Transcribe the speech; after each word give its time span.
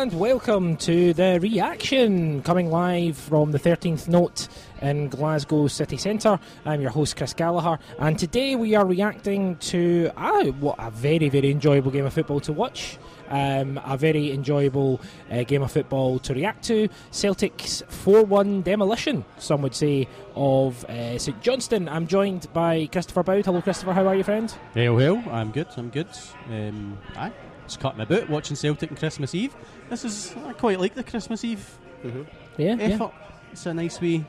Hello 0.00 0.08
and 0.10 0.18
welcome 0.18 0.76
to 0.78 1.12
the 1.12 1.38
reaction 1.42 2.40
coming 2.40 2.70
live 2.70 3.18
from 3.18 3.52
the 3.52 3.58
13th 3.58 4.08
Note 4.08 4.48
in 4.80 5.10
Glasgow 5.10 5.66
City 5.66 5.98
Centre. 5.98 6.40
I'm 6.64 6.80
your 6.80 6.88
host 6.88 7.18
Chris 7.18 7.34
Gallagher, 7.34 7.78
and 7.98 8.18
today 8.18 8.56
we 8.56 8.74
are 8.74 8.86
reacting 8.86 9.56
to 9.56 10.10
ah, 10.16 10.44
what 10.58 10.76
a 10.78 10.90
very, 10.90 11.28
very 11.28 11.50
enjoyable 11.50 11.90
game 11.90 12.06
of 12.06 12.14
football 12.14 12.40
to 12.40 12.52
watch. 12.54 12.96
Um, 13.28 13.78
a 13.84 13.98
very 13.98 14.32
enjoyable 14.32 15.02
uh, 15.30 15.42
game 15.42 15.60
of 15.60 15.70
football 15.70 16.18
to 16.20 16.32
react 16.32 16.64
to. 16.64 16.88
Celtic's 17.10 17.82
4 17.88 18.24
1 18.24 18.62
demolition, 18.62 19.22
some 19.36 19.60
would 19.60 19.74
say, 19.74 20.08
of 20.34 20.82
uh, 20.86 21.18
St 21.18 21.42
Johnstone. 21.42 21.90
I'm 21.90 22.06
joined 22.06 22.50
by 22.54 22.88
Christopher 22.90 23.22
Boud. 23.22 23.44
Hello, 23.44 23.60
Christopher. 23.60 23.92
How 23.92 24.06
are 24.06 24.14
you, 24.14 24.24
friend? 24.24 24.50
Hail, 24.72 24.96
hail. 24.96 25.22
I'm 25.30 25.50
good. 25.50 25.68
I'm 25.76 25.90
good. 25.90 26.08
Um, 26.48 26.98
aye, 27.16 27.32
just 27.70 27.80
cutting 27.80 27.98
my 27.98 28.04
boot 28.04 28.28
watching 28.28 28.56
Celtic 28.56 28.90
on 28.90 28.96
Christmas 28.96 29.32
Eve. 29.32 29.54
This 29.88 30.04
is 30.04 30.34
I 30.44 30.52
quite 30.54 30.80
like 30.80 30.94
the 30.94 31.04
Christmas 31.04 31.44
Eve 31.44 31.78
Yeah, 32.56 32.76
effort. 32.80 33.12
It's 33.52 33.64
a 33.66 33.72
nice 33.74 34.00
wee. 34.00 34.24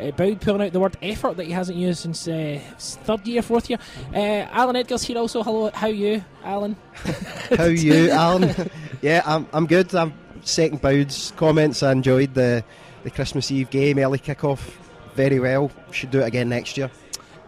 Uh, 0.00 0.10
Boud 0.12 0.40
pulling 0.40 0.62
out 0.62 0.72
the 0.72 0.80
word 0.80 0.96
effort 1.02 1.36
that 1.36 1.44
he 1.44 1.52
hasn't 1.52 1.76
used 1.76 2.00
since 2.00 2.26
uh, 2.28 2.58
third 2.78 3.26
year, 3.26 3.42
fourth 3.42 3.68
year. 3.68 3.78
Uh, 4.14 4.46
Allan 4.50 4.76
Edgar's 4.76 5.02
here 5.02 5.18
also. 5.18 5.42
Hello, 5.42 5.70
how 5.72 5.88
are 5.88 5.92
you, 5.92 6.24
Allan? 6.44 6.76
How 7.56 7.64
are 7.64 7.70
you, 7.70 8.10
Allan? 8.12 8.70
yeah, 9.02 9.22
I'm, 9.26 9.46
I'm 9.52 9.66
good. 9.66 9.94
I'm 9.94 10.12
second 10.42 10.80
Boud's 10.80 11.32
comments. 11.36 11.82
I 11.82 11.92
enjoyed 11.92 12.32
the, 12.34 12.64
the 13.04 13.10
Christmas 13.10 13.50
Eve 13.50 13.68
game, 13.70 13.98
early 13.98 14.18
kickoff 14.18 14.60
very 15.14 15.38
well. 15.40 15.70
Should 15.92 16.10
do 16.10 16.20
it 16.20 16.26
again 16.26 16.48
next 16.50 16.76
year. 16.76 16.90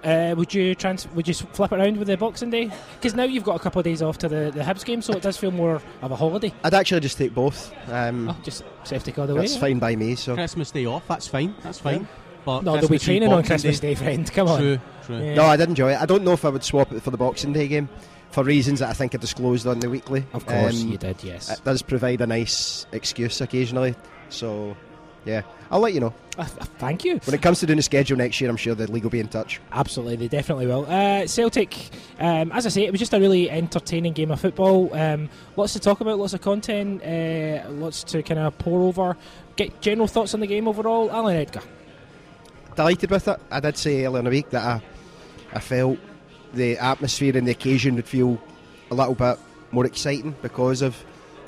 Uh, 0.05 0.35
would 0.37 0.55
you 0.55 0.75
trans- 0.75 1.09
would 1.15 1.27
you 1.27 1.35
flip 1.35 1.73
it 1.73 1.79
around 1.79 1.97
with 1.99 2.09
the 2.09 2.17
Boxing 2.17 2.51
Day? 2.51 2.71
Because 2.95 3.15
now 3.15 3.25
you've 3.25 3.45
got 3.45 3.57
a 3.57 3.59
couple 3.59 3.81
of 3.81 3.85
days 3.85 4.01
off 4.03 4.19
to 4.19 4.29
the, 4.29 4.51
the 4.55 4.61
Hibs 4.61 4.85
game, 4.85 5.03
so 5.03 5.13
it 5.15 5.23
does 5.23 5.37
feel 5.37 5.51
more 5.51 5.81
of 6.03 6.11
a 6.13 6.17
holiday. 6.17 6.53
I'd 6.65 6.75
actually 6.75 7.01
just 7.01 7.19
take 7.19 7.35
both. 7.35 7.73
Um, 7.91 8.29
Oh, 8.29 8.37
just 8.43 8.63
safety 8.85 9.13
all 9.19 9.27
the 9.27 9.35
way. 9.35 9.41
that's 9.43 9.55
yeah. 9.55 9.61
fine 9.61 9.79
by 9.79 9.97
me. 9.97 10.15
So 10.15 10.35
Christmas 10.35 10.71
Day 10.71 10.87
off. 10.87 11.07
That's 11.09 11.27
fine. 11.27 11.55
That's 11.63 11.79
fine. 11.81 12.07
But 12.45 12.63
No, 12.63 12.77
they'll 12.79 12.89
be 12.89 12.99
training 12.99 13.29
on 13.29 13.39
Boxing 13.39 13.49
Christmas 13.55 13.81
Day, 13.81 13.95
friend. 13.95 14.33
Come 14.33 14.49
on. 14.49 14.59
True, 14.61 14.79
true. 15.05 15.19
Yeah. 15.19 15.35
no, 15.35 15.45
I 15.45 15.57
did 15.57 15.69
enjoy 15.69 15.93
it. 15.93 16.01
I 16.01 16.07
don't 16.07 16.23
know 16.25 16.33
if 16.33 16.45
I 16.45 16.49
would 16.49 16.65
swap 16.65 16.93
it 16.93 17.03
for 17.03 17.11
the 17.11 17.19
Boxing 17.19 17.53
Day 17.53 17.67
game 17.69 17.89
for 18.31 18.45
reasons 18.45 18.79
that 18.81 18.89
I 18.91 18.93
think 18.93 19.15
I 19.15 19.19
disclosed 19.19 19.67
on 19.67 19.81
the 19.81 19.91
weekly. 19.91 20.25
Of 20.33 20.47
course, 20.47 20.83
Um, 20.83 20.89
you 20.89 20.99
did. 20.99 21.23
Yes. 21.25 21.51
It 21.51 21.65
does 21.65 21.83
provide 21.83 22.21
a 22.21 22.27
nice 22.27 22.87
excuse 22.93 23.41
occasionally. 23.41 23.95
So, 24.29 24.77
yeah, 25.29 25.43
I'll 25.71 25.81
let 25.81 25.93
you 25.95 26.01
know. 26.01 26.15
Uh, 26.39 26.45
thank 26.79 27.05
you. 27.05 27.19
When 27.25 27.35
it 27.35 27.43
comes 27.43 27.61
to 27.61 27.67
doing 27.67 27.77
the 27.77 27.83
schedule 27.83 28.17
next 28.17 28.41
year, 28.41 28.49
I'm 28.49 28.57
sure 28.57 28.75
the 28.75 28.91
league 28.91 29.03
will 29.03 29.11
be 29.11 29.21
in 29.21 29.29
touch. 29.29 29.61
Absolutely, 29.73 30.17
they 30.17 30.29
definitely 30.29 30.67
will. 30.67 30.87
Uh, 30.89 31.27
Celtic, 31.27 31.77
um, 32.19 32.51
as 32.53 32.65
I 32.65 32.69
say, 32.71 32.85
it 32.85 32.91
was 32.93 33.01
just 33.01 33.13
a 33.13 33.21
really 33.21 33.51
entertaining 33.51 34.13
game 34.13 34.31
of 34.31 34.41
football. 34.41 34.95
Um, 34.95 35.29
lots 35.57 35.73
to 35.75 35.81
talk 35.81 36.01
about, 36.01 36.19
lots 36.19 36.33
of 36.35 36.41
content, 36.41 37.03
uh, 37.03 37.69
lots 37.71 38.03
to 38.05 38.23
kind 38.23 38.41
of 38.41 38.57
pour 38.59 38.81
over. 38.83 39.17
Get 39.57 39.81
general 39.81 40.07
thoughts 40.09 40.33
on 40.35 40.41
the 40.41 40.47
game 40.47 40.69
overall, 40.69 41.11
Allan 41.11 41.37
Edgar. 41.37 41.63
delighted 42.77 43.11
with 43.11 43.29
it. 43.29 43.41
I 43.51 43.61
did 43.61 43.77
say 43.77 44.05
earlier 44.07 44.21
in 44.21 44.25
the 44.25 44.31
week 44.31 44.51
that 44.51 44.65
I, 44.65 44.81
I 45.53 45.61
felt 45.61 45.99
the 46.55 46.79
atmosphere 46.79 47.37
and 47.37 47.47
the 47.47 47.51
occasion 47.53 47.97
would 47.97 48.07
feel 48.07 48.41
a 48.91 48.95
little 48.95 49.15
bit 49.15 49.39
more 49.73 49.85
exciting 49.85 50.35
because 50.41 50.81
of 50.83 50.97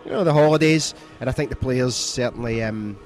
you 0.04 0.10
know 0.10 0.24
the 0.24 0.32
holidays, 0.32 0.94
and 1.20 1.28
I 1.28 1.32
think 1.32 1.50
the 1.50 1.56
players 1.56 1.94
certainly 1.94 2.62
um, 2.62 2.98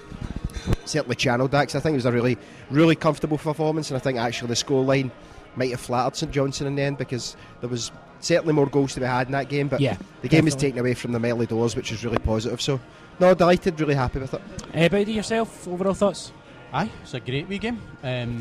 certainly 0.84 1.16
channeled 1.16 1.50
that. 1.52 1.66
'cause 1.66 1.74
I 1.76 1.80
think 1.80 1.94
it 1.94 1.96
was 1.96 2.06
a 2.06 2.12
really 2.12 2.36
really 2.70 2.94
comfortable 2.96 3.38
performance, 3.38 3.90
and 3.90 3.96
I 3.96 4.00
think 4.00 4.18
actually 4.18 4.48
the 4.48 4.54
scoreline 4.54 5.10
might 5.56 5.70
have 5.70 5.80
flattered 5.80 6.16
St 6.16 6.32
Johnstone 6.32 6.68
in 6.68 6.74
the 6.76 6.82
end 6.82 6.98
because 6.98 7.36
there 7.60 7.68
was 7.70 7.90
certainly 8.20 8.52
more 8.54 8.66
goals 8.66 8.94
to 8.94 9.00
be 9.00 9.06
had 9.06 9.26
in 9.28 9.32
that 9.32 9.48
game, 9.48 9.68
but 9.68 9.80
Yeah, 9.80 9.96
the 10.22 10.28
game 10.28 10.44
was 10.46 10.54
taken 10.56 10.78
away 10.80 10.94
from 10.94 11.12
the 11.12 11.20
early 11.30 11.46
doors, 11.46 11.76
which 11.76 11.92
is 11.92 12.04
really 12.04 12.18
positive. 12.18 12.60
So. 12.60 12.80
No, 13.20 13.32
delighted, 13.32 13.78
really 13.78 13.94
happy 13.94 14.18
with 14.18 14.34
it. 14.34 14.40
Uh, 14.74 14.88
Bowdy, 14.88 15.12
yourself, 15.12 15.68
overall 15.68 15.94
thoughts? 15.94 16.32
Aye, 16.72 16.90
it's 17.04 17.14
a 17.14 17.20
great 17.20 17.46
wee 17.46 17.58
game. 17.58 17.80
Um, 18.02 18.40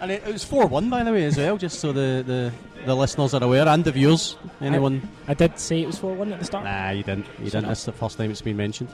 and 0.00 0.10
it, 0.12 0.22
it 0.24 0.32
was 0.32 0.44
4 0.44 0.66
1, 0.66 0.88
by 0.88 1.02
the 1.02 1.10
way, 1.12 1.24
as 1.24 1.36
well, 1.36 1.56
just 1.56 1.80
so 1.80 1.92
the, 1.92 2.22
the, 2.24 2.52
the 2.86 2.94
listeners 2.94 3.34
are 3.34 3.42
aware 3.42 3.68
and 3.68 3.84
the 3.84 3.92
viewers. 3.92 4.36
Anyone. 4.60 5.08
I 5.28 5.34
did 5.34 5.58
say 5.58 5.82
it 5.82 5.86
was 5.86 5.98
4 5.98 6.14
1 6.14 6.32
at 6.32 6.38
the 6.38 6.44
start. 6.44 6.64
Nah, 6.64 6.90
you 6.90 7.02
didn't. 7.02 7.26
You 7.38 7.44
Shut 7.46 7.52
didn't. 7.52 7.64
up. 7.64 7.68
That's 7.70 7.84
the 7.84 7.92
first 7.92 8.18
time 8.18 8.30
it's 8.30 8.42
been 8.42 8.56
mentioned. 8.56 8.88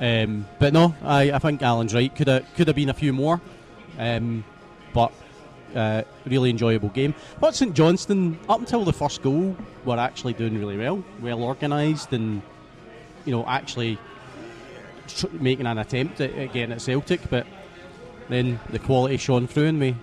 Um, 0.00 0.46
but 0.58 0.72
no, 0.72 0.94
I, 1.02 1.32
I 1.32 1.38
think 1.38 1.62
Alan's 1.62 1.94
right. 1.94 2.14
Could 2.14 2.28
have 2.28 2.46
could 2.54 2.66
have 2.68 2.76
been 2.76 2.88
a 2.88 2.94
few 2.94 3.12
more, 3.12 3.40
um, 3.98 4.44
but 4.92 5.12
uh, 5.74 6.02
really 6.26 6.50
enjoyable 6.50 6.90
game. 6.90 7.14
But 7.40 7.54
St 7.54 7.74
Johnstone, 7.74 8.38
up 8.48 8.60
until 8.60 8.84
the 8.84 8.92
first 8.92 9.22
goal, 9.22 9.56
were 9.84 9.98
actually 9.98 10.34
doing 10.34 10.58
really 10.58 10.76
well, 10.76 11.02
well 11.20 11.42
organised, 11.42 12.12
and 12.12 12.42
you 13.24 13.32
know 13.32 13.44
actually 13.46 13.98
tr- 15.08 15.26
making 15.32 15.66
an 15.66 15.78
attempt 15.78 16.20
at, 16.20 16.32
at 16.34 16.52
getting 16.52 16.72
at 16.72 16.80
Celtic. 16.82 17.28
But 17.30 17.46
then 18.28 18.60
the 18.70 18.78
quality 18.78 19.16
shone 19.16 19.46
through, 19.46 19.66
and 19.66 19.80
we 19.80 19.96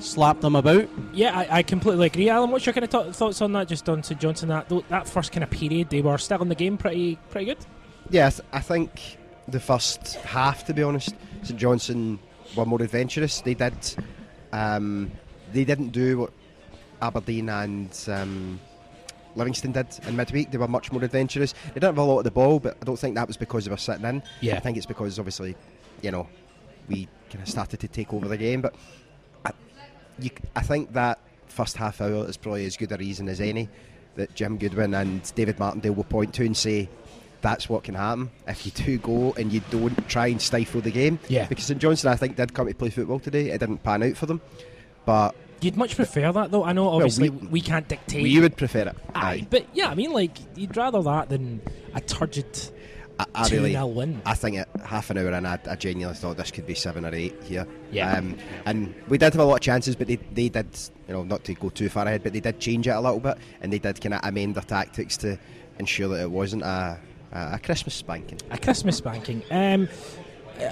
slapped 0.00 0.40
them 0.42 0.56
about. 0.56 0.88
Yeah, 1.12 1.36
I, 1.36 1.58
I 1.58 1.62
completely 1.62 2.06
agree. 2.06 2.28
Alan, 2.28 2.50
what's 2.50 2.66
your 2.66 2.72
kind 2.72 2.84
of 2.84 2.90
th- 2.90 3.14
thoughts 3.14 3.40
on 3.42 3.52
that? 3.52 3.68
Just 3.68 3.88
on 3.88 4.02
St 4.02 4.20
Johnstone, 4.20 4.48
that 4.50 4.68
that 4.88 5.08
first 5.08 5.32
kind 5.32 5.44
of 5.44 5.50
period, 5.50 5.90
they 5.90 6.02
were 6.02 6.18
still 6.18 6.42
in 6.42 6.48
the 6.48 6.54
game, 6.54 6.76
pretty 6.76 7.16
pretty 7.30 7.46
good. 7.46 7.58
Yeah, 8.10 8.26
I, 8.26 8.30
th- 8.30 8.48
I 8.52 8.60
think 8.60 9.18
the 9.48 9.60
first 9.60 10.14
half, 10.16 10.64
to 10.66 10.74
be 10.74 10.82
honest, 10.82 11.14
St 11.42 11.58
Johnstone 11.58 12.18
were 12.56 12.66
more 12.66 12.82
adventurous. 12.82 13.40
They 13.40 13.54
did, 13.54 13.74
um, 14.52 15.10
they 15.52 15.64
didn't 15.64 15.90
do 15.90 16.18
what 16.18 16.32
Aberdeen 17.02 17.48
and 17.48 17.96
um, 18.08 18.60
Livingston 19.36 19.72
did 19.72 19.86
in 20.06 20.16
midweek. 20.16 20.50
They 20.50 20.58
were 20.58 20.68
much 20.68 20.92
more 20.92 21.02
adventurous. 21.02 21.52
They 21.52 21.74
didn't 21.74 21.84
have 21.84 21.98
a 21.98 22.02
lot 22.02 22.18
of 22.18 22.24
the 22.24 22.30
ball, 22.30 22.58
but 22.60 22.76
I 22.80 22.84
don't 22.84 22.98
think 22.98 23.14
that 23.14 23.26
was 23.26 23.36
because 23.36 23.64
they 23.64 23.70
were 23.70 23.76
sitting 23.76 24.04
in. 24.04 24.22
Yeah. 24.40 24.56
I 24.56 24.60
think 24.60 24.76
it's 24.76 24.86
because 24.86 25.18
obviously, 25.18 25.56
you 26.02 26.10
know, 26.10 26.28
we 26.88 27.08
kind 27.30 27.42
of 27.42 27.48
started 27.48 27.80
to 27.80 27.88
take 27.88 28.12
over 28.12 28.28
the 28.28 28.36
game. 28.36 28.60
But 28.60 28.74
I, 28.74 28.78
you, 30.24 30.30
I 30.56 30.62
think 30.62 30.92
that 30.94 31.18
first 31.48 31.76
half 31.76 32.00
hour 32.00 32.28
is 32.28 32.36
probably 32.36 32.64
as 32.66 32.76
good 32.76 32.92
a 32.92 32.96
reason 32.96 33.28
as 33.28 33.40
any 33.40 33.68
that 34.16 34.34
Jim 34.34 34.58
Goodwin 34.58 34.94
and 34.94 35.32
David 35.34 35.58
Martindale 35.58 35.92
will 35.92 36.04
point 36.04 36.34
to 36.34 36.44
and 36.44 36.56
say 36.56 36.88
that's 37.42 37.68
what 37.68 37.84
can 37.84 37.94
happen 37.94 38.30
if 38.46 38.66
you 38.66 38.72
do 38.72 38.98
go 38.98 39.32
and 39.38 39.52
you 39.52 39.60
don't 39.70 40.08
try 40.08 40.26
and 40.26 40.40
stifle 40.42 40.80
the 40.80 40.90
game. 40.90 41.18
Yeah. 41.28 41.46
Because 41.46 41.64
St 41.64 41.80
Johnstone, 41.80 42.12
I 42.12 42.16
think, 42.16 42.36
did 42.36 42.52
come 42.54 42.68
to 42.68 42.74
play 42.74 42.90
football 42.90 43.18
today. 43.18 43.50
It 43.50 43.58
didn't 43.58 43.78
pan 43.82 44.02
out 44.02 44.16
for 44.16 44.26
them, 44.26 44.40
but 45.06 45.34
You'd 45.62 45.76
much 45.76 45.94
prefer 45.96 46.32
that, 46.32 46.50
though. 46.50 46.64
I 46.64 46.72
know, 46.72 46.88
obviously, 46.88 47.28
we, 47.28 47.46
we- 47.48 47.60
can't 47.60 47.86
dictate. 47.86 48.26
you 48.26 48.40
would 48.40 48.56
prefer 48.56 48.88
it. 48.88 48.96
Aye, 49.14 49.46
but 49.50 49.66
yeah, 49.74 49.90
I 49.90 49.94
mean, 49.94 50.10
like 50.12 50.38
you'd 50.56 50.74
rather 50.76 51.02
that 51.02 51.28
than 51.28 51.60
a 51.94 52.00
turgid 52.00 52.46
I, 53.34 53.42
I 53.42 53.48
two 53.48 53.56
really. 53.56 53.72
0 53.72 53.86
win. 53.86 54.22
I 54.24 54.34
think 54.34 54.58
at 54.58 54.68
half 54.84 55.10
an 55.10 55.18
hour 55.18 55.30
in, 55.32 55.46
I, 55.46 55.58
I 55.68 55.76
genuinely 55.76 56.18
thought 56.18 56.36
this 56.36 56.50
could 56.50 56.66
be 56.66 56.74
seven 56.74 57.04
or 57.04 57.14
eight 57.14 57.34
here. 57.42 57.66
Yeah. 57.90 58.16
Um, 58.16 58.36
and 58.66 58.94
we 59.08 59.18
did 59.18 59.32
have 59.32 59.40
a 59.40 59.44
lot 59.44 59.56
of 59.56 59.60
chances, 59.60 59.96
but 59.96 60.06
they, 60.06 60.16
they 60.16 60.48
did, 60.48 60.66
you 61.08 61.14
know, 61.14 61.22
not 61.22 61.44
to 61.44 61.54
go 61.54 61.70
too 61.70 61.88
far 61.88 62.06
ahead, 62.06 62.22
but 62.22 62.32
they 62.32 62.40
did 62.40 62.58
change 62.60 62.86
it 62.86 62.90
a 62.90 63.00
little 63.00 63.20
bit, 63.20 63.38
and 63.60 63.72
they 63.72 63.78
did 63.78 64.00
kind 64.00 64.14
of 64.14 64.20
amend 64.22 64.54
their 64.54 64.62
tactics 64.62 65.16
to 65.18 65.38
ensure 65.78 66.08
that 66.08 66.22
it 66.22 66.30
wasn't 66.30 66.62
a, 66.62 66.98
a, 67.32 67.50
a 67.54 67.58
Christmas 67.58 67.94
spanking. 67.94 68.38
A 68.50 68.58
Christmas 68.58 68.96
spanking. 68.96 69.42
Um, 69.50 69.88
uh, 70.60 70.70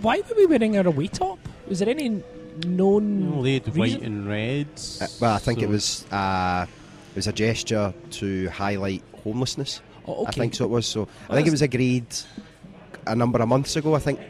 why 0.00 0.20
were 0.28 0.36
we 0.36 0.46
wearing 0.46 0.76
our 0.78 0.86
away 0.86 1.08
top? 1.08 1.38
Was 1.68 1.80
there 1.80 1.88
any 1.88 2.22
known? 2.64 3.32
Well, 3.32 3.42
they 3.42 3.54
had 3.54 3.76
white 3.76 4.00
and 4.02 4.26
red. 4.26 4.68
Uh, 5.00 5.06
well, 5.20 5.34
I 5.34 5.38
think 5.38 5.62
it 5.62 5.68
was 5.68 6.06
uh, 6.10 6.66
it 7.10 7.16
was 7.16 7.26
a 7.26 7.32
gesture 7.32 7.92
to 8.12 8.48
highlight 8.48 9.02
homelessness. 9.22 9.80
Oh, 10.06 10.22
okay. 10.22 10.28
I 10.28 10.30
think 10.32 10.54
so. 10.54 10.64
It 10.64 10.70
was 10.70 10.86
so. 10.86 11.00
Well, 11.00 11.08
I 11.30 11.34
think 11.34 11.48
it 11.48 11.50
was 11.50 11.62
agreed 11.62 12.06
a 13.06 13.14
number 13.14 13.38
of 13.40 13.48
months 13.48 13.76
ago. 13.76 13.94
I 13.94 13.98
think. 13.98 14.20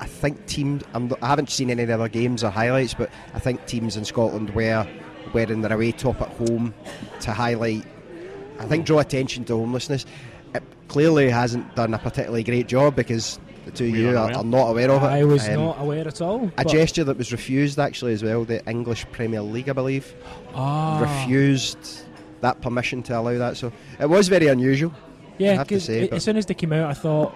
I 0.00 0.06
think 0.06 0.46
teams. 0.46 0.82
I'm, 0.94 1.12
I 1.20 1.26
haven't 1.28 1.50
seen 1.50 1.70
any 1.70 1.82
of 1.82 1.88
the 1.88 1.94
other 1.94 2.08
games 2.08 2.42
or 2.42 2.50
highlights, 2.50 2.94
but 2.94 3.10
I 3.34 3.38
think 3.38 3.66
teams 3.66 3.96
in 3.96 4.04
Scotland 4.04 4.50
were 4.50 4.86
wearing 5.34 5.60
their 5.60 5.72
away 5.72 5.92
top 5.92 6.20
at 6.22 6.28
home 6.28 6.72
to 7.20 7.32
highlight. 7.32 7.84
I 8.58 8.64
think 8.66 8.86
draw 8.86 9.00
attention 9.00 9.44
to 9.46 9.56
homelessness. 9.56 10.06
It 10.54 10.62
clearly 10.88 11.28
hasn't 11.30 11.74
done 11.76 11.92
a 11.94 11.98
particularly 11.98 12.42
great 12.44 12.66
job 12.66 12.96
because 12.96 13.38
the 13.66 13.70
two 13.70 13.84
of 13.86 13.96
you 13.96 14.16
are 14.16 14.32
are, 14.32 14.42
not 14.44 14.68
aware 14.70 14.90
of 14.90 15.02
it. 15.02 15.06
I 15.06 15.24
was 15.24 15.46
Um, 15.48 15.54
not 15.56 15.80
aware 15.80 16.08
at 16.08 16.20
all. 16.22 16.50
A 16.58 16.64
gesture 16.64 17.04
that 17.04 17.16
was 17.18 17.30
refused 17.30 17.78
actually 17.78 18.12
as 18.14 18.22
well. 18.22 18.44
The 18.44 18.66
English 18.68 19.06
Premier 19.12 19.42
League, 19.42 19.68
I 19.68 19.72
believe 19.74 20.14
Ah. 20.54 20.98
refused 21.00 22.00
that 22.40 22.60
permission 22.60 23.02
to 23.04 23.18
allow 23.18 23.36
that. 23.38 23.56
So 23.56 23.72
it 23.98 24.08
was 24.08 24.28
very 24.28 24.46
unusual. 24.48 24.92
Yeah, 25.38 25.52
I 25.52 25.54
have 25.56 25.68
to 25.68 25.74
'cause 25.76 25.84
say, 25.84 26.08
a- 26.08 26.14
as 26.14 26.24
soon 26.24 26.36
as 26.36 26.46
they 26.46 26.54
came 26.54 26.72
out, 26.72 26.90
I 26.90 26.94
thought, 26.94 27.34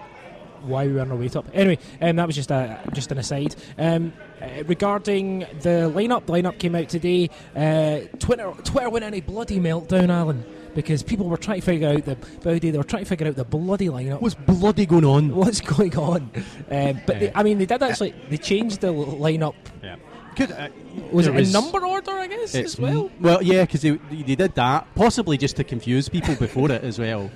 why 0.63 0.87
we 0.87 0.95
were 0.95 1.01
on 1.03 1.11
our 1.11 1.17
way 1.17 1.29
top. 1.29 1.47
Anyway, 1.53 1.79
um, 2.01 2.17
that 2.17 2.27
was 2.27 2.35
just 2.37 2.51
a 2.51 2.79
just 2.95 3.13
an 3.13 3.19
aside. 3.19 3.55
Um, 3.79 4.13
uh, 4.41 4.65
regarding 4.67 5.41
the 5.61 5.93
lineup, 5.95 6.25
the 6.27 6.33
lineup 6.33 6.59
came 6.59 6.75
out 6.75 6.89
today. 6.89 7.29
Uh, 7.55 8.01
Twitter 8.19 8.51
Twitter 8.65 8.89
went 8.91 9.05
in 9.05 9.13
a 9.15 9.21
bloody 9.21 9.59
meltdown, 9.61 10.09
Alan, 10.09 10.43
because 10.75 11.03
people 11.03 11.29
were 11.29 11.37
trying 11.37 11.61
to 11.61 11.67
figure 11.67 11.89
out 11.91 12.05
the 12.07 12.17
Bowdy. 12.43 12.71
They 12.71 12.79
were 12.79 12.85
trying 12.85 13.03
to 13.05 13.09
figure 13.09 13.27
out 13.29 13.37
the 13.37 13.45
bloody 13.45 13.89
lineup. 13.89 14.23
What's 14.23 14.35
bloody 14.37 14.87
going 14.87 15.05
on? 15.05 15.35
What's 15.35 15.61
going 15.61 15.95
on? 15.99 16.31
Um, 16.71 17.01
but 17.07 17.21
they, 17.21 17.31
I 17.35 17.43
mean, 17.43 17.59
they 17.59 17.67
did 17.67 17.83
actually. 17.83 18.15
They 18.31 18.39
changed 18.39 18.81
the 18.81 18.89
lineup. 18.89 19.55
Yeah. 19.83 19.97
Could, 20.37 20.53
uh, 20.53 20.69
Was 21.13 21.27
there 21.27 21.37
it 21.37 21.47
in 21.47 21.53
number 21.53 21.85
order? 21.85 22.11
I 22.13 22.27
guess 22.27 22.55
as 22.55 22.79
well. 22.79 23.11
well, 23.21 23.43
yeah, 23.43 23.63
because 23.63 23.83
they, 23.83 23.91
they 24.11 24.35
did 24.35 24.55
that 24.55 24.87
possibly 24.95 25.37
just 25.39 25.57
to 25.57 25.65
confuse 25.65 26.09
people 26.09 26.35
before 26.37 26.71
it 26.71 26.83
as 26.83 26.99
well. 26.99 27.31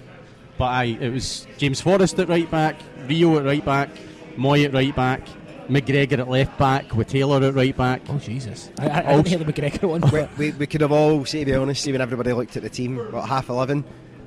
but 0.58 0.64
I 0.66 0.84
it 1.00 1.12
was 1.12 1.46
James 1.58 1.80
Forrest 1.80 2.18
at 2.18 2.28
right 2.28 2.50
back, 2.50 2.76
Reo 3.06 3.38
at 3.38 3.44
right 3.44 3.64
back, 3.64 3.90
Mooy 4.36 4.64
at 4.64 4.72
right 4.72 4.94
back, 4.94 5.22
McGregor 5.68 6.18
at 6.18 6.28
left 6.28 6.58
back, 6.58 6.94
with 6.94 7.08
Taylor 7.08 7.42
at 7.46 7.54
right 7.54 7.76
back. 7.76 8.02
Oh 8.08 8.18
Jesus! 8.18 8.70
I, 8.78 8.88
I, 8.88 8.98
I 9.12 9.16
didn't 9.16 9.28
hear 9.28 9.38
the 9.38 9.52
McGregor 9.52 9.88
one. 9.88 10.28
we, 10.38 10.50
we, 10.50 10.56
we 10.58 10.66
could 10.66 10.80
have 10.80 10.92
all, 10.92 11.24
see, 11.24 11.40
to 11.40 11.44
be 11.44 11.54
honest, 11.54 11.82
see 11.82 11.92
when 11.92 12.00
everybody 12.00 12.32
looked 12.32 12.56
at 12.56 12.62
the 12.62 12.70
team, 12.70 12.98
about 12.98 13.28
half 13.28 13.48
11, 13.48 13.84
uh, 13.84 14.17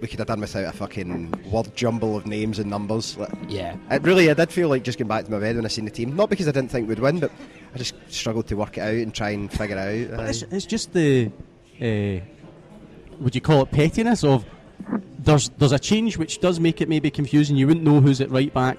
we 0.00 0.08
could 0.08 0.18
have 0.18 0.28
done 0.28 0.40
without 0.40 0.64
a 0.64 0.72
fucking 0.72 1.32
word 1.50 1.74
jumble 1.74 2.16
of 2.16 2.26
names 2.26 2.58
and 2.58 2.70
numbers. 2.70 3.16
Like, 3.16 3.32
yeah. 3.48 3.76
It 3.90 4.02
really, 4.02 4.30
I 4.30 4.34
did 4.34 4.50
feel 4.50 4.68
like 4.68 4.82
just 4.82 4.98
going 4.98 5.08
back 5.08 5.24
to 5.24 5.30
my 5.30 5.38
bed 5.38 5.56
when 5.56 5.64
I 5.64 5.68
seen 5.68 5.84
the 5.84 5.90
team. 5.90 6.14
Not 6.14 6.30
because 6.30 6.48
I 6.48 6.52
didn't 6.52 6.70
think 6.70 6.88
we'd 6.88 6.98
win, 6.98 7.20
but 7.20 7.30
I 7.74 7.78
just 7.78 7.94
struggled 8.08 8.46
to 8.48 8.56
work 8.56 8.78
it 8.78 8.82
out 8.82 8.94
and 8.94 9.14
try 9.14 9.30
and 9.30 9.50
figure 9.52 9.76
it 9.76 10.10
out. 10.10 10.16
But 10.18 10.28
it's, 10.28 10.42
it's 10.42 10.66
just 10.66 10.92
the, 10.92 11.30
uh, 11.80 12.24
would 13.18 13.34
you 13.34 13.40
call 13.40 13.62
it 13.62 13.70
pettiness 13.70 14.24
of 14.24 14.44
there's 15.18 15.48
there's 15.58 15.72
a 15.72 15.78
change 15.78 16.16
which 16.16 16.40
does 16.40 16.60
make 16.60 16.80
it 16.80 16.88
maybe 16.88 17.10
confusing. 17.10 17.56
You 17.56 17.66
wouldn't 17.66 17.84
know 17.84 18.00
who's 18.00 18.20
at 18.20 18.30
right 18.30 18.52
back. 18.52 18.78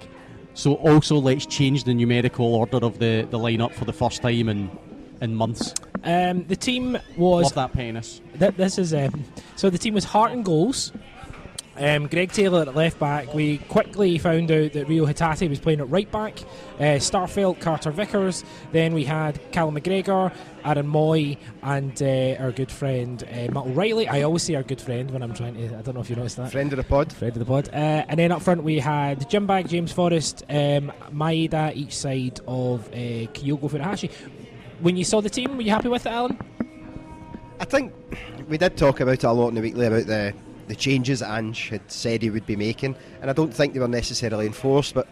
So 0.54 0.74
also 0.76 1.18
let's 1.18 1.46
change 1.46 1.84
the 1.84 1.94
numerical 1.94 2.56
order 2.56 2.78
of 2.78 2.98
the, 2.98 3.28
the 3.30 3.38
lineup 3.38 3.74
for 3.74 3.86
the 3.86 3.94
first 3.94 4.24
time 4.24 4.50
in 4.50 4.72
in 5.22 5.36
months. 5.36 5.74
Um, 6.04 6.46
the 6.46 6.56
team 6.56 6.98
was 7.18 7.46
Love 7.46 7.54
that 7.56 7.74
pettiness. 7.74 8.22
Th- 8.40 8.56
this 8.56 8.78
is 8.78 8.94
um, 8.94 9.24
so 9.56 9.70
the 9.70 9.78
team 9.78 9.94
was 9.94 10.04
Hart 10.04 10.32
and 10.32 10.46
goals. 10.46 10.92
Um, 11.80 12.08
Greg 12.08 12.32
Taylor 12.32 12.64
at 12.64 12.76
left 12.76 13.00
back. 13.00 13.34
We 13.36 13.60
quickly 13.60 14.18
found 14.18 14.50
out 14.52 14.74
that 14.74 14.88
Reo 14.88 15.06
Hatate 15.06 15.48
was 15.48 15.60
playing 15.60 15.80
at 15.80 15.90
right 15.90 16.12
back. 16.12 16.40
Uh, 16.80 16.98
Starfelt, 16.98 17.60
Carter 17.60 17.92
Vickers. 17.92 18.44
Then 18.72 18.96
we 18.96 19.04
had 19.04 19.40
Callum 19.52 19.76
McGregor, 19.76 20.34
Aaron 20.66 20.88
Mooy, 20.88 21.38
and 21.62 22.02
uh, 22.02 22.42
our 22.42 22.52
good 22.52 22.72
friend 22.72 23.24
uh, 23.32 23.52
Matt 23.52 23.68
O'Riley. 23.68 24.08
I 24.08 24.24
always 24.24 24.42
say 24.44 24.56
our 24.56 24.64
good 24.64 24.82
friend 24.82 25.12
when 25.12 25.22
I'm 25.22 25.36
trying 25.36 25.54
to. 25.54 25.78
I 25.78 25.82
don't 25.84 25.94
know 25.94 26.02
if 26.02 26.10
you 26.10 26.16
noticed 26.16 26.38
that. 26.38 26.52
Friend 26.52 26.72
of 26.74 26.78
the 26.78 26.84
pod. 26.84 27.14
Friend 27.14 27.34
of 27.34 27.40
the 27.40 27.46
pod. 27.46 27.70
Uh, 27.70 28.06
and 28.10 28.20
then 28.20 28.32
up 28.32 28.42
front 28.42 28.64
we 28.64 28.80
had 28.80 29.30
Jim 29.30 29.46
Bag, 29.46 29.70
James 29.70 29.92
Forrest, 29.92 30.44
um, 30.50 30.92
Maeda 31.12 31.76
each 31.76 31.96
side 31.96 32.40
of 32.48 32.88
uh, 32.88 32.96
Kyogo 33.34 33.70
Furuhashi. 33.70 34.10
When 34.80 34.96
you 34.96 35.04
saw 35.04 35.22
the 35.22 35.30
team, 35.30 35.58
were 35.58 35.64
you 35.64 35.72
happy 35.72 35.90
with 35.90 36.06
it, 36.06 36.12
Alan? 36.12 36.38
I 37.60 37.66
think 37.66 37.94
we 38.48 38.58
did 38.58 38.78
talk 38.78 39.00
about 39.00 39.14
it 39.14 39.24
a 39.24 39.32
lot 39.32 39.50
in 39.50 39.56
the 39.56 39.62
weekly 39.62 39.88
about 39.88 40.06
the, 40.06 40.34
the 40.68 40.76
changes 40.76 41.24
Ange 41.24 41.70
had 41.70 41.92
said 41.92 42.22
he 42.22 42.30
would 42.30 42.46
be 42.46 42.56
making, 42.56 42.96
and 43.22 43.30
I 43.30 43.34
don't 43.34 43.54
think 43.54 43.74
they 43.74 43.80
were 43.80 43.88
necessarily 43.88 44.46
enforced, 44.46 44.94
but 44.94 45.08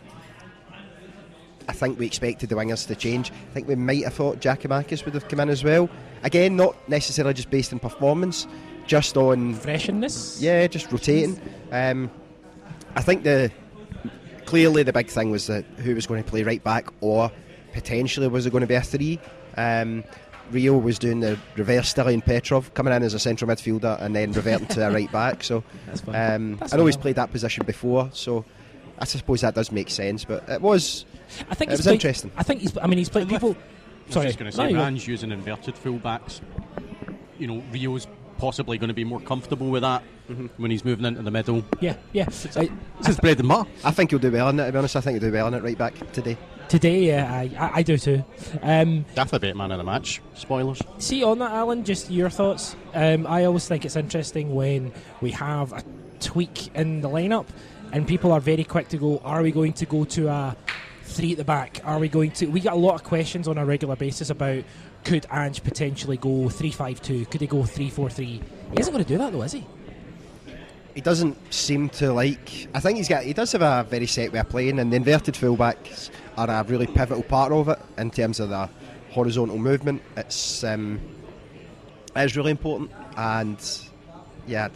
I 1.68 1.74
think 1.74 1.98
we 1.98 2.06
expected 2.06 2.50
the 2.50 2.56
wingers 2.56 2.86
to 2.88 2.96
change. 2.96 3.32
I 3.32 3.54
think 3.54 3.68
we 3.68 3.76
might 3.76 4.04
have 4.04 4.14
thought 4.14 4.40
Giakoumakis 4.40 5.04
would 5.06 5.16
have 5.16 5.28
come 5.28 5.40
in 5.40 5.50
as 5.50 5.64
well. 5.64 5.90
Again, 6.22 6.56
not 6.56 6.76
necessarily 6.88 7.34
just 7.34 7.50
based 7.50 7.74
on 7.74 7.80
performance, 7.80 8.46
just 8.86 9.18
on 9.18 9.56
Freshness? 9.56 10.40
yeah, 10.40 10.68
just 10.68 10.92
rotating. 10.92 11.40
Um, 11.72 12.12
I 12.96 13.02
think 13.02 13.24
the 13.24 13.52
clearly 14.46 14.84
the 14.84 14.94
big 14.94 15.08
thing 15.08 15.32
was 15.32 15.48
that 15.48 15.66
who 15.78 15.96
was 15.96 16.06
going 16.06 16.24
to 16.24 16.30
play 16.30 16.44
right 16.44 16.64
back, 16.64 16.90
or 17.02 17.32
potentially 17.74 18.28
was 18.28 18.46
it 18.46 18.52
going 18.52 18.62
to 18.62 18.68
be 18.68 18.76
a 18.76 18.82
three. 18.82 19.20
Um, 19.58 20.04
Reo 20.52 20.78
was 20.78 21.00
doing 21.00 21.22
the 21.22 21.40
reverse 21.56 21.94
Stiliyan 21.94 22.24
Petrov, 22.24 22.74
coming 22.76 22.94
in 22.94 23.02
as 23.02 23.14
a 23.14 23.20
central 23.20 23.50
midfielder 23.50 24.00
and 24.00 24.16
then 24.16 24.32
reverting 24.32 24.68
to 24.68 24.88
a 24.88 24.92
right 24.92 25.12
back. 25.12 25.44
So 25.44 25.64
um, 26.08 26.60
I 26.62 26.78
know 26.78 26.86
he's 26.86 26.96
fine. 26.96 27.02
played 27.02 27.16
that 27.16 27.32
position 27.32 27.66
before, 27.66 28.10
so 28.14 28.46
I 29.00 29.06
suppose 29.06 29.42
that 29.42 29.56
does 29.56 29.72
make 29.72 29.90
sense. 29.90 30.24
But 30.24 30.48
it 30.48 30.62
was 30.62 31.06
I 31.50 31.56
think 31.56 31.72
It 31.72 31.78
was 31.78 31.82
played, 31.82 31.94
interesting. 31.94 32.32
I 32.38 32.44
think 32.44 32.62
he's. 32.62 32.78
I 32.78 32.88
mean, 32.88 32.98
he's 33.00 33.10
played 33.10 33.28
people. 33.30 33.52
I 33.52 34.06
was 34.08 34.14
Sorry, 34.14 34.28
just 34.28 34.38
going 34.38 34.52
to 34.52 34.56
say, 34.56 34.68
you 34.70 34.76
go. 34.76 34.82
Rand's 34.84 35.08
using 35.08 35.32
inverted 35.32 35.76
fullbacks. 35.76 36.42
You 37.40 37.48
know, 37.48 37.64
Reo's 37.72 38.08
possibly 38.38 38.78
going 38.78 38.90
to 38.90 38.94
be 38.94 39.04
more 39.04 39.20
comfortable 39.20 39.70
with 39.70 39.82
that 39.82 40.04
when 40.58 40.70
he's 40.72 40.86
moving 40.86 41.06
into 41.06 41.22
the 41.24 41.32
middle. 41.32 41.64
Yeah, 41.80 41.96
yeah. 42.14 42.26
I, 42.56 42.70
This 43.00 43.10
is 43.10 43.20
bread 43.20 43.40
and 43.40 43.48
butter. 43.50 43.70
I 43.84 43.92
think 43.92 44.12
he'll 44.12 44.20
do 44.20 44.32
well 44.32 44.50
in 44.50 44.60
it. 44.60 44.68
To 44.68 44.72
be 44.72 44.78
honest, 44.78 44.96
I 44.96 45.02
think 45.02 45.20
he'll 45.20 45.30
do 45.30 45.34
well 45.34 45.48
in 45.48 45.54
it 45.56 45.64
right 45.64 45.78
back 45.78 46.12
today. 46.12 46.38
Today, 46.70 47.06
yeah, 47.08 47.32
I, 47.32 47.52
I, 47.58 47.72
I 47.76 47.84
do 47.84 47.98
too. 47.98 48.24
Um, 48.62 49.06
Definitely 49.16 49.50
bet 49.50 49.58
man 49.58 49.72
of 49.72 49.78
the 49.78 49.84
match. 49.84 50.22
Spoilers. 50.34 50.82
see 50.98 51.24
on 51.24 51.40
that, 51.40 51.52
Alan. 51.52 51.84
Just 51.84 52.12
your 52.12 52.30
thoughts. 52.30 52.76
Um, 52.94 53.26
I 53.28 53.46
always 53.46 53.68
think 53.68 53.86
it's 53.86 53.96
interesting 53.96 54.54
when 54.56 54.92
we 55.22 55.32
have 55.32 55.74
a 55.74 55.84
tweak 56.20 56.76
in 56.76 57.02
the 57.02 57.10
lineup, 57.10 57.48
and 57.92 58.08
people 58.08 58.32
are 58.32 58.40
very 58.40 58.64
quick 58.64 58.88
to 58.90 58.98
go. 58.98 59.20
Are 59.20 59.42
we 59.42 59.52
going 59.52 59.74
to 59.74 59.86
go 59.86 60.06
to 60.06 60.28
a 60.28 60.58
three 61.04 61.32
at 61.32 61.38
the 61.38 61.44
back? 61.44 61.82
Are 61.84 62.00
we 62.00 62.10
going 62.10 62.32
to? 62.32 62.48
We 62.48 62.60
get 62.60 62.74
a 62.74 62.78
lot 62.78 62.96
of 62.96 63.04
questions 63.04 63.48
on 63.48 63.58
a 63.58 63.66
regular 63.66 63.96
basis 63.96 64.30
about 64.30 64.64
could 65.04 65.26
Ange 65.32 65.64
potentially 65.64 66.18
go 66.18 66.50
three 66.50 66.72
five 66.72 67.02
two? 67.02 67.26
Could 67.28 67.42
he 67.42 67.48
go 67.48 67.64
three 67.64 67.90
four 67.90 68.10
three? 68.10 68.42
He 68.72 68.80
isn't 68.80 68.92
going 68.92 69.04
to 69.04 69.08
do 69.08 69.18
that 69.18 69.32
though, 69.32 69.44
is 69.44 69.54
he? 69.54 69.66
He 70.96 71.02
doesn't 71.02 71.54
seem 71.54 71.90
to 71.90 72.14
like. 72.14 72.70
I 72.74 72.80
think 72.80 72.98
he's 72.98 73.10
got. 73.10 73.24
He 73.24 73.34
does 73.34 73.52
have 73.52 73.62
a 73.62 73.86
very 73.90 74.08
set 74.08 74.32
way 74.32 74.40
of 74.40 74.50
playing, 74.50 74.80
and 74.80 74.92
the 74.92 74.96
inverted 74.96 75.36
fullbacks 75.36 76.10
are 76.38 76.50
a 76.50 76.64
really 76.64 76.88
pivotal 76.88 77.24
part 77.24 77.52
of 77.52 77.70
it 77.70 77.80
in 77.98 78.12
terms 78.12 78.40
of 78.40 78.50
the 78.50 78.70
horizontal 79.12 79.58
movement. 79.58 80.02
It's 80.18 80.64
um, 80.64 81.00
it's 82.16 82.36
really 82.36 82.52
important, 82.52 82.92
and 83.18 83.58
yeah. 84.48 84.70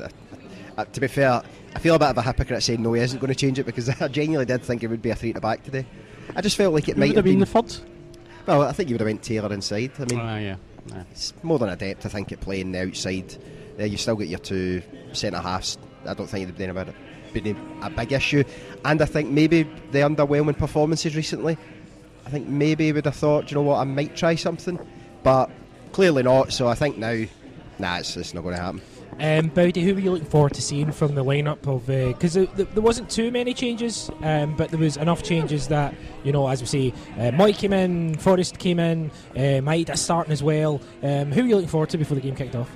Uh, 0.78 0.86
to 0.86 1.02
be 1.02 1.08
fair, 1.08 1.42
I 1.76 1.80
feel 1.80 1.96
a 1.96 2.00
bit 2.00 2.08
of 2.10 2.18
a 2.18 2.22
hypocrite 2.22 2.64
saying 2.64 2.82
no, 2.82 2.94
he 2.94 3.02
isn't 3.02 3.20
going 3.20 3.34
to 3.34 3.36
change 3.36 3.60
it 3.60 3.66
because 3.66 3.90
I 4.02 4.08
genuinely 4.08 4.46
did 4.46 4.62
think 4.64 4.82
it 4.84 4.88
would 4.88 5.02
be 5.02 5.10
a 5.10 5.16
three 5.16 5.34
to 5.34 5.42
back 5.42 5.64
today. 5.64 5.86
I 6.36 6.42
just 6.42 6.56
felt 6.56 6.74
like 6.74 6.88
it 6.88 6.96
Who 6.96 7.00
might 7.02 7.08
have 7.08 7.16
have 7.18 7.26
been 7.26 7.34
been. 7.34 7.40
the 7.42 7.46
third? 7.46 7.76
well, 8.46 8.62
I 8.64 8.72
think 8.72 8.88
you 8.90 8.94
would 8.96 9.02
have 9.02 9.08
went 9.08 9.22
Taylor 9.24 9.52
inside. 9.54 9.92
I 10.00 10.06
mean, 10.06 10.20
Ah, 10.20 10.38
yeah. 10.38 10.56
yeah. 10.88 11.04
it's 11.12 11.34
more 11.44 11.60
than 11.60 11.70
adept, 11.70 12.06
I 12.06 12.10
think, 12.10 12.32
at 12.32 12.40
playing 12.40 12.72
the 12.72 12.82
outside. 12.88 13.36
Uh, 13.80 13.84
you 13.84 13.98
still 13.98 14.16
get 14.16 14.28
your 14.30 14.40
two 14.40 14.82
centre 15.12 15.40
halves. 15.40 15.78
I 16.06 16.14
don't 16.14 16.28
think 16.28 16.44
it'd 16.44 16.58
been 16.58 16.70
about 16.70 16.88
it 16.90 16.96
been 17.34 17.58
a 17.82 17.90
big 17.90 18.12
issue. 18.12 18.44
And 18.86 19.02
I 19.02 19.06
think 19.06 19.30
maybe 19.30 19.64
the 19.92 20.00
underwhelming 20.00 20.58
performances 20.58 21.16
recently. 21.16 21.58
I 22.26 22.30
think 22.30 22.48
maybe 22.48 22.92
would 22.92 23.06
have 23.06 23.16
thought, 23.16 23.50
you 23.50 23.56
know 23.56 23.64
what, 23.64 23.80
I 23.80 23.84
might 23.86 24.16
try 24.16 24.36
something, 24.36 24.80
but 25.24 25.50
clearly 25.94 26.24
not. 26.24 26.54
So 26.54 26.68
I 26.68 26.76
think 26.76 26.98
now, 26.98 27.26
nah, 27.80 27.98
it's, 27.98 28.16
it's 28.18 28.34
not 28.34 28.44
going 28.44 28.56
to 28.56 28.62
happen. 28.62 28.82
Um, 29.20 29.48
Bowdy, 29.48 29.84
who 29.84 29.94
were 29.94 30.00
you 30.00 30.12
looking 30.12 30.28
forward 30.28 30.54
to 30.54 30.62
seeing 30.62 30.92
from 30.92 31.16
the 31.16 31.24
lineup 31.24 31.68
of? 31.68 31.88
Because 31.88 32.36
there, 32.36 32.46
there 32.46 32.82
wasn't 32.82 33.10
too 33.10 33.32
many 33.32 33.54
changes, 33.54 34.10
um, 34.22 34.56
but 34.56 34.70
there 34.70 34.80
was 34.80 34.96
enough 34.96 35.24
changes 35.24 35.68
that 35.68 35.94
you 36.24 36.32
know, 36.32 36.48
as 36.48 36.62
we 36.62 36.68
say, 36.68 36.94
uh, 37.18 37.32
Mike 37.32 37.58
came 37.58 37.74
in, 37.74 38.18
Forrest 38.18 38.60
came 38.60 38.80
in, 38.80 39.12
uh, 39.36 39.60
Maeda 39.62 39.98
starting 39.98 40.32
as 40.32 40.42
well. 40.42 40.80
Um, 41.04 41.32
who 41.32 41.42
were 41.42 41.48
you 41.48 41.56
looking 41.56 41.70
forward 41.70 41.90
to 41.90 41.98
before 41.98 42.16
the 42.16 42.22
game 42.22 42.36
kicked 42.36 42.56
off? 42.56 42.70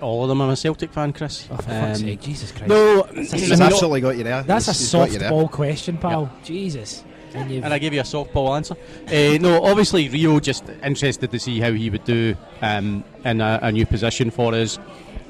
All 0.00 0.22
of 0.22 0.28
them. 0.28 0.40
I'm 0.40 0.50
a 0.50 0.56
Celtic 0.56 0.92
fan, 0.92 1.12
Chris. 1.12 1.46
Oh, 1.50 1.56
for 1.56 1.62
fuck's 1.62 2.00
Um, 2.00 2.06
sake, 2.06 2.20
Jesus 2.20 2.52
Christ! 2.52 2.68
No, 2.68 3.02
He's 3.14 3.32
He's 3.32 3.60
absolutely 3.60 4.00
got 4.00 4.16
you 4.16 4.24
there. 4.24 4.42
that's 4.42 4.68
a 4.68 4.72
He's- 4.72 4.80
he's 5.10 5.18
got 5.18 5.30
softball 5.32 5.50
question, 5.50 5.98
pal. 5.98 6.30
Jesus, 6.44 7.04
and 7.34 7.50
you've 7.50 7.64
and 7.64 7.72
I 7.72 7.78
gave 7.78 7.92
you 7.92 8.00
a 8.00 8.04
softball 8.04 8.56
answer. 8.56 8.74
Uh, 9.08 9.38
no, 9.38 9.62
obviously 9.64 10.08
Reo 10.08 10.38
just 10.40 10.64
interested 10.82 11.30
to 11.30 11.38
see 11.38 11.60
how 11.60 11.72
he 11.72 11.90
would 11.90 12.04
do 12.04 12.34
um, 12.60 13.04
in 13.24 13.40
a, 13.40 13.58
a 13.62 13.72
new 13.72 13.86
position 13.86 14.30
for 14.30 14.54
us. 14.54 14.78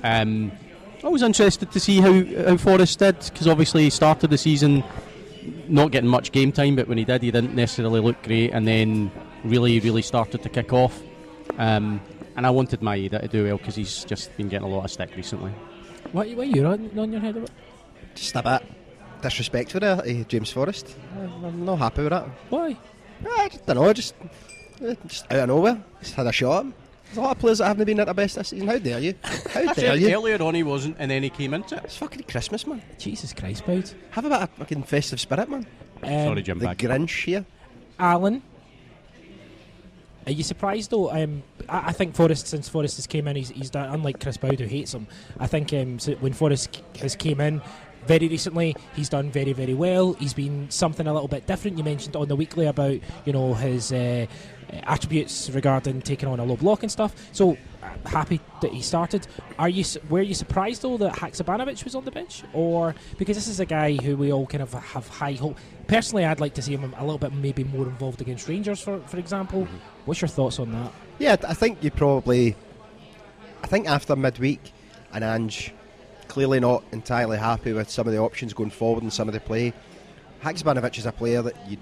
Um, 0.03 0.53
I 1.05 1.09
was 1.09 1.23
interested 1.23 1.71
to 1.73 1.81
see 1.81 2.01
how, 2.01 2.13
how 2.49 2.57
Forrest 2.57 2.99
did 3.01 3.19
because 3.19 3.49
obviously 3.49 3.85
he 3.85 3.91
started 3.91 4.31
the 4.31 4.39
season 4.39 4.85
not 5.69 5.91
getting 5.91 6.09
much 6.09 6.31
game 6.33 6.53
time, 6.53 6.77
but 6.77 6.87
when 6.89 6.99
he 6.99 7.05
did, 7.05 7.23
he 7.23 7.31
didn't 7.31 7.55
necessarily 7.55 8.01
look 8.01 8.23
great, 8.23 8.51
and 8.53 8.67
then 8.69 9.11
really, 9.43 9.81
really 9.81 10.03
started 10.03 10.43
to 10.43 10.49
kick 10.49 10.73
off. 10.73 11.01
Um, 11.59 12.01
and 12.37 12.47
I 12.47 12.51
wanted 12.51 12.81
Maeda 12.81 13.21
to 13.21 13.29
do 13.29 13.45
well 13.45 13.57
because 13.59 13.77
he's 13.77 14.05
just 14.05 14.37
been 14.37 14.49
getting 14.49 14.67
a 14.67 14.71
lot 14.71 14.85
of 14.85 14.91
stick 14.91 15.15
recently. 15.17 15.51
what, 16.13 16.29
what 16.31 16.39
are 16.39 16.45
you 16.45 16.67
on, 16.67 16.91
on 16.99 17.13
your 17.13 17.21
head 17.21 17.37
about? 17.37 17.51
Just 18.15 18.35
a 18.37 18.43
bit 18.43 18.63
disrespectful 19.23 19.81
there, 19.81 20.01
eh, 20.05 20.25
James 20.29 20.51
Forrest. 20.51 20.97
I'm- 21.19 21.45
I'm 21.45 21.65
not 21.65 21.79
happy 21.79 22.03
with 22.03 22.11
that. 22.11 22.27
Why? 22.51 22.77
I 23.39 23.49
just 23.49 23.65
don't 23.67 23.77
know, 23.77 23.93
just, 23.93 24.15
eh, 24.85 24.95
just 25.07 25.31
out 25.31 25.39
of 25.41 25.49
nowhere, 25.49 25.83
just 26.03 26.15
had 26.15 26.27
a 26.27 26.33
shot. 26.33 26.67
There's 27.07 27.19
a 27.19 27.21
lot 27.21 27.33
of 27.37 27.39
players 27.41 27.59
that 27.59 27.67
haven't 27.67 27.85
been 27.85 28.01
at 28.01 28.07
their 28.07 28.15
best 28.15 28.37
this 28.37 28.49
season. 28.49 28.67
How 28.69 28.79
dare 28.79 28.99
you? 28.99 29.15
How 29.23 29.63
dare 29.65 29.75
said 29.75 30.01
you? 30.01 30.15
earlier 30.15 30.43
on 30.43 30.55
he 30.55 30.63
wasn't, 30.63 30.97
and 30.99 31.11
then 31.11 31.23
he 31.23 31.31
came 31.31 31.53
into 31.55 31.77
it. 31.77 31.85
It's 31.85 31.97
fucking 31.99 32.23
Christmas, 32.25 32.67
man. 32.67 32.83
Jesus 32.99 33.33
Christ, 33.33 33.65
Boud. 33.67 33.91
Have 34.11 34.25
a 34.25 34.29
bit 34.31 34.41
of 34.43 34.51
fucking 34.51 34.83
festive 34.85 35.21
spirit, 35.21 35.49
man. 35.49 35.67
Um, 36.03 36.09
Sorry, 36.11 36.43
Jim 36.43 36.59
The 36.59 36.65
Bag. 36.67 36.79
Grinch 36.79 37.25
here. 37.25 37.45
Alan, 37.99 38.43
are 40.27 40.33
you 40.33 40.43
surprised 40.43 40.91
though? 40.91 41.11
Um, 41.11 41.43
I, 41.69 41.89
I 41.89 41.93
think 41.93 42.15
Forrest, 42.15 42.47
since 42.47 42.69
Forrest 42.69 42.97
has 42.97 43.07
came 43.07 43.29
in, 43.29 43.37
he's, 43.37 43.51
he's 43.51 43.71
done. 43.71 43.89
Unlike 43.93 44.21
Chris 44.21 44.37
Boud, 44.37 44.61
who 44.61 44.67
hates 44.67 44.95
him, 44.95 45.07
I 45.39 45.47
think 45.47 45.73
um, 45.73 45.99
when 46.21 46.33
Forrest 46.33 46.83
has 47.01 47.17
came 47.17 47.41
in 47.41 47.61
very 48.07 48.29
recently, 48.29 48.75
he's 48.95 49.09
done 49.09 49.31
very 49.31 49.53
very 49.53 49.75
well. 49.75 50.15
He's 50.15 50.35
been 50.35 50.71
something 50.71 51.07
a 51.07 51.13
little 51.13 51.29
bit 51.29 51.47
different. 51.47 51.79
You 51.79 51.85
mentioned 51.85 52.17
on 52.17 52.29
the 52.29 52.37
weekly 52.37 52.67
about 52.67 52.99
you 53.25 53.33
know 53.33 53.55
his 53.55 53.93
uh, 53.93 54.27
attributes 54.73 55.51
regarding 55.51 56.03
taking 56.03 56.29
on 56.29 56.41
a 56.41 56.45
low 56.45 56.57
block 56.57 56.83
and 56.83 56.91
stuff. 56.91 57.15
So 57.33 57.57
uh, 57.83 58.09
happy 58.09 58.41
that 58.61 58.73
he 58.73 58.83
started. 58.83 59.27
Are 59.59 59.69
you 59.69 59.85
were 60.09 60.23
you 60.23 60.35
surprised 60.35 60.83
though 60.83 60.97
that 60.99 61.15
Haksabanovic 61.15 61.85
was 61.85 61.95
on 61.95 62.05
the 62.05 62.11
bench, 62.11 62.43
or 62.53 62.95
because 63.19 63.37
this 63.37 63.49
is 63.49 63.61
a 63.61 63.67
guy 63.67 63.95
who 63.95 64.17
we 64.17 64.33
all 64.33 64.47
kind 64.47 64.63
of 64.63 64.73
have 64.73 65.09
high 65.09 65.33
hope. 65.33 65.59
Personally, 65.87 66.25
I'd 66.25 66.41
like 66.41 66.55
to 66.55 66.63
see 66.63 66.75
him 66.75 66.95
a 66.97 67.03
little 67.03 67.19
bit 67.19 67.33
maybe 67.33 67.65
more 67.65 67.87
involved 67.87 68.21
against 68.21 68.49
Rangers, 68.49 68.81
for 68.81 69.01
for 69.01 69.19
example. 69.19 69.67
What's 70.05 70.21
your 70.21 70.29
thoughts 70.29 70.59
on 70.59 70.73
that? 70.73 70.93
Yeah, 71.19 71.37
I 71.47 71.55
think 71.55 71.83
you 71.83 71.91
probably. 71.91 72.57
I 73.63 73.67
think 73.69 73.89
after 73.89 74.17
midweek, 74.17 74.73
and 75.13 75.23
Ange 75.23 75.73
clearly 76.29 76.61
not 76.61 76.83
entirely 76.93 77.37
happy 77.37 77.73
with 77.75 77.91
some 77.91 78.07
of 78.07 78.13
the 78.13 78.19
options 78.19 78.55
going 78.55 78.71
forward 78.71 79.03
and 79.03 79.13
some 79.13 79.29
of 79.29 79.35
the 79.35 79.41
play. 79.41 79.73
Haksabanovic 80.43 80.99
is 80.99 81.07
a 81.07 81.13
player 81.13 81.43
that 81.43 81.55
you. 81.71 81.77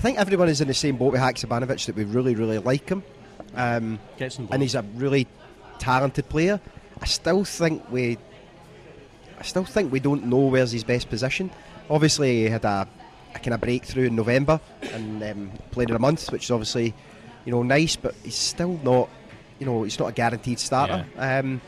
I 0.00 0.02
think 0.02 0.16
everyone 0.16 0.48
is 0.48 0.62
in 0.62 0.68
the 0.68 0.72
same 0.72 0.96
boat 0.96 1.12
with 1.12 1.20
Haksabanovic 1.20 1.84
that 1.84 1.94
we 1.94 2.04
really, 2.04 2.34
really 2.34 2.56
like 2.56 2.88
him. 2.88 3.02
Um, 3.54 3.98
and 4.50 4.62
he's 4.62 4.74
a 4.74 4.80
really 4.94 5.26
talented 5.78 6.26
player. 6.30 6.58
I 7.02 7.04
still 7.04 7.44
think 7.44 7.82
we, 7.92 8.16
I 9.38 9.42
still 9.42 9.66
think 9.66 9.92
we 9.92 10.00
don't 10.00 10.24
know 10.24 10.38
where's 10.38 10.72
his 10.72 10.84
best 10.84 11.10
position. 11.10 11.50
Obviously, 11.90 12.44
he 12.44 12.44
had 12.44 12.64
a, 12.64 12.88
a 13.34 13.38
kind 13.40 13.52
of 13.52 13.60
breakthrough 13.60 14.06
in 14.06 14.16
November 14.16 14.58
and 14.94 15.22
um, 15.22 15.52
played 15.70 15.90
in 15.90 15.96
a 15.96 15.98
month, 15.98 16.32
which 16.32 16.44
is 16.44 16.50
obviously, 16.50 16.94
you 17.44 17.52
know, 17.52 17.62
nice. 17.62 17.96
But 17.96 18.14
he's 18.24 18.36
still 18.36 18.80
not, 18.82 19.10
you 19.58 19.66
know, 19.66 19.82
he's 19.82 19.98
not 19.98 20.06
a 20.06 20.12
guaranteed 20.12 20.60
starter. 20.60 21.04
Um, 21.18 21.60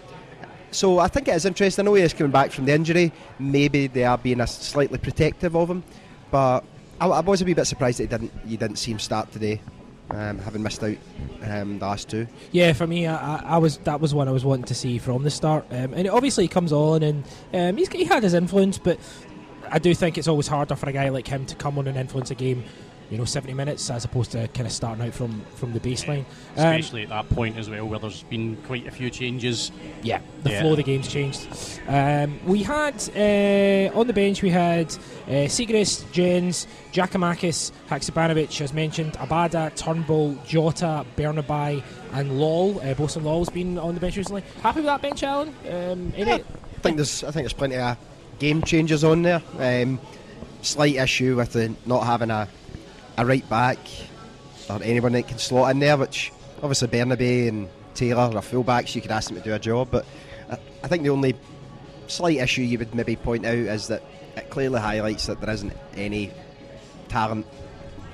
so 0.70 1.00
I 1.00 1.08
think 1.08 1.28
it 1.28 1.36
is 1.36 1.44
interesting. 1.44 1.82
I 1.82 1.84
know 1.84 1.92
he 1.92 2.02
is 2.02 2.14
coming 2.14 2.32
back 2.32 2.50
from 2.50 2.64
the 2.64 2.72
injury. 2.72 3.12
Maybe 3.38 3.88
they 3.88 4.04
are 4.04 4.16
being 4.16 4.40
a 4.40 4.46
slightly 4.46 4.96
protective 4.96 5.54
of 5.54 5.68
him, 5.68 5.84
but 6.30 6.64
I, 7.02 7.06
I 7.09 7.21
was 7.21 7.42
a 7.42 7.44
wee 7.44 7.54
bit 7.54 7.66
surprised 7.66 7.99
that 7.99 8.04
he 8.04 8.09
didn't. 8.09 8.32
You 8.47 8.56
didn't 8.56 8.76
see 8.76 8.92
him 8.92 8.99
start 8.99 9.32
today, 9.32 9.61
um, 10.11 10.38
having 10.38 10.62
missed 10.62 10.82
out 10.82 10.97
um, 11.42 11.78
the 11.78 11.85
last 11.87 12.09
two. 12.09 12.26
Yeah, 12.52 12.73
for 12.73 12.87
me, 12.87 13.06
I, 13.06 13.37
I- 13.56 13.59
was 13.59 13.78
that 13.78 14.00
was 14.00 14.14
one 14.14 14.28
I 14.28 14.32
was 14.32 14.44
wanting 14.44 14.64
to 14.66 14.75
see 14.75 14.99
from 14.99 15.23
the 15.25 15.30
start, 15.30 15.64
um, 15.71 15.94
and 15.94 16.09
obviously 16.09 16.44
he 16.44 16.49
comes 16.49 16.73
on 16.73 17.02
and 17.02 17.25
um, 17.52 17.76
he's 17.76 17.88
he 17.88 18.04
had 18.04 18.23
his 18.23 18.35
influence, 18.35 18.78
but 18.78 18.99
I 19.71 19.78
do 19.78 19.94
think 19.94 20.16
it's 20.18 20.28
always 20.28 20.47
harder 20.49 20.76
for 20.76 20.88
a 20.88 20.92
guy 20.92 21.09
like 21.09 21.26
him 21.26 21.44
to 21.47 21.54
come 21.56 21.78
on 21.78 21.87
and 21.88 21.97
influence 21.97 22.30
a 22.30 22.35
game, 22.35 22.62
you 23.12 23.19
know, 23.19 23.26
seventy 23.26 23.52
minutes 23.52 23.90
as 23.90 24.07
opposed 24.07 24.31
to 24.33 24.49
kind 24.49 24.66
of 24.66 24.73
starting 24.73 25.04
out 25.07 25.12
from 25.12 25.42
from 25.57 25.75
the 25.75 25.81
baseline. 25.81 26.25
Um, 26.57 26.75
Especially 26.75 27.02
at 27.02 27.11
that 27.11 27.28
point 27.28 27.59
as 27.59 27.69
well, 27.69 27.87
where 27.87 27.99
there's 27.99 28.23
been 28.23 28.57
quite 28.66 28.87
a 28.87 28.90
few 28.90 29.11
changes. 29.11 29.71
yeah, 30.02 30.21
the 30.45 30.50
Yeah. 30.50 30.61
flow 30.62 30.71
of 30.71 30.78
the 30.78 30.83
game's 30.83 31.09
changed. 31.09 31.47
Um, 31.87 32.40
we 32.47 32.62
had 32.62 32.95
uh, 33.14 33.99
on 33.99 34.07
the 34.07 34.14
bench 34.14 34.40
we 34.42 34.49
had 34.49 34.87
uh, 35.28 35.47
Siegrist, 35.47 36.11
Jenz, 36.12 36.66
Giakoumakis, 36.95 37.71
Haksabanovic, 37.90 38.59
as 38.62 38.73
mentioned, 38.73 39.12
Abada, 39.14 39.75
Turnbull, 39.76 40.35
Jota, 40.47 41.04
Bernabei, 41.16 41.83
and 42.14 42.31
Lawal. 42.33 42.78
Uh, 42.83 42.95
Bosun 42.95 43.25
Lawal's 43.25 43.50
been 43.50 43.76
on 43.78 43.92
the 43.95 44.00
bench 44.00 44.16
recently. 44.16 44.42
Happy 44.62 44.78
with 44.81 44.87
that 44.87 45.02
bench, 45.02 45.23
Alan? 45.23 45.54
Um, 45.71 46.14
any- 46.16 46.33
I 46.33 46.38
think 46.83 46.97
there's 46.97 47.23
I 47.23 47.31
think 47.31 47.45
there's 47.45 47.52
plenty 47.52 47.76
of 47.76 47.99
game 48.38 48.62
changers 48.62 49.04
on 49.04 49.21
there. 49.23 49.42
Um, 49.59 50.00
slight 50.62 50.95
issue 50.95 51.37
with 51.37 51.52
the 51.52 51.75
not 51.85 52.04
having 52.07 52.31
a 52.31 52.49
a 53.19 53.26
right 53.26 53.49
back 53.49 53.78
or 54.71 54.83
anyone 54.83 55.12
that 55.12 55.28
can 55.28 55.38
slot 55.38 55.71
in 55.73 55.81
there, 55.81 55.97
which 55.97 56.33
obviously 56.62 56.88
Bernabei 56.88 57.49
and 57.49 57.69
Taylor 57.95 58.23
are 58.23 58.31
fullbacks. 58.42 58.95
You 58.95 59.02
could 59.02 59.11
ask 59.11 59.28
them 59.28 59.38
to 59.38 59.42
do 59.45 59.54
a 59.54 59.59
job, 59.59 59.88
but 59.90 60.07
I, 60.83 60.88
think 60.88 61.02
the 61.02 61.11
only 61.11 61.35
slight 62.07 62.38
issue 62.38 62.62
you 62.62 62.78
would 62.78 62.95
maybe 62.95 63.16
point 63.16 63.45
out 63.47 63.54
is 63.54 63.88
that 63.88 64.02
it 64.37 64.50
clearly 64.50 64.81
highlights 64.81 65.26
that 65.26 65.40
there 65.40 65.50
isn't 65.52 65.73
any 65.97 66.31
talent 67.09 67.47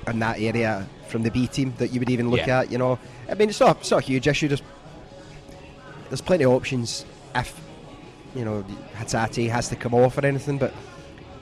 in 0.07 0.19
that 0.19 0.39
area 0.39 0.87
from 1.07 1.23
the 1.23 1.31
B 1.31 1.47
team 1.47 1.73
that 1.77 1.91
you 1.91 1.99
would 1.99 2.09
even 2.09 2.29
look 2.29 2.45
Yeah. 2.45 2.59
at. 2.61 2.71
You 2.71 2.77
know, 2.77 2.99
I 3.29 3.33
mean, 3.35 3.49
it's 3.49 3.59
not 3.59 3.77
it's 3.79 3.91
not 3.91 4.03
a 4.03 4.05
huge 4.05 4.27
issue. 4.27 4.47
There's 4.47 4.61
there's 6.09 6.21
plenty 6.21 6.43
of 6.43 6.51
options 6.51 7.05
if 7.35 7.59
you 8.35 8.43
know 8.45 8.63
Hatate 8.95 9.49
has 9.49 9.69
to 9.69 9.75
come 9.75 9.93
off 9.93 10.17
or 10.17 10.25
anything, 10.25 10.57
but 10.57 10.73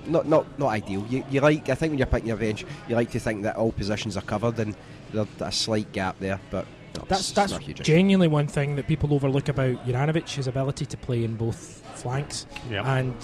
not 0.10 0.28
not 0.28 0.60
not 0.60 0.68
ideal. 0.70 1.06
You, 1.10 1.24
you 1.30 1.42
like 1.42 1.70
I 1.70 1.76
think 1.76 1.92
when 1.92 1.98
you're 1.98 2.08
picking 2.08 2.28
your 2.28 2.38
bench, 2.38 2.66
you 2.88 2.96
like 2.96 3.12
to 3.12 3.20
think 3.20 3.44
that 3.44 3.56
all 3.56 3.72
positions 3.72 4.18
are 4.18 4.22
covered 4.22 4.60
and 4.60 4.76
there's 5.14 5.28
a 5.40 5.52
slight 5.52 5.92
gap 5.92 6.18
there, 6.20 6.40
but 6.50 6.66
no, 6.98 7.04
that's 7.08 7.32
that's 7.32 7.52
not 7.52 7.62
a 7.62 7.64
huge 7.64 7.82
issue. 7.82 7.94
genuinely 7.94 8.28
one 8.28 8.48
thing 8.48 8.76
that 8.76 8.88
people 8.88 9.14
overlook 9.14 9.50
about 9.50 9.86
Juranovic, 9.86 10.30
his 10.30 10.48
ability 10.48 10.86
to 10.86 10.98
play 10.98 11.24
in 11.24 11.36
both 11.36 11.82
flanks. 11.96 12.46
Yeah. 12.70 12.98
And 12.98 13.16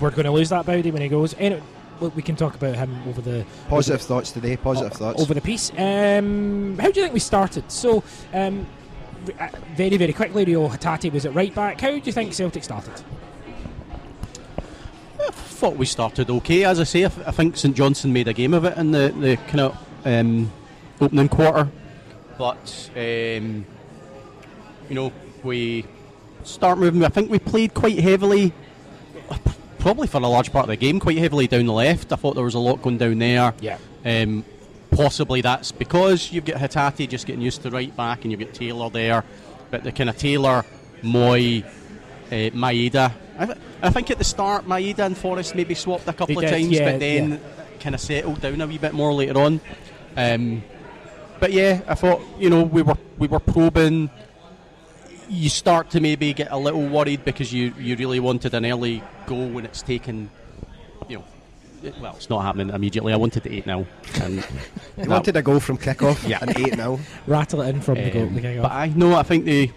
we're 0.00 0.10
going 0.10 0.24
to 0.24 0.30
lose 0.30 0.48
that 0.50 0.66
Bowdy 0.66 0.90
when 0.90 1.02
he 1.02 1.08
goes. 1.08 1.34
Anyway, 1.38 1.62
look, 2.00 2.16
we 2.16 2.22
can 2.22 2.34
talk 2.34 2.54
about 2.54 2.74
him 2.76 2.96
over 3.08 3.20
the 3.20 3.44
Positive 3.68 4.00
thoughts 4.00 4.32
today. 4.32 4.56
Positive 4.56 4.92
o- 4.92 4.96
thoughts. 4.96 5.22
over 5.22 5.34
the 5.34 5.40
piece. 5.40 5.70
Um, 5.76 6.78
how 6.78 6.90
do 6.90 6.98
you 7.00 7.04
think 7.04 7.14
we 7.14 7.20
started? 7.20 7.70
So, 7.70 8.02
um, 8.32 8.66
uh, 9.38 9.48
very 9.76 9.96
very 9.96 10.12
quickly, 10.12 10.44
Reo 10.44 10.68
Hatate 10.68 11.12
was 11.12 11.26
at 11.26 11.34
right 11.34 11.54
back. 11.54 11.80
How 11.80 11.90
do 11.90 11.96
you 12.02 12.12
think 12.12 12.32
Celtic 12.34 12.64
started? 12.64 12.94
I 15.22 15.30
thought 15.30 15.76
we 15.76 15.86
started 15.86 16.30
okay. 16.30 16.64
As 16.64 16.80
I 16.80 16.84
say, 16.84 17.04
I, 17.04 17.08
th- 17.08 17.26
I 17.26 17.30
think 17.30 17.56
St 17.56 17.76
Johnstone 17.76 18.12
made 18.12 18.28
a 18.28 18.32
game 18.32 18.54
of 18.54 18.64
it 18.64 18.76
in 18.76 18.90
the, 18.90 19.14
the 19.16 19.36
kind 19.36 19.60
of 19.60 19.88
um, 20.04 20.52
opening 21.00 21.28
quarter. 21.28 21.68
But, 22.38 22.90
um, 22.96 23.64
you 24.88 24.94
know, 24.94 25.12
we 25.42 25.84
start 26.44 26.78
moving. 26.78 27.04
I 27.04 27.08
think 27.08 27.30
we 27.30 27.38
played 27.38 27.74
quite 27.74 27.98
heavily, 27.98 28.52
probably 29.78 30.06
for 30.06 30.18
a 30.18 30.20
large 30.20 30.52
part 30.52 30.64
of 30.64 30.68
the 30.70 30.76
game, 30.76 30.98
quite 30.98 31.18
heavily 31.18 31.46
down 31.46 31.66
the 31.66 31.72
left. 31.72 32.12
I 32.12 32.16
thought 32.16 32.34
there 32.34 32.44
was 32.44 32.54
a 32.54 32.58
lot 32.58 32.82
going 32.82 32.98
down 32.98 33.18
there. 33.18 33.54
Yeah. 33.60 33.78
Um, 34.04 34.44
possibly 34.90 35.40
that's 35.40 35.72
because 35.72 36.32
you've 36.32 36.44
got 36.44 36.56
Hatate 36.56 37.08
just 37.08 37.26
getting 37.26 37.42
used 37.42 37.62
to 37.62 37.70
right 37.70 37.94
back 37.96 38.22
and 38.22 38.32
you've 38.32 38.40
got 38.40 38.54
Taylor 38.54 38.90
there. 38.90 39.24
But 39.70 39.84
the 39.84 39.92
kind 39.92 40.10
of 40.10 40.16
Taylor, 40.16 40.64
Mooy, 41.02 41.64
uh, 41.64 42.50
Maeda. 42.54 43.12
I, 43.42 43.46
th- 43.46 43.58
I 43.82 43.90
think 43.90 44.10
at 44.10 44.18
the 44.18 44.24
start, 44.24 44.66
Maeda 44.66 45.00
and 45.00 45.16
Forrest 45.18 45.54
maybe 45.54 45.74
swapped 45.74 46.06
a 46.08 46.12
couple 46.12 46.34
They 46.36 46.46
of 46.46 46.50
did, 46.50 46.50
times, 46.50 46.70
yeah, 46.70 46.92
but 46.92 47.00
then 47.00 47.40
kind 47.80 47.94
of 47.94 48.00
settled 48.00 48.40
down 48.40 48.60
a 48.60 48.66
wee 48.66 48.78
bit 48.78 48.92
more 48.92 49.12
later 49.12 49.38
on. 49.40 49.60
Um, 50.16 50.62
but 51.40 51.52
yeah, 51.52 51.80
I 51.88 51.94
thought 51.94 52.20
you 52.38 52.48
know 52.50 52.62
we 52.62 52.82
were 52.82 52.96
we 53.18 53.26
were 53.26 53.40
probing. 53.40 54.10
You 55.28 55.48
start 55.48 55.90
to 55.90 56.00
maybe 56.00 56.32
get 56.34 56.48
a 56.52 56.58
little 56.58 56.86
worried 56.86 57.24
because 57.24 57.52
you, 57.52 57.72
you 57.78 57.96
really 57.96 58.20
wanted 58.20 58.52
an 58.54 58.66
early 58.66 59.02
goal 59.26 59.48
when 59.48 59.64
it's 59.64 59.80
taken, 59.80 60.28
you 61.08 61.18
know. 61.18 61.24
it- 61.82 61.94
Well, 62.00 62.14
it's 62.16 62.28
not 62.28 62.42
happening 62.42 62.68
immediately. 62.68 63.12
I 63.14 63.16
wanted 63.16 63.42
the 63.44 63.52
eight 63.54 63.66
now, 63.66 63.86
and 64.20 64.36
you 64.36 64.42
that- 64.98 65.08
wanted 65.08 65.36
a 65.36 65.42
goal 65.42 65.58
from 65.58 65.78
kick-off 65.78 66.22
Yeah. 66.24 66.38
and 66.42 66.50
eight 66.58 66.74
0 66.74 67.00
Rattle 67.26 67.62
it 67.62 67.70
in 67.74 67.80
from 67.80 67.94
the 67.96 68.10
goal. 68.10 68.22
um, 68.28 68.34
The 68.34 68.58
but 68.60 68.72
I 68.72 68.88
know 68.88 69.14
I 69.16 69.22
think 69.22 69.46
they 69.46 69.72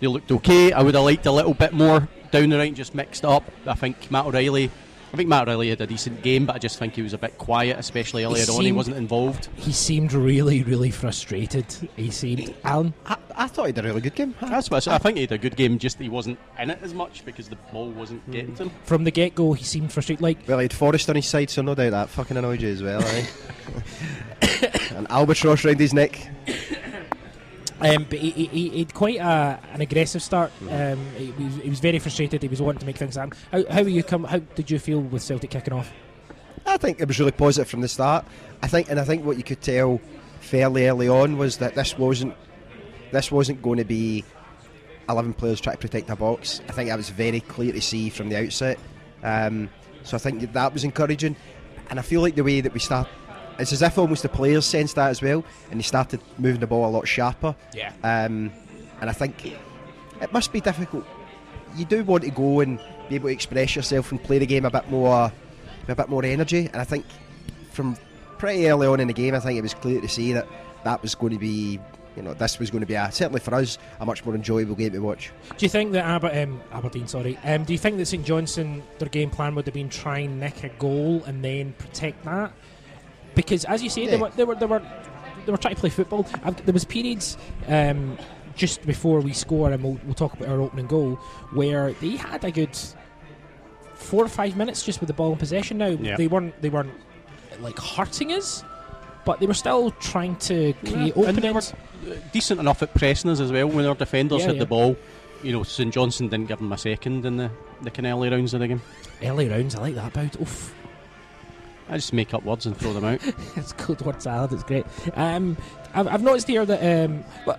they 0.00 0.06
looked 0.06 0.30
okay. 0.30 0.72
I 0.72 0.80
would 0.82 0.94
have 0.94 1.04
liked 1.04 1.26
a 1.26 1.32
little 1.32 1.54
bit 1.54 1.72
more 1.72 2.08
down 2.34 2.48
the 2.48 2.58
right, 2.58 2.74
just 2.74 2.94
mixed 2.96 3.24
up. 3.24 3.44
I 3.64 3.74
think 3.74 4.10
Matt 4.10 4.26
O'Riley. 4.26 4.68
I 5.12 5.16
think 5.16 5.28
Matt 5.28 5.48
O'Riley 5.48 5.68
had 5.68 5.80
a 5.80 5.86
decent 5.86 6.22
game, 6.22 6.46
but 6.46 6.56
I 6.56 6.58
just 6.58 6.80
think 6.80 6.96
he 6.96 7.02
was 7.02 7.12
a 7.12 7.18
bit 7.18 7.38
quiet, 7.38 7.78
especially 7.78 8.24
earlier 8.24 8.44
on. 8.50 8.64
He 8.64 8.72
wasn't 8.72 8.96
involved. 8.96 9.48
he 9.54 9.70
seemed 9.70 10.12
really 10.12 10.64
really 10.64 10.90
frustrated. 10.90 11.64
He 11.94 12.10
seemed 12.10 12.52
Alan. 12.64 12.92
I, 13.06 13.16
I 13.36 13.46
thought 13.46 13.66
he 13.66 13.72
did 13.72 13.84
a 13.84 13.88
really 13.88 14.00
good 14.00 14.16
game. 14.16 14.34
That's 14.40 14.68
what 14.68 14.78
I, 14.78 14.80
said. 14.80 14.94
I 14.94 14.98
think 14.98 15.16
he 15.16 15.22
had 15.22 15.32
a 15.32 15.38
good 15.38 15.54
game. 15.54 15.78
Just 15.78 16.00
he 16.00 16.08
wasn't 16.08 16.40
in 16.58 16.70
it 16.70 16.80
as 16.82 16.92
much 16.92 17.24
because 17.24 17.48
the 17.48 17.56
ball 17.72 17.90
wasn't 17.90 18.28
getting 18.32 18.56
to 18.56 18.64
him. 18.64 18.70
From 18.82 19.04
the 19.04 19.12
get 19.12 19.36
go, 19.36 19.52
he 19.52 19.62
seemed 19.62 19.92
frustrated. 19.92 20.20
Like 20.20 20.38
Well, 20.48 20.58
he 20.58 20.64
had 20.64 20.72
Forrest 20.72 21.08
on 21.08 21.14
his 21.14 21.28
side, 21.28 21.50
so 21.50 21.62
no 21.62 21.76
doubt 21.76 21.90
that 21.90 22.08
fucking 22.08 22.36
annoyed 22.36 22.62
you 22.62 22.70
as 22.70 22.82
well, 22.82 23.00
eh? 23.00 23.26
An 24.96 25.06
albatross 25.08 25.64
round 25.64 25.78
his 25.78 25.94
neck. 25.94 26.28
Um, 27.80 28.06
but 28.08 28.20
he, 28.20 28.30
he, 28.30 28.68
he 28.68 28.78
had 28.78 28.94
quite 28.94 29.18
a, 29.18 29.58
an 29.72 29.80
aggressive 29.80 30.22
start. 30.22 30.52
Um, 30.70 30.98
he, 31.16 31.32
was, 31.32 31.56
he 31.56 31.70
was 31.70 31.80
very 31.80 31.98
frustrated. 31.98 32.40
He 32.40 32.48
was 32.48 32.62
wanting 32.62 32.80
to 32.80 32.86
make 32.86 32.96
things 32.96 33.16
happen. 33.16 33.36
How, 33.50 33.64
how 33.68 33.80
you 33.82 34.02
come? 34.02 34.24
How 34.24 34.38
did 34.38 34.70
you 34.70 34.78
feel 34.78 35.00
with 35.00 35.22
Celtic 35.22 35.50
kicking 35.50 35.74
off? 35.74 35.92
I 36.66 36.76
think 36.76 37.00
it 37.00 37.08
was 37.08 37.18
really 37.18 37.32
positive 37.32 37.68
from 37.68 37.80
the 37.80 37.88
start. 37.88 38.24
I 38.62 38.68
think, 38.68 38.90
and 38.90 38.98
I 39.00 39.04
think 39.04 39.24
what 39.24 39.36
you 39.36 39.42
could 39.42 39.60
tell 39.60 40.00
fairly 40.40 40.86
early 40.86 41.08
on 41.08 41.36
was 41.36 41.58
that 41.58 41.74
this 41.74 41.98
wasn't 41.98 42.34
this 43.10 43.30
wasn't 43.32 43.60
going 43.60 43.78
to 43.78 43.84
be 43.84 44.24
eleven 45.08 45.34
players 45.34 45.60
trying 45.60 45.76
to 45.76 45.80
protect 45.80 46.08
a 46.10 46.16
box. 46.16 46.60
I 46.68 46.72
think 46.72 46.88
that 46.90 46.96
was 46.96 47.10
very 47.10 47.40
clear 47.40 47.72
to 47.72 47.80
see 47.82 48.08
from 48.08 48.28
the 48.28 48.38
outset. 48.38 48.78
Um, 49.22 49.68
so 50.04 50.16
I 50.16 50.18
think 50.18 50.52
that 50.52 50.72
was 50.72 50.84
encouraging, 50.84 51.34
and 51.90 51.98
I 51.98 52.02
feel 52.02 52.20
like 52.22 52.36
the 52.36 52.44
way 52.44 52.60
that 52.60 52.72
we 52.72 52.80
start. 52.80 53.08
It's 53.58 53.72
as 53.72 53.82
if 53.82 53.98
almost 53.98 54.22
the 54.22 54.28
players 54.28 54.66
sensed 54.66 54.96
that 54.96 55.10
as 55.10 55.22
well, 55.22 55.44
and 55.70 55.78
they 55.78 55.84
started 55.84 56.20
moving 56.38 56.60
the 56.60 56.66
ball 56.66 56.88
a 56.88 56.90
lot 56.90 57.06
sharper. 57.06 57.54
Yeah. 57.72 57.92
Um, 58.02 58.52
and 59.00 59.10
I 59.10 59.12
think 59.12 59.46
it 59.46 60.32
must 60.32 60.52
be 60.52 60.60
difficult. 60.60 61.06
You 61.76 61.84
do 61.84 62.04
want 62.04 62.24
to 62.24 62.30
go 62.30 62.60
and 62.60 62.78
be 63.08 63.16
able 63.16 63.28
to 63.28 63.32
express 63.32 63.76
yourself 63.76 64.10
and 64.10 64.22
play 64.22 64.38
the 64.38 64.46
game 64.46 64.64
a 64.64 64.70
bit 64.70 64.90
more, 64.90 65.32
a 65.88 65.94
bit 65.94 66.08
more 66.08 66.24
energy. 66.24 66.68
And 66.72 66.76
I 66.76 66.84
think 66.84 67.04
from 67.72 67.96
pretty 68.38 68.68
early 68.68 68.86
on 68.86 69.00
in 69.00 69.08
the 69.08 69.14
game, 69.14 69.34
I 69.34 69.40
think 69.40 69.58
it 69.58 69.62
was 69.62 69.74
clear 69.74 70.00
to 70.00 70.08
see 70.08 70.32
that 70.32 70.46
that 70.84 71.02
was 71.02 71.14
going 71.14 71.32
to 71.32 71.38
be, 71.38 71.80
you 72.16 72.22
know, 72.22 72.34
this 72.34 72.58
was 72.58 72.70
going 72.70 72.80
to 72.80 72.86
be 72.86 72.94
a, 72.94 73.10
certainly 73.10 73.40
for 73.40 73.54
us 73.54 73.78
a 74.00 74.06
much 74.06 74.24
more 74.24 74.34
enjoyable 74.34 74.74
game 74.74 74.92
to 74.92 74.98
watch. 75.00 75.32
Do 75.56 75.64
you 75.64 75.70
think 75.70 75.92
that 75.92 76.04
Aber, 76.04 76.30
um, 76.32 76.60
Aberdeen, 76.72 77.08
sorry, 77.08 77.38
um, 77.44 77.64
do 77.64 77.72
you 77.72 77.78
think 77.78 77.96
that 77.98 78.06
St 78.06 78.24
Johnstone, 78.24 78.82
their 78.98 79.08
game 79.08 79.30
plan 79.30 79.54
would 79.54 79.66
have 79.66 79.74
been 79.74 79.88
try 79.88 80.20
and 80.20 80.38
nick 80.40 80.62
a 80.62 80.68
goal 80.70 81.22
and 81.26 81.44
then 81.44 81.72
protect 81.78 82.24
that? 82.24 82.52
Because 83.34 83.64
as 83.64 83.82
you 83.82 83.90
say, 83.90 84.06
they 84.06 84.16
were 84.16 84.30
they 84.30 84.44
were 84.44 84.54
they 84.54 84.66
were 84.66 84.82
they 85.46 85.52
were 85.52 85.58
trying 85.58 85.74
to 85.74 85.80
play 85.80 85.90
football. 85.90 86.26
I've, 86.42 86.64
there 86.64 86.72
was 86.72 86.84
periods 86.84 87.36
um, 87.68 88.16
just 88.56 88.86
before 88.86 89.20
we 89.20 89.32
score, 89.32 89.70
and 89.72 89.82
we'll, 89.82 89.98
we'll 90.04 90.14
talk 90.14 90.32
about 90.34 90.48
our 90.48 90.60
opening 90.60 90.86
goal, 90.86 91.16
where 91.52 91.92
they 91.94 92.10
had 92.16 92.44
a 92.44 92.50
good 92.50 92.76
four 93.94 94.24
or 94.24 94.28
five 94.28 94.56
minutes 94.56 94.82
just 94.82 95.00
with 95.00 95.08
the 95.08 95.14
ball 95.14 95.32
in 95.32 95.38
possession. 95.38 95.78
Now 95.78 95.88
Yeah. 95.88 96.16
they 96.16 96.26
weren't 96.26 96.60
they 96.62 96.68
weren't 96.68 96.92
like 97.60 97.78
hurting 97.78 98.32
us, 98.32 98.64
but 99.24 99.40
they 99.40 99.46
were 99.46 99.54
still 99.54 99.90
trying 99.92 100.36
to 100.36 100.72
create 100.84 101.16
Yeah, 101.16 101.24
and 101.28 101.38
they 101.38 101.48
openings. 101.48 101.72
were 102.06 102.16
decent 102.32 102.60
enough 102.60 102.82
at 102.82 102.92
pressing 102.94 103.30
us 103.30 103.40
as 103.40 103.50
well 103.52 103.68
when 103.68 103.86
our 103.86 103.94
defenders 103.94 104.40
Yeah, 104.40 104.46
had 104.48 104.56
yeah. 104.56 104.60
the 104.60 104.66
ball. 104.66 104.96
you 105.42 105.52
know, 105.52 105.62
St 105.62 105.92
Johnstone 105.92 106.28
didn't 106.28 106.48
give 106.48 106.58
them 106.58 106.72
a 106.72 106.78
second 106.78 107.24
in 107.26 107.36
the, 107.36 107.50
the 107.82 107.90
kind 107.90 108.06
of 108.06 108.12
early 108.18 108.30
rounds 108.30 108.54
of 108.54 108.60
the 108.60 108.68
game. 108.68 108.80
Early 109.22 109.48
rounds, 109.48 109.74
I 109.74 109.80
like 109.82 109.94
that 109.96 110.08
about. 110.16 110.40
Oof. 110.40 110.74
I 111.88 111.96
just 111.96 112.12
make 112.12 112.32
up 112.34 112.44
words 112.44 112.66
and 112.66 112.76
throw 112.76 112.92
them 112.92 113.04
out. 113.04 113.20
it's 113.56 113.72
cold 113.74 114.00
word 114.04 114.20
salad. 114.22 114.52
It's 114.52 114.62
great. 114.62 114.86
Um, 115.14 115.56
I've, 115.94 116.06
I've 116.08 116.22
noticed 116.22 116.48
here 116.48 116.64
that 116.64 117.04
um, 117.10 117.24
well, 117.46 117.58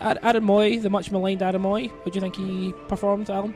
Adam 0.00 0.44
Mooy, 0.46 0.80
the 0.80 0.90
much 0.90 1.10
maligned 1.10 1.42
Adam 1.42 1.62
Mooy, 1.62 1.90
how 1.90 2.04
do 2.04 2.10
you 2.14 2.20
think 2.20 2.36
he 2.36 2.72
performed, 2.88 3.28
Alan? 3.30 3.54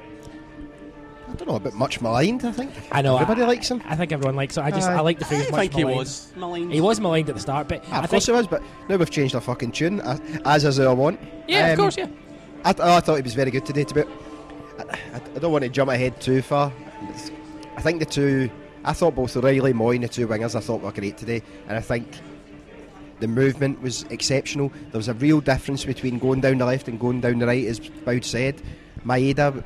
I 1.29 1.35
don't 1.35 1.47
know 1.49 1.55
about 1.57 1.75
much 1.75 2.01
maligned. 2.01 2.45
I 2.45 2.51
think 2.51 2.73
I 2.91 3.03
know. 3.03 3.15
everybody 3.17 3.43
I, 3.43 3.47
likes 3.47 3.71
him. 3.71 3.81
I 3.87 3.95
think 3.95 4.11
everyone 4.11 4.35
likes 4.35 4.57
him. 4.57 4.65
I 4.65 4.71
just 4.73 4.89
Aye. 4.89 4.97
I 4.97 5.01
like 5.01 5.19
the 5.21 5.25
phrase 5.25 5.47
I 5.47 5.51
much 5.51 5.61
think 5.61 5.75
he 5.75 5.81
maligned. 5.85 5.99
was 5.99 6.33
maligned. 6.37 6.73
He 6.73 6.81
was 6.81 6.99
maligned 7.01 7.29
at 7.29 7.37
the 7.37 7.41
start, 7.41 7.69
but 7.69 7.85
Ah, 7.89 8.01
I 8.01 8.05
of 8.05 8.11
think 8.11 8.11
course 8.11 8.27
he 8.27 8.33
was, 8.33 8.47
but 8.49 8.63
now 8.89 8.97
we've 8.97 9.11
changed 9.11 9.35
our 9.37 9.41
fucking 9.41 9.71
tune, 9.73 10.01
as, 10.01 10.21
as 10.45 10.65
is 10.65 10.81
our 10.81 10.95
want. 10.95 11.21
yeah, 11.47 11.67
of 11.69 11.79
Um, 11.79 11.85
course, 11.85 11.97
yeah. 11.97 12.09
I, 12.65 12.73
th- 12.73 12.85
I 12.85 12.99
thought 13.01 13.15
he 13.17 13.23
was 13.23 13.35
very 13.35 13.51
good 13.53 13.65
today. 13.65 13.85
To 13.85 13.95
be, 13.95 14.01
I, 14.03 14.83
I, 15.15 15.21
I 15.37 15.39
don't 15.39 15.53
want 15.53 15.63
to 15.63 15.71
jump 15.71 15.91
ahead 15.91 16.21
too 16.21 16.43
far. 16.43 16.73
It's- 17.05 17.31
I 17.77 17.81
think 17.81 18.01
the 18.01 18.07
two, 18.07 18.51
I 18.85 18.93
thought 18.93 19.15
both 19.15 19.37
Riley 19.37 19.73
Mooy, 19.73 19.97
and 19.97 20.05
the 20.05 20.09
two 20.09 20.27
wingers, 20.27 20.55
I 20.55 20.61
thought 20.61 20.81
were 20.81 20.93
great 20.93 21.19
today, 21.19 21.43
and 21.69 21.77
I 21.77 21.81
think 21.81 22.09
the 23.21 23.29
movement 23.29 23.83
was 23.83 24.05
exceptional. 24.05 24.71
There 24.91 24.99
was 24.99 25.09
a 25.09 25.15
real 25.15 25.41
difference 25.41 25.85
between 25.85 26.19
going 26.19 26.41
down 26.41 26.59
the 26.59 26.67
left 26.67 26.89
and 26.89 26.99
going 26.99 27.21
down 27.21 27.39
the 27.39 27.47
right, 27.47 27.67
as 27.67 27.79
Boud 27.79 28.25
said. 28.25 28.61
Maeda 29.05 29.63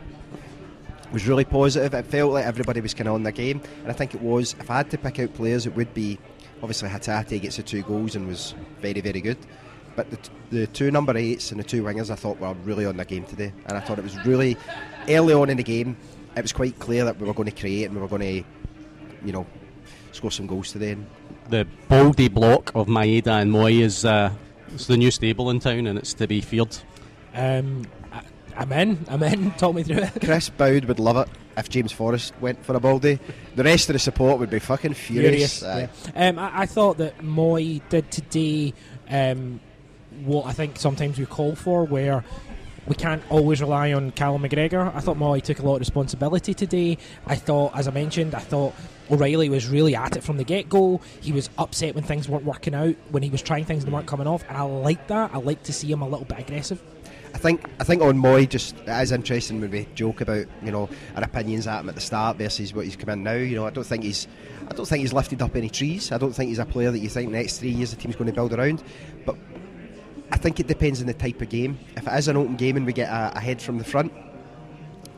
was 1.12 1.28
really 1.28 1.44
positive. 1.44 1.94
It 1.94 2.06
felt 2.06 2.32
like 2.32 2.44
everybody 2.44 2.80
was 2.80 2.94
kind 2.94 3.08
of 3.08 3.14
on 3.14 3.22
their 3.22 3.32
game, 3.32 3.60
and 3.82 3.90
I 3.90 3.94
think 3.94 4.14
it 4.14 4.20
was. 4.20 4.54
If 4.58 4.70
I 4.70 4.78
had 4.78 4.90
to 4.90 4.98
pick 4.98 5.20
out 5.20 5.34
players, 5.34 5.66
it 5.66 5.76
would 5.76 5.94
be 5.94 6.18
obviously 6.60 6.88
Hatate 6.88 7.40
gets 7.40 7.56
the 7.56 7.62
two 7.62 7.82
goals 7.82 8.16
and 8.16 8.26
was 8.26 8.54
very, 8.80 9.00
very 9.00 9.20
good. 9.20 9.38
But 9.96 10.10
the, 10.10 10.16
t- 10.16 10.30
the 10.50 10.66
two 10.66 10.90
number 10.90 11.16
eights 11.16 11.52
and 11.52 11.60
the 11.60 11.64
two 11.64 11.82
wingers, 11.84 12.10
I 12.10 12.16
thought 12.16 12.40
were 12.40 12.52
really 12.64 12.86
on 12.86 12.96
their 12.96 13.06
game 13.06 13.24
today, 13.24 13.52
and 13.66 13.78
I 13.78 13.80
thought 13.80 13.98
it 13.98 14.04
was 14.04 14.16
really 14.26 14.56
early 15.08 15.34
on 15.34 15.50
in 15.50 15.56
the 15.56 15.62
game. 15.62 15.96
It 16.36 16.42
was 16.42 16.52
quite 16.52 16.78
clear 16.80 17.04
that 17.04 17.20
we 17.20 17.26
were 17.28 17.34
going 17.34 17.48
to 17.48 17.54
create 17.54 17.84
and 17.84 17.94
we 17.94 18.00
were 18.00 18.08
going 18.08 18.42
to, 18.42 18.48
you 19.24 19.32
know, 19.32 19.46
score 20.12 20.30
some 20.30 20.46
goals 20.46 20.72
today. 20.72 20.92
And 20.92 21.06
The 21.48 21.66
baldy 21.88 22.28
block 22.28 22.72
of 22.74 22.86
Maeda 22.86 23.42
and 23.42 23.52
Mooy 23.52 23.80
is 23.80 24.04
uh, 24.04 24.30
it's 24.72 24.86
the 24.86 24.96
new 24.96 25.10
stable 25.10 25.50
in 25.50 25.60
town 25.60 25.86
and 25.86 25.98
it's 25.98 26.14
to 26.14 26.26
be 26.26 26.40
feared. 26.40 26.76
Um, 27.34 27.86
I, 28.12 28.22
I'm 28.56 28.72
in. 28.72 29.04
I'm 29.08 29.22
in. 29.22 29.50
Talk 29.58 29.74
me 29.74 29.82
through 29.82 29.98
it. 29.98 30.12
Chris 30.24 30.48
Boud 30.50 30.84
would 30.84 30.98
love 30.98 31.16
it 31.16 31.28
if 31.56 31.68
James 31.68 31.92
Forrest 31.92 32.34
went 32.40 32.64
for 32.64 32.74
a 32.76 32.80
baldy. 32.80 33.18
The 33.56 33.64
rest 33.64 33.88
of 33.88 33.94
the 33.94 33.98
support 33.98 34.38
would 34.38 34.50
be 34.50 34.58
fucking 34.58 34.94
furious. 34.94 35.62
Aye. 35.62 35.88
yeah. 36.14 36.28
Um, 36.28 36.38
I, 36.38 36.60
I 36.62 36.66
thought 36.66 36.98
that 36.98 37.18
Mooy 37.18 37.80
did 37.88 38.10
today 38.10 38.74
um, 39.08 39.60
what 40.24 40.46
I 40.46 40.52
think 40.52 40.78
sometimes 40.78 41.18
we 41.18 41.26
call 41.26 41.54
for, 41.56 41.84
where 41.84 42.24
we 42.86 42.94
can't 42.94 43.22
always 43.30 43.60
rely 43.60 43.92
on 43.92 44.10
Callum 44.12 44.42
McGregor. 44.42 44.94
I 44.94 45.00
thought 45.00 45.16
Mooy 45.16 45.42
took 45.42 45.58
a 45.58 45.62
lot 45.62 45.74
of 45.74 45.80
responsibility 45.80 46.54
today. 46.54 46.98
I 47.26 47.34
thought, 47.36 47.76
as 47.76 47.88
I 47.88 47.90
mentioned, 47.90 48.34
I 48.34 48.40
thought 48.40 48.74
O'Riley 49.10 49.48
was 49.48 49.68
really 49.68 49.94
at 49.94 50.16
it 50.16 50.22
from 50.22 50.36
the 50.36 50.44
get 50.44 50.68
go. 50.68 51.00
He 51.20 51.32
was 51.32 51.50
upset 51.58 51.94
when 51.94 52.04
things 52.04 52.28
weren't 52.28 52.44
working 52.44 52.74
out, 52.74 52.94
when 53.10 53.22
he 53.22 53.30
was 53.30 53.42
trying 53.42 53.64
things 53.64 53.84
that 53.84 53.92
weren't 53.92 54.06
coming 54.06 54.26
off, 54.26 54.44
and 54.48 54.56
I 54.56 54.62
like 54.62 55.06
that. 55.08 55.34
I 55.34 55.38
like 55.38 55.62
to 55.64 55.72
see 55.72 55.90
him 55.90 56.02
a 56.02 56.08
little 56.08 56.24
bit 56.24 56.40
aggressive. 56.40 56.82
I 57.34 57.38
think 57.38 57.66
I 57.80 57.84
think 57.84 58.00
on 58.00 58.16
Mooy 58.16 58.48
just 58.48 58.76
it 58.78 59.02
is 59.02 59.10
interesting 59.10 59.60
when 59.60 59.70
we 59.72 59.88
joke 59.96 60.20
about 60.20 60.46
you 60.62 60.70
know 60.70 60.88
our 61.16 61.24
opinions 61.24 61.66
at 61.66 61.80
him 61.80 61.88
at 61.88 61.96
the 61.96 62.00
start 62.00 62.36
versus 62.36 62.72
what 62.72 62.84
he's 62.84 62.96
come 62.96 63.10
in 63.10 63.24
now. 63.24 63.32
You 63.34 63.56
know 63.56 63.66
I 63.66 63.70
don't 63.70 63.84
think 63.84 64.04
he's 64.04 64.28
I 64.68 64.72
don't 64.72 64.86
think 64.86 65.00
he's 65.00 65.12
lifted 65.12 65.42
up 65.42 65.56
any 65.56 65.68
trees. 65.68 66.12
I 66.12 66.18
don't 66.18 66.32
think 66.32 66.48
he's 66.48 66.60
a 66.60 66.64
player 66.64 66.92
that 66.92 67.00
you 67.00 67.08
think 67.08 67.32
next 67.32 67.58
three 67.58 67.70
years 67.70 67.90
the 67.90 67.96
team's 67.96 68.14
going 68.14 68.28
to 68.28 68.32
build 68.32 68.52
around. 68.52 68.84
But 69.26 69.36
I 70.30 70.36
think 70.36 70.60
it 70.60 70.68
depends 70.68 71.00
on 71.00 71.08
the 71.08 71.14
type 71.14 71.42
of 71.42 71.48
game. 71.48 71.78
If 71.96 72.06
it 72.06 72.12
is 72.14 72.28
an 72.28 72.36
open 72.36 72.54
game 72.54 72.76
and 72.76 72.86
we 72.86 72.92
get 72.92 73.10
a, 73.10 73.36
a 73.36 73.40
head 73.40 73.60
from 73.60 73.78
the 73.78 73.84
front, 73.84 74.12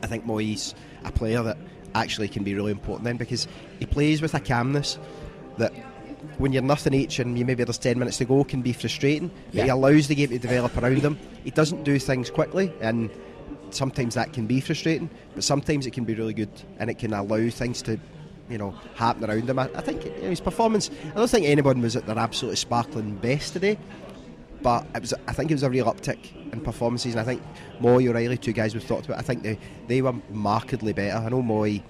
I 0.03 0.07
think 0.07 0.27
Mooy's 0.27 0.75
a 1.05 1.13
player 1.13 1.43
that 1.43 1.59
actually 1.97 2.29
can 2.29 2.45
be 2.45 2.55
really 2.55 2.73
important 2.73 3.05
then 3.05 3.17
because 3.17 3.49
he 3.79 3.87
plays 3.87 4.23
with 4.23 4.35
a 4.35 4.41
calmness 4.41 4.99
that 5.59 5.73
when 6.39 6.53
you're 6.53 6.63
nothing 6.63 6.95
each 6.95 7.19
and 7.19 7.39
you 7.39 7.45
maybe 7.45 7.65
there's 7.65 7.79
10 7.79 7.99
minutes 7.99 8.19
to 8.19 8.25
go 8.25 8.45
can 8.45 8.63
be 8.63 8.73
frustrating 8.73 9.31
but 9.53 9.65
he 9.65 9.69
allows 9.69 10.09
the 10.09 10.15
game 10.15 10.29
to 10.29 10.39
develop 10.39 10.77
around 10.77 10.99
him. 10.99 11.19
He 11.45 11.51
doesn't 11.51 11.85
do 11.85 11.99
things 11.99 12.31
quickly 12.31 12.73
and 12.81 13.11
sometimes 13.71 14.15
that 14.15 14.33
can 14.33 14.47
be 14.47 14.61
frustrating 14.61 15.11
but 15.35 15.45
sometimes 15.45 15.87
it 15.87 15.93
can 15.93 16.05
be 16.05 16.15
really 16.15 16.35
good 16.35 16.51
and 16.79 16.91
it 16.91 16.99
can 16.99 17.13
allow 17.13 17.49
things 17.49 17.83
to 17.83 17.99
you 18.49 18.59
know 18.59 18.71
happen 18.95 19.29
around 19.29 19.49
him. 19.49 19.59
I, 19.59 19.65
I 19.75 19.81
think 19.81 20.05
you 20.05 20.11
know, 20.23 20.31
his 20.31 20.41
performance 20.41 20.91
I 21.05 21.15
don't 21.15 21.31
think 21.31 21.47
anyone 21.47 21.81
was 21.81 21.97
at 21.97 22.07
their 22.07 22.19
absolutely 22.19 22.57
sparkling 22.57 23.17
best 23.17 23.55
today 23.55 23.79
but 24.67 24.85
it 24.97 25.01
was, 25.01 25.15
I 25.29 25.33
think 25.33 25.53
it 25.53 25.55
was 25.55 25.63
a 25.63 25.71
real 25.71 25.87
uptick 25.87 26.53
in 26.53 26.61
performances, 26.61 27.15
and 27.15 27.21
I 27.21 27.23
think 27.23 27.41
Mooy, 27.81 28.09
O'Riley, 28.09 28.37
two 28.37 28.53
guys 28.53 28.75
we've 28.75 28.85
talked 28.85 29.07
about, 29.07 29.17
I 29.17 29.23
think 29.23 29.45
they, 29.45 29.61
they 29.87 30.03
were 30.03 30.15
markedly 30.29 30.93
better. 30.93 31.25
I 31.25 31.29
know 31.29 31.41
Mooy, 31.41 31.85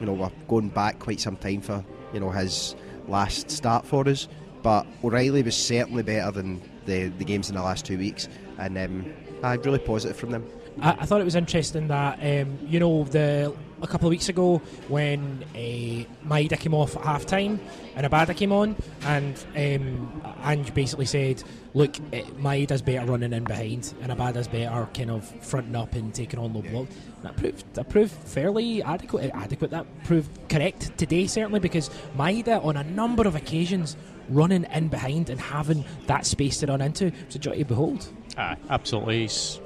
you 0.00 0.06
know, 0.06 0.14
we're 0.14 0.30
going 0.48 0.70
back 0.70 0.98
quite 0.98 1.20
some 1.20 1.36
time 1.36 1.60
for 1.60 1.84
you 2.14 2.20
know 2.20 2.30
his 2.30 2.74
last 3.06 3.50
start 3.50 3.84
for 3.84 4.08
us, 4.08 4.28
but 4.62 4.86
O'Riley 5.04 5.42
was 5.42 5.54
certainly 5.54 6.02
better 6.02 6.30
than 6.30 6.62
the 6.86 7.08
the 7.08 7.24
games 7.26 7.50
in 7.50 7.54
the 7.56 7.62
last 7.62 7.84
two 7.84 7.98
weeks, 7.98 8.30
and 8.56 8.78
um, 8.78 9.12
I'm 9.42 9.60
really 9.60 9.78
positive 9.78 10.16
from 10.16 10.30
them. 10.30 10.46
I, 10.80 10.90
I 10.90 11.06
thought 11.06 11.20
it 11.20 11.24
was 11.24 11.34
interesting 11.34 11.88
that 11.88 12.18
um, 12.20 12.58
you 12.66 12.80
know 12.80 13.04
the 13.04 13.54
a 13.82 13.86
couple 13.86 14.06
of 14.06 14.10
weeks 14.10 14.28
ago 14.28 14.58
when 14.88 15.44
uh, 15.54 16.28
Maeda 16.28 16.58
came 16.58 16.72
off 16.72 16.96
at 16.96 17.02
half 17.02 17.26
time 17.26 17.60
and 17.96 18.06
Abada 18.06 18.36
came 18.36 18.52
on 18.52 18.76
and 19.02 19.36
um, 19.56 20.22
Ange 20.44 20.72
basically 20.72 21.04
said 21.04 21.42
look 21.74 21.96
uh, 21.96 22.22
Maeda's 22.38 22.80
better 22.80 23.04
running 23.04 23.32
in 23.32 23.42
behind 23.42 23.92
and 24.00 24.12
Abada's 24.12 24.46
better 24.46 24.88
kind 24.94 25.10
of 25.10 25.28
fronting 25.44 25.74
up 25.74 25.94
and 25.94 26.14
taking 26.14 26.38
on 26.38 26.52
low 26.52 26.62
block. 26.62 26.86
That 27.22 27.36
proved 27.36 27.74
that 27.74 27.88
proved 27.88 28.12
fairly 28.12 28.82
adequate 28.82 29.32
adequate. 29.34 29.70
That 29.72 29.86
proved 30.04 30.48
correct 30.48 30.96
today 30.96 31.26
certainly 31.26 31.60
because 31.60 31.90
Maeda 32.16 32.64
on 32.64 32.76
a 32.76 32.84
number 32.84 33.26
of 33.26 33.34
occasions 33.34 33.96
running 34.28 34.64
in 34.72 34.88
behind 34.88 35.28
and 35.28 35.40
having 35.40 35.84
that 36.06 36.24
space 36.24 36.60
to 36.60 36.66
run 36.66 36.80
into. 36.80 37.12
Was 37.26 37.34
a 37.34 37.38
joy 37.38 37.58
to 37.58 37.64
behold. 37.64 38.08
Ah, 38.38 38.56
absolutely. 38.70 39.22
He's 39.22 39.60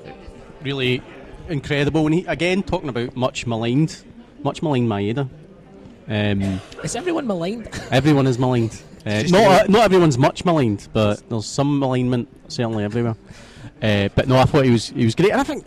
really 0.66 1.00
incredible. 1.48 2.04
And 2.06 2.14
he, 2.14 2.26
again, 2.26 2.62
talking 2.62 2.88
about 2.88 3.16
much 3.16 3.46
maligned, 3.46 4.04
much 4.42 4.62
maligned 4.62 4.88
Maeda. 4.88 5.28
Um, 6.08 6.60
is 6.84 6.94
everyone 6.94 7.26
maligned 7.26 7.68
everyone 7.90 8.26
is 8.26 8.38
maligned. 8.38 8.82
Uh, 9.06 9.22
not, 9.28 9.44
uh, 9.44 9.64
not 9.68 9.82
everyone's 9.84 10.18
much 10.18 10.44
maligned, 10.44 10.88
but 10.92 11.22
there's 11.28 11.46
some 11.46 11.78
malignment 11.78 12.26
certainly 12.48 12.82
everywhere. 12.82 13.14
Uh, 13.80 14.08
but 14.16 14.26
no, 14.26 14.36
I 14.36 14.46
thought 14.46 14.64
he 14.64 14.72
was 14.72 14.88
he 14.88 15.04
was 15.04 15.14
great, 15.14 15.30
and 15.30 15.40
I 15.40 15.44
think 15.44 15.64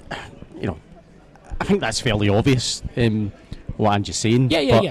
you 0.59 0.67
know, 0.67 0.77
I 1.61 1.63
think 1.63 1.79
that's 1.79 2.01
fairly 2.01 2.27
obvious. 2.27 2.83
Um, 2.97 3.31
what 3.77 3.91
I'm 3.91 4.03
just 4.03 4.19
saying. 4.19 4.51
yeah 4.51 4.59
yeah 4.59 4.75
but, 4.75 4.83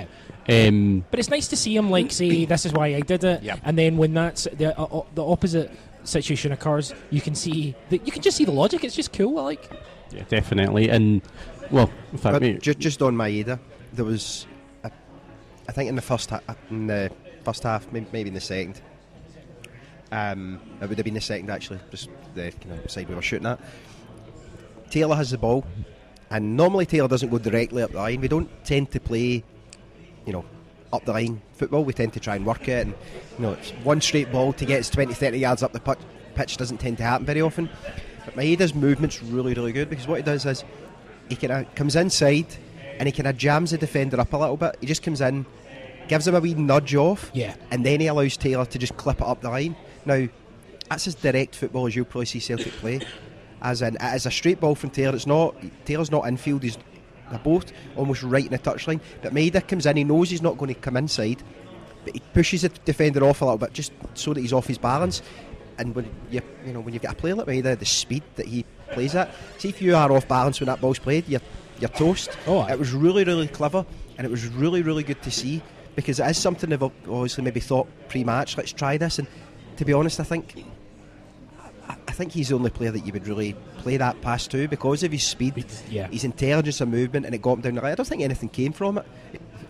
yeah 0.49 0.69
Um, 0.69 1.05
But 1.11 1.21
it's 1.21 1.29
nice 1.29 1.47
to 1.49 1.57
see 1.57 1.77
him 1.77 1.91
like 1.91 2.11
say, 2.11 2.47
"This 2.53 2.65
is 2.65 2.73
why 2.73 2.87
I 2.95 3.01
did 3.01 3.23
it," 3.23 3.43
Yep. 3.43 3.61
and 3.65 3.77
then 3.77 3.99
when 3.99 4.15
that's 4.15 4.45
the 4.45 4.73
uh, 4.81 5.03
the 5.15 5.23
opposite 5.23 5.71
situation 6.05 6.51
occurs, 6.53 6.95
you 7.11 7.21
can 7.21 7.35
see 7.35 7.75
that 7.91 8.07
you 8.07 8.13
can 8.13 8.23
just 8.23 8.39
see 8.39 8.47
the 8.47 8.57
logic. 8.63 8.83
It's 8.83 8.97
just 8.97 9.13
cool. 9.13 9.39
I 9.39 9.43
like. 9.43 9.71
Yeah, 10.11 10.25
definitely. 10.29 10.89
And 10.91 11.23
well, 11.71 11.91
in 12.13 12.19
fact, 12.19 12.35
But 12.35 12.43
me- 12.43 12.59
just, 12.59 12.79
just 12.79 13.03
on 13.03 13.15
Maeda, 13.17 13.59
there 13.93 14.05
was, 14.05 14.47
a, 14.85 14.91
I 15.69 15.73
think 15.73 15.89
in 15.89 15.97
the 15.97 16.03
first 16.03 16.31
ha- 16.31 16.41
in 16.71 16.87
the 16.87 17.11
first 17.45 17.63
half, 17.63 17.91
maybe, 17.93 18.07
maybe 18.13 18.29
in 18.29 18.35
the 18.35 18.41
second. 18.41 18.81
Um, 20.11 20.61
it 20.81 20.89
would 20.89 20.97
have 20.97 21.05
been 21.05 21.15
the 21.15 21.21
second 21.21 21.51
actually, 21.51 21.81
just 21.91 22.09
the 22.35 22.51
kind 22.51 22.79
of 22.83 22.91
side 22.91 23.09
we 23.09 23.15
were 23.15 23.23
shooting 23.23 23.47
at. 23.47 23.61
Taylor 24.91 25.17
has 25.17 25.31
the 25.31 25.39
ball, 25.39 25.67
and 26.31 26.57
normally 26.57 26.87
Taylor 26.87 27.09
doesn't 27.09 27.29
go 27.29 27.39
directly 27.39 27.83
up 27.83 27.91
the 27.91 27.99
line. 27.99 28.21
We 28.21 28.29
don't 28.29 28.49
tend 28.65 28.91
to 28.93 29.01
play, 29.01 29.45
you 30.25 30.33
know, 30.33 30.45
up 30.95 31.05
the 31.05 31.13
line 31.13 31.43
football. 31.53 31.85
We 31.85 31.93
tend 31.93 32.15
to 32.15 32.21
try 32.21 32.37
and 32.37 32.47
work 32.47 32.69
it, 32.69 32.87
and 32.87 32.95
you 33.37 33.43
know, 33.43 33.53
it's 33.53 33.71
one 33.85 34.01
straight 34.01 34.33
ball 34.33 34.55
to 34.55 34.65
get 34.65 34.81
us 34.81 34.89
20, 34.89 35.13
30 35.13 35.39
yards 35.39 35.63
up 35.63 35.73
the 35.73 35.97
pitch 36.35 36.57
doesn't 36.57 36.79
tend 36.79 36.97
to 36.99 37.03
happen 37.05 37.27
very 37.27 37.43
often. 37.43 37.69
But 38.29 38.37
Maeda's 38.37 38.75
movement's 38.75 39.23
really, 39.23 39.55
really 39.55 39.73
good 39.73 39.89
because 39.89 40.07
what 40.07 40.17
he 40.17 40.23
does 40.23 40.45
is 40.45 40.63
he 41.31 41.37
kind 41.37 41.53
of 41.67 41.75
comes 41.75 41.97
inside 41.97 42.47
and 42.99 43.07
he 43.09 43.13
kind 43.13 43.27
of 43.27 43.39
jams 43.39 43.71
the 43.71 43.79
defender 43.79 44.21
up 44.21 44.33
a 44.35 44.37
little 44.37 44.59
bit. 44.59 44.77
He 44.83 44.87
just 44.87 45.03
comes 45.03 45.23
in, 45.23 45.47
gives 46.09 46.29
him 46.29 46.35
a 46.35 46.41
wee 46.41 46.53
nudge 46.53 46.95
off, 46.95 47.31
Yeah. 47.33 47.55
and 47.71 47.87
then 47.87 48.01
he 48.01 48.07
allows 48.09 48.37
Taylor 48.37 48.67
to 48.67 48.79
just 48.79 48.97
clip 48.99 49.23
it 49.23 49.27
up 49.27 49.41
the 49.41 49.49
line. 49.49 49.77
Now, 50.05 50.29
that's 50.91 51.07
as 51.07 51.15
direct 51.15 51.55
football 51.55 51.87
as 51.87 51.97
you'll 51.97 52.05
probably 52.05 52.27
see 52.27 52.39
Celtic 52.41 52.73
play. 52.75 53.01
As 53.63 53.81
in, 53.81 53.97
it 53.99 54.15
is 54.15 54.27
a 54.27 54.31
straight 54.31 54.61
ball 54.61 54.75
from 54.75 54.91
Taylor. 54.91 55.15
It's 55.17 55.27
not 55.27 55.55
Taylor's 55.87 56.11
not 56.11 56.29
infield. 56.29 56.63
He's 56.63 56.77
they're 57.31 57.39
both 57.39 57.73
almost 57.97 58.23
right 58.23 58.45
in 58.45 58.51
the 58.53 58.59
touchline. 58.59 59.01
But 59.23 59.33
Maeda 59.35 59.67
comes 59.67 59.87
in. 59.87 59.97
He 59.97 60.05
knows 60.05 60.29
he's 60.31 60.41
not 60.43 60.57
going 60.59 60.73
to 60.75 60.79
come 60.81 60.97
inside, 60.97 61.43
but 62.05 62.15
he 62.15 62.21
pushes 62.33 62.63
the 62.63 62.69
defender 62.85 63.25
off 63.25 63.41
a 63.43 63.45
little 63.47 63.59
bit 63.59 63.73
just 63.73 63.93
so 64.15 64.33
that 64.35 64.41
he's 64.41 64.53
off 64.53 64.67
his 64.67 64.79
balance. 64.79 65.23
And 65.79 65.95
when 65.95 66.11
you 66.31 66.41
you 66.67 66.73
know 66.73 66.81
when 66.81 66.93
you've 66.93 67.03
got 67.03 67.13
a 67.13 67.17
player 67.17 67.35
like 67.35 67.47
Maeda, 67.47 67.79
the 67.79 67.85
speed 67.87 68.23
that 68.37 68.47
he 68.47 68.65
plays 68.91 69.15
at, 69.15 69.33
see 69.59 69.69
if 69.69 69.81
you 69.81 69.95
are 69.95 70.11
off 70.13 70.27
balance 70.27 70.61
when 70.61 70.67
that 70.67 70.81
ball's 70.81 70.99
played, 70.99 71.29
you're 71.29 71.41
you're 71.81 71.89
toast. 71.91 72.37
Oh, 72.47 72.59
aye. 72.59 72.73
it 72.73 72.79
was 72.79 72.93
really 72.93 73.25
really 73.25 73.47
clever, 73.49 73.87
and 74.17 74.27
it 74.27 74.31
was 74.31 74.47
really 74.49 74.83
really 74.83 75.05
good 75.05 75.23
to 75.23 75.31
see 75.31 75.63
because 75.95 76.19
it 76.21 76.27
is 76.27 76.37
something 76.37 76.71
they've 76.71 76.83
obviously 76.83 77.45
maybe 77.45 77.61
thought 77.61 77.87
pre-match. 78.09 78.57
Let's 78.57 78.73
try 78.73 78.97
this, 78.99 79.19
and 79.21 79.29
to 79.77 79.85
be 79.85 79.93
honest, 79.93 80.19
I 80.19 80.25
think 80.25 80.65
I, 81.89 81.97
I 82.09 82.13
think 82.13 82.33
he's 82.33 82.49
the 82.49 82.57
only 82.57 82.71
player 82.71 82.91
that 82.91 83.07
you 83.07 83.13
would 83.13 83.27
really 83.29 83.55
play 83.79 83.97
that 83.97 84.21
pass 84.21 84.47
to 84.49 84.67
because 84.69 85.03
of 85.05 85.13
his 85.13 85.23
speed, 85.23 85.65
Yeah. 85.89 86.09
his 86.09 86.25
intelligence 86.25 86.81
and 86.81 86.91
movement, 86.91 87.27
and 87.27 87.35
it 87.35 87.43
got 87.43 87.55
him 87.55 87.61
down 87.61 87.75
the 87.77 87.81
line. 87.83 87.93
I 87.93 87.95
don't 87.95 88.07
think 88.09 88.23
anything 88.23 88.49
came 88.49 88.73
from 88.73 88.99
it. 88.99 89.07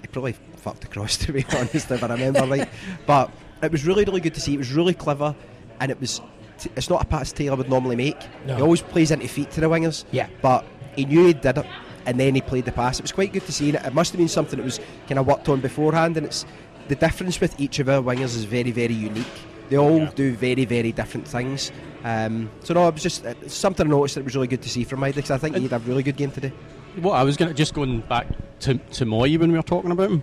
He 0.01 0.07
probably 0.07 0.35
fucked 0.57 0.85
across, 0.85 1.17
to 1.27 1.33
be 1.33 1.45
honest, 1.55 1.91
if 1.91 2.03
I 2.03 2.07
remember 2.07 2.47
right. 2.47 2.69
But 3.07 3.31
it 3.63 3.71
was 3.73 3.85
really, 3.85 4.05
really 4.05 4.21
good 4.21 4.35
to 4.35 4.41
see. 4.41 4.55
It 4.55 4.59
was 4.59 4.73
really 4.73 4.95
clever, 4.95 5.35
and 5.81 5.91
it 5.91 6.01
was. 6.01 6.21
T- 6.59 6.71
it's 6.75 6.91
not 6.91 7.01
a 7.03 7.05
pass 7.05 7.31
Taylor 7.31 7.57
would 7.57 7.69
normally 7.69 7.95
make. 7.95 8.17
No. 8.45 8.57
He 8.57 8.63
always 8.63 8.83
plays 8.83 9.11
into 9.13 9.29
feet 9.29 9.51
to 9.53 9.61
the 9.61 9.69
wingers. 9.69 10.05
Yeah. 10.11 10.29
But 10.43 10.65
he 10.97 11.05
knew 11.05 11.27
he 11.27 11.33
did 11.33 11.57
it, 11.59 11.67
and 12.05 12.19
then 12.19 12.35
he 12.35 12.41
played 12.41 12.65
the 12.65 12.73
pass. 12.73 12.99
It 12.99 13.03
was 13.03 13.13
quite 13.13 13.33
good 13.33 13.47
to 13.47 13.53
see. 13.53 13.69
And 13.69 13.87
it, 13.87 13.95
must 13.95 14.11
have 14.11 14.19
been 14.19 14.27
something 14.29 14.59
that 14.59 14.65
was 14.65 14.81
kind 15.09 15.21
of 15.21 15.27
worked 15.29 15.49
on 15.49 15.61
beforehand. 15.61 16.17
And 16.17 16.27
it's 16.27 16.45
the 16.89 16.97
difference 16.97 17.41
with 17.41 17.59
each 17.61 17.79
of 17.79 17.89
our 17.89 18.03
wingers 18.03 18.35
is 18.37 18.43
very, 18.45 18.73
very 18.73 18.95
unique. 18.95 19.27
They 19.69 19.77
all 19.77 19.99
Yeah. 19.99 20.11
do 20.17 20.35
very, 20.35 20.65
very 20.65 20.91
different 20.91 21.29
things. 21.29 21.71
Um, 22.03 22.51
so 22.65 22.75
no, 22.75 22.89
it 22.89 22.95
was 22.95 23.03
just 23.05 23.25
it's 23.25 23.55
something 23.55 23.87
I 23.87 23.91
noticed 23.91 24.17
that 24.17 24.25
was 24.25 24.35
really 24.35 24.47
good 24.49 24.63
to 24.63 24.69
see 24.69 24.83
from 24.83 25.01
Maeda 25.01 25.17
because 25.17 25.31
I 25.31 25.39
think 25.39 25.55
he 25.57 25.63
had 25.63 25.73
a 25.75 25.79
really 25.81 26.03
good 26.03 26.17
game 26.17 26.31
today. 26.33 26.53
Well, 27.01 27.13
I 27.13 27.23
was 27.23 27.37
going 27.37 27.51
to 27.51 27.55
just 27.55 27.75
going 27.75 28.01
back 28.01 28.27
to 28.61 28.75
to 28.79 29.05
Mooy 29.07 29.39
when 29.39 29.53
we 29.53 29.59
were 29.59 29.63
talking 29.63 29.91
about 29.93 30.11
him. 30.11 30.23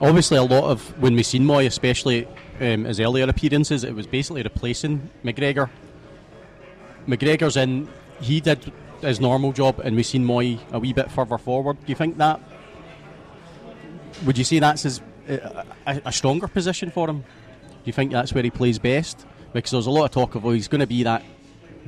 Obviously, 0.00 0.36
a 0.36 0.42
lot 0.42 0.64
of 0.64 0.82
when 1.00 1.14
we 1.14 1.22
seen 1.22 1.44
Mooy, 1.44 1.64
especially 1.66 2.26
um, 2.60 2.84
his 2.84 3.00
earlier 3.00 3.24
appearances, 3.28 3.84
it 3.84 3.94
was 3.94 4.06
basically 4.06 4.42
replacing 4.42 5.10
McGregor. 5.24 5.68
McGregor's 7.06 7.56
in; 7.56 7.88
he 8.20 8.40
did 8.40 8.72
his 9.00 9.20
normal 9.20 9.52
job, 9.52 9.80
and 9.80 9.94
we've 9.96 10.06
seen 10.06 10.24
Mooy 10.24 10.58
a 10.72 10.78
wee 10.78 10.92
bit 10.92 11.10
further 11.10 11.38
forward. 11.38 11.78
Do 11.80 11.86
you 11.88 11.94
think 11.94 12.16
that? 12.18 12.40
Would 14.24 14.38
you 14.38 14.44
say 14.44 14.58
that's 14.58 14.82
his, 14.82 15.00
uh, 15.28 15.64
a, 15.86 16.02
a 16.06 16.12
stronger 16.12 16.48
position 16.48 16.90
for 16.90 17.08
him? 17.08 17.20
Do 17.20 17.24
you 17.84 17.92
think 17.92 18.12
that's 18.12 18.32
where 18.32 18.42
he 18.42 18.50
plays 18.50 18.78
best? 18.78 19.26
Because 19.52 19.70
there's 19.70 19.86
a 19.86 19.90
lot 19.90 20.04
of 20.06 20.10
talk 20.10 20.34
of 20.34 20.44
oh, 20.44 20.50
he's 20.50 20.68
going 20.68 20.80
to 20.80 20.86
be 20.86 21.02
that 21.04 21.22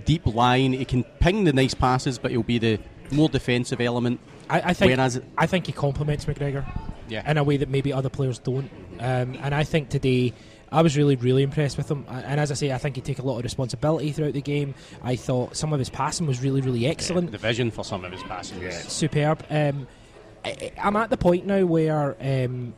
deep 0.04 0.26
line. 0.26 0.72
He 0.74 0.84
can 0.84 1.04
ping 1.20 1.44
the 1.44 1.52
nice 1.52 1.74
passes, 1.74 2.18
but 2.18 2.30
he'll 2.30 2.42
be 2.42 2.58
the 2.58 2.78
more 3.10 3.28
defensive 3.28 3.80
element. 3.80 4.20
I, 4.50 4.60
I 4.60 4.72
think 4.74 4.90
Whereas- 4.96 5.20
I 5.36 5.46
think 5.46 5.66
he 5.66 5.72
complements 5.72 6.26
McGregor 6.26 6.64
Yeah. 7.08 7.28
in 7.30 7.36
a 7.38 7.44
way 7.44 7.56
that 7.56 7.68
maybe 7.68 7.92
other 7.92 8.08
players 8.08 8.38
don't. 8.38 8.70
Um, 9.00 9.36
and 9.42 9.54
I 9.54 9.64
think 9.64 9.88
today 9.88 10.32
I 10.70 10.82
was 10.82 10.96
really 10.96 11.16
really 11.16 11.42
impressed 11.42 11.76
with 11.76 11.90
him. 11.90 12.04
And 12.08 12.38
as 12.40 12.50
I 12.50 12.54
say, 12.54 12.72
I 12.72 12.78
think 12.78 12.96
he 12.96 13.02
took 13.02 13.18
a 13.18 13.22
lot 13.22 13.38
of 13.38 13.44
responsibility 13.44 14.12
throughout 14.12 14.34
the 14.34 14.42
game. 14.42 14.74
I 15.02 15.16
thought 15.16 15.56
some 15.56 15.72
of 15.72 15.78
his 15.78 15.90
passing 15.90 16.26
was 16.26 16.42
really 16.42 16.60
really 16.60 16.86
excellent. 16.86 17.32
The 17.32 17.38
vision 17.38 17.70
for 17.70 17.84
some 17.84 18.04
of 18.04 18.12
his 18.12 18.22
passing. 18.22 18.62
is 18.62 18.76
superb. 18.92 19.44
Um, 19.50 19.86
I, 20.44 20.72
I'm 20.80 20.96
at 20.96 21.10
the 21.10 21.16
point 21.16 21.46
now 21.46 21.64
where 21.66 22.16
um, 22.20 22.74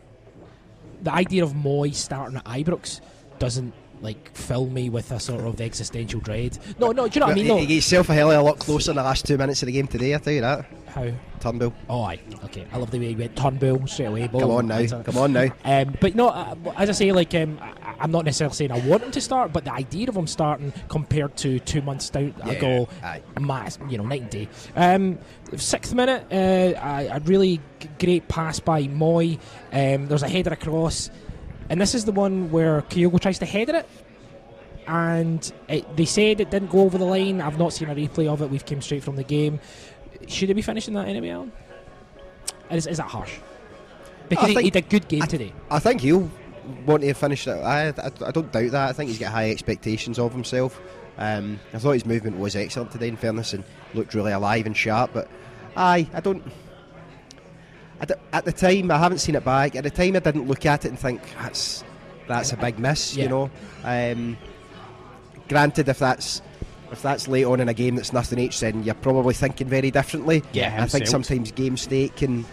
the 1.03 1.13
idea 1.13 1.43
of 1.45 1.53
Mooy 1.53 1.95
starting 1.95 2.37
at 2.39 2.45
Ibrox 2.45 3.01
doesn't 3.39 3.75
like 4.03 4.35
fill 4.35 4.67
me 4.67 4.89
with 4.89 5.13
a 5.13 5.21
sort 5.21 5.45
of 5.45 5.61
existential 5.61 6.21
dread. 6.21 6.59
No, 6.79 6.91
no, 6.93 7.07
do 7.07 7.15
you 7.17 7.21
know 7.21 7.27
what 7.27 7.33
I 7.33 7.35
mean? 7.35 7.45
He, 7.45 7.51
No. 7.51 7.57
he 7.59 7.67
got 7.67 7.73
himself 7.73 8.09
a 8.09 8.15
hell 8.15 8.31
of 8.31 8.39
a 8.39 8.43
lot 8.43 8.59
closer 8.59 8.93
in 8.93 8.97
the 8.97 9.03
last 9.03 9.27
two 9.27 9.37
minutes 9.37 9.63
of 9.63 9.67
the 9.67 9.73
game 9.73 9.87
today. 9.87 10.15
I 10.15 10.19
tell 10.19 10.33
you 10.33 10.41
that. 10.41 10.65
How? 10.95 11.09
Turnbull, 11.41 11.73
Oh, 11.89 12.03
aye. 12.03 12.19
Okay, 12.45 12.67
I 12.73 12.77
love 12.77 12.91
the 12.91 12.99
way 12.99 13.09
he 13.09 13.15
went 13.15 13.35
Turnbull 13.37 13.87
straight 13.87 14.07
away. 14.07 14.27
Ball, 14.29 14.41
come 14.43 14.51
on 14.51 14.67
now, 14.67 15.03
come 15.03 15.17
on 15.17 15.33
now. 15.33 15.49
Um, 15.65 15.95
but 16.01 16.15
no, 16.15 16.29
uh, 16.29 16.55
as 16.77 16.91
I 16.91 16.93
say, 16.93 17.13
like 17.13 17.35
um, 17.35 17.59
I, 17.63 17.95
I'm 18.01 18.11
not 18.11 18.25
necessarily 18.25 18.55
saying 18.55 18.73
I 18.73 18.81
want 18.87 19.03
him 19.03 19.11
to 19.13 19.21
start, 19.21 19.53
but 19.53 19.65
the 19.65 19.73
idea 19.73 20.09
of 20.09 20.17
him 20.17 20.27
starting 20.27 20.73
compared 20.89 21.37
to 21.39 21.59
two 21.61 21.81
months 21.83 22.11
down 22.11 22.35
Yeah, 22.45 22.53
ago, 22.53 22.89
aye. 23.03 23.23
mass, 23.41 23.79
you 23.89 23.97
know, 23.99 24.05
night 24.05 24.23
and 24.23 24.31
day. 24.31 24.49
Um, 24.77 25.19
sixth 25.57 25.95
minute, 25.95 26.27
uh, 26.31 26.79
I, 26.79 27.03
a 27.05 27.21
really 27.21 27.61
great 27.99 28.29
pass 28.29 28.61
by 28.61 28.83
Mooy. 28.85 29.39
Um, 29.73 30.07
there's 30.09 30.23
a 30.23 30.29
header 30.29 30.53
across, 30.53 31.09
and 31.71 31.81
this 31.81 31.95
is 31.95 32.05
the 32.05 32.13
one 32.13 32.51
where 32.51 32.83
Kyogo 32.83 33.19
tries 33.21 33.39
to 33.39 33.47
header 33.47 33.77
it. 33.77 33.89
And 34.87 35.53
it, 35.69 35.97
they 35.97 36.05
said 36.05 36.41
it 36.41 36.51
didn't 36.51 36.71
go 36.73 36.81
over 36.81 36.99
the 36.99 37.05
line. 37.05 37.41
I've 37.41 37.59
not 37.59 37.73
seen 37.73 37.89
a 37.89 37.95
replay 37.95 38.27
of 38.27 38.43
it. 38.43 38.51
We've 38.51 38.65
came 38.65 38.81
straight 38.83 39.05
from 39.05 39.15
the 39.15 39.23
game. 39.23 39.61
Should 40.29 40.49
he 40.49 40.55
be 40.55 40.63
finishing 40.63 40.95
that 40.95 41.09
anyway, 41.09 41.31
Alan? 41.31 41.53
Is, 42.71 42.87
is 42.87 42.99
that 42.99 43.09
harsh? 43.09 43.39
Because 44.29 44.49
he, 44.49 44.55
think- 44.55 44.65
he 44.65 44.71
did 44.71 44.85
a 44.85 44.89
good 44.89 45.09
game 45.09 45.23
today. 45.23 45.53
I 45.71 45.79
think 45.81 46.01
he'll 46.03 46.31
want 46.87 47.03
to 47.03 47.13
finish 47.15 47.47
it. 47.49 47.53
I, 47.53 47.89
I, 47.89 48.11
I 48.27 48.31
don't 48.31 48.53
doubt 48.53 48.71
that. 48.71 48.91
I 48.91 48.93
think 48.93 49.09
he's 49.09 49.19
got 49.19 49.33
high 49.33 49.51
expectations 49.51 50.19
of 50.19 50.33
himself. 50.33 50.81
Um, 51.19 51.59
I 51.75 51.79
thought 51.79 51.93
his 51.93 52.07
movement 52.07 52.39
was 52.39 52.55
excellent 52.57 52.93
today, 52.93 53.09
in 53.09 53.17
fairness, 53.17 53.53
and 53.55 53.65
looked 53.93 54.15
really 54.15 54.33
alive 54.33 54.67
and 54.67 54.77
sharp. 54.77 55.11
But 55.13 55.29
aye, 55.77 56.09
I 56.15 56.21
don't. 56.21 56.43
I 58.01 58.05
d- 58.07 58.15
at 58.33 58.45
the 58.45 58.53
time, 58.53 58.91
I 58.91 58.99
haven't 58.99 59.19
seen 59.19 59.35
it 59.35 59.45
back. 59.45 59.75
At 59.77 59.85
the 59.85 59.91
time, 59.91 60.17
I 60.17 60.21
didn't 60.21 60.47
look 60.47 60.65
at 60.65 60.85
it 60.85 60.89
and 60.89 60.99
think 60.99 61.21
that's 61.43 61.85
that's 62.29 62.53
a 62.53 62.57
big 62.57 62.79
miss. 62.79 63.17
Yeah. 63.17 63.25
You 63.25 63.29
know. 63.29 63.51
Um, 63.85 64.39
granted, 65.49 65.89
if 65.89 65.99
that's 65.99 66.41
if 66.93 67.03
that's 67.03 67.29
late 67.29 67.45
on 67.45 67.61
in 67.61 67.69
a 67.69 67.75
game 67.75 67.97
that's 67.97 68.13
nothing 68.13 68.39
H, 68.39 68.61
then 68.61 68.83
you're 68.83 68.95
probably 68.95 69.35
thinking 69.35 69.69
very 69.69 69.91
differently. 69.91 70.43
Yeah, 70.53 70.67
I 70.67 70.87
think 70.87 71.05
himself. 71.05 71.09
sometimes 71.27 71.53
game 71.53 71.77
state 71.77 72.17
can 72.17 72.45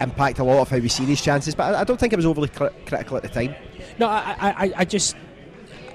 impact 0.00 0.38
a 0.38 0.44
lot 0.44 0.58
of 0.60 0.68
how 0.70 0.78
we 0.78 0.88
see 0.88 1.04
these 1.04 1.20
chances. 1.22 1.54
But 1.54 1.74
I, 1.74 1.80
I 1.80 1.84
don't 1.84 1.98
think 2.00 2.12
it 2.12 2.16
was 2.16 2.26
overly 2.26 2.48
cri- 2.48 2.70
critical 2.86 3.16
at 3.16 3.22
the 3.22 3.28
time. 3.28 3.54
No, 3.98 4.08
I, 4.08 4.36
I, 4.38 4.50
I- 4.66 4.72
I 4.78 4.84
just. 4.84 5.16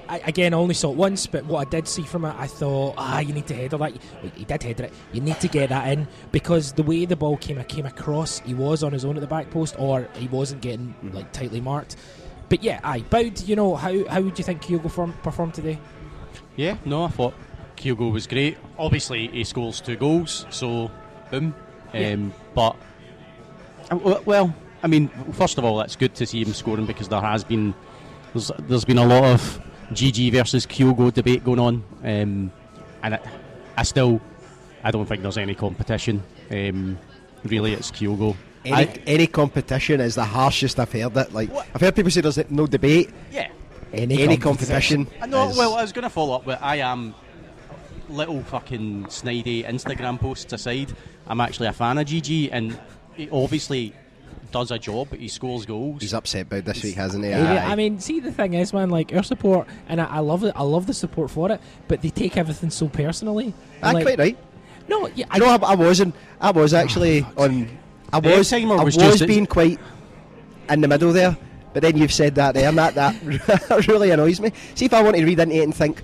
I, 0.08 0.20
again, 0.20 0.54
I 0.54 0.58
only 0.58 0.76
saw 0.76 0.92
it 0.92 0.98
once, 0.98 1.26
but 1.26 1.46
what 1.46 1.66
I 1.66 1.70
did 1.72 1.88
see 1.88 2.04
from 2.04 2.26
it, 2.26 2.36
I 2.38 2.46
thought, 2.46 2.94
ah, 2.96 3.18
you 3.22 3.34
need 3.34 3.48
to 3.48 3.56
header 3.56 3.78
that. 3.78 3.94
Well, 4.22 4.32
He 4.36 4.46
did 4.46 4.62
header 4.62 4.84
it. 4.84 4.94
You 5.12 5.20
need 5.20 5.40
to 5.40 5.48
get 5.48 5.70
that 5.70 5.92
in 5.92 6.08
because 6.32 6.74
the 6.74 6.84
way 6.84 7.06
the 7.06 7.16
ball 7.16 7.38
came 7.38 7.64
came 7.64 7.88
across, 7.88 8.38
he 8.42 8.54
was 8.54 8.84
on 8.84 8.92
his 8.94 9.04
own 9.04 9.18
at 9.18 9.22
the 9.22 9.28
back 9.28 9.50
post, 9.50 9.74
or 9.80 10.08
he 10.14 10.28
wasn't 10.28 10.62
getting 10.62 10.94
like 11.12 11.32
tightly 11.32 11.60
marked. 11.60 11.96
But 12.50 12.62
yeah, 12.62 12.82
aye, 12.84 13.00
Boud. 13.10 13.42
You 13.42 13.56
know 13.56 13.74
how 13.76 14.08
how 14.08 14.22
would 14.22 14.38
you 14.38 14.44
think 14.46 14.62
Kyogo 14.62 14.84
perform, 14.84 15.14
performed 15.24 15.56
today? 15.56 15.80
Yeah, 16.56 16.78
no, 16.86 17.06
I 17.06 17.08
thought 17.08 17.34
Kyogo 17.78 18.12
was 18.12 18.28
great. 18.28 18.58
Obviously, 18.78 19.28
he 19.28 19.44
scores 19.44 19.82
two 19.82 19.96
goals, 19.96 20.46
so 20.50 20.90
boom. 21.32 21.54
Yeah. 21.94 22.12
Um, 22.14 22.34
but 22.54 22.76
uh, 23.92 24.20
well, 24.26 24.54
I 24.84 24.88
mean, 24.88 25.10
first 25.34 25.58
of 25.58 25.66
all, 25.66 25.82
it's 25.82 25.96
good 25.96 26.16
to 26.16 26.26
see 26.26 26.44
him 26.44 26.54
scoring 26.54 26.86
because 26.86 27.08
there 27.10 27.22
has 27.22 27.44
been 27.44 27.74
there's, 28.34 28.52
there's 28.60 28.86
been 28.86 28.98
a 28.98 29.06
lot 29.06 29.24
of 29.26 29.62
GG 29.92 30.32
versus 30.32 30.66
Kyogo 30.66 31.14
debate 31.14 31.44
going 31.44 31.60
on, 31.60 31.84
um, 32.04 32.52
and 33.04 33.14
it, 33.14 33.22
I 33.78 33.84
still 33.84 34.20
I 34.84 34.92
don't 34.92 35.06
think 35.06 35.22
there's 35.22 35.38
any 35.38 35.56
competition. 35.56 36.24
Um, 36.52 36.98
really, 37.44 37.74
it's 37.74 37.92
Kyogo. 37.92 38.36
Any, 38.64 38.74
I- 38.76 39.00
any 39.06 39.28
competition 39.28 40.02
is 40.02 40.16
the 40.16 40.26
harshest 40.26 40.80
I've 40.80 40.92
heard 40.92 41.16
it. 41.18 41.34
Like 41.34 41.52
I've 41.74 41.82
heard 41.82 41.96
people 41.96 42.10
say 42.12 42.22
there's 42.22 42.50
no 42.50 42.66
debate. 42.66 43.12
yeah, 43.32 43.50
Any, 43.94 44.38
competition. 44.38 45.08
I 45.22 45.28
know. 45.28 45.50
is- 45.50 45.58
Well, 45.58 45.76
I 45.76 45.84
was 45.84 45.92
going 45.94 46.04
to 46.04 46.10
follow 46.10 46.36
up 46.36 46.46
with 46.48 46.58
I 46.62 46.78
am 46.78 47.14
little 48.10 48.44
fucking 48.44 49.06
snidey 49.06 49.66
Instagram 49.66 50.20
posts 50.20 50.52
aside. 50.54 50.94
I'm 51.28 51.42
actually 51.42 51.68
a 51.68 51.74
fan 51.74 51.98
of 51.98 52.08
GG, 52.08 52.50
and 52.52 52.80
he 53.16 53.30
obviously 53.30 53.94
does 54.52 54.72
a 54.72 54.80
job. 54.80 55.14
He 55.14 55.28
scores 55.28 55.66
goals. 55.66 56.02
he's 56.02 56.14
upset 56.14 56.44
about 56.44 56.66
this 56.66 56.84
week, 56.84 56.96
hasn't 56.96 57.24
he? 57.24 57.30
Yeah, 57.32 57.68
I 57.68 57.76
mean, 57.76 58.00
see, 58.00 58.20
the 58.20 58.32
thing 58.32 58.54
is, 58.54 58.74
man, 58.74 58.90
like 58.90 59.14
our 59.14 59.24
support, 59.24 59.68
and 59.90 60.00
I, 60.00 60.06
I 60.06 60.20
love 60.20 60.44
it. 60.44 60.54
I 60.56 60.64
love 60.64 60.88
the 60.88 60.94
support 60.94 61.30
for 61.32 61.52
it, 61.52 61.60
but 61.88 62.02
they 62.02 62.10
take 62.10 62.38
everything 62.38 62.70
so 62.70 62.88
personally. 62.88 63.54
Aye, 63.82 63.92
like, 63.92 64.06
quite 64.06 64.20
right. 64.20 64.38
No, 64.88 65.08
yeah, 65.08 65.26
I 65.30 65.40
know 65.40 65.48
I, 65.48 65.58
I 65.58 65.76
wasn't. 65.76 66.16
I 66.40 66.52
was 66.52 66.74
ah, 66.74 66.78
actually 66.78 67.26
on. 67.38 67.70
I 68.14 68.20
The 68.20 68.38
was. 68.38 68.50
timer 68.50 68.78
I 68.78 68.84
was 68.84 68.98
was, 68.98 69.22
being 69.24 69.46
quite 69.46 69.80
in 70.70 70.82
the 70.82 70.88
middle 70.88 71.12
there, 71.12 71.36
but 71.74 71.82
then 71.82 71.98
you've 71.98 72.14
said 72.14 72.36
that 72.36 72.54
there, 72.54 72.70
and 72.70 72.78
that 72.78 72.96
that 72.96 73.88
really 73.88 74.12
annoys 74.12 74.40
me. 74.40 74.52
See 74.76 74.86
if 74.86 74.94
I 74.94 75.02
want 75.02 75.16
to 75.18 75.26
read 75.26 75.40
into 75.40 75.56
it 75.56 75.64
and 75.64 75.76
think. 75.76 76.02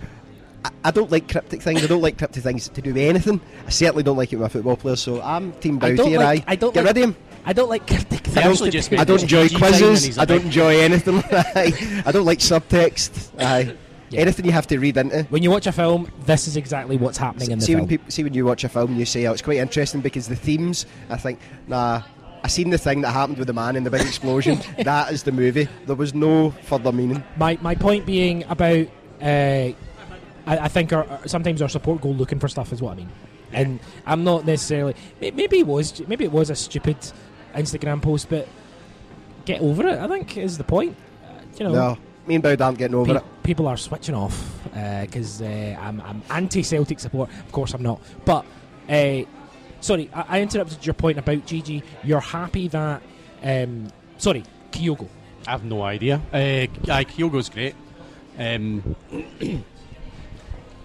I, 0.63 0.69
I 0.85 0.91
don't 0.91 1.11
like 1.11 1.27
cryptic 1.29 1.61
things. 1.61 1.83
I 1.83 1.87
don't 1.87 2.01
like 2.01 2.17
cryptic 2.17 2.43
things 2.43 2.69
to 2.69 2.81
do 2.81 2.93
with 2.93 3.01
anything. 3.03 3.41
I 3.65 3.69
certainly 3.69 4.03
don't 4.03 4.17
like 4.17 4.31
it 4.31 4.35
with 4.37 4.43
my 4.43 4.49
football 4.49 4.75
players. 4.77 5.01
So 5.01 5.21
I'm 5.21 5.51
Team 5.53 5.77
I 5.77 5.89
Bout 5.89 5.97
don't 5.97 6.13
like- 6.13 6.41
aye. 6.41 6.43
I 6.47 6.55
don't 6.55 6.73
get 6.73 6.85
like- 6.85 6.95
rid 6.95 7.03
of 7.03 7.09
him. 7.09 7.15
I 7.43 7.53
don't 7.53 7.69
like 7.69 7.87
cryptic 7.87 8.27
He 8.27 8.33
things. 8.33 8.45
actually 8.45 8.69
to 8.69 8.77
just 8.77 8.93
I 8.93 9.03
don't 9.03 9.21
enjoy 9.21 9.47
GG 9.47 9.51
time 9.51 9.59
quizzes. 9.59 10.17
I 10.19 10.25
don't 10.25 10.37
big- 10.39 10.45
enjoy 10.45 10.79
anything. 10.79 11.17
I 12.05 12.11
don't 12.11 12.25
like 12.25 12.39
subtext. 12.39 13.29
Aye. 13.39 13.75
Yeah. 14.11 14.19
Anything 14.19 14.43
you 14.43 14.51
have 14.51 14.67
to 14.67 14.77
read 14.77 14.97
into. 14.97 15.23
When 15.29 15.41
you 15.41 15.49
watch 15.49 15.67
a 15.67 15.71
film, 15.71 16.11
this 16.25 16.45
is 16.45 16.57
exactly 16.57 16.97
what's 16.97 17.17
happening 17.17 17.51
in 17.51 17.59
the 17.59 17.65
see 17.65 17.71
film. 17.71 17.83
when 17.83 17.87
people 17.87 18.11
see 18.11 18.25
when 18.25 18.33
you 18.33 18.43
watch 18.45 18.65
a 18.65 18.67
film, 18.67 18.97
you 18.97 19.05
say, 19.05 19.25
"Oh, 19.25 19.31
it's 19.31 19.41
quite 19.41 19.55
interesting 19.55 20.01
because 20.01 20.27
the 20.27 20.35
themes." 20.35 20.85
I 21.09 21.15
think, 21.15 21.39
nah. 21.69 22.01
I 22.43 22.47
seen 22.49 22.71
the 22.71 22.77
thing 22.77 22.99
that 23.03 23.11
happened 23.11 23.37
with 23.37 23.47
the 23.47 23.53
man 23.53 23.77
in 23.77 23.85
the 23.85 23.89
big 23.89 24.01
explosion. 24.01 24.59
that 24.83 25.13
is 25.13 25.23
the 25.23 25.31
movie. 25.31 25.69
There 25.85 25.95
was 25.95 26.13
no 26.13 26.51
further 26.63 26.91
meaning. 26.91 27.23
my 27.37 27.57
my 27.61 27.73
point 27.73 28.05
being 28.05 28.43
about, 28.49 28.87
uh, 29.21 29.69
I, 30.45 30.57
I 30.59 30.67
think 30.67 30.91
our, 30.93 31.05
our- 31.07 31.27
sometimes 31.27 31.61
our 31.61 31.69
support 31.69 32.01
go 32.01 32.09
looking 32.09 32.39
for 32.39 32.47
stuff 32.47 32.71
is 32.73 32.81
what 32.81 32.93
I 32.93 32.95
mean, 32.95 33.09
and 33.53 33.79
I'm 34.05 34.23
not 34.23 34.45
necessarily. 34.45 34.95
Maybe 35.19 35.59
it 35.59 35.67
was 35.67 36.05
maybe 36.07 36.23
it 36.25 36.31
was 36.31 36.49
a 36.49 36.55
stupid 36.55 36.97
Instagram 37.55 38.01
post, 38.01 38.29
but 38.29 38.47
get 39.45 39.61
over 39.61 39.87
it. 39.87 39.99
I 39.99 40.07
think 40.07 40.37
is 40.37 40.57
the 40.57 40.63
point. 40.63 40.95
Uh, 41.23 41.33
you 41.57 41.65
know, 41.65 41.71
No, 41.73 41.97
me 42.27 42.35
and 42.35 42.43
Boud 42.43 42.61
aren't 42.61 42.77
getting 42.77 42.95
over 42.95 43.13
pe- 43.13 43.19
it. 43.19 43.43
people 43.43 43.67
are 43.67 43.77
switching 43.77 44.15
off 44.15 44.59
because 45.01 45.41
uh, 45.41 45.75
I'm, 45.79 45.99
I'm 46.01 46.21
anti-Celtic 46.29 46.99
support. 46.99 47.29
Of 47.45 47.51
course, 47.51 47.73
I'm 47.73 47.83
not. 47.83 47.99
But 48.25 48.45
uh, 48.89 49.21
sorry, 49.81 50.09
I, 50.13 50.25
I 50.37 50.41
interrupted 50.41 50.85
your 50.85 50.93
point 50.93 51.17
about 51.17 51.45
Gigi. 51.45 51.83
You're 52.03 52.19
happy 52.19 52.67
that 52.69 53.01
um, 53.43 53.87
sorry, 54.17 54.43
Kyogo. 54.71 55.07
I 55.47 55.51
have 55.51 55.63
no 55.65 55.81
idea. 55.83 56.21
Uh, 56.31 56.37
aye, 56.91 57.05
Kyogo's 57.05 57.49
great. 57.49 57.75
Um, 58.39 58.95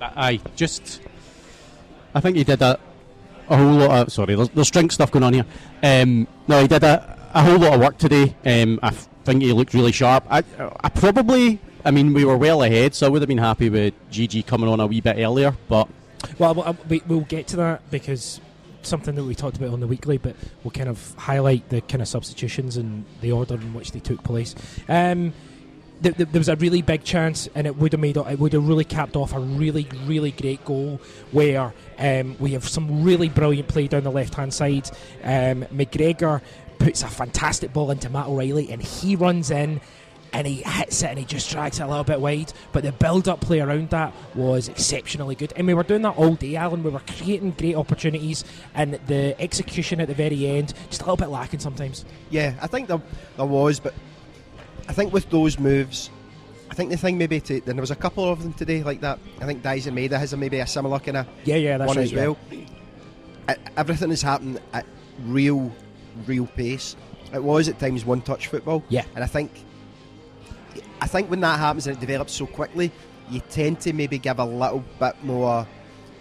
Aye, 0.00 0.40
just. 0.56 1.00
I 2.14 2.20
think 2.20 2.36
he 2.36 2.44
did 2.44 2.62
a, 2.62 2.78
a 3.48 3.56
whole 3.56 3.74
lot 3.74 3.90
of. 4.06 4.12
Sorry, 4.12 4.34
there's, 4.34 4.48
there's 4.50 4.70
drink 4.70 4.92
stuff 4.92 5.10
going 5.10 5.22
on 5.22 5.32
here. 5.34 5.44
Um, 5.82 6.26
no, 6.48 6.62
he 6.62 6.68
did 6.68 6.82
a, 6.84 7.18
a 7.34 7.42
whole 7.42 7.58
lot 7.58 7.74
of 7.74 7.80
work 7.80 7.98
today. 7.98 8.34
Um, 8.44 8.78
I 8.82 8.88
f- 8.88 9.08
think 9.24 9.42
he 9.42 9.52
looked 9.52 9.74
really 9.74 9.92
sharp. 9.92 10.24
I, 10.30 10.42
I 10.80 10.88
probably. 10.88 11.58
I 11.84 11.92
mean, 11.92 12.12
we 12.14 12.24
were 12.24 12.36
well 12.36 12.62
ahead, 12.62 12.94
so 12.94 13.06
I 13.06 13.10
would 13.10 13.22
have 13.22 13.28
been 13.28 13.38
happy 13.38 13.70
with 13.70 13.94
GG 14.10 14.46
coming 14.46 14.68
on 14.68 14.80
a 14.80 14.86
wee 14.86 15.00
bit 15.00 15.16
earlier, 15.18 15.56
but. 15.68 15.88
Well, 16.38 16.54
we'll- 16.54 16.76
we, 16.88 17.02
we'll 17.06 17.20
get 17.20 17.46
to 17.48 17.56
that 17.56 17.88
because 17.90 18.40
something 18.82 19.14
that 19.16 19.24
we 19.24 19.34
talked 19.34 19.56
about 19.56 19.70
on 19.72 19.80
the 19.80 19.86
weekly, 19.86 20.16
but 20.18 20.34
we'll 20.64 20.70
kind 20.72 20.88
of 20.88 21.14
highlight 21.16 21.68
the 21.68 21.80
kind 21.82 22.00
of 22.02 22.08
substitutions 22.08 22.76
and 22.76 23.04
the 23.20 23.32
order 23.32 23.54
in 23.54 23.74
which 23.74 23.92
they 23.92 24.00
took 24.00 24.22
place. 24.24 24.54
Um, 24.88 25.32
th- 26.02 26.16
th- 26.16 26.28
there 26.30 26.40
was 26.40 26.48
a 26.48 26.56
really 26.56 26.82
big 26.82 27.04
chance, 27.04 27.48
and 27.54 27.66
it 27.66 27.76
would 27.76 27.92
have 27.92 28.00
made 28.00 28.16
it 28.16 28.38
would 28.38 28.52
have 28.52 28.66
really 28.66 28.84
capped 28.84 29.16
off 29.16 29.32
a 29.32 29.40
really 29.40 29.88
really 30.06 30.30
great 30.30 30.64
goal 30.64 31.00
where 31.32 31.74
um, 31.98 32.36
we 32.38 32.52
have 32.52 32.68
some 32.68 33.02
really 33.04 33.28
brilliant 33.28 33.68
play 33.68 33.88
down 33.88 34.04
the 34.04 34.10
left 34.10 34.34
hand 34.34 34.52
side. 34.52 34.88
Um, 35.22 35.64
McGregor 35.72 36.40
puts 36.78 37.02
a 37.02 37.08
fantastic 37.08 37.72
ball 37.72 37.90
into 37.90 38.10
Matt 38.10 38.26
O'Riley, 38.26 38.70
and 38.70 38.82
he 38.82 39.16
runs 39.16 39.50
in 39.50 39.80
and 40.32 40.46
he 40.46 40.56
hits 40.56 41.02
it 41.02 41.06
and 41.06 41.18
he 41.18 41.24
just 41.24 41.50
drags 41.50 41.80
it 41.80 41.84
a 41.84 41.86
little 41.86 42.04
bit 42.04 42.20
wide. 42.20 42.52
But 42.72 42.82
the 42.84 42.92
build 42.92 43.28
up 43.28 43.40
play 43.40 43.60
around 43.60 43.90
that 43.90 44.12
was 44.34 44.68
exceptionally 44.68 45.34
good. 45.34 45.52
And 45.56 45.66
we 45.66 45.72
were 45.72 45.82
doing 45.82 46.02
that 46.02 46.16
all 46.16 46.34
day, 46.34 46.56
Alan. 46.56 46.82
We 46.82 46.90
were 46.90 47.00
creating 47.00 47.52
great 47.52 47.74
opportunities, 47.74 48.44
and 48.74 48.94
the 49.06 49.40
execution 49.40 50.00
at 50.00 50.08
the 50.08 50.14
very 50.14 50.46
end 50.46 50.74
just 50.90 51.00
a 51.00 51.04
little 51.04 51.16
bit 51.16 51.28
lacking 51.28 51.60
sometimes. 51.60 52.04
Yeah, 52.28 52.54
I 52.60 52.66
think 52.66 52.88
there, 52.88 53.00
there 53.36 53.46
was, 53.46 53.80
but 53.80 53.94
I 54.88 54.92
think 54.92 55.12
with 55.12 55.28
those 55.30 55.58
moves, 55.58 56.10
I 56.70 56.74
think 56.74 56.90
the 56.90 56.96
thing 56.96 57.18
maybe 57.18 57.40
to, 57.40 57.54
and 57.54 57.64
there 57.64 57.76
was 57.80 57.90
a 57.90 57.96
couple 57.96 58.24
of 58.30 58.42
them 58.42 58.52
today 58.52 58.82
like 58.82 59.00
that. 59.00 59.18
I 59.40 59.46
think 59.46 59.62
Daizen 59.62 59.92
Maeda 59.92 60.18
has 60.18 60.32
a, 60.32 60.36
maybe 60.36 60.58
a 60.58 60.66
similar 60.66 60.98
kind 60.98 61.18
of 61.18 61.26
Yeah, 61.44 61.56
yeah, 61.56 61.78
that's 61.78 61.88
one 61.88 61.96
right. 61.96 62.04
as 62.04 62.12
yeah. 62.12 62.26
well. 62.26 62.38
E- 62.52 62.66
Everything 63.76 64.10
has 64.10 64.22
happened 64.22 64.60
at 64.72 64.84
real, 65.24 65.70
real 66.26 66.46
pace. 66.46 66.96
It 67.32 67.42
was 67.42 67.68
at 67.68 67.78
times 67.78 68.04
one 68.04 68.20
touch 68.22 68.48
football. 68.48 68.82
Yeah. 68.88 69.04
And 69.14 69.22
I 69.22 69.26
think 69.26 69.50
I 71.00 71.06
think 71.06 71.30
when 71.30 71.40
that 71.40 71.58
happens 71.58 71.86
and 71.86 71.96
it 71.96 72.00
develops 72.00 72.32
so 72.32 72.46
quickly, 72.46 72.90
you 73.30 73.40
tend 73.50 73.80
to 73.80 73.92
maybe 73.92 74.18
give 74.18 74.38
a 74.38 74.44
little 74.44 74.82
bit 74.98 75.14
more 75.22 75.66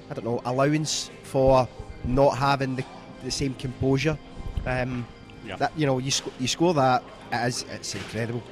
I 0.09 0.13
don't 0.13 0.25
know, 0.25 0.41
allowance 0.45 1.09
for 1.23 1.67
not 2.03 2.37
having 2.37 2.75
the, 2.75 2.83
the 3.23 3.31
same 3.31 3.53
composure. 3.55 4.17
Um, 4.65 5.07
Yeah. 5.45 5.55
That 5.57 5.71
you 5.77 5.85
know, 5.85 5.97
you 5.99 6.11
sc- 6.11 6.33
you 6.39 6.47
score 6.47 6.73
that, 6.75 7.03
it 7.31 7.47
is 7.47 7.65
it's 7.71 7.95
incredible. 7.95 8.43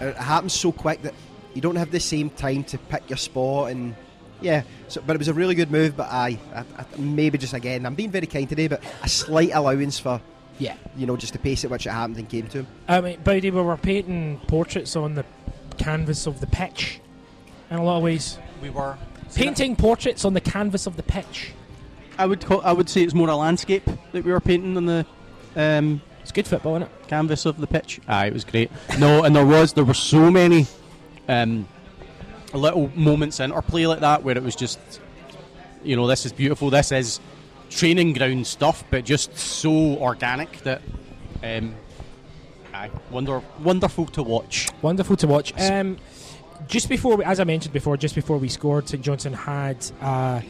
It 0.00 0.16
happens 0.16 0.52
so 0.52 0.72
quick 0.72 1.02
that 1.02 1.14
you 1.54 1.60
don't 1.60 1.76
have 1.76 1.90
the 1.90 2.00
same 2.00 2.30
time 2.30 2.64
to 2.64 2.78
pick 2.78 3.08
your 3.10 3.16
spot 3.16 3.70
and 3.70 3.94
yeah. 4.40 4.62
So, 4.88 5.02
but 5.06 5.14
it 5.14 5.18
was 5.18 5.28
a 5.28 5.34
really 5.34 5.54
good 5.54 5.70
move. 5.70 5.96
But 5.96 6.08
aye, 6.10 6.38
I, 6.54 6.60
I, 6.60 6.84
maybe 6.98 7.36
just 7.38 7.52
again, 7.54 7.84
I'm 7.84 7.94
being 7.94 8.10
very 8.10 8.26
kind 8.26 8.48
today, 8.48 8.68
but 8.68 8.82
a 9.02 9.08
slight 9.08 9.50
allowance 9.52 9.98
for 9.98 10.20
Yeah. 10.58 10.76
you 10.96 11.06
know 11.06 11.16
just 11.16 11.32
the 11.34 11.38
pace 11.38 11.64
at 11.64 11.70
which 11.70 11.86
it 11.86 11.90
happened 11.90 12.16
and 12.18 12.28
came 12.28 12.46
to 12.48 12.58
him. 12.60 12.66
I 12.88 13.00
mean, 13.00 13.20
Bowdy, 13.22 13.50
we 13.50 13.60
were 13.60 13.76
painting 13.76 14.40
portraits 14.46 14.96
on 14.96 15.14
the 15.14 15.24
canvas 15.78 16.26
of 16.26 16.40
the 16.40 16.46
pitch 16.46 17.00
in 17.70 17.76
a 17.78 17.82
lot 17.84 17.98
of 17.98 18.02
ways. 18.02 18.38
We 18.62 18.70
were. 18.70 18.96
Painting 19.34 19.76
portraits 19.76 20.24
on 20.24 20.34
the 20.34 20.40
canvas 20.40 20.86
of 20.86 20.96
the 20.96 21.02
pitch. 21.04 21.52
I 22.18 22.26
would 22.26 22.44
call, 22.44 22.60
I 22.62 22.72
would 22.72 22.88
say 22.90 23.02
it's 23.02 23.14
more 23.14 23.28
a 23.28 23.36
landscape 23.36 23.84
that 24.12 24.24
we 24.24 24.32
were 24.32 24.40
painting 24.40 24.76
on 24.76 24.86
the 24.86 25.06
um, 25.56 26.02
It's 26.22 26.32
good 26.32 26.46
football, 26.46 26.76
isn't 26.76 26.88
it? 26.88 27.08
canvas 27.08 27.44
of 27.44 27.56
the 27.58 27.66
pitch. 27.66 28.00
Aye, 28.06 28.26
it 28.26 28.32
was 28.32 28.44
great. 28.44 28.70
No, 28.98 29.24
and 29.24 29.34
there 29.34 29.44
was 29.44 29.72
there 29.72 29.84
were 29.84 29.94
so 29.94 30.30
many 30.30 30.66
um, 31.28 31.66
little 32.54 32.90
moments 32.94 33.40
in 33.40 33.50
or 33.50 33.62
play 33.62 33.86
like 33.86 34.00
that 34.00 34.22
where 34.22 34.36
it 34.36 34.42
was 34.42 34.54
just, 34.54 34.78
you 35.82 35.96
know, 35.96 36.06
this 36.06 36.24
is 36.24 36.32
beautiful. 36.32 36.70
This 36.70 36.92
is 36.92 37.20
training 37.68 38.12
ground 38.12 38.46
stuff, 38.46 38.84
but 38.90 39.04
just 39.04 39.36
so 39.36 39.98
organic 39.98 40.58
that, 40.58 40.82
um, 41.42 41.74
aye, 42.72 42.90
wonder 43.10 43.42
wonderful 43.60 44.06
to 44.06 44.22
watch. 44.22 44.68
Wonderful 44.82 45.16
to 45.16 45.26
watch. 45.26 45.52
Um, 45.60 45.96
just 46.68 46.88
before, 46.88 47.16
we, 47.16 47.24
as 47.24 47.40
I 47.40 47.44
mentioned 47.44 47.72
before, 47.72 47.96
just 47.96 48.14
before 48.14 48.38
we 48.38 48.48
scored, 48.48 48.88
St 48.88 49.02
Johnstone 49.02 49.32
had 49.32 49.84
uh, 50.00 50.40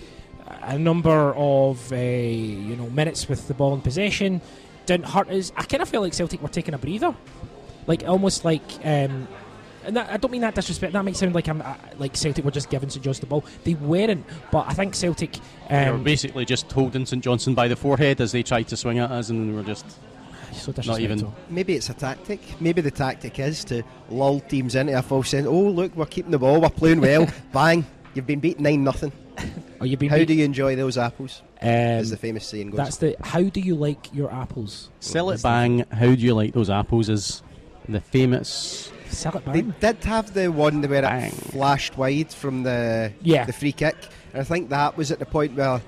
a 0.63 0.79
number 0.79 1.35
of 1.35 1.91
uh, 1.93 1.97
you 1.97 2.77
know 2.77 2.91
minutes 2.91 3.29
with 3.29 3.49
the 3.49 3.55
ball 3.55 3.75
in 3.75 3.81
possession. 3.81 4.41
Didn't 4.87 5.07
hurt 5.07 5.29
us. 5.31 5.53
I 5.57 5.63
kind 5.65 5.83
of 5.83 5.89
felt 5.89 6.03
like 6.05 6.15
Celtic 6.15 6.43
were 6.43 6.49
taking 6.49 6.75
a 6.75 6.79
breather, 6.79 7.15
like 7.87 8.05
almost 8.07 8.45
like. 8.45 8.63
Um, 8.85 9.29
and 9.83 9.97
that, 9.97 10.11
I 10.11 10.17
don't 10.19 10.31
mean 10.31 10.43
that 10.43 10.55
disrespect. 10.55 10.93
That 10.93 11.05
might 11.05 11.17
sound 11.17 11.35
like 11.35 11.49
I'm 11.49 11.63
uh, 11.63 11.75
like 11.99 12.15
Celtic 12.17 12.45
were 12.45 12.51
just 12.51 12.69
giving 12.71 12.91
St 12.91 13.03
Johnstone 13.05 13.29
the 13.29 13.31
ball. 13.31 13.45
They 13.65 13.75
weren't, 13.75 14.25
but 14.51 14.67
I 14.69 14.75
think 14.75 14.95
Celtic. 14.95 15.39
they 15.69 15.89
were 15.91 15.97
Um, 15.97 16.05
basically 16.05 16.45
just 16.45 16.71
holding 16.71 17.07
St 17.07 17.23
Johnstone 17.25 17.55
by 17.55 17.69
the 17.69 17.77
forehead 17.77 18.21
as 18.21 18.33
they 18.33 18.43
tried 18.43 18.69
to 18.69 18.77
swing 18.77 18.99
at 18.99 19.11
us, 19.11 19.31
and 19.31 19.49
we 19.51 19.55
were 19.57 19.63
just 19.63 19.87
so 20.53 20.73
not 20.85 21.01
even. 21.01 21.33
Maybe 21.49 21.75
it's 21.75 21.89
a 21.89 21.95
tactic. 21.95 22.41
Maybe 22.61 22.81
the 22.83 22.91
tactic 22.91 23.39
is 23.39 23.65
to 23.67 23.83
lull 24.11 24.41
teams 24.41 24.75
into 24.75 24.99
a 24.99 25.03
false 25.03 25.29
sense. 25.31 25.47
Oh 25.47 25.61
look, 25.61 25.95
we're 25.97 26.07
keeping 26.07 26.33
the 26.33 26.39
ball, 26.39 26.61
we're 26.61 26.69
playing 26.71 27.01
well. 27.01 27.27
Bang, 27.53 27.87
you've 28.15 28.27
been 28.27 28.41
beaten 28.41 28.65
nine 28.65 28.85
nothing. 28.85 29.13
Oh, 29.81 29.85
you've 29.85 29.99
been. 29.99 30.09
How 30.11 30.17
beat- 30.19 30.29
do 30.29 30.35
you 30.35 30.45
enjoy 30.45 30.77
those 30.77 30.99
apples? 30.99 31.43
um, 31.63 31.69
As 31.69 32.11
the 32.11 32.17
famous 32.17 32.47
saying 32.47 32.71
goes. 32.71 32.77
that's 32.79 32.97
the. 32.99 33.17
How 33.23 33.43
do 33.43 33.61
you 33.61 33.75
like 33.75 34.13
your 34.15 34.33
apples? 34.33 34.91
Sell 35.01 35.31
it 35.31 35.43
bang. 35.43 35.85
How 35.91 36.07
do 36.07 36.21
you 36.21 36.35
like 36.35 36.53
those 36.53 36.69
apples? 36.71 37.09
Is 37.09 37.43
the 37.89 38.01
famous 38.01 38.93
Sell 39.09 39.37
it 39.39 39.45
They 39.53 39.63
did 39.63 40.05
have 40.05 40.35
the 40.35 40.49
one 40.53 40.83
where 40.83 41.03
Bang. 41.03 41.33
it 41.33 41.35
flashed 41.35 41.97
wide 41.99 42.31
from 42.33 42.63
the 42.63 43.13
Yeah. 43.23 43.45
the 43.45 43.53
free 43.53 43.73
kick, 43.73 43.97
and 44.33 44.41
I 44.41 44.45
think 44.45 44.69
that 44.71 44.97
was 44.97 45.11
at 45.11 45.19
the 45.19 45.27
point 45.27 45.57
where, 45.57 45.81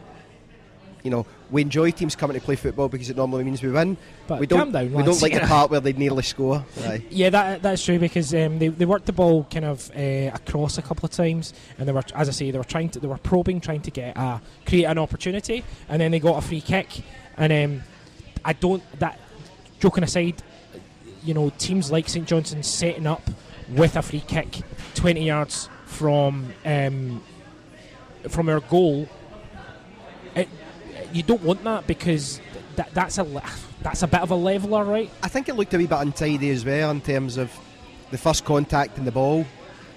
you 1.04 1.10
know, 1.10 1.26
we 1.52 1.60
enjoy 1.60 1.90
teams 1.90 2.16
coming 2.16 2.34
to 2.34 2.44
play 2.44 2.56
football 2.56 2.88
because 2.88 3.10
it 3.10 3.16
normally 3.16 3.44
means 3.44 3.62
we 3.62 3.70
win. 3.70 3.96
But 4.26 4.40
we 4.40 4.46
don't. 4.46 4.72
down, 4.72 4.92
we 4.92 5.02
don't 5.02 5.20
like 5.20 5.34
the 5.34 5.40
part 5.40 5.70
where 5.70 5.80
they 5.80 5.92
nearly 5.92 6.22
score. 6.22 6.64
Aye. 6.84 7.04
Yeah, 7.10 7.28
that 7.30 7.62
that's 7.62 7.84
true 7.84 7.98
because 7.98 8.34
um, 8.34 8.58
they 8.58 8.68
they 8.68 8.86
worked 8.86 9.06
the 9.06 9.12
ball 9.12 9.44
kind 9.44 9.66
of 9.66 9.90
uh, 9.94 10.30
across 10.34 10.78
a 10.78 10.82
couple 10.82 11.04
of 11.04 11.12
times, 11.12 11.52
and 11.78 11.86
they 11.86 11.92
were, 11.92 12.02
as 12.14 12.28
I 12.28 12.32
say, 12.32 12.50
they 12.50 12.58
were 12.58 12.64
trying 12.64 12.88
to 12.90 13.00
they 13.00 13.06
were 13.06 13.18
probing, 13.18 13.60
trying 13.60 13.82
to 13.82 13.90
get 13.90 14.16
a, 14.16 14.40
create 14.66 14.84
an 14.84 14.98
opportunity, 14.98 15.62
and 15.88 16.00
then 16.00 16.10
they 16.10 16.18
got 16.18 16.42
a 16.42 16.46
free 16.46 16.62
kick, 16.62 17.02
and 17.36 17.52
um, 17.52 17.82
I 18.44 18.54
don't 18.54 18.82
that 18.98 19.20
joking 19.78 20.04
aside, 20.04 20.42
you 21.22 21.34
know, 21.34 21.50
teams 21.58 21.92
like 21.92 22.08
St 22.08 22.26
Johnstone 22.26 22.62
setting 22.62 23.06
up 23.06 23.22
with 23.68 23.96
a 23.96 24.02
free 24.02 24.24
kick, 24.26 24.62
twenty 24.94 25.26
yards 25.26 25.68
from 25.84 26.50
um, 26.64 27.22
from 28.30 28.48
our 28.48 28.60
goal. 28.60 29.06
You 31.12 31.22
don't 31.22 31.42
want 31.42 31.62
that 31.64 31.86
because 31.86 32.40
that 32.76 32.92
that's 32.94 33.18
a 33.18 33.22
le- 33.22 33.42
that's 33.82 34.02
a 34.02 34.06
bit 34.06 34.20
of 34.20 34.30
a 34.30 34.34
leveler, 34.34 34.84
right? 34.84 35.10
I 35.22 35.28
think 35.28 35.48
it 35.48 35.56
looked 35.56 35.74
a 35.74 35.78
wee 35.78 35.86
bit 35.86 35.98
untidy 35.98 36.50
as 36.50 36.64
well 36.64 36.90
in 36.90 37.00
terms 37.00 37.36
of 37.36 37.52
the 38.10 38.18
first 38.18 38.44
contact 38.44 38.98
in 38.98 39.04
the 39.04 39.12
ball, 39.12 39.44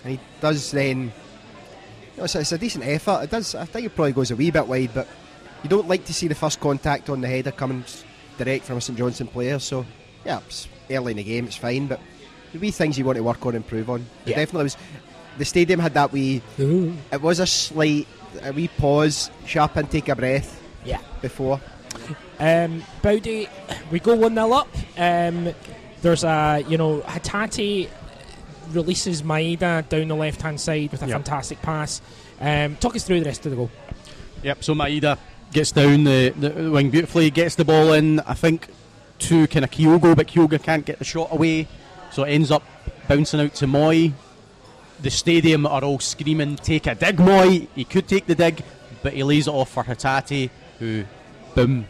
and 0.04 0.13
he 0.13 0.19
does 0.41 0.71
then. 0.71 1.12
You 2.15 2.19
know, 2.19 2.23
it's, 2.25 2.36
a, 2.36 2.39
it's 2.39 2.51
a 2.54 2.58
decent 2.58 2.86
effort. 2.86 3.23
It 3.23 3.30
does. 3.30 3.56
I 3.56 3.65
think 3.65 3.86
it 3.86 3.95
probably 3.95 4.13
goes 4.13 4.32
a 4.32 4.36
wee 4.36 4.51
bit 4.51 4.67
wide, 4.67 4.91
but 4.93 5.08
you 5.63 5.69
don't 5.69 5.88
like 5.88 6.06
to 6.06 6.13
see 6.13 6.28
the 6.28 6.36
first 6.36 6.60
contact 6.60 7.10
on 7.10 7.21
the 7.21 7.28
header 7.28 7.51
coming 7.51 7.84
direct 8.38 8.65
from 8.65 8.78
a 8.78 8.82
St 8.82 8.97
Johnstone 8.97 9.28
player. 9.28 9.60
So 9.60 9.86
yeah, 10.25 10.39
it's 10.47 10.67
early 10.89 11.12
in 11.12 11.17
the 11.17 11.23
game, 11.23 11.45
it's 11.45 11.58
fine, 11.58 11.88
but 11.88 11.99
the 12.54 12.60
wee 12.60 12.71
things 12.71 12.97
you 12.97 13.06
want 13.06 13.17
to 13.17 13.23
work 13.23 13.45
on, 13.45 13.56
and 13.56 13.63
improve 13.63 13.89
on. 13.89 14.06
Yeah. 14.25 14.38
definitely 14.38 14.63
was. 14.63 14.78
The 15.38 15.45
stadium 15.45 15.82
had 15.82 15.93
that 15.95 16.13
wee. 16.13 16.41
It 17.12 17.21
was 17.21 17.39
a 17.39 17.47
slight, 17.47 18.08
a 18.41 18.54
wee 18.54 18.69
pause, 18.69 19.30
sharp 19.45 19.75
intake 19.75 20.08
of 20.08 20.17
breath 20.17 20.62
Yeah. 20.86 21.00
before. 21.21 21.60
Um, 22.39 22.84
Bowdy, 23.02 23.48
we 23.91 24.00
go 24.00 24.15
1 24.15 24.34
0 24.36 24.52
up. 24.54 24.67
Um, 24.98 25.54
there's 26.02 26.24
a, 26.24 26.63
you 26.67 26.78
know, 26.78 27.00
Hatate 27.02 27.89
releases 28.71 29.21
Maeda 29.24 29.88
down 29.89 30.08
the 30.08 30.15
left 30.15 30.41
hand 30.41 30.60
side 30.60 30.91
with 30.91 31.02
a 31.04 31.08
Yep. 31.08 31.15
fantastic 31.17 31.62
pass. 31.62 32.02
Um, 32.41 32.76
talk 32.78 32.95
us 32.95 33.04
through 33.04 33.19
the 33.21 33.26
rest 33.26 33.45
of 33.45 33.52
the 33.52 33.56
goal. 33.56 33.71
Yep. 34.43 34.63
So 34.63 34.74
Maeda 34.76 35.17
gets 35.54 35.71
down 35.71 36.04
the, 36.04 36.34
the 36.38 36.69
wing 36.71 36.89
beautifully, 36.89 37.30
gets 37.32 37.56
the 37.56 37.65
ball 37.65 37.93
in. 37.93 38.19
I 38.21 38.34
think 38.34 38.67
to 39.19 39.48
kind 39.48 39.63
of 39.63 39.71
Kyogo, 39.71 40.15
but 40.15 40.28
Kyogo 40.28 40.62
can't 40.62 40.86
get 40.86 41.00
the 41.00 41.06
shot 41.06 41.30
away, 41.32 41.67
so 42.12 42.24
it 42.24 42.32
ends 42.32 42.52
up 42.52 42.63
bouncing 43.08 43.39
out 43.39 43.54
to 43.56 43.65
Mooy. 43.67 44.12
The 45.02 45.10
stadium 45.10 45.65
are 45.65 45.84
all 45.84 46.00
screaming, 46.00 46.58
"Take 46.58 46.88
a 46.88 46.95
dig, 46.95 47.17
Mooy!" 47.17 47.67
He 47.76 47.86
could 47.86 48.08
take 48.10 48.26
the 48.28 48.36
dig, 48.36 48.62
but 49.04 49.13
he 49.13 49.24
lays 49.24 49.48
it 49.48 49.52
off 49.54 49.69
for 49.71 49.84
Hatate, 49.86 50.50
who, 50.80 51.04
boom, 51.56 51.86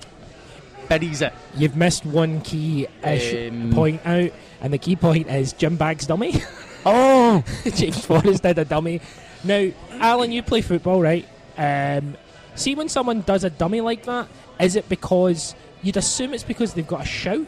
buries 0.90 1.22
it. 1.22 1.34
You've 1.56 1.76
missed 1.76 2.06
one 2.06 2.42
key 2.42 2.88
ish 3.04 3.50
Um, 3.52 3.72
point 3.74 4.02
out, 4.06 4.32
and 4.62 4.74
the 4.74 4.78
key 4.78 4.96
point 4.96 5.28
is 5.30 5.54
Jim 5.54 5.76
Bag's 5.78 6.06
dummy. 6.08 6.34
Oh, 6.88 7.44
James 7.74 8.06
Forrest 8.06 8.44
did 8.44 8.60
a 8.60 8.64
dummy. 8.64 9.02
Now, 9.44 9.72
Alan, 9.94 10.32
you 10.32 10.44
play 10.44 10.62
football, 10.62 11.02
right? 11.02 11.28
Um, 11.58 12.16
see 12.54 12.76
when 12.76 12.90
someone 12.90 13.22
does 13.22 13.44
a 13.44 13.50
dummy 13.50 13.82
like 13.82 14.06
that, 14.06 14.28
is 14.60 14.76
it 14.76 14.88
because 14.88 15.56
you'd 15.82 15.98
assume 15.98 16.36
it's 16.36 16.44
because 16.44 16.76
they've 16.76 16.86
got 16.86 17.02
a 17.02 17.06
shout? 17.06 17.48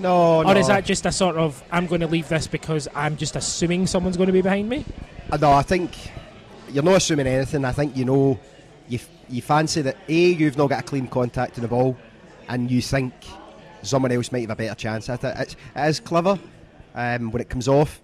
No, 0.00 0.42
no. 0.42 0.48
Or 0.48 0.56
is 0.56 0.66
that 0.66 0.84
just 0.84 1.06
a 1.06 1.12
sort 1.12 1.36
of 1.36 1.62
I'm 1.70 1.86
going 1.86 2.00
to 2.00 2.08
leave 2.08 2.28
this 2.28 2.48
because 2.48 2.88
I'm 2.96 3.16
just 3.16 3.36
assuming 3.36 3.86
someone's 3.86 4.16
going 4.16 4.26
to 4.26 4.32
be 4.32 4.42
behind 4.42 4.68
me? 4.68 4.84
Uh, 5.30 5.36
no, 5.36 5.52
I 5.52 5.62
think 5.62 5.92
you're 6.72 6.82
not 6.82 6.96
assuming 6.96 7.28
anything. 7.28 7.64
I 7.64 7.70
think 7.70 7.96
you 7.96 8.04
know 8.04 8.40
you 8.88 8.98
f- 8.98 9.08
you 9.32 9.42
fancy 9.42 9.82
that 9.82 9.96
a 10.08 10.12
you've 10.32 10.56
not 10.56 10.68
got 10.68 10.80
a 10.80 10.82
clean 10.82 11.06
contact 11.08 11.56
in 11.56 11.62
the 11.62 11.68
ball, 11.68 11.96
and 12.48 12.70
you 12.70 12.82
think 12.82 13.12
someone 13.82 14.12
else 14.12 14.30
might 14.30 14.40
have 14.42 14.50
a 14.50 14.56
better 14.56 14.74
chance 14.74 15.08
at 15.08 15.24
it. 15.24 15.34
It's, 15.38 15.56
it 15.74 15.88
is 15.88 16.00
clever 16.00 16.38
um, 16.94 17.30
when 17.32 17.40
it 17.40 17.48
comes 17.48 17.68
off. 17.68 18.00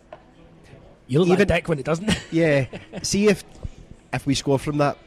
You 1.06 1.20
look 1.20 1.28
like 1.28 1.38
a 1.38 1.42
Even- 1.42 1.56
dick 1.56 1.68
when 1.68 1.78
it 1.78 1.84
doesn't. 1.84 2.10
Yeah. 2.30 2.66
See 3.02 3.28
if 3.28 3.44
if 4.12 4.26
we 4.26 4.34
score 4.34 4.58
from 4.58 4.78
that. 4.78 4.98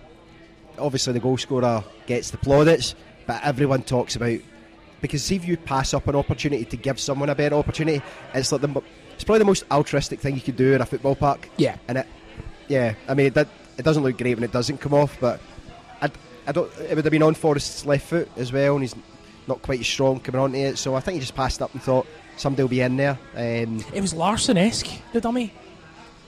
Obviously, 0.79 1.13
the 1.13 1.19
goal 1.19 1.38
scorer 1.38 1.84
gets 2.07 2.31
the 2.31 2.38
plaudits, 2.38 2.95
but 3.27 3.41
everyone 3.43 3.84
talks 3.84 4.15
about 4.15 4.39
because 5.01 5.23
see 5.23 5.36
if 5.36 5.45
you 5.45 5.57
pass 5.57 5.93
up 5.93 6.07
an 6.07 6.15
opportunity 6.15 6.63
to 6.65 6.77
give 6.77 6.99
someone 6.99 7.29
a 7.29 7.36
better 7.36 7.55
opportunity, 7.55 8.01
it's 8.34 8.51
like 8.51 8.62
the 8.62 8.81
it's 9.13 9.23
probably 9.23 9.39
the 9.39 9.45
most 9.45 9.63
altruistic 9.71 10.19
thing 10.19 10.36
you 10.36 10.41
could 10.41 10.55
do 10.55 10.73
in 10.73 10.81
a 10.81 10.86
football 10.86 11.15
park. 11.15 11.49
yeah. 11.57 11.77
And 11.88 11.99
it, 11.99 12.07
yeah, 12.67 12.95
I 13.07 13.13
mean, 13.13 13.27
it, 13.27 13.38
it 13.77 13.84
doesn't 13.84 14.01
look 14.01 14.17
great 14.17 14.36
when 14.36 14.43
it 14.43 14.51
doesn't 14.51 14.77
come 14.79 14.93
off, 14.93 15.17
but 15.19 15.39
I, 16.51 16.53
don't. 16.53 16.71
It 16.79 16.95
would 16.95 17.05
have 17.05 17.11
been 17.11 17.23
on 17.23 17.33
Forrest's 17.33 17.85
left 17.85 18.07
foot 18.07 18.29
as 18.35 18.51
well, 18.51 18.73
and 18.73 18.83
he's 18.83 18.95
not 19.47 19.61
quite 19.61 19.79
as 19.79 19.87
strong 19.87 20.19
coming 20.19 20.41
onto 20.41 20.57
it. 20.57 20.77
So 20.77 20.95
I 20.95 20.99
think 20.99 21.13
he 21.13 21.19
just 21.21 21.33
passed 21.33 21.61
up 21.61 21.73
and 21.73 21.81
thought 21.81 22.05
somebody 22.35 22.63
will 22.63 22.69
be 22.69 22.81
in 22.81 22.97
there. 22.97 23.17
Um, 23.35 23.83
It 23.93 24.01
was 24.01 24.13
Larsson-esque, 24.13 24.87
the 25.13 25.21
dummy. 25.21 25.53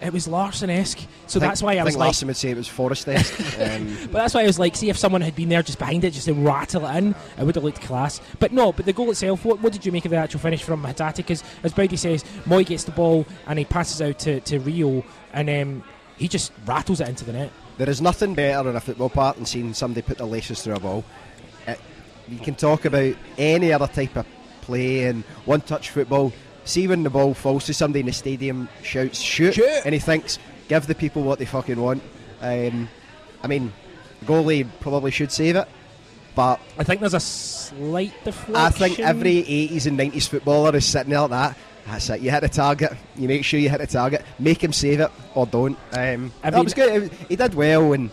It 0.01 0.13
was 0.13 0.27
Larsson-esque. 0.27 0.99
So 1.27 1.39
think- 1.39 1.51
that's 1.51 1.61
why 1.61 1.75
I, 1.75 1.79
I 1.79 1.83
was 1.83 1.95
like, 1.97 2.05
Larsson 2.05 2.27
would 2.27 2.37
say 2.37 2.51
it 2.51 2.57
was 2.57 2.69
Forrest-esque. 2.69 3.59
um, 3.59 3.97
But 4.11 4.13
that's 4.13 4.33
why 4.33 4.43
I 4.43 4.45
was 4.45 4.59
like, 4.59 4.77
see 4.77 4.89
if 4.89 4.97
someone 4.97 5.21
had 5.21 5.35
been 5.35 5.49
there 5.49 5.61
just 5.61 5.77
behind 5.79 6.05
it, 6.05 6.11
just 6.11 6.27
to 6.27 6.33
rattle 6.33 6.85
it 6.87 6.97
in, 6.97 7.15
it 7.37 7.43
would 7.43 7.55
have 7.55 7.63
looked 7.63 7.81
class. 7.81 8.21
But 8.39 8.53
no, 8.53 8.71
but 8.71 8.85
the 8.85 8.93
goal 8.93 9.11
itself, 9.11 9.43
what, 9.43 9.59
what 9.61 9.73
did 9.73 9.85
you 9.85 9.91
make 9.91 10.05
of 10.05 10.11
the 10.11 10.17
actual 10.17 10.39
finish 10.39 10.63
from 10.63 10.83
Hatate? 10.83 11.17
Because 11.17 11.43
as 11.63 11.73
Brady 11.73 11.97
says, 11.97 12.23
Mooy 12.45 12.65
gets 12.65 12.85
the 12.85 12.91
ball 12.91 13.25
and 13.45 13.59
he 13.59 13.65
passes 13.65 14.01
out 14.01 14.19
to, 14.19 14.39
to 14.41 14.59
Reo, 14.59 15.03
and 15.33 15.49
um, 15.49 15.83
he 16.17 16.27
just 16.27 16.51
rattles 16.65 17.01
it 17.01 17.09
into 17.09 17.25
the 17.25 17.33
net. 17.33 17.51
There 17.77 17.89
is 17.89 18.01
nothing 18.01 18.35
better 18.35 18.69
in 18.69 18.75
a 18.75 18.79
football 18.79 19.09
park 19.09 19.35
than 19.37 19.45
seeing 19.45 19.73
somebody 19.73 20.01
put 20.03 20.17
their 20.19 20.27
laces 20.27 20.61
through 20.63 20.75
a 20.75 20.79
ball. 20.79 21.03
It, 21.67 21.79
you 22.29 22.39
can 22.39 22.55
talk 22.55 22.85
about 22.85 23.15
any 23.37 23.73
other 23.73 23.87
type 23.87 24.15
of 24.15 24.25
play 24.61 25.05
and 25.07 25.23
one 25.45 25.61
touch 25.61 25.89
football. 25.89 26.31
See 26.65 26.87
when 26.87 27.03
the 27.03 27.09
ball 27.09 27.33
falls 27.33 27.65
to 27.65 27.73
somebody 27.73 28.01
in 28.01 28.05
the 28.05 28.13
stadium, 28.13 28.69
shouts, 28.83 29.19
shoot, 29.19 29.55
Shoot. 29.55 29.81
and 29.85 29.93
he 29.93 29.99
thinks, 29.99 30.39
give 30.69 30.87
the 30.87 30.95
people 30.95 31.23
what 31.23 31.39
they 31.39 31.45
fucking 31.45 31.81
want. 31.81 32.01
Um, 32.41 32.87
I 33.41 33.47
mean, 33.47 33.73
goalie 34.25 34.67
probably 34.79 35.11
should 35.11 35.31
save 35.31 35.55
it, 35.57 35.67
but 36.35 36.61
I 36.77 36.83
think 36.83 37.01
there's 37.01 37.13
a 37.13 37.19
slight 37.19 38.13
deflection. 38.23 38.55
I 38.55 38.69
think 38.69 38.99
every 38.99 39.43
80s 39.43 39.87
and 39.87 39.99
90s 39.99 40.29
footballer 40.29 40.75
is 40.75 40.85
sitting 40.85 41.09
there 41.09 41.21
like 41.21 41.31
that. 41.31 41.57
That's 41.85 42.09
it. 42.09 42.21
You 42.21 42.31
hit 42.31 42.41
the 42.41 42.49
target. 42.49 42.93
You 43.15 43.27
make 43.27 43.43
sure 43.43 43.59
you 43.59 43.69
hit 43.69 43.79
the 43.79 43.87
target. 43.87 44.23
Make 44.39 44.63
him 44.63 44.71
save 44.73 45.01
it 45.01 45.11
or 45.35 45.45
don't. 45.45 45.77
Um, 45.91 46.31
I 46.41 46.49
that 46.49 46.63
was 46.63 46.73
good. 46.73 47.11
He 47.27 47.35
did 47.35 47.53
well, 47.53 47.93
and 47.93 48.09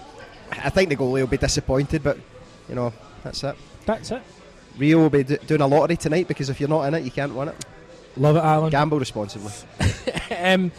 I 0.50 0.70
think 0.70 0.88
the 0.88 0.96
goalie 0.96 1.20
will 1.20 1.26
be 1.26 1.37
disappointed. 1.37 2.02
But 2.02 2.18
you 2.68 2.74
know, 2.74 2.92
that's 3.22 3.44
it. 3.44 3.56
That's 3.87 4.11
it. 4.11 4.22
Reo 4.76 4.98
will 4.98 5.11
be 5.11 5.22
do- 5.22 5.38
doing 5.38 5.61
a 5.61 5.66
lottery 5.66 5.96
tonight 5.96 6.26
because 6.28 6.48
if 6.48 6.59
you're 6.61 6.68
not 6.68 6.83
in 6.83 6.94
it, 6.94 7.04
you 7.04 7.11
can't 7.11 7.35
win 7.35 7.48
it. 7.48 7.64
Love 8.16 8.37
it, 8.37 8.42
Allan. 8.42 8.70
Gamble 8.70 8.98
responsibly. 8.98 9.52
um, 10.38 10.72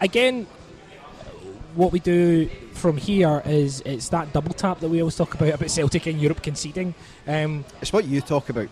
again, 0.00 0.46
what 1.74 1.92
we 1.92 2.00
do 2.00 2.48
from 2.72 2.96
here 2.96 3.42
is 3.44 3.80
it's 3.82 4.08
that 4.08 4.32
double 4.32 4.54
tap 4.54 4.80
that 4.80 4.88
we 4.88 5.00
always 5.00 5.16
talk 5.16 5.34
about 5.34 5.54
about 5.54 5.70
Celtic 5.70 6.06
in 6.06 6.18
Europe 6.18 6.42
conceding. 6.42 6.94
Um, 7.26 7.64
It's 7.80 7.92
what 7.92 8.06
you 8.06 8.20
talk 8.20 8.48
about. 8.48 8.68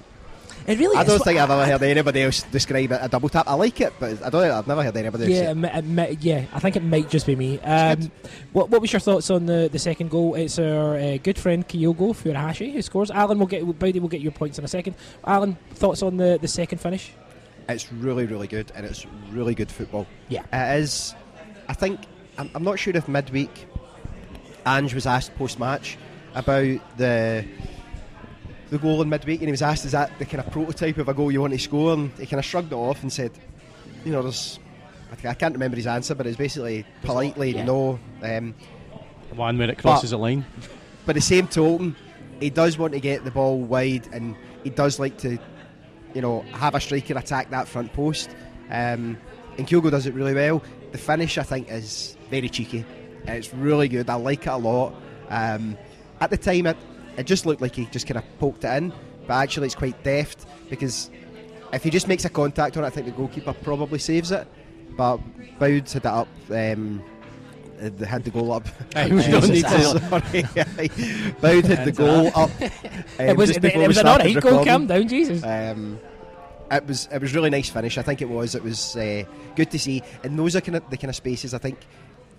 It 0.67 0.79
really 0.79 0.97
I 0.97 1.05
don't 1.05 1.23
think 1.23 1.39
I've 1.39 1.51
ever 1.51 1.65
heard 1.65 1.83
anybody 1.83 2.23
else 2.23 2.43
describe 2.43 2.91
it 2.91 2.99
a 3.01 3.09
double 3.09 3.29
tap. 3.29 3.47
I 3.47 3.55
like 3.55 3.81
it, 3.81 3.93
but 4.01 4.21
I 4.23 4.31
don't. 4.31 4.51
I've 4.51 4.67
never 4.67 4.83
heard 4.83 4.97
anybody 4.97 5.25
else. 5.25 5.33
Yeah, 5.33 5.53
say 5.53 6.11
it 6.11 6.25
yeah. 6.25 6.45
I 6.53 6.59
think 6.59 6.75
it 6.75 6.83
might 6.83 7.09
just 7.09 7.25
be 7.25 7.37
me. 7.37 7.61
Um, 7.61 8.11
what, 8.53 8.71
what 8.71 8.81
was 8.81 8.93
your 8.93 9.01
thoughts 9.01 9.31
on 9.31 9.47
the, 9.47 9.69
the 9.71 9.79
second 9.79 10.11
goal? 10.11 10.35
It's 10.35 10.59
our 10.59 10.97
uh, 10.97 11.19
good 11.19 11.39
friend 11.39 11.67
Kyogo 11.67 12.15
Furuhashi 12.15 12.73
who 12.73 12.83
scores. 12.83 13.13
Allan 13.13 13.39
will 13.39 13.47
get 13.47 13.65
Bowdy 13.79 14.01
will 14.01 14.09
get 14.09 14.21
your 14.21 14.33
points 14.33 14.59
in 14.59 14.65
a 14.65 14.69
second. 14.69 14.97
Allan, 15.25 15.57
thoughts 15.75 16.03
on 16.03 16.17
the, 16.17 16.39
the 16.41 16.49
second 16.49 16.79
finish? 16.79 17.13
It's 17.69 17.93
really, 17.93 18.27
really 18.27 18.49
good, 18.49 18.73
and 18.75 18.85
it's 18.85 19.07
really 19.31 19.55
good 19.55 19.71
football. 19.71 20.07
Yeah. 20.29 20.45
It 20.53 20.81
is. 20.81 21.15
I 21.69 21.75
think. 21.75 22.01
I'm, 22.39 22.51
I'm 22.55 22.65
not 22.65 22.79
sure 22.79 22.95
if 22.95 23.09
midweek 23.09 23.67
Ange 24.67 24.95
was 24.95 25.07
asked 25.07 25.35
post 25.37 25.59
match 25.59 25.97
about 26.35 26.99
the 26.99 27.47
the 28.71 28.79
goal 28.79 29.01
in 29.03 29.09
midweek, 29.09 29.41
and 29.41 29.49
he 29.49 29.53
was 29.53 29.63
asked, 29.63 29.85
"Is 29.85 29.93
that 29.93 30.11
the 30.19 30.25
kind 30.25 30.45
of 30.45 30.51
prototype 30.53 30.99
of 30.99 31.09
a 31.09 31.15
goal 31.15 31.31
you 31.31 31.41
want 31.41 31.53
to 31.53 31.59
score?" 31.59 31.93
And 31.93 32.11
he 32.19 32.27
kind 32.27 32.39
of 32.39 32.45
shrugged 32.45 32.73
it 32.73 32.77
off 32.77 33.03
and 33.03 33.13
said, 33.13 33.33
"You 34.05 34.13
know, 34.13 34.23
there's." 34.23 34.59
I 35.13 35.15
ca- 35.17 35.29
I 35.31 35.35
can't 35.35 35.55
remember 35.55 35.77
his 35.77 35.87
answer, 35.87 36.15
but 36.17 36.27
it's 36.27 36.37
basically 36.37 36.85
politely 37.03 37.53
Yeah. 37.55 37.65
no. 37.65 37.99
Um, 38.23 38.55
One 39.35 39.57
when 39.59 39.71
it 39.71 39.79
crosses 39.79 40.13
a 40.13 40.17
line. 40.17 40.45
but 41.05 41.15
the 41.15 41.21
same 41.21 41.47
token, 41.47 41.95
he 42.41 42.51
does 42.51 42.77
want 42.77 42.93
to 42.93 43.01
get 43.01 43.25
the 43.25 43.31
ball 43.31 43.61
wide, 43.61 44.09
and 44.13 44.35
he 44.65 44.71
does 44.71 44.99
like 44.99 45.17
to, 45.19 45.39
you 46.15 46.21
know, 46.23 46.45
have 46.53 46.75
a 46.75 46.81
striker 46.81 47.17
attack 47.17 47.51
that 47.51 47.69
front 47.69 47.93
post. 47.93 48.31
Um, 48.69 49.17
and 49.59 49.67
Kyogo 49.69 49.91
does 49.93 50.07
it 50.07 50.15
really 50.15 50.35
well. 50.35 50.61
The 50.91 50.99
finish, 50.99 51.39
I 51.39 51.45
think, 51.45 51.71
is 51.71 52.17
very 52.31 52.49
cheeky. 52.49 52.85
It's 53.29 53.55
really 53.55 53.89
good. 53.89 54.11
I 54.11 54.15
like 54.15 54.43
it 54.47 54.51
a 54.51 54.57
lot. 54.57 54.95
Um, 55.29 55.77
at 56.21 56.31
the 56.31 56.37
time, 56.37 56.67
it, 56.67 56.77
it 57.17 57.27
just 57.27 57.47
looked 57.47 57.61
like 57.63 57.75
he 57.75 57.87
just 57.87 58.07
kind 58.07 58.19
of 58.19 58.39
poked 58.39 58.65
it 58.65 58.77
in, 58.77 58.93
but 59.27 59.35
actually, 59.35 59.67
it's 59.67 59.75
quite 59.75 60.03
deft 60.05 60.47
because 60.71 61.11
if 61.73 61.83
he 61.83 61.91
just 61.91 62.09
makes 62.09 62.25
a 62.25 62.31
contact 62.31 62.77
on 62.77 62.85
it, 62.85 62.87
I 62.87 62.91
think 62.91 63.07
the 63.07 63.13
goalkeeper 63.13 63.53
probably 63.53 63.99
saves 63.99 64.31
it. 64.31 64.47
But 64.97 65.19
Boud 65.59 65.89
had 65.89 65.97
it 65.97 66.07
up. 66.07 66.29
Um, 66.51 67.03
had 67.79 68.25
the 68.25 68.31
goal 68.31 68.53
up. 68.53 68.67
Aye, 68.95 69.11
we 69.11 69.23
don't 69.23 69.49
need 69.49 69.67
sorry. 69.67 70.43
Boud 71.41 71.65
had 71.65 71.85
the 71.85 71.93
goal 71.95 72.29
up. 72.29 72.51
um, 72.61 72.71
it 73.19 73.37
was 73.37 73.49
just 73.49 73.59
it, 73.59 73.63
before 73.63 73.83
it 73.83 73.89
was 73.89 73.99
an 73.99 74.07
alright 74.07 74.41
goal. 74.41 74.65
Calm 74.65 74.87
down, 74.87 75.09
Jesus. 75.09 75.43
Um, 75.43 75.99
it 76.71 76.87
was 76.87 77.09
it 77.13 77.21
was 77.21 77.35
really 77.35 77.51
nice 77.51 77.69
finish. 77.69 77.99
I 77.99 78.03
think 78.03 78.23
it 78.23 78.29
was. 78.29 78.55
It 78.55 78.63
was 78.63 78.97
uh, 78.97 79.25
good 79.55 79.71
to 79.71 79.79
see. 79.79 80.03
And 80.23 80.39
those 80.39 80.57
are 80.57 80.61
kind 80.61 80.77
of 80.77 80.89
the 80.91 80.97
kind 80.97 81.11
of 81.11 81.17
spaces 81.17 81.53
I 81.53 81.59
think. 81.59 81.79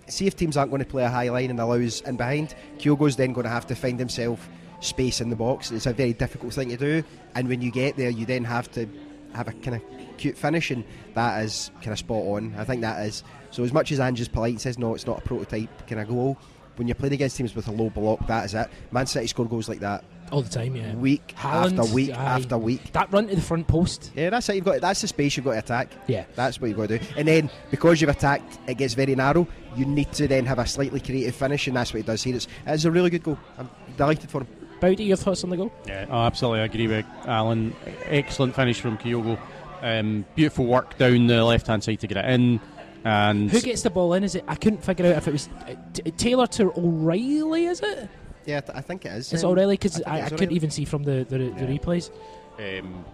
See 0.08 0.26
if 0.26 0.36
teams 0.36 0.56
aren't 0.56 0.70
going 0.70 0.82
to 0.82 0.88
play 0.88 1.04
a 1.04 1.10
high 1.10 1.28
line 1.28 1.50
and 1.50 1.60
allows 1.60 2.00
in 2.00 2.16
behind. 2.16 2.54
Kyogo's 2.78 3.16
then 3.16 3.32
going 3.32 3.44
to 3.44 3.50
have 3.50 3.66
to 3.66 3.74
find 3.74 3.98
himself 3.98 4.48
space 4.80 5.20
in 5.20 5.30
the 5.30 5.36
box. 5.36 5.70
It's 5.70 5.86
a 5.86 5.92
very 5.92 6.12
difficult 6.12 6.54
thing 6.54 6.68
to 6.70 6.76
do. 6.76 7.04
And 7.34 7.48
when 7.48 7.60
you 7.62 7.70
get 7.70 7.96
there, 7.96 8.10
you 8.10 8.26
then 8.26 8.44
have 8.44 8.70
to 8.72 8.88
have 9.34 9.48
a 9.48 9.52
kind 9.52 9.76
of 9.76 9.82
cute 10.16 10.36
finish, 10.36 10.70
and 10.70 10.84
that 11.14 11.44
is 11.44 11.70
kind 11.76 11.92
of 11.92 11.98
spot 11.98 12.24
on. 12.24 12.54
I 12.56 12.64
think 12.64 12.80
that 12.82 13.04
is. 13.06 13.22
So 13.50 13.62
as 13.64 13.72
much 13.72 13.92
as 13.92 14.00
Ange's 14.00 14.28
polite 14.28 14.52
and 14.52 14.60
says 14.60 14.78
no, 14.78 14.94
it's 14.94 15.06
not 15.06 15.18
a 15.18 15.22
prototype 15.22 15.86
kind 15.86 16.00
of 16.00 16.08
goal. 16.08 16.38
When 16.76 16.86
you're 16.86 16.94
playing 16.94 17.14
against 17.14 17.36
teams 17.36 17.54
with 17.56 17.66
a 17.66 17.72
low 17.72 17.90
block, 17.90 18.24
that 18.28 18.44
is 18.44 18.54
it. 18.54 18.68
Man 18.92 19.06
City 19.06 19.26
score 19.26 19.46
goals 19.46 19.68
like 19.68 19.80
that 19.80 20.04
All 20.30 20.42
the 20.42 20.48
time, 20.48 20.76
yeah. 20.76 20.94
week 20.94 21.34
after 21.42 21.82
week 21.92 22.10
aye. 22.10 22.36
after 22.36 22.56
week. 22.56 22.92
That 22.92 23.12
run 23.12 23.26
to 23.26 23.34
the 23.34 23.40
front 23.42 23.66
post. 23.66 24.12
Yeah, 24.14 24.30
that's 24.30 24.48
it. 24.48 24.56
You've 24.56 24.64
got 24.64 24.80
that's 24.80 25.00
the 25.00 25.08
space 25.08 25.36
you've 25.36 25.44
got 25.44 25.54
to 25.54 25.58
attack. 25.58 25.90
Yeah. 26.06 26.24
That's 26.36 26.60
what 26.60 26.68
you've 26.68 26.76
got 26.76 26.88
to 26.90 26.98
do. 27.00 27.04
And 27.16 27.26
then 27.26 27.50
because 27.72 28.00
you've 28.00 28.10
attacked, 28.10 28.60
it 28.68 28.78
gets 28.78 28.94
very 28.94 29.16
narrow. 29.16 29.48
You 29.76 29.86
need 29.86 30.12
to 30.12 30.28
then 30.28 30.46
have 30.46 30.60
a 30.60 30.66
slightly 30.66 31.00
creative 31.00 31.34
finish, 31.34 31.66
and 31.66 31.76
that's 31.76 31.92
what 31.92 31.98
he 31.98 32.02
does 32.04 32.22
here. 32.22 32.36
It's, 32.36 32.46
it's 32.64 32.84
a 32.84 32.90
really 32.92 33.10
good 33.10 33.24
goal. 33.24 33.38
I'm 33.58 33.68
delighted 33.96 34.30
for 34.30 34.42
him. 34.42 34.48
Bowdy, 34.80 35.04
your 35.04 35.16
thoughts 35.16 35.44
on 35.44 35.50
the 35.50 35.56
goal? 35.56 35.72
Yeah, 35.86 36.06
I 36.10 36.26
absolutely 36.26 36.60
agree 36.60 36.86
with 36.86 37.06
Allan. 37.26 37.74
Excellent 38.06 38.54
finish 38.54 38.80
from 38.80 38.96
Kyogo. 38.98 39.38
Um, 39.82 40.24
beautiful 40.34 40.66
work 40.66 40.96
down 40.98 41.26
the 41.26 41.44
left 41.44 41.66
hand 41.66 41.82
side 41.84 42.00
to 42.00 42.06
get 42.06 42.16
it 42.16 42.24
in. 42.30 42.60
And 43.04 43.50
Who 43.50 43.60
gets 43.60 43.82
the 43.82 43.90
ball 43.90 44.12
in? 44.14 44.24
Is 44.24 44.34
it? 44.34 44.44
I 44.48 44.54
couldn't 44.56 44.84
figure 44.84 45.06
out 45.06 45.16
if 45.16 45.28
it 45.28 45.32
was 45.32 45.48
uh, 45.66 45.74
t- 45.92 46.10
Taylor 46.12 46.46
to 46.48 46.72
O'Riley. 46.76 47.66
Is 47.66 47.80
it? 47.80 48.08
Yeah, 48.44 48.60
I 48.74 48.80
think 48.80 49.04
it 49.04 49.12
is. 49.12 49.32
It's 49.32 49.44
Um, 49.44 49.50
O'Riley 49.50 49.74
because 49.74 49.94
think 49.94 50.08
I, 50.08 50.22
I, 50.22 50.28
couldn't 50.30 50.52
even 50.52 50.70
see 50.70 50.84
from 50.84 51.04
the 51.04 51.24
the, 51.28 51.38
the 51.38 51.44
Yeah. 51.44 51.78
replays. 51.78 52.10
Um, 52.58 53.04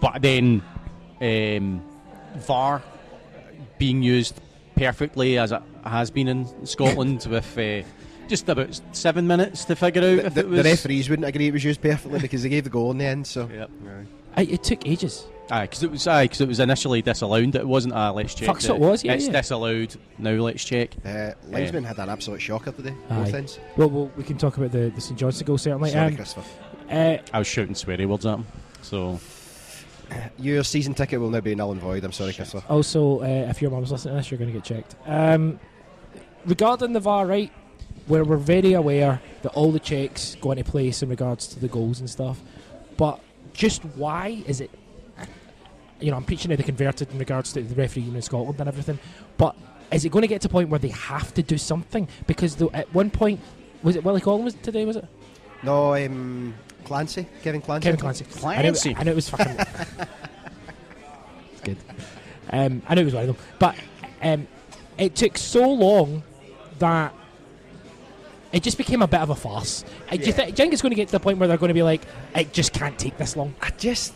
but 0.00 0.20
then 0.22 0.62
um, 1.20 1.82
VAR 2.36 2.82
being 3.78 4.02
used 4.02 4.40
perfectly 4.76 5.38
as 5.38 5.52
it 5.52 5.62
has 5.84 6.10
been 6.10 6.28
in 6.28 6.66
Scotland 6.66 7.26
with 7.30 7.56
uh, 7.58 7.86
just 8.28 8.48
about 8.48 8.80
seven 8.92 9.26
minutes 9.26 9.64
to 9.66 9.76
figure 9.76 10.02
out 10.02 10.16
The, 10.16 10.26
if 10.26 10.34
the, 10.34 10.40
it 10.40 10.48
was. 10.48 10.56
the 10.62 10.68
referees 10.70 11.08
wouldn't 11.10 11.26
agree 11.28 11.48
it 11.48 11.52
was 11.52 11.64
used 11.64 11.80
perfectly 11.80 12.18
because 12.20 12.42
they 12.42 12.48
gave 12.48 12.64
the 12.64 12.70
goal 12.70 12.90
in 12.90 12.98
the 12.98 13.04
end. 13.04 13.26
So 13.26 13.48
Yep. 13.52 13.70
I, 14.36 14.42
it 14.42 14.62
took 14.62 14.86
ages. 14.86 15.26
Aye, 15.50 15.62
because 15.62 15.82
it 15.82 15.90
was 15.90 16.06
aye, 16.06 16.28
'cause 16.28 16.42
it 16.42 16.46
was 16.48 16.60
initially 16.60 17.00
disallowed. 17.00 17.54
It 17.54 17.66
wasn't 17.66 17.94
a 17.94 18.12
let's 18.12 18.34
check. 18.34 18.46
Fuck, 18.46 18.60
so 18.60 18.74
it 18.74 18.80
was, 18.80 19.02
yeah, 19.02 19.14
It's 19.14 19.26
yeah. 19.26 19.32
disallowed. 19.32 19.96
Now 20.18 20.32
let's 20.32 20.62
check. 20.62 20.90
uh, 21.06 21.30
linesman 21.48 21.84
had 21.84 21.98
an 21.98 22.10
absolute 22.10 22.42
shocker 22.42 22.70
today. 22.70 22.92
Aye. 23.08 23.24
Both 23.24 23.34
ends. 23.34 23.58
Well, 23.76 23.88
well, 23.88 24.10
we 24.16 24.24
can 24.24 24.36
talk 24.36 24.58
about 24.58 24.72
the, 24.72 24.90
the 24.94 25.00
St 25.00 25.18
Johnstone 25.18 25.46
goal 25.46 25.56
certainly. 25.58 25.90
Sorry, 25.90 26.08
Um, 26.08 26.16
Christopher. 26.16 26.46
uh, 26.90 27.16
I 27.32 27.38
was 27.38 27.46
shouting 27.46 27.72
sweary 27.74 28.06
words 28.06 28.26
at 28.26 28.34
him. 28.34 28.46
So 28.82 29.18
Your 30.38 30.64
season 30.64 30.92
ticket 30.94 31.18
will 31.18 31.30
now 31.30 31.40
be 31.40 31.54
null 31.54 31.72
and 31.72 31.80
void. 31.80 32.04
I'm 32.04 32.12
sorry, 32.12 32.32
Christopher. 32.34 32.66
also, 32.70 33.20
uh, 33.22 33.24
if 33.50 33.60
your 33.62 33.70
mum's 33.70 33.90
listening 33.90 34.14
to 34.14 34.18
this, 34.18 34.30
you're 34.30 34.38
going 34.38 34.52
to 34.52 34.58
get 34.58 34.64
checked. 34.64 34.96
Um, 35.06 35.58
regarding 36.46 36.92
the 36.92 37.00
VAR, 37.00 37.26
right, 37.26 37.50
where 38.08 38.24
we're 38.24 38.36
very 38.36 38.72
aware 38.72 39.20
that 39.42 39.50
all 39.50 39.70
the 39.70 39.78
checks 39.78 40.36
go 40.40 40.52
into 40.52 40.64
place 40.64 41.02
in 41.02 41.08
regards 41.08 41.46
to 41.48 41.60
the 41.60 41.68
goals 41.68 42.00
and 42.00 42.08
stuff, 42.08 42.40
but 42.96 43.20
just 43.52 43.84
why 43.84 44.42
is 44.46 44.60
it? 44.60 44.70
You 46.00 46.10
know, 46.10 46.16
I'm 46.16 46.24
preaching 46.24 46.50
to 46.50 46.56
the 46.56 46.62
converted 46.62 47.10
in 47.10 47.18
regards 47.18 47.52
to 47.52 47.62
the 47.62 47.74
referee 47.74 48.04
in 48.04 48.22
Scotland 48.22 48.58
and 48.60 48.68
everything, 48.68 48.98
but 49.36 49.56
is 49.90 50.04
it 50.04 50.10
going 50.10 50.22
to 50.22 50.28
get 50.28 50.40
to 50.42 50.48
a 50.48 50.50
point 50.50 50.68
where 50.68 50.78
they 50.78 50.88
have 50.88 51.34
to 51.34 51.42
do 51.42 51.58
something? 51.58 52.08
Because 52.26 52.56
the, 52.56 52.68
at 52.74 52.92
one 52.94 53.10
point, 53.10 53.40
was 53.82 53.96
it 53.96 54.04
Willie 54.04 54.20
Collum 54.20 54.50
today? 54.62 54.84
Was 54.84 54.96
it 54.96 55.04
No, 55.62 55.94
um, 55.94 56.54
Clancy, 56.84 57.26
Kevin 57.42 57.60
Clancy. 57.60 57.84
Kevin 57.84 58.00
Clancy? 58.00 58.24
Clancy. 58.24 58.90
I 58.90 58.94
know, 58.94 59.00
I 59.00 59.04
know 59.04 59.12
it 59.12 59.14
was 59.16 59.28
fucking. 59.28 59.56
it's 61.52 61.60
good. 61.62 61.76
Um, 62.50 62.82
I 62.88 62.94
know 62.94 63.02
it 63.02 63.06
was 63.06 63.14
one 63.14 63.28
of 63.28 63.36
them, 63.36 63.46
but 63.58 63.76
um, 64.22 64.46
it 64.96 65.14
took 65.14 65.36
so 65.36 65.68
long 65.68 66.22
that 66.78 67.12
it 68.52 68.62
just 68.62 68.78
became 68.78 69.02
a 69.02 69.06
bit 69.08 69.20
of 69.20 69.30
a 69.30 69.34
farce. 69.34 69.84
Uh, 70.10 70.16
Do, 70.16 70.22
you 70.22 70.26
Yeah. 70.26 70.32
thi- 70.32 70.42
do 70.44 70.48
you 70.50 70.54
think 70.56 70.72
it's 70.72 70.82
going 70.82 70.90
to 70.90 70.96
get 70.96 71.08
to 71.08 71.12
the 71.12 71.20
point 71.20 71.38
where 71.38 71.48
they're 71.48 71.58
going 71.58 71.68
to 71.68 71.74
be 71.74 71.82
like, 71.82 72.02
it 72.34 72.52
just 72.52 72.72
can't 72.72 72.98
take 72.98 73.16
this 73.18 73.36
long? 73.36 73.54
I 73.60 73.70
just 73.70 74.14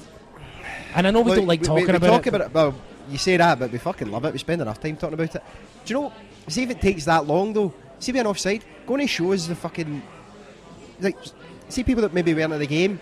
And 0.94 1.06
I 1.06 1.10
know 1.10 1.20
we 1.20 1.30
Look, 1.30 1.36
don't 1.38 1.46
like 1.46 1.62
talking 1.62 1.86
we, 1.86 1.92
we 1.92 1.96
about 1.96 2.06
talk 2.08 2.26
it. 2.26 2.34
about 2.34 2.40
it. 2.48 2.54
Well, 2.54 2.74
you 3.10 3.18
say 3.18 3.36
that, 3.36 3.58
but 3.58 3.70
we 3.72 3.78
fucking 3.78 4.10
love 4.10 4.24
it. 4.24 4.32
We 4.32 4.38
spend 4.38 4.62
enough 4.62 4.80
time 4.80 4.96
talking 4.96 5.14
about 5.14 5.34
it. 5.34 5.42
Do 5.84 5.94
you 5.94 6.00
know? 6.00 6.12
See 6.48 6.62
if 6.62 6.70
it 6.70 6.80
takes 6.80 7.04
that 7.06 7.26
long 7.26 7.52
though. 7.52 7.72
See 7.98 8.12
being 8.12 8.26
offside. 8.26 8.64
Going 8.86 9.00
to 9.00 9.06
show 9.06 9.32
us 9.32 9.46
the 9.46 9.54
fucking 9.54 10.02
like. 11.00 11.16
See 11.68 11.82
people 11.84 12.02
that 12.02 12.12
maybe 12.12 12.34
weren't 12.34 12.52
at 12.52 12.58
the 12.58 12.66
game. 12.66 13.00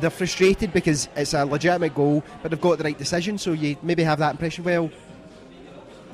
They're 0.00 0.10
frustrated 0.10 0.72
because 0.72 1.08
it's 1.16 1.34
a 1.34 1.44
legitimate 1.44 1.94
goal, 1.94 2.22
but 2.40 2.50
they've 2.50 2.60
got 2.60 2.78
the 2.78 2.84
right 2.84 2.96
decision. 2.96 3.36
So 3.36 3.52
you 3.52 3.76
maybe 3.82 4.04
have 4.04 4.18
that 4.20 4.30
impression. 4.32 4.64
Well, 4.64 4.90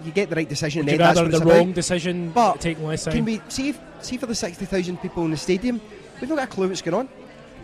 you 0.05 0.13
get 0.13 0.29
the 0.31 0.37
right 0.37 0.49
decision, 0.49 0.81
Would 0.81 0.89
and 0.89 0.93
you 0.93 0.99
then 0.99 1.07
that's 1.07 1.17
rather 1.19 1.27
what 1.27 1.31
the 1.31 1.37
it's 1.39 1.45
about. 1.45 1.57
wrong 1.59 1.73
decision 1.73 2.31
But 2.33 2.61
taking 2.61 2.85
less 2.87 3.05
time? 3.05 3.15
Can 3.15 3.25
we 3.25 3.41
see 3.49 3.71
if, 3.71 3.79
see 4.01 4.17
for 4.17 4.27
the 4.27 4.35
sixty 4.35 4.65
thousand 4.65 4.99
people 4.99 5.25
in 5.25 5.31
the 5.31 5.37
stadium? 5.37 5.81
We've 6.21 6.29
not 6.31 6.37
got 6.37 6.45
a 6.49 6.51
clue 6.51 6.69
what's 6.69 6.83
going 6.83 6.95
on. 6.95 7.09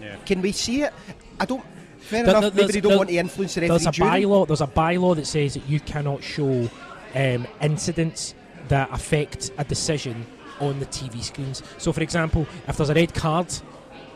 Yeah. 0.02 0.16
Can 0.26 0.40
we 0.42 0.52
see 0.52 0.82
it? 0.82 0.92
I 1.38 1.44
don't. 1.44 1.64
Fair 1.98 2.24
There- 2.24 2.36
enough. 2.36 2.54
there- 2.54 2.64
maybe 2.66 2.72
they 2.72 2.80
don't 2.80 2.96
want 2.96 3.08
to 3.10 3.16
influence 3.16 3.54
the 3.54 3.60
referee. 3.60 3.78
there's 3.78 3.86
a 3.86 3.92
during. 3.92 4.12
bylaw. 4.24 4.46
There's 4.46 4.60
a 4.60 4.66
bylaw 4.66 5.16
that 5.16 5.26
says 5.26 5.54
that 5.54 5.68
you 5.68 5.80
cannot 5.80 6.22
show 6.24 6.68
um, 7.14 7.46
incidents 7.60 8.34
that 8.68 8.88
affect 8.92 9.50
a 9.58 9.64
decision 9.64 10.24
on 10.60 10.78
the 10.80 10.86
TV 10.86 11.22
screens. 11.22 11.62
So, 11.78 11.92
for 11.92 12.02
example, 12.02 12.46
if 12.68 12.76
there's 12.76 12.90
a 12.90 12.94
red 12.94 13.14
card, 13.14 13.46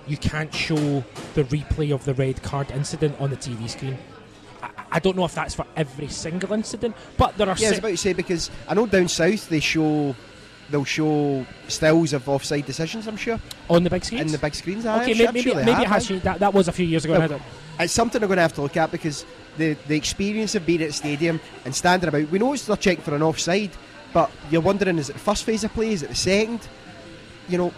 you 0.06 0.16
can't 0.16 0.52
show 0.54 1.02
the 1.34 1.44
replay 1.44 1.92
of 1.94 2.04
the 2.04 2.14
red 2.14 2.42
card 2.42 2.70
incident 2.70 3.16
on 3.20 3.30
the 3.30 3.36
TV 3.36 3.68
screen. 3.68 3.96
I, 4.94 4.98
don't 5.00 5.16
know 5.16 5.24
if 5.24 5.34
that's 5.34 5.54
for 5.54 5.66
every 5.76 6.08
single 6.08 6.52
incident, 6.52 6.96
but 7.16 7.36
there 7.36 7.48
are. 7.48 7.56
Yeah, 7.56 7.68
I 7.68 7.70
was 7.70 7.78
about 7.78 7.88
to 7.88 7.96
say 7.96 8.12
because 8.12 8.50
I 8.68 8.74
know 8.74 8.86
down 8.86 9.08
south 9.08 9.48
they 9.48 9.60
show 9.60 10.14
they'll 10.70 10.84
show 10.84 11.44
stills 11.68 12.12
of 12.12 12.28
offside 12.28 12.66
decisions. 12.66 13.06
I'm 13.06 13.16
sure 13.16 13.38
on 13.68 13.84
the 13.84 13.90
big 13.90 14.04
screens. 14.04 14.22
in 14.22 14.32
the 14.32 14.38
big 14.38 14.54
screens. 14.54 14.86
okay, 14.86 15.10
I'm 15.10 15.14
sure, 15.14 15.26
maybe 15.26 15.42
sure 15.42 15.56
maybe 15.56 15.70
have, 15.72 15.82
it 15.82 15.88
has 15.88 16.06
changed. 16.08 16.24
That, 16.24 16.40
that 16.40 16.54
was 16.54 16.68
a 16.68 16.72
few 16.72 16.86
years 16.86 17.04
ago. 17.04 17.18
Well, 17.18 17.40
It's 17.80 17.92
something 17.92 18.22
I'm 18.22 18.28
going 18.28 18.36
to 18.36 18.42
have 18.42 18.54
to 18.54 18.62
look 18.62 18.76
at 18.76 18.90
because 18.90 19.24
the 19.56 19.74
the 19.88 19.96
experience 19.96 20.54
of 20.54 20.66
being 20.66 20.82
at 20.82 20.88
the 20.88 20.94
stadium 20.94 21.40
and 21.64 21.74
standing 21.74 22.08
about. 22.08 22.28
We 22.30 22.38
know 22.38 22.52
it's 22.52 22.66
they're 22.66 22.76
checking 22.76 23.04
for 23.04 23.14
an 23.14 23.22
offside, 23.22 23.70
but 24.12 24.30
you're 24.50 24.60
wondering 24.60 24.98
is 24.98 25.10
it 25.10 25.14
the 25.14 25.18
first 25.18 25.44
phase 25.44 25.64
of 25.64 25.72
play? 25.72 25.92
Is 25.92 26.02
it 26.02 26.08
the 26.08 26.14
second? 26.14 26.60
You 27.48 27.58
know, 27.58 27.74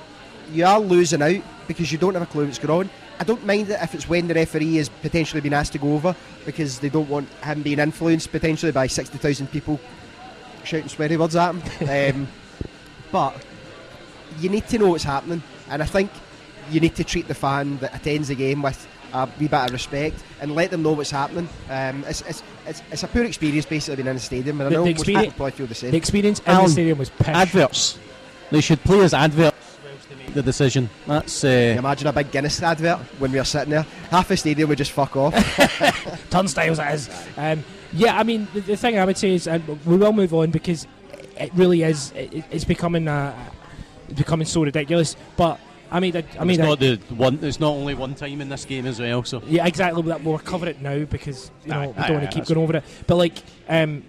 you 0.53 0.65
are 0.65 0.79
losing 0.81 1.23
out 1.23 1.43
because 1.67 1.91
you 1.91 1.99
don't 1.99 2.15
have 2.15 2.23
a 2.23 2.27
clue 2.27 2.45
what's 2.45 2.59
going 2.59 2.89
on. 2.89 2.91
I 3.19 3.25
don't 3.25 3.45
mind 3.47 3.71
it 3.71 3.79
if 3.83 3.95
it's 3.95 4.09
when 4.09 4.29
the 4.29 4.35
referee 4.35 4.79
is 4.79 4.89
potentially 4.89 5.41
being 5.41 5.55
asked 5.55 5.73
to 5.73 5.79
go 5.79 5.95
over 5.95 6.15
because 6.45 6.79
they 6.81 6.89
don't 6.89 7.09
want 7.09 7.29
him 7.43 7.63
being 7.63 7.79
influenced 7.79 8.31
potentially 8.31 8.73
by 8.73 8.87
60,000 8.87 9.51
people 9.51 9.81
shouting 10.65 10.89
sweary 10.89 11.19
words 11.19 11.37
at 11.37 11.55
him. 11.55 12.21
um, 12.23 12.29
but 13.11 13.35
you 14.39 14.51
need 14.51 14.67
to 14.69 14.79
know 14.79 14.89
what's 14.91 15.05
happening, 15.05 15.43
and 15.71 15.83
I 15.83 15.87
think 15.87 16.11
you 16.71 16.81
need 16.81 16.97
to 16.97 17.05
treat 17.05 17.29
the 17.29 17.35
fan 17.35 17.79
that 17.79 17.95
attends 17.95 18.29
the 18.29 18.35
game 18.35 18.61
with 18.61 18.87
a 19.15 19.29
wee 19.39 19.49
bit 19.49 19.65
of 19.67 19.73
respect 19.73 20.23
and 20.41 20.55
let 20.55 20.71
them 20.71 20.83
know 20.83 20.93
what's 20.93 21.11
happening. 21.11 21.49
Um, 21.71 22.05
it's, 22.07 22.21
it's, 22.23 22.43
it's, 22.67 22.83
it's 22.91 23.03
a 23.03 23.09
poor 23.09 23.25
experience 23.25 23.65
basically 23.65 23.97
being 23.97 24.09
in 24.09 24.17
the 24.17 24.21
stadium, 24.21 24.61
and 24.61 24.71
The- 24.71 24.75
I 24.75 24.79
know 24.79 24.85
the 24.85 24.91
most 24.91 25.01
experience- 25.01 25.25
people 25.27 25.37
probably 25.37 25.53
feel 25.53 25.67
the 25.69 25.75
same. 25.75 25.91
the 25.93 25.97
experience 25.97 26.41
in 26.41 26.55
the 26.55 26.69
stadium 26.69 26.99
was 26.99 27.11
pish. 27.11 27.29
Adverts. 27.29 27.99
They 28.51 28.61
should 28.61 28.83
play 28.85 29.01
as 29.01 29.15
adverts 29.15 29.57
whilst 29.57 29.57
they 29.57 29.65
make 29.65 29.66
the 30.37 30.43
decision. 30.43 30.89
That's 31.07 31.43
uh, 31.45 31.75
imagine 31.79 32.07
a 32.07 32.13
big 32.13 32.31
Guinness 32.31 32.63
advert 32.63 32.99
when 33.19 33.33
we 33.33 33.39
were 33.39 33.45
sitting 33.45 33.71
there. 33.71 33.87
Half 34.11 34.29
the 34.29 34.37
stadium 34.37 34.69
would 34.69 34.79
just 34.79 34.93
fuck 34.93 35.17
off. 35.17 35.35
turnstiles 36.31 36.79
it 36.79 36.95
is. 36.95 37.11
Um, 37.37 37.65
yeah, 37.93 38.19
I 38.19 38.23
mean, 38.23 38.47
the, 38.55 38.61
the 38.61 38.77
thing 38.77 38.99
I 38.99 39.05
would 39.05 39.17
say 39.19 39.35
is, 39.35 39.47
and 39.49 39.67
we 39.85 39.97
will 39.97 40.13
move 40.13 40.33
on 40.35 40.51
because 40.51 40.87
it 41.37 41.53
really 41.55 41.83
is. 41.83 42.13
It, 42.13 42.45
it's 42.51 42.65
becoming 42.65 43.09
uh, 43.09 43.35
it's 44.09 44.19
becoming 44.19 44.47
so 44.47 44.63
ridiculous. 44.63 45.17
But 45.37 45.59
I 45.91 46.01
mean, 46.01 46.17
I, 46.17 46.25
I 46.39 46.45
mean, 46.45 46.61
it's 46.61 46.65
I- 46.65 46.69
not 46.69 46.79
the 46.81 46.97
one. 47.15 47.39
It's 47.43 47.61
not 47.61 47.71
only 47.71 47.95
one 47.95 48.15
time 48.15 48.41
in 48.41 48.49
this 48.49 48.65
game 48.65 48.87
as 48.87 49.01
well. 49.01 49.25
So 49.25 49.43
yeah, 49.47 49.67
exactly. 49.67 50.03
We'll, 50.03 50.19
we'll 50.21 50.39
cover 50.39 50.69
it 50.69 50.81
now 50.81 51.05
because 51.05 51.51
you 51.65 51.71
know 51.71 51.81
Aye, 51.81 51.87
we 51.87 51.93
aye, 51.95 52.07
don't 52.09 52.17
want 52.17 52.27
aye, 52.29 52.31
to 52.31 52.35
keep 52.35 52.47
going 52.47 52.59
over 52.63 52.77
it. 52.79 52.85
But 53.07 53.17
like, 53.17 53.39
um, 53.69 54.03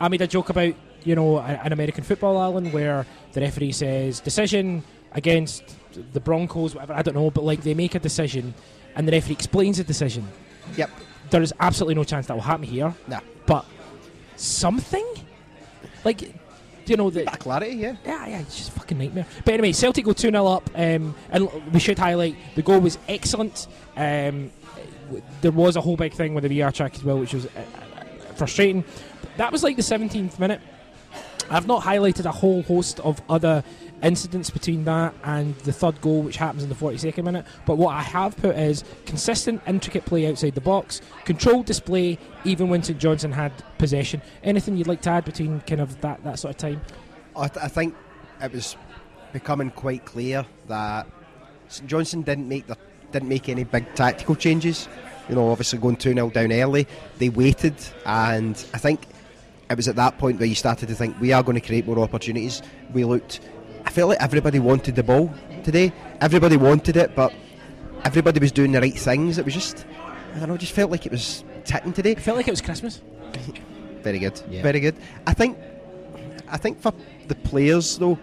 I 0.00 0.08
made 0.08 0.22
a 0.22 0.26
joke 0.26 0.50
about 0.50 0.74
you 1.04 1.14
know 1.14 1.38
an 1.38 1.72
American 1.72 2.04
football, 2.04 2.36
island 2.36 2.72
where 2.72 3.06
the 3.32 3.40
referee 3.40 3.72
says 3.72 4.20
decision 4.20 4.82
against 5.12 5.76
the 6.12 6.20
Broncos, 6.20 6.74
whatever. 6.74 6.94
I 6.94 7.02
don't 7.02 7.14
know, 7.14 7.30
but 7.30 7.44
like 7.44 7.62
they 7.62 7.74
make 7.74 7.94
a 7.94 7.98
decision, 7.98 8.54
and 8.94 9.06
the 9.06 9.12
referee 9.12 9.34
explains 9.34 9.78
the 9.78 9.84
decision. 9.84 10.26
Yep. 10.76 10.90
There 11.30 11.42
is 11.42 11.52
absolutely 11.60 11.94
no 11.94 12.04
chance 12.04 12.26
that 12.26 12.34
will 12.34 12.42
happen 12.42 12.64
here. 12.64 12.94
Nah. 13.06 13.20
But 13.46 13.64
something, 14.36 15.06
like, 16.04 16.18
do 16.18 16.28
you 16.86 16.96
know 16.96 17.10
the. 17.10 17.30
of 17.30 17.38
clarity, 17.38 17.76
yeah. 17.76 17.96
Yeah, 18.04 18.26
yeah, 18.26 18.40
it's 18.40 18.56
just 18.56 18.68
a 18.70 18.72
fucking 18.72 18.98
nightmare. 18.98 19.26
But 19.44 19.54
anyway, 19.54 19.72
Celtic 19.72 20.04
go 20.04 20.12
2 20.12 20.30
0 20.30 20.46
up, 20.46 20.70
um, 20.74 21.14
and 21.30 21.72
we 21.72 21.80
should 21.80 21.98
highlight 21.98 22.36
the 22.54 22.62
goal 22.62 22.80
was 22.80 22.98
excellent. 23.08 23.66
Um, 23.96 24.50
there 25.40 25.52
was 25.52 25.76
a 25.76 25.80
whole 25.80 25.96
big 25.96 26.12
thing 26.12 26.34
with 26.34 26.44
the 26.44 26.60
VR 26.60 26.72
track 26.72 26.94
as 26.94 27.04
well, 27.04 27.18
which 27.18 27.34
was 27.34 27.46
uh, 27.46 27.50
uh, 27.56 28.32
frustrating. 28.34 28.84
That 29.36 29.52
was 29.52 29.62
like 29.62 29.76
the 29.76 29.82
17th 29.82 30.38
minute. 30.38 30.60
I've 31.50 31.66
not 31.66 31.82
highlighted 31.82 32.24
a 32.24 32.30
whole 32.30 32.62
host 32.62 33.00
of 33.00 33.20
other 33.28 33.64
incidents 34.02 34.50
between 34.50 34.84
that 34.84 35.14
and 35.24 35.54
the 35.58 35.72
third 35.72 36.00
goal, 36.00 36.22
which 36.22 36.36
happens 36.36 36.62
in 36.62 36.68
the 36.68 36.74
42nd 36.74 37.24
minute. 37.24 37.44
But 37.66 37.76
what 37.76 37.94
I 37.94 38.02
have 38.02 38.36
put 38.36 38.56
is 38.56 38.84
consistent, 39.04 39.60
intricate 39.66 40.06
play 40.06 40.26
outside 40.28 40.54
the 40.54 40.60
box, 40.60 41.00
controlled 41.24 41.66
display, 41.66 42.18
even 42.44 42.68
when 42.68 42.82
St 42.82 42.98
Johnstone 42.98 43.32
had 43.32 43.52
possession. 43.78 44.22
Anything 44.44 44.76
you'd 44.76 44.86
like 44.86 45.02
to 45.02 45.10
add 45.10 45.24
between 45.24 45.60
kind 45.62 45.80
of 45.80 46.00
that, 46.00 46.22
that 46.24 46.38
sort 46.38 46.54
of 46.54 46.58
time? 46.58 46.80
I, 47.36 47.48
th- 47.48 47.64
I 47.64 47.68
think 47.68 47.94
it 48.40 48.52
was 48.52 48.76
becoming 49.32 49.70
quite 49.70 50.04
clear 50.04 50.46
that 50.68 51.06
St 51.68 51.88
Johnstone 51.88 52.22
didn't 52.22 52.48
make 52.48 52.66
the 52.66 52.76
didn't 53.12 53.28
make 53.28 53.48
any 53.48 53.64
big 53.64 53.92
tactical 53.94 54.36
changes. 54.36 54.88
You 55.28 55.34
know, 55.34 55.50
obviously 55.50 55.78
going 55.78 55.96
two 55.96 56.12
0 56.12 56.30
down 56.30 56.52
early, 56.52 56.86
they 57.18 57.28
waited, 57.28 57.74
and 58.06 58.52
I 58.72 58.78
think 58.78 59.06
it 59.70 59.76
was 59.76 59.86
at 59.86 59.96
that 59.96 60.18
point 60.18 60.40
where 60.40 60.48
you 60.48 60.56
started 60.56 60.88
to 60.88 60.94
think 60.94 61.18
we 61.20 61.32
are 61.32 61.42
going 61.44 61.54
to 61.54 61.64
create 61.64 61.86
more 61.86 62.00
opportunities. 62.00 62.60
We 62.92 63.04
looked. 63.04 63.40
I 63.86 63.90
felt 63.90 64.08
like 64.08 64.20
everybody 64.20 64.58
wanted 64.58 64.96
the 64.96 65.04
ball 65.04 65.32
today. 65.62 65.92
Everybody 66.20 66.56
wanted 66.56 66.96
it, 66.96 67.14
but 67.14 67.32
everybody 68.04 68.40
was 68.40 68.50
doing 68.50 68.72
the 68.72 68.80
right 68.80 68.98
things. 68.98 69.38
It 69.38 69.44
was 69.44 69.54
just, 69.54 69.86
I 70.34 70.40
don't 70.40 70.48
know, 70.48 70.56
just 70.56 70.72
felt 70.72 70.90
like 70.90 71.06
it 71.06 71.12
was 71.12 71.44
ticking 71.64 71.92
today. 71.92 72.12
It 72.12 72.20
felt 72.20 72.36
like 72.36 72.48
it 72.48 72.50
was 72.50 72.60
Christmas. 72.60 73.00
Very 74.02 74.18
good. 74.18 74.42
Yeah. 74.50 74.62
Very 74.62 74.80
good. 74.80 74.96
I 75.26 75.34
think 75.34 75.56
I 76.48 76.56
think 76.56 76.80
for 76.80 76.92
the 77.28 77.36
players 77.36 77.96
though, 77.96 78.18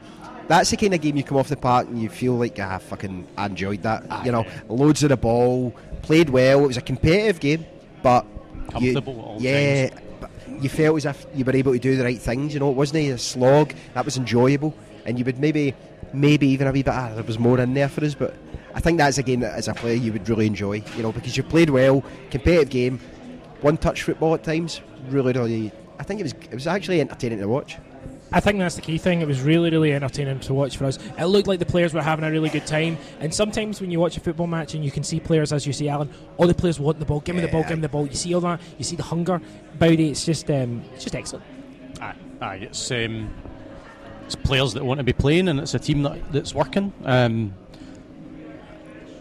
that's 0.49 0.69
the 0.71 0.77
kind 0.77 0.93
of 0.93 1.01
game 1.01 1.15
you 1.15 1.23
come 1.23 1.37
off 1.37 1.47
the 1.47 1.55
park 1.55 1.87
and 1.87 2.01
you 2.01 2.09
feel 2.09 2.33
like 2.33 2.59
ah 2.59 2.77
fucking 2.77 3.25
I 3.37 3.45
enjoyed 3.45 3.83
that. 3.83 4.03
Ah, 4.09 4.23
you 4.25 4.33
know, 4.33 4.43
yeah. 4.43 4.61
loads 4.67 5.01
of 5.03 5.09
the 5.09 5.17
ball, 5.17 5.73
played 6.01 6.29
well. 6.29 6.65
It 6.65 6.67
was 6.67 6.77
a 6.77 6.81
competitive 6.81 7.39
game, 7.39 7.65
but 8.03 8.25
Comfortable 8.69 9.13
at 9.13 9.25
all 9.25 9.37
yeah, 9.39 9.89
but 9.89 10.03
you 10.61 10.69
felt 10.69 10.97
as 10.97 11.05
if 11.05 11.25
you 11.35 11.45
were 11.45 11.55
able 11.55 11.73
to 11.73 11.79
do 11.79 11.95
the 11.95 12.03
right 12.03 12.19
things. 12.19 12.53
You 12.53 12.59
know, 12.59 12.69
it 12.69 12.75
wasn't 12.75 13.07
a 13.09 13.17
slog. 13.17 13.73
That 13.93 14.05
was 14.05 14.17
enjoyable, 14.17 14.73
and 15.05 15.17
you 15.19 15.25
would 15.25 15.39
maybe 15.39 15.73
maybe 16.13 16.47
even 16.47 16.67
a 16.67 16.71
wee 16.71 16.83
bit 16.83 16.93
ah 16.93 17.13
there 17.13 17.23
was 17.23 17.37
more 17.37 17.59
in 17.59 17.73
there 17.73 17.89
for 17.89 18.03
us, 18.03 18.15
but. 18.15 18.33
I 18.75 18.79
think 18.79 18.99
that's 18.99 19.17
a 19.17 19.23
game 19.23 19.39
that, 19.39 19.55
as 19.55 19.67
a 19.67 19.73
player, 19.73 19.95
you 19.95 20.13
would 20.13 20.29
really 20.29 20.45
enjoy. 20.45 20.83
You 20.95 21.01
know, 21.01 21.11
because 21.11 21.35
you 21.35 21.41
played 21.41 21.71
well, 21.71 22.03
competitive 22.29 22.69
game, 22.69 22.99
one-touch 23.61 24.03
football 24.03 24.35
at 24.35 24.43
times. 24.43 24.81
Really, 25.09 25.33
really. 25.33 25.71
I 25.97 26.03
think 26.03 26.19
it 26.19 26.23
was 26.23 26.33
it 26.33 26.53
was 26.53 26.67
actually 26.67 27.01
entertaining 27.01 27.39
to 27.39 27.47
watch. 27.47 27.77
I 28.31 28.39
think 28.41 28.59
that's 28.59 28.75
the 28.75 28.81
key 28.81 28.97
thing. 28.97 29.21
It 29.21 29.27
was 29.27 29.41
really, 29.41 29.69
really 29.69 29.93
entertaining 29.93 30.39
to 30.41 30.53
watch 30.53 30.75
for 30.77 30.85
us. 30.85 30.99
It 31.17 31.25
looked 31.25 31.47
like 31.47 31.59
the 31.59 31.65
players 31.65 31.93
were 31.93 32.01
having 32.01 32.25
a 32.25 32.31
really 32.31 32.49
good 32.49 32.67
time. 32.67 32.97
And 33.19 33.33
sometimes 33.33 33.79
when 33.79 33.89
you 33.89 33.99
watch 33.99 34.17
a 34.17 34.19
football 34.19 34.47
match 34.47 34.73
and 34.73 34.83
you 34.83 34.91
can 34.91 35.03
see 35.03 35.19
players, 35.19 35.53
as 35.53 35.65
you 35.65 35.71
see, 35.71 35.87
Allan, 35.87 36.09
all 36.35 36.45
the 36.47 36.53
players 36.53 36.79
want 36.79 36.99
the 36.99 37.05
ball. 37.05 37.21
Give 37.21 37.35
me 37.35 37.41
the 37.41 37.47
ball. 37.47 37.63
Give 37.63 37.77
me 37.77 37.81
the 37.81 37.89
ball. 37.89 38.05
You 38.05 38.15
see 38.15 38.33
all 38.33 38.41
that. 38.41 38.59
You 38.77 38.83
see 38.83 38.97
the 38.97 39.03
hunger 39.03 39.41
about 39.73 39.91
it. 39.91 39.99
It's 40.01 40.25
just, 40.25 40.49
um, 40.51 40.83
it's 40.93 41.03
just 41.03 41.15
excellent. 41.15 41.45
aye, 42.01 42.15
aye, 42.41 42.55
it's 42.55 42.91
um, 42.91 43.33
it's 44.25 44.35
players 44.35 44.73
that 44.73 44.83
want 44.83 44.97
to 44.97 45.05
be 45.05 45.13
playing, 45.13 45.47
and 45.47 45.59
it's 45.59 45.73
a 45.73 45.79
team 45.79 46.03
that, 46.03 46.31
that's 46.33 46.53
working. 46.53 46.91
Um, 47.05 47.53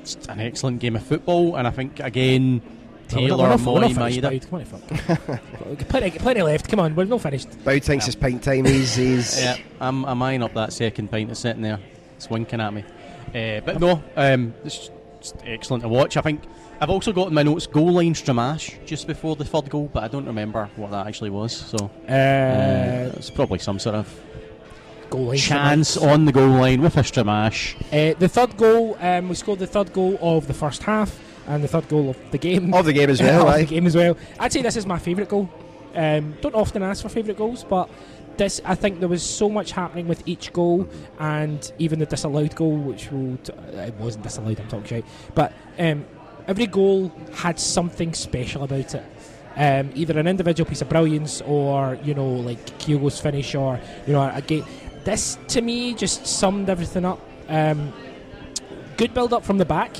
it's 0.00 0.16
an 0.28 0.40
excellent 0.40 0.80
game 0.80 0.96
of 0.96 1.04
football, 1.04 1.54
and 1.56 1.66
I 1.66 1.70
think 1.70 2.00
again, 2.00 2.60
Taylor, 3.08 3.36
we're 3.44 3.48
not, 3.48 3.60
we're 3.60 3.80
Mooy, 3.88 4.20
finished, 4.20 4.50
Come 4.50 4.58
on, 4.60 4.64
fuck. 4.64 5.88
plenty, 5.88 6.10
plenty 6.18 6.42
left. 6.42 6.68
Come 6.68 6.80
on, 6.80 6.94
we're 6.94 7.04
not 7.04 7.20
finished. 7.20 7.48
Boud 7.64 7.82
thinks 7.84 8.06
it's 8.06 8.16
pint 8.16 8.42
time. 8.42 8.64
He's, 8.64 8.94
he's 8.94 9.40
Yeah, 9.40 9.56
I'm, 9.80 10.04
I'm 10.04 10.22
eyeing 10.22 10.42
up 10.42 10.54
that 10.54 10.72
second 10.72 11.10
pint 11.10 11.28
that's 11.28 11.40
sitting 11.40 11.62
there. 11.62 11.78
It's 12.16 12.28
winking 12.30 12.60
at 12.60 12.72
me. 12.72 12.84
Uh, 13.34 13.60
but 13.60 13.80
no, 13.80 14.02
um, 14.16 14.54
it's 14.64 14.90
just 15.20 15.36
excellent 15.44 15.82
to 15.82 15.88
watch. 15.88 16.16
I 16.16 16.20
think 16.20 16.42
I've 16.80 16.90
also 16.90 17.12
got 17.12 17.28
in 17.28 17.34
my 17.34 17.42
notes 17.42 17.66
goal 17.66 17.92
line 17.92 18.14
Stramash 18.14 18.84
just 18.86 19.06
before 19.06 19.36
the 19.36 19.44
third 19.44 19.68
goal, 19.70 19.90
but 19.92 20.02
I 20.02 20.08
don't 20.08 20.26
remember 20.26 20.68
what 20.76 20.90
that 20.90 21.06
actually 21.06 21.30
was. 21.30 21.54
So 21.56 21.90
uh, 22.08 22.12
Uh, 22.12 23.12
it's 23.16 23.30
probably 23.30 23.58
some 23.58 23.78
sort 23.78 23.94
of 23.96 24.20
goal 25.10 25.26
line 25.26 25.38
chance 25.38 25.96
on 25.96 26.24
the 26.24 26.32
goal 26.32 26.48
line 26.48 26.82
with 26.82 26.96
a 26.96 27.00
Stramash. 27.00 27.74
Uh, 27.92 28.16
the 28.18 28.28
third 28.28 28.56
goal, 28.56 28.96
um, 29.00 29.28
we 29.28 29.34
scored 29.34 29.58
the 29.58 29.66
third 29.66 29.92
goal 29.92 30.18
of 30.20 30.46
the 30.46 30.54
first 30.54 30.82
half 30.82 31.18
and 31.46 31.62
the 31.62 31.68
third 31.68 31.88
goal 31.88 32.10
of 32.10 32.16
the 32.30 32.38
game. 32.38 32.72
Of 32.74 32.84
the 32.86 32.92
game 32.92 33.10
as 33.10 33.20
well, 33.22 33.42
Of 33.48 33.54
aye. 33.54 33.58
the 33.60 33.66
game 33.66 33.86
as 33.86 33.94
well. 33.96 34.16
I'd 34.38 34.52
say 34.52 34.62
this 34.62 34.76
is 34.76 34.86
my 34.86 34.98
favourite 34.98 35.28
goal. 35.28 35.48
Um, 35.94 36.34
don't 36.40 36.54
often 36.54 36.82
ask 36.82 37.02
for 37.02 37.08
favourite 37.08 37.38
goals, 37.38 37.64
but 37.64 37.88
this 38.36 38.60
I 38.66 38.74
think 38.74 39.00
there 39.00 39.08
was 39.08 39.22
so 39.22 39.48
much 39.48 39.72
happening 39.72 40.08
with 40.08 40.22
each 40.28 40.52
goal, 40.52 40.86
and 41.18 41.72
even 41.78 41.98
the 41.98 42.06
disallowed 42.06 42.54
goal, 42.54 42.76
which 42.76 43.10
will 43.10 43.38
t- 43.38 43.52
it 43.52 43.94
wasn't 43.94 44.24
disallowed. 44.24 44.60
I'm 44.60 44.68
talking 44.68 44.86
shit, 44.86 45.04
but 45.34 45.54
um, 45.78 46.04
every 46.46 46.66
goal 46.66 47.10
had 47.34 47.58
something 47.58 48.12
special 48.12 48.62
about 48.64 48.94
it. 48.94 49.04
Um, 49.56 49.90
either 49.94 50.18
an 50.18 50.26
individual 50.26 50.68
piece 50.68 50.82
of 50.82 50.90
brilliance, 50.90 51.40
or 51.40 51.96
you 52.04 52.12
know, 52.12 52.28
like 52.28 52.62
Kyogo's 52.78 53.18
finish, 53.18 53.54
or 53.54 53.80
you 54.06 54.12
know, 54.12 54.30
a 54.34 54.42
game. 54.42 54.66
This 55.04 55.38
to 55.48 55.62
me 55.62 55.94
just 55.94 56.26
summed 56.26 56.68
everything 56.68 57.06
up. 57.06 57.20
Um, 57.48 57.90
good 58.98 59.14
build 59.14 59.32
up 59.32 59.44
from 59.46 59.56
the 59.56 59.64
back. 59.64 59.96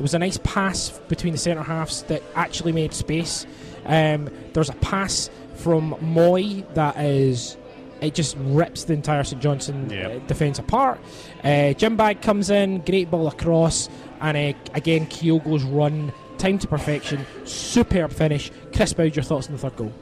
There 0.00 0.04
was 0.04 0.14
a 0.14 0.18
nice 0.18 0.38
pass 0.38 0.98
between 1.08 1.34
the 1.34 1.38
centre 1.38 1.62
halves 1.62 2.04
that 2.04 2.22
actually 2.34 2.72
made 2.72 2.94
space. 2.94 3.46
Um, 3.84 4.30
there's 4.54 4.70
a 4.70 4.76
pass 4.76 5.28
from 5.56 5.94
Mooy 5.96 6.64
that 6.72 6.96
is. 6.96 7.58
It 8.00 8.14
just 8.14 8.34
rips 8.38 8.84
the 8.84 8.94
entire 8.94 9.22
St 9.24 9.42
Johnstone 9.42 9.92
uh, 9.92 10.20
defence 10.26 10.58
apart. 10.58 11.00
Uh, 11.44 11.74
Jim 11.74 11.98
Bag 11.98 12.22
comes 12.22 12.48
in, 12.48 12.80
great 12.80 13.10
ball 13.10 13.28
across, 13.28 13.90
and 14.22 14.38
uh, 14.38 14.58
again 14.72 15.04
Kyogo's 15.04 15.64
run, 15.64 16.14
time 16.38 16.58
to 16.60 16.66
perfection, 16.66 17.26
superb 17.44 18.10
finish. 18.10 18.50
Chris 18.74 18.94
Boud, 18.94 19.14
your 19.14 19.22
thoughts 19.22 19.48
on 19.48 19.52
the 19.52 19.58
third 19.58 19.76
goal? 19.76 19.92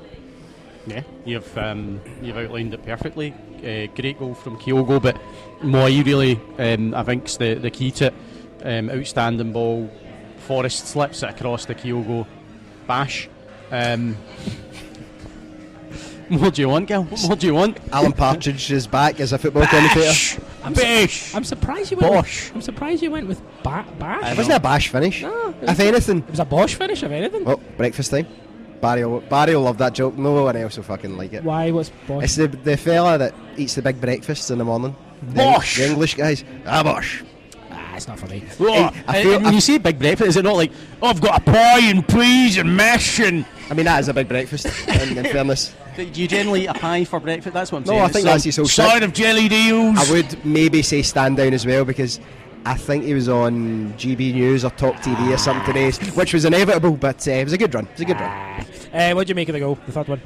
Yeah, 0.87 1.03
you've 1.25 1.59
um, 1.59 2.01
you've 2.23 2.37
outlined 2.37 2.73
it 2.73 2.85
perfectly. 2.85 3.35
Uh, 3.57 3.93
great 3.97 4.21
goal 4.21 4.35
from 4.35 4.59
Kyogo, 4.59 5.03
but 5.03 5.21
Mooy 5.61 6.05
really, 6.05 6.41
um, 6.59 6.95
I 6.95 7.03
think's 7.03 7.37
the 7.37 7.55
the 7.55 7.73
key 7.73 7.91
to 7.91 8.07
it. 8.07 8.15
Um, 8.65 8.91
outstanding 8.91 9.53
ball. 9.53 9.91
Forrest 10.47 10.87
slips 10.89 11.23
it 11.23 11.31
across 11.31 11.67
the 11.67 11.75
Kyogo 11.75 12.27
bash. 12.87 13.29
Um, 13.71 14.17
what 16.29 16.55
do 16.55 16.63
you 16.63 16.69
want, 16.69 16.89
Gil? 16.89 17.05
What 17.05 17.39
do 17.41 17.47
you 17.47 17.55
want? 17.55 17.79
Alan 17.93 18.13
Partridge 18.13 18.71
is 18.73 18.87
back 18.87 19.21
as 19.21 19.33
a 19.33 19.39
football 19.39 19.67
commentator. 19.67 20.01
Bash! 20.07 20.39
I'm, 20.65 20.75
su- 20.75 20.83
Bash! 20.83 21.35
I'm 21.35 21.45
surprised 21.45 21.91
you 21.91 21.97
went. 21.99 22.13
Bosh! 22.13 22.47
With, 22.49 22.55
I'm 22.57 22.63
surprised 22.63 23.03
you 23.03 23.11
went 23.11 23.29
with 23.29 23.41
ba- 23.63 23.87
Bash. 23.99 24.33
It 24.33 24.37
wasn't 24.39 24.57
a 24.57 24.61
bash 24.61 24.89
finish. 24.89 25.23
No, 25.23 25.55
If 25.63 25.69
was, 25.69 25.81
anything, 25.81 26.19
it 26.19 26.31
was 26.31 26.41
a 26.41 26.45
Bosch 26.45 26.75
finish, 26.75 27.03
if 27.03 27.11
anything. 27.11 27.45
oh, 27.47 27.57
breakfast 27.77 28.11
time. 28.11 28.27
Barry 28.81 29.05
will, 29.05 29.21
Barry 29.21 29.55
will 29.57 29.63
love 29.63 29.79
that 29.79 29.93
joke. 29.95 30.17
No 30.17 30.45
one 30.45 30.57
else 30.57 30.77
will 30.77 30.85
fucking 30.85 31.17
like 31.17 31.33
it. 31.33 31.43
Why? 31.45 31.71
What's 31.71 31.91
Bosch? 32.07 32.25
It's 32.25 32.37
the 32.37 32.47
the 32.49 32.77
fella 32.77 33.19
that 33.19 33.35
eats 33.57 33.75
the 33.75 33.83
big 33.83 34.01
breakfasts 34.01 34.51
in 34.51 34.59
the 34.59 34.65
morning. 34.65 34.95
The- 35.23 35.65
The 35.77 35.87
English 35.91 36.15
guys. 36.15 36.45
Ah, 36.67 36.83
Bosh. 36.83 37.25
It's 37.99 38.07
not 38.09 38.19
for 38.19 38.27
me. 38.29 38.43
Oh, 38.61 38.73
I 39.09 39.17
and- 39.19 39.23
feel- 39.25 39.35
and 39.35 39.45
when 39.45 39.55
you 39.55 39.61
say 39.61 39.77
big 39.79 39.99
breakfast, 39.99 40.29
is 40.31 40.37
it 40.37 40.45
not 40.45 40.55
like, 40.55 40.71
oh, 41.03 41.09
I've 41.09 41.21
got 41.21 41.41
a 41.41 41.45
pie 41.45 41.81
and 41.91 42.07
peas 42.07 42.57
and 42.57 42.77
mash 42.77 43.19
and. 43.21 43.45
I 43.71 43.75
mean, 43.75 43.85
that 43.87 44.01
is 44.01 44.09
a 44.09 44.15
big 44.15 44.29
breakfast, 44.29 44.67
in, 44.89 45.19
in 45.19 45.25
fairness. 45.25 45.75
Do 45.97 46.05
you 46.05 46.29
generally 46.29 46.63
eat 46.65 46.67
a 46.69 46.75
pie 46.75 47.05
for 47.05 47.19
breakfast? 47.21 47.53
That's 47.53 47.73
what 47.73 47.79
I'm 47.79 47.85
No, 47.85 47.91
saying. 47.91 48.03
I 48.03 48.09
think 48.09 48.23
Some 48.23 48.33
that's 48.33 48.45
his 48.45 48.57
whole 48.57 48.67
Side 48.67 48.91
shtick. 48.99 49.03
of 49.03 49.13
jelly 49.15 49.49
deals. 49.49 49.99
I 49.99 50.13
would 50.13 50.45
maybe 50.45 50.81
say 50.81 51.03
stand 51.03 51.37
down 51.39 51.53
as 51.53 51.67
well 51.67 51.85
because 51.85 52.21
I 52.65 52.75
think 52.75 53.03
he 53.05 53.15
was 53.15 53.29
on 53.29 53.93
GB 53.95 54.33
News 54.33 54.65
or 54.65 54.71
Talk 54.71 54.95
TV 54.97 55.35
or 55.35 55.39
something 55.39 55.67
today, 55.67 55.91
which 56.15 56.33
was 56.33 56.45
inevitable, 56.45 56.93
but 56.93 57.27
uh, 57.27 57.33
it 57.33 57.45
was 57.45 57.53
a 57.53 57.59
good 57.59 57.75
run. 57.75 57.85
It 57.87 57.93
was 57.93 58.01
a 58.03 58.05
good 58.05 58.21
run. 58.21 58.67
Uh, 58.93 59.13
what 59.15 59.27
do 59.27 59.33
you 59.33 59.35
make 59.35 59.49
of 59.49 59.55
the 59.55 59.59
goal? 59.61 59.77
The 59.87 59.93
third 59.93 60.07
one. 60.09 60.21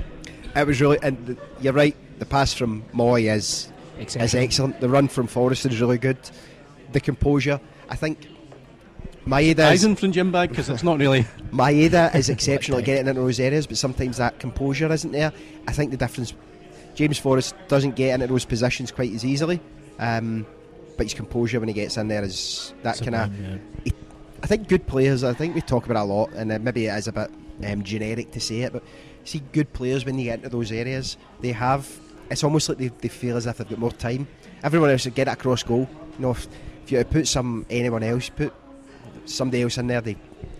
It 0.54 0.66
was 0.66 0.78
really, 0.80 0.98
and 1.02 1.26
the, 1.26 1.36
you're 1.62 1.72
right, 1.72 1.96
the 2.18 2.26
pass 2.26 2.52
from 2.52 2.84
Mooy 2.92 3.32
is 3.34 3.72
is 3.98 4.34
excellent. 4.34 4.78
The 4.80 4.88
run 4.90 5.08
from 5.08 5.26
Forrest 5.26 5.64
is 5.64 5.80
really 5.80 5.96
good. 5.98 6.18
The 6.92 7.00
composure, 7.00 7.60
I 7.88 7.96
think. 7.96 8.28
Maeda 9.26 9.58
is, 9.58 9.84
Eisen 9.84 9.94
from 9.94 10.10
Jim 10.10 10.32
Bag 10.32 10.48
because 10.48 10.68
it's 10.68 10.82
not 10.82 10.98
really. 10.98 11.22
Maeda 11.52 12.14
is 12.14 12.28
exceptional 12.28 12.80
at 12.80 12.84
getting 12.84 13.06
into 13.06 13.20
those 13.20 13.38
areas, 13.38 13.66
but 13.66 13.76
sometimes 13.76 14.16
that 14.16 14.38
composure 14.40 14.92
isn't 14.92 15.12
there. 15.12 15.32
I 15.68 15.72
think 15.72 15.92
the 15.92 15.96
difference, 15.96 16.34
James 16.94 17.18
Forrest 17.18 17.54
doesn't 17.68 17.94
get 17.94 18.14
into 18.14 18.26
those 18.26 18.44
positions 18.44 18.90
quite 18.90 19.12
as 19.12 19.24
easily, 19.24 19.60
um, 20.00 20.44
but 20.96 21.06
his 21.06 21.14
composure 21.14 21.60
when 21.60 21.68
he 21.68 21.74
gets 21.74 21.96
in 21.96 22.08
there 22.08 22.24
is 22.24 22.74
that 22.82 22.98
kind 22.98 23.14
of. 23.14 23.30
I 24.42 24.46
think 24.48 24.66
good 24.66 24.88
players. 24.88 25.22
I 25.22 25.34
think 25.34 25.54
we 25.54 25.60
talk 25.60 25.84
about 25.86 26.02
it 26.02 26.04
a 26.04 26.12
lot, 26.12 26.32
and 26.32 26.50
uh, 26.50 26.58
maybe 26.58 26.86
it 26.86 26.98
is 26.98 27.06
a 27.06 27.12
bit 27.12 27.30
um, 27.64 27.84
generic 27.84 28.32
to 28.32 28.40
say 28.40 28.62
it, 28.62 28.72
but 28.72 28.82
see, 29.24 29.40
good 29.52 29.72
players 29.72 30.04
when 30.04 30.16
they 30.16 30.24
get 30.24 30.38
into 30.38 30.48
those 30.48 30.72
areas, 30.72 31.16
they 31.40 31.52
have. 31.52 31.88
It's 32.30 32.42
almost 32.44 32.68
like 32.68 32.78
they, 32.78 32.88
they 32.88 33.08
feel 33.08 33.36
as 33.36 33.46
if 33.46 33.58
they've 33.58 33.68
got 33.68 33.78
more 33.78 33.92
time. 33.92 34.26
Everyone 34.62 34.90
else 34.90 35.04
would 35.04 35.14
get 35.14 35.28
it 35.28 35.32
across 35.32 35.62
goal. 35.62 35.88
You 36.18 36.22
know, 36.22 36.30
if, 36.30 36.46
if 36.84 36.92
you 36.92 37.04
put 37.04 37.28
some 37.28 37.66
anyone 37.70 38.02
else, 38.02 38.28
put 38.28 38.52
somebody 39.24 39.62
else 39.62 39.78
in 39.78 39.86
there, 39.86 40.00
they 40.00 40.16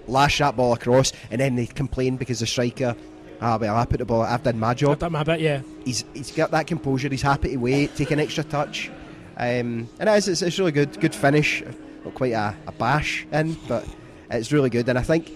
lash 0.06 0.38
that 0.38 0.56
ball 0.56 0.72
across, 0.72 1.12
and 1.30 1.40
then 1.40 1.56
they 1.56 1.66
complain 1.66 2.16
because 2.16 2.40
the 2.40 2.46
striker. 2.46 2.94
Ah, 3.40 3.58
well, 3.58 3.76
I 3.76 3.84
put 3.84 3.98
the 3.98 4.04
ball. 4.04 4.22
I've 4.22 4.42
done 4.44 4.60
my 4.60 4.72
job. 4.72 4.92
I've 4.92 4.98
done 5.00 5.12
my 5.12 5.24
bit, 5.24 5.40
yeah. 5.40 5.62
He's 5.84 6.04
he's 6.14 6.30
got 6.30 6.52
that 6.52 6.66
composure. 6.68 7.08
He's 7.08 7.22
happy 7.22 7.50
to 7.50 7.56
wait, 7.56 7.96
take 7.96 8.12
an 8.12 8.20
extra 8.20 8.44
touch, 8.44 8.88
um, 9.36 9.88
and 9.98 10.08
it 10.08 10.16
is, 10.16 10.28
it's, 10.28 10.42
it's 10.42 10.58
really 10.58 10.72
good. 10.72 11.00
Good 11.00 11.14
finish. 11.14 11.62
Not 12.04 12.14
quite 12.14 12.32
a, 12.32 12.54
a 12.66 12.72
bash 12.72 13.26
in, 13.32 13.56
but 13.66 13.84
it's 14.30 14.52
really 14.52 14.70
good. 14.70 14.88
And 14.88 14.98
I 14.98 15.02
think 15.02 15.32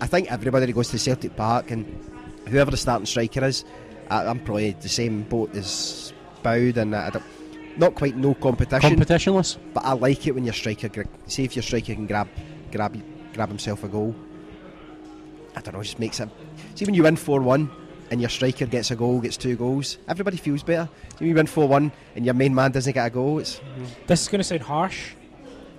I 0.00 0.06
think 0.06 0.32
everybody 0.32 0.66
that 0.66 0.72
goes 0.72 0.88
to 0.88 0.98
Celtic 0.98 1.36
Park 1.36 1.70
and 1.70 1.86
whoever 2.48 2.70
the 2.70 2.76
starting 2.76 3.06
striker 3.06 3.44
is, 3.44 3.64
I, 4.10 4.26
I'm 4.26 4.40
probably 4.40 4.72
the 4.72 4.88
same 4.88 5.22
boat 5.22 5.54
as 5.54 6.12
Boud, 6.42 6.76
and 6.76 6.96
I 6.96 7.10
don't, 7.10 7.24
not 7.76 7.94
quite 7.94 8.16
no 8.16 8.34
competition, 8.34 8.96
Competitionless. 8.96 9.58
but 9.72 9.84
I 9.84 9.92
like 9.92 10.26
it 10.26 10.34
when 10.34 10.44
your 10.44 10.52
striker, 10.54 10.88
see 11.26 11.44
if 11.44 11.56
your 11.56 11.62
striker 11.62 11.94
can 11.94 12.06
grab 12.06 12.28
grab 12.70 13.00
grab 13.32 13.48
himself 13.48 13.84
a 13.84 13.88
goal. 13.88 14.14
I 15.54 15.60
don't 15.60 15.74
know, 15.74 15.82
just 15.82 15.98
makes 15.98 16.20
it. 16.20 16.28
See 16.74 16.84
when 16.84 16.94
you 16.94 17.02
win 17.02 17.16
four 17.16 17.40
one 17.40 17.70
and 18.10 18.20
your 18.20 18.30
striker 18.30 18.66
gets 18.66 18.90
a 18.90 18.96
goal, 18.96 19.20
gets 19.20 19.36
two 19.36 19.56
goals, 19.56 19.98
everybody 20.08 20.36
feels 20.36 20.62
better. 20.62 20.88
See 21.10 21.16
when 21.20 21.28
you 21.28 21.34
win 21.34 21.46
four 21.46 21.68
one 21.68 21.92
and 22.16 22.24
your 22.24 22.34
main 22.34 22.54
man 22.54 22.72
doesn't 22.72 22.92
get 22.92 23.06
a 23.06 23.10
goal, 23.10 23.38
it's 23.38 23.56
mm-hmm. 23.56 23.84
This 24.06 24.22
is 24.22 24.28
going 24.28 24.40
to 24.40 24.44
sound 24.44 24.62
harsh 24.62 25.14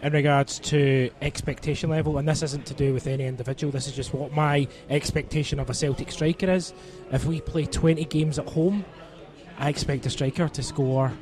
in 0.02 0.12
regards 0.12 0.60
to 0.60 1.10
expectation 1.22 1.89
level, 1.89 2.18
and 2.18 2.28
this 2.28 2.44
isn't 2.44 2.66
to 2.66 2.74
do 2.74 2.94
with 2.94 3.08
any 3.08 3.24
individual. 3.24 3.72
This 3.72 3.88
is 3.88 3.94
just 3.94 4.14
what 4.14 4.34
my 4.34 4.68
expectation 4.89 5.60
of 5.60 5.70
a 5.70 5.74
Celtic 5.74 6.12
striker 6.12 6.52
is. 6.52 6.74
If 7.12 7.26
we 7.26 7.39
play 7.39 7.66
20 7.66 8.04
games 8.06 8.38
at 8.38 8.50
home, 8.50 8.84
I 9.58 9.70
expect 9.70 10.06
a 10.06 10.10
striker 10.10 10.50
to 10.50 10.62
score 10.64 11.14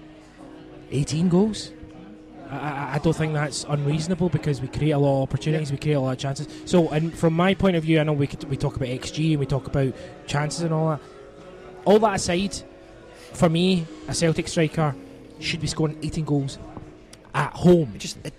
18 0.92 1.30
goals. 1.30 1.72
I, 2.50 2.58
I, 2.58 2.96
I 2.96 3.00
don't 3.00 3.16
think 3.16 3.34
that's 3.34 3.64
unreasonable 3.68 4.30
because 4.30 4.62
we 4.62 4.68
create 4.68 4.92
a 4.92 4.98
lot 4.98 5.24
of 5.24 5.30
opportunities, 5.30 5.72
we 5.72 5.78
create 5.78 5.96
a 5.96 6.00
lot 6.00 6.12
of 6.12 6.18
chances. 6.18 6.48
So, 6.66 6.90
and 6.90 7.14
from 7.18 7.34
my 7.34 7.54
point 7.54 7.76
of 7.76 7.84
view, 7.84 8.00
I 8.00 8.04
know 8.04 8.14
we 8.14 8.28
could, 8.28 8.44
we 8.46 8.58
talk 8.58 8.76
about 8.76 8.90
XG 8.90 9.32
and 9.32 9.40
we 9.40 9.46
talk 9.46 9.68
about 9.68 9.94
chances 10.28 10.62
and 10.62 10.74
all 10.74 10.90
that. 10.90 11.00
All 11.86 12.00
that 12.00 12.16
aside, 12.16 12.56
for 13.34 13.50
me, 13.50 13.86
a 14.08 14.14
Celtic 14.14 14.48
striker 14.48 14.96
should 15.40 15.62
be 15.62 15.68
scoring 15.68 15.98
18 16.04 16.26
goals 16.26 16.60
at 17.34 17.54
home. 17.54 17.94
it 17.96 18.00
just 18.00 18.18
it 18.26 18.34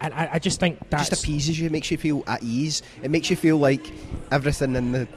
And 0.00 0.14
I, 0.14 0.30
I 0.32 0.38
just 0.38 0.58
think 0.58 0.78
that 0.90 0.98
just 0.98 1.12
appeases 1.12 1.58
you, 1.58 1.66
it 1.66 1.72
makes 1.72 1.90
you 1.90 1.98
feel 1.98 2.24
at 2.26 2.42
ease. 2.42 2.82
It 3.02 3.10
makes 3.10 3.30
you 3.30 3.36
feel 3.36 3.58
like 3.58 3.92
everything 4.32 4.74
in 4.74 4.92
the 4.92 5.08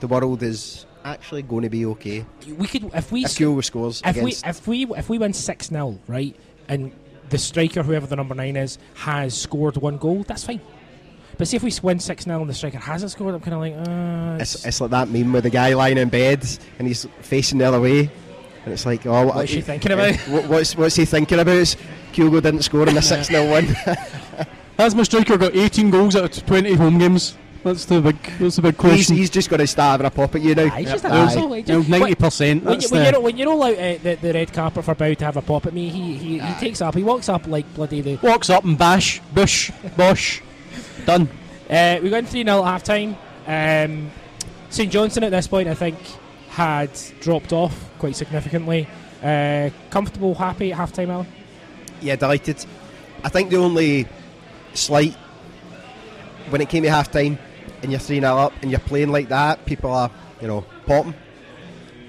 the 0.00 0.08
world 0.08 0.42
is 0.42 0.86
actually 1.04 1.42
going 1.42 1.62
to 1.62 1.70
be 1.70 1.86
okay. 1.86 2.24
we 2.56 2.66
could 2.66 2.84
if 2.94 3.12
we 3.12 3.24
If 3.24 3.32
Kyogo 3.32 3.62
scores 3.62 4.02
if 4.04 4.16
we 4.22 4.34
if 4.44 4.66
we 4.66 4.86
if 4.96 5.08
we 5.08 5.18
win 5.18 5.32
six 5.32 5.68
0 5.68 5.98
right, 6.06 6.34
and 6.68 6.92
the 7.30 7.38
striker, 7.38 7.82
whoever 7.82 8.06
the 8.06 8.16
number 8.16 8.34
nine 8.34 8.56
is, 8.56 8.78
has 8.94 9.36
scored 9.38 9.76
one 9.76 9.98
goal, 9.98 10.24
that's 10.24 10.44
fine. 10.44 10.60
But 11.36 11.48
see 11.48 11.56
if 11.56 11.62
we 11.62 11.72
win 11.82 11.98
six 11.98 12.24
0 12.24 12.40
and 12.40 12.48
the 12.48 12.54
striker 12.54 12.78
hasn't 12.78 13.10
scored, 13.12 13.34
I'm 13.34 13.40
kind 13.40 13.54
of 13.54 13.60
like, 13.60 13.88
uh, 13.88 14.40
it's, 14.40 14.64
it's 14.64 14.80
like 14.80 14.90
that 14.90 15.08
meme 15.08 15.32
with 15.32 15.44
the 15.44 15.50
guy 15.50 15.74
lying 15.74 15.98
in 15.98 16.08
bed 16.08 16.46
and 16.78 16.88
he's 16.88 17.06
facing 17.20 17.58
the 17.58 17.64
other 17.64 17.80
way, 17.80 18.10
and 18.64 18.72
it's 18.72 18.86
like, 18.86 19.06
oh, 19.06 19.26
What's 19.26 19.50
she 19.50 19.60
thinking 19.60 19.92
about? 19.92 20.16
What, 20.28 20.48
what's 20.48 20.76
what's 20.76 20.96
he 20.96 21.04
thinking 21.04 21.38
about? 21.38 21.56
Is 21.56 21.76
Kyogo 22.12 22.42
didn't 22.42 22.62
score 22.62 22.88
in 22.88 22.94
the 22.94 23.02
six 23.14 23.28
0 23.28 23.50
win. 23.52 23.66
Has 24.78 24.94
my 24.94 25.04
striker 25.04 25.36
got 25.36 25.54
18 25.54 25.90
goals 25.90 26.16
out 26.16 26.36
of 26.36 26.46
20 26.46 26.74
home 26.74 26.98
games? 26.98 27.36
That's 27.64 27.86
the 27.86 28.00
big. 28.02 28.22
That's 28.38 28.56
the 28.56 28.62
big 28.62 28.76
question. 28.76 29.16
he's 29.16 29.30
just 29.30 29.48
going 29.48 29.60
to 29.60 29.66
start 29.66 29.92
having 29.92 30.06
a 30.06 30.10
pop 30.10 30.34
at 30.34 30.42
you 30.42 30.54
now. 30.54 30.64
Aye, 30.64 30.80
he's 30.80 30.90
just 30.90 31.04
an 31.06 31.12
asshole. 31.12 31.52
He 31.54 31.62
just- 31.62 31.88
Ninety 31.88 32.14
percent. 32.14 32.62
When, 32.62 32.78
you, 32.78 32.88
when, 32.90 33.02
the. 33.04 33.10
you're, 33.10 33.20
when 33.20 33.36
you're 33.38 33.48
all 33.48 33.62
out 33.64 33.78
uh, 33.78 33.98
the, 34.02 34.18
the 34.20 34.32
red 34.34 34.52
carpet 34.52 34.84
for 34.84 34.94
Bow 34.94 35.14
to 35.14 35.24
have 35.24 35.38
a 35.38 35.42
pop 35.42 35.64
at 35.64 35.72
me, 35.72 35.88
he, 35.88 36.14
he, 36.14 36.38
he 36.38 36.54
takes 36.60 36.82
up, 36.82 36.94
he 36.94 37.02
walks 37.02 37.30
up 37.30 37.46
like 37.46 37.72
bloody 37.74 38.02
the. 38.02 38.16
Walks 38.22 38.50
up 38.50 38.64
and 38.64 38.76
bash, 38.76 39.20
bush, 39.32 39.70
bosh, 39.96 40.42
done. 41.06 41.26
Uh, 41.70 41.98
we 42.02 42.10
went 42.10 42.28
3 42.28 42.44
0 42.44 42.58
at 42.62 42.64
half 42.64 42.82
time. 42.84 43.16
Um, 43.46 44.10
St 44.68 44.92
Johnstone 44.92 45.24
at 45.24 45.30
this 45.30 45.46
point, 45.46 45.66
I 45.66 45.74
think, 45.74 45.96
had 46.50 46.90
dropped 47.20 47.54
off 47.54 47.90
quite 47.98 48.14
significantly. 48.14 48.86
Uh, 49.22 49.70
comfortable, 49.88 50.34
happy 50.34 50.70
at 50.72 50.76
half 50.76 50.92
time, 50.92 51.10
Allan? 51.10 51.26
Yeah, 52.02 52.16
delighted. 52.16 52.62
I 53.22 53.30
think 53.30 53.48
the 53.48 53.56
only 53.56 54.06
slight 54.74 55.14
when 56.50 56.60
it 56.60 56.68
came 56.68 56.82
to 56.82 56.90
half 56.90 57.10
time 57.10 57.38
and 57.84 57.92
you're 57.92 58.00
3 58.00 58.20
0 58.20 58.36
up 58.36 58.52
and 58.62 58.70
you're 58.70 58.80
playing 58.80 59.10
like 59.10 59.28
that, 59.28 59.64
people 59.66 59.92
are, 59.92 60.10
you 60.40 60.48
know, 60.48 60.62
popping. 60.86 61.14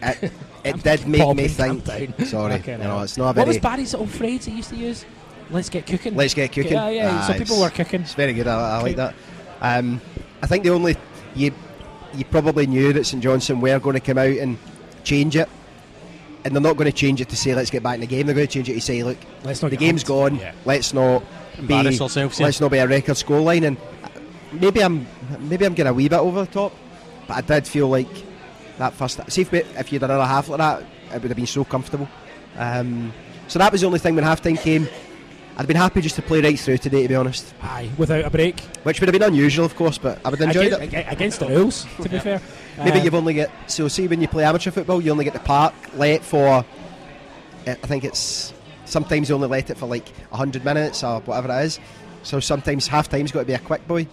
It, 0.01 0.31
it 0.63 0.83
did 0.83 1.07
make 1.07 1.35
me 1.35 1.47
think. 1.47 1.85
down. 1.85 2.25
Sorry, 2.25 2.53
Okay, 2.55 2.71
you 2.73 2.77
know, 2.79 3.01
it's 3.01 3.17
not 3.17 3.23
a 3.25 3.27
What 3.27 3.35
very. 3.35 3.47
was 3.49 3.57
Barry's 3.59 3.93
little 3.93 4.07
phrase 4.07 4.45
he 4.45 4.53
used 4.55 4.69
to 4.69 4.75
use? 4.75 5.05
Let's 5.51 5.69
get 5.69 5.85
cooking. 5.85 6.15
Let's 6.15 6.33
get 6.33 6.51
cooking. 6.51 6.73
Yeah, 6.73 6.89
yeah. 6.89 7.27
so 7.27 7.33
Ah, 7.33 7.37
people 7.37 7.59
were 7.59 7.69
cooking. 7.69 8.01
It's 8.01 8.15
very 8.15 8.33
good. 8.33 8.47
I, 8.47 8.79
I 8.79 8.81
like 8.81 8.95
that. 8.95 9.13
Um, 9.61 10.01
I 10.41 10.47
think 10.47 10.63
the 10.63 10.71
only 10.71 10.95
you 11.35 11.53
you 12.15 12.25
probably 12.25 12.65
knew 12.65 12.93
that 12.93 13.05
St 13.05 13.21
Johnstone 13.21 13.61
were 13.61 13.77
going 13.79 13.93
to 13.93 13.99
come 13.99 14.17
out 14.17 14.25
and 14.37 14.57
change 15.03 15.35
it, 15.35 15.47
and 16.43 16.55
they're 16.55 16.61
not 16.61 16.77
going 16.77 16.89
to 16.89 16.97
change 16.97 17.21
it 17.21 17.29
to 17.29 17.35
say 17.37 17.53
let's 17.53 17.69
get 17.69 17.83
back 17.83 17.95
in 17.95 18.01
the 18.01 18.07
game. 18.07 18.25
They're 18.25 18.33
going 18.35 18.47
to 18.47 18.53
change 18.53 18.69
it 18.69 18.73
to 18.73 18.81
say, 18.81 19.03
look, 19.03 19.17
Let's 19.43 19.61
not 19.61 19.69
the 19.71 19.77
game's 19.77 20.01
humped. 20.01 20.07
gone. 20.07 20.39
Yeah. 20.39 20.53
Let's 20.65 20.93
not 20.93 21.23
be 21.67 21.73
ourselves, 21.75 22.15
yeah. 22.39 22.45
let's 22.45 22.59
not 22.59 22.71
be 22.71 22.77
a 22.79 22.87
record 22.87 23.15
scoreline. 23.15 23.65
And 23.67 23.77
maybe 24.51 24.81
I'm 24.83 25.05
maybe 25.39 25.65
I'm 25.65 25.73
getting 25.73 25.91
a 25.91 25.93
wee 25.93 26.07
bit 26.09 26.19
over 26.19 26.41
the 26.45 26.51
top, 26.51 26.73
but 27.27 27.37
I 27.37 27.41
did 27.41 27.67
feel 27.67 27.87
like 27.87 28.07
that 28.77 28.93
first. 28.93 29.19
See 29.31 29.41
if, 29.41 29.51
we- 29.51 29.59
if 29.77 29.91
you'd 29.91 30.03
another 30.03 30.25
half 30.25 30.49
like 30.49 30.57
that, 30.59 30.81
it 31.13 31.21
would 31.21 31.31
have 31.31 31.35
been 31.37 31.45
so 31.47 31.63
comfortable. 31.63 32.07
Um, 32.57 33.13
so 33.47 33.59
that 33.59 33.71
was 33.71 33.81
the 33.81 33.87
only 33.87 33.99
thing 33.99 34.15
when 34.15 34.23
half 34.23 34.41
time 34.41 34.57
came. 34.57 34.87
I'd 35.57 35.67
been 35.67 35.77
happy 35.77 36.01
just 36.01 36.17
to 36.17 36.21
play 36.21 36.41
right 36.41 36.59
through 36.59 36.79
today, 36.79 37.03
to 37.03 37.07
be 37.07 37.15
honest. 37.15 37.53
Aye, 37.61 37.89
without 37.97 38.25
a 38.25 38.29
break. 38.29 38.59
Which 38.83 38.99
would 38.99 39.07
have 39.07 39.13
been 39.13 39.23
unusual, 39.23 39.63
of 39.65 39.73
course, 39.77 39.97
but 39.97 40.19
I 40.25 40.29
would 40.29 40.39
have 40.39 40.49
enjoyed 40.49 40.73
Against, 40.73 40.93
it. 40.93 41.05
against 41.09 41.39
the 41.39 41.47
rules, 41.47 41.85
to 42.01 42.09
be 42.09 42.19
fair. 42.19 42.41
Maybe 42.77 42.99
Uh, 42.99 43.03
you've 43.03 43.15
only 43.15 43.33
get 43.35 43.49
so 43.67 43.87
see 43.87 44.05
when 44.09 44.19
you 44.19 44.27
play 44.27 44.43
amateur 44.43 44.71
football, 44.71 45.01
you 45.01 45.11
only 45.11 45.23
get 45.23 45.33
the 45.33 45.39
park 45.39 45.73
let 45.95 46.25
for. 46.25 46.65
eh, 47.65 47.75
I 47.81 47.87
think 47.87 48.03
it's 48.03 48.51
sometimes 48.83 49.29
you 49.29 49.35
only 49.35 49.47
let 49.47 49.69
it 49.69 49.77
for 49.77 49.85
like 49.85 50.05
hundred 50.29 50.65
minutes 50.65 51.03
or 51.05 51.21
whatever 51.21 51.57
it 51.57 51.63
is. 51.65 51.79
So 52.23 52.41
sometimes 52.41 52.87
half 52.87 53.07
time's 53.07 53.31
got 53.31 53.39
to 53.41 53.45
be 53.45 53.53
a 53.53 53.59
quick 53.59 53.87
boy. 53.87 54.07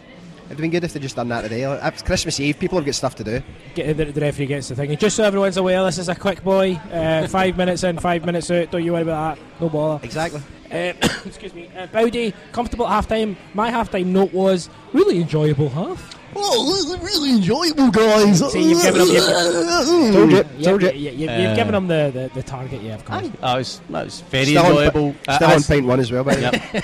It'd 0.52 0.60
been 0.60 0.70
good 0.70 0.84
if 0.84 0.92
they 0.92 1.00
just 1.00 1.16
done 1.16 1.28
that 1.28 1.40
today. 1.42 1.62
It's 1.62 2.02
Christmas 2.02 2.38
Eve, 2.38 2.58
people 2.58 2.76
have 2.76 2.84
got 2.84 2.94
stuff 2.94 3.14
to 3.14 3.24
do. 3.24 3.42
get, 3.74 3.96
the, 3.96 4.04
the 4.04 4.20
referee 4.20 4.44
gets 4.44 4.68
the 4.68 4.74
thing. 4.74 4.90
And 4.90 5.00
just 5.00 5.16
so 5.16 5.24
everyone's 5.24 5.56
aware, 5.56 5.82
this 5.84 5.96
is 5.96 6.10
a 6.10 6.14
quick 6.14 6.44
boy. 6.44 6.74
Uh, 6.92 7.26
five 7.26 7.56
minutes 7.56 7.84
in, 7.84 7.98
five 7.98 8.22
minutes 8.26 8.50
out. 8.50 8.70
Don't 8.70 8.84
you 8.84 8.92
worry 8.92 9.00
about 9.00 9.38
that. 9.38 9.44
No 9.62 9.70
bother. 9.70 10.04
Exactly. 10.04 10.42
Uh, 10.70 10.92
excuse 11.24 11.54
me. 11.54 11.70
Uh, 11.74 11.86
Bowdy, 11.86 12.34
comfortable 12.52 12.86
at 12.86 12.90
half 12.90 13.08
time. 13.08 13.34
My 13.54 13.70
half 13.70 13.90
time 13.90 14.12
note 14.12 14.34
was 14.34 14.68
really 14.92 15.22
enjoyable 15.22 15.70
half. 15.70 16.18
Oh, 16.36 16.98
really 17.02 17.30
enjoyable, 17.36 17.90
guys. 17.90 18.40
See, 18.52 18.68
you've 18.68 18.82
given 18.82 18.98
them, 19.06 19.08
you've, 19.08 19.24
Told 20.12 20.30
you, 20.32 20.36
yeah, 20.58 20.64
told 20.68 20.82
you. 20.82 20.88
yeah, 20.88 21.10
yeah, 21.12 21.38
you've 21.40 21.50
Uh, 21.52 21.56
given 21.56 21.74
him 21.74 21.88
the, 21.88 22.10
the, 22.12 22.30
the 22.34 22.42
target, 22.42 22.82
yeah, 22.82 22.94
of 22.96 23.04
course. 23.06 23.28
That 23.40 23.56
was, 23.56 23.80
that 23.88 24.04
was 24.04 24.20
very 24.20 24.44
Still 24.44 24.58
on 24.58 24.64
pi- 24.64 24.70
enjoyable. 24.84 25.14
Uh, 25.28 25.34
Still 25.36 25.48
on 25.48 25.54
as- 25.54 25.66
pint 25.66 25.86
one 25.86 26.00
as 26.00 26.12
well, 26.12 26.24
by 26.24 26.34
the 26.34 26.42
way. 26.42 26.82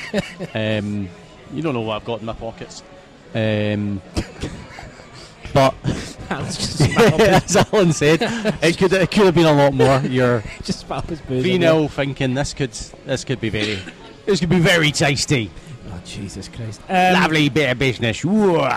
Yep. 0.55 0.83
um, 0.85 1.09
you 1.53 1.63
don't 1.63 1.75
know 1.75 1.81
what 1.83 1.97
I've 1.97 2.05
got 2.07 2.21
in 2.21 2.27
my 2.27 2.33
pockets. 2.33 2.83
Um, 3.35 4.01
but 5.55 5.75
Allan's 6.31 6.57
just 6.79 6.81
as 6.99 7.57
Allan 7.57 7.93
said, 7.93 8.19
it 8.63 8.79
could 8.79 8.93
it 8.93 9.11
could 9.11 9.27
have 9.27 9.35
been 9.35 9.47
a 9.47 9.53
lot 9.53 9.75
more. 9.75 10.01
You're 10.01 10.43
just 10.63 10.81
smiled 10.81 11.05
his 11.05 11.21
booze. 11.21 11.43
three 11.43 11.59
0 11.59 11.89
thinking 11.89 12.35
this 12.35 12.55
could 12.55 12.73
this 13.07 13.25
could 13.25 13.41
be 13.41 13.49
very 13.49 13.79
this 14.27 14.41
could 14.41 14.51
be 14.51 14.61
very 14.61 14.93
tasty. 14.93 15.51
Oh, 15.91 16.01
Jesus 16.05 16.49
Christ. 16.49 16.81
Um, 16.89 17.15
Lovely 17.15 17.49
bit 17.49 17.71
of 17.71 17.79
business. 17.79 18.25
Whoa. 18.25 18.69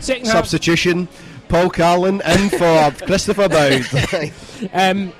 Second 0.00 0.26
half, 0.26 0.36
Substitution. 0.36 1.08
Paul 1.48 1.70
Carlin 1.70 2.22
in 2.24 2.48
for 2.48 2.90
Christopher 3.04 3.48
Boud. 3.48 4.32
Um, 4.72 5.12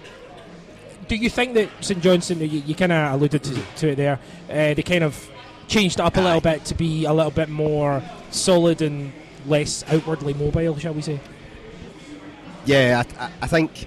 do 1.09 1.17
you 1.17 1.29
think 1.29 1.55
that 1.55 1.69
St 1.81 2.01
Johnstone, 2.03 2.41
you, 2.41 2.47
you 2.47 2.75
kind 2.75 2.93
of 2.93 3.15
alluded 3.15 3.43
to, 3.45 3.63
to 3.77 3.89
it 3.91 3.97
there, 3.97 4.19
uh, 4.49 4.73
they 4.73 4.83
kind 4.83 5.05
of 5.05 5.31
changed 5.69 6.01
it 6.01 6.03
up 6.03 6.17
a 6.17 6.21
little 6.21 6.41
bit 6.41 6.65
to 6.67 6.75
be 6.75 7.05
a 7.05 7.13
little 7.13 7.31
bit 7.31 7.51
more 7.51 8.03
solid 8.33 8.83
and 8.83 9.13
less 9.47 9.85
outwardly 9.89 10.35
mobile, 10.35 10.77
shall 10.79 10.95
we 10.95 11.03
say? 11.03 11.21
Yeah, 12.65 13.03
I, 13.21 13.25
I- 13.25 13.31
I 13.43 13.47
think 13.47 13.87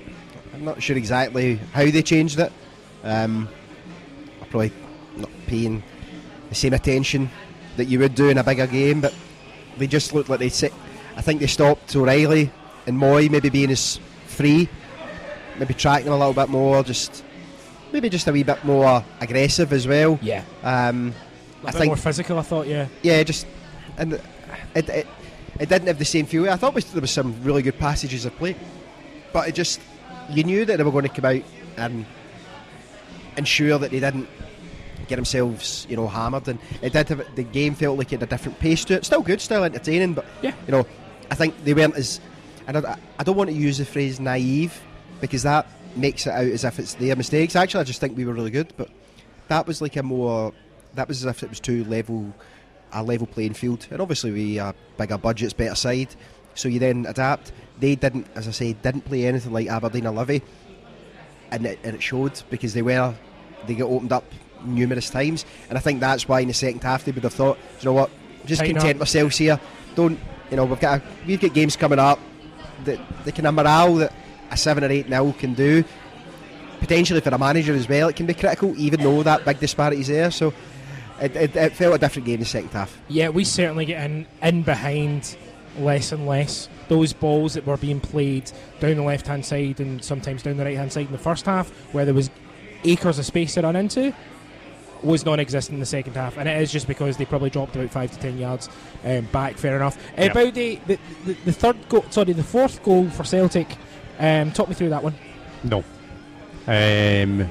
I'm 0.53 0.63
not 0.65 0.81
sure 0.81 0.97
exactly 0.97 1.55
how 1.73 1.83
they 1.85 2.01
changed 2.01 2.39
it. 2.39 2.51
Um, 3.03 3.47
I'm 4.41 4.47
probably 4.49 4.71
not 5.17 5.29
paying 5.47 5.83
the 6.49 6.55
same 6.55 6.73
attention 6.73 7.29
that 7.77 7.85
you 7.85 7.99
would 7.99 8.15
do 8.15 8.29
in 8.29 8.37
a 8.37 8.43
bigger 8.43 8.67
game, 8.67 9.01
but 9.01 9.13
they 9.77 9.87
just 9.87 10.13
looked 10.13 10.29
like 10.29 10.39
they 10.39 10.49
sit. 10.49 10.73
I 11.15 11.21
think 11.21 11.39
they 11.39 11.47
stopped 11.47 11.95
O'Riley 11.95 12.51
and 12.87 12.97
Mooy 12.97 13.29
maybe 13.29 13.49
being 13.49 13.69
as 13.71 13.99
free, 14.27 14.67
maybe 15.57 15.73
tracking 15.73 16.07
a 16.09 16.17
little 16.17 16.33
bit 16.33 16.49
more, 16.49 16.83
just 16.83 17.23
maybe 17.91 18.09
just 18.09 18.27
a 18.27 18.31
wee 18.31 18.43
bit 18.43 18.63
more 18.63 19.03
aggressive 19.21 19.71
as 19.73 19.87
well. 19.87 20.19
Yeah. 20.21 20.43
Um, 20.63 21.13
A 21.63 21.67
I 21.67 21.71
bit 21.71 21.75
think 21.79 21.87
more 21.87 21.97
physical, 21.97 22.39
I 22.39 22.41
thought, 22.41 22.67
yeah. 22.67 22.87
yeah, 23.01 23.23
just 23.23 23.45
and 23.97 24.19
it, 24.75 24.89
it, 24.89 25.07
it 25.59 25.69
didn't 25.69 25.87
have 25.87 25.99
the 25.99 26.05
same 26.05 26.25
feel. 26.25 26.49
I 26.49 26.55
thought 26.55 26.73
was, 26.73 26.91
there 26.91 27.01
was 27.01 27.11
some 27.11 27.41
really 27.43 27.61
good 27.61 27.77
passages 27.79 28.25
of 28.25 28.35
play, 28.37 28.55
but 29.33 29.47
it 29.47 29.55
just 29.55 29.79
you 30.29 30.43
knew 30.43 30.65
that 30.65 30.77
they 30.77 30.83
were 30.83 30.91
going 30.91 31.07
to 31.07 31.09
come 31.09 31.25
out 31.25 31.43
and 31.77 32.05
ensure 33.37 33.77
that 33.77 33.91
they 33.91 33.99
didn't 33.99 34.27
get 35.07 35.15
themselves, 35.17 35.85
you 35.89 35.95
know, 35.95 36.07
hammered. 36.07 36.47
And 36.47 36.59
it 36.81 36.93
did 36.93 37.09
have 37.09 37.35
the 37.35 37.43
game 37.43 37.75
felt 37.75 37.97
like 37.97 38.11
it 38.13 38.19
had 38.19 38.23
a 38.23 38.29
different 38.29 38.59
pace 38.59 38.85
to 38.85 38.95
it. 38.95 39.05
Still 39.05 39.21
good, 39.21 39.41
still 39.41 39.63
entertaining, 39.63 40.13
but 40.13 40.25
Yeah. 40.41 40.53
you 40.65 40.71
know, 40.71 40.85
I 41.31 41.35
think 41.35 41.63
they 41.63 41.73
weren't 41.73 41.95
as. 41.95 42.19
And 42.67 42.77
I, 42.77 42.97
I 43.19 43.23
don't 43.23 43.35
want 43.35 43.49
to 43.51 43.55
use 43.55 43.77
the 43.77 43.85
phrase 43.85 44.19
naive 44.19 44.81
because 45.21 45.43
that 45.43 45.67
makes 45.95 46.25
it 46.25 46.31
out 46.31 46.45
as 46.47 46.63
if 46.63 46.79
it's 46.79 46.95
their 46.95 47.15
mistakes. 47.15 47.55
Actually, 47.55 47.81
I 47.81 47.83
just 47.83 47.99
think 48.01 48.17
we 48.17 48.25
were 48.25 48.33
really 48.33 48.49
good, 48.51 48.73
but 48.77 48.89
that 49.47 49.67
was 49.67 49.81
like 49.81 49.95
a 49.95 50.03
more. 50.03 50.51
That 50.95 51.07
was 51.07 51.23
as 51.23 51.29
if 51.29 51.43
it 51.43 51.49
was 51.49 51.59
two 51.59 51.83
level, 51.85 52.33
a 52.95 53.03
level 53.03 53.27
playing 53.27 53.53
field, 53.53 53.85
and 53.91 54.01
obviously 54.01 54.31
we 54.31 54.57
are 54.57 54.73
bigger 54.97 55.17
budgets, 55.17 55.53
better 55.53 55.75
side, 55.75 56.15
so 56.55 56.67
you 56.69 56.79
then 56.79 57.05
adapt. 57.05 57.51
They 57.79 57.95
didn't, 57.95 58.27
as 58.35 58.47
I 58.47 58.51
say, 58.51 58.73
didn't 58.73 59.01
play 59.01 59.25
anything 59.25 59.51
like 59.51 59.67
Aberdeen 59.67 60.07
or 60.07 60.13
Livy, 60.13 60.41
and 61.51 61.65
it, 61.65 61.79
and 61.83 61.95
it 61.95 62.01
showed 62.01 62.41
because 62.49 62.73
they 62.73 62.81
were 62.81 63.13
they 63.67 63.75
got 63.75 63.89
opened 63.89 64.13
up 64.13 64.23
numerous 64.63 65.09
times, 65.09 65.45
and 65.69 65.77
I 65.77 65.81
think 65.81 65.99
that's 65.99 66.27
why 66.27 66.39
in 66.39 66.47
the 66.47 66.53
second 66.53 66.81
half 66.83 67.03
they 67.05 67.11
would 67.11 67.23
have 67.23 67.33
thought, 67.33 67.57
"Do 67.57 67.61
you 67.79 67.85
know 67.85 67.93
what, 67.93 68.09
just 68.45 68.61
Tighten 68.61 68.77
content 68.77 68.97
up. 68.97 69.01
ourselves 69.01 69.37
here. 69.37 69.59
Don't 69.95 70.19
you 70.49 70.57
know 70.57 70.65
we've 70.65 70.79
got 70.79 71.01
a, 71.01 71.03
we've 71.27 71.39
got 71.39 71.53
games 71.53 71.75
coming 71.75 71.99
up 71.99 72.19
that 72.85 72.99
the 73.25 73.31
kind 73.31 73.47
of 73.47 73.53
morale 73.55 73.95
that 73.95 74.13
a 74.51 74.57
seven 74.57 74.83
or 74.83 74.91
eight 74.91 75.09
nil 75.09 75.33
can 75.33 75.53
do. 75.53 75.83
Potentially 76.79 77.21
for 77.21 77.29
a 77.29 77.37
manager 77.37 77.73
as 77.73 77.87
well, 77.87 78.09
it 78.09 78.15
can 78.15 78.25
be 78.25 78.33
critical, 78.33 78.77
even 78.77 79.01
though 79.01 79.23
that 79.23 79.43
big 79.45 79.59
disparity 79.59 80.01
is 80.01 80.07
there. 80.07 80.29
So 80.29 80.53
it, 81.21 81.35
it, 81.35 81.55
it 81.55 81.73
felt 81.73 81.95
a 81.95 81.97
different 81.97 82.25
game 82.25 82.35
in 82.35 82.39
the 82.41 82.45
second 82.45 82.69
half. 82.71 82.97
Yeah, 83.07 83.29
we 83.29 83.43
certainly 83.43 83.85
get 83.85 84.03
in, 84.09 84.25
in 84.41 84.63
behind 84.63 85.37
less 85.79 86.11
and 86.11 86.25
less. 86.27 86.69
Those 86.87 87.13
balls 87.13 87.53
that 87.55 87.65
were 87.65 87.77
being 87.77 87.99
played 87.99 88.51
down 88.79 88.95
the 88.95 89.03
left 89.03 89.27
hand 89.27 89.45
side 89.45 89.79
and 89.79 90.03
sometimes 90.03 90.43
down 90.43 90.57
the 90.57 90.65
right 90.65 90.77
hand 90.77 90.91
side 90.91 91.07
in 91.07 91.11
the 91.11 91.17
first 91.17 91.45
half, 91.45 91.69
where 91.93 92.05
there 92.05 92.13
was 92.13 92.29
acres 92.83 93.17
of 93.19 93.25
space 93.25 93.55
to 93.55 93.61
run 93.61 93.75
into, 93.75 94.13
was 95.03 95.25
non 95.25 95.39
existent 95.39 95.75
in 95.75 95.79
the 95.79 95.85
second 95.85 96.13
half. 96.15 96.37
And 96.37 96.47
it 96.47 96.61
is 96.61 96.71
just 96.71 96.87
because 96.87 97.17
they 97.17 97.25
probably 97.25 97.49
dropped 97.49 97.75
about 97.75 97.89
five 97.89 98.11
to 98.11 98.19
ten 98.19 98.37
yards 98.37 98.69
um, 99.03 99.25
back, 99.31 99.57
fair 99.57 99.75
enough. 99.75 99.97
Uh, 100.17 100.23
Yep. 100.23 100.33
Bowdy, 100.33 100.81
the, 100.87 100.99
the, 101.25 101.33
the 101.45 101.51
third 101.51 101.89
goal, 101.89 102.05
sorry, 102.09 102.33
the 102.33 102.43
fourth 102.43 102.83
goal 102.83 103.09
for 103.09 103.23
Celtic, 103.23 103.75
um, 104.19 104.51
talk 104.51 104.69
me 104.69 104.75
through 104.75 104.89
that 104.89 105.03
one. 105.03 105.15
No. 105.63 105.83
Um, 106.67 107.49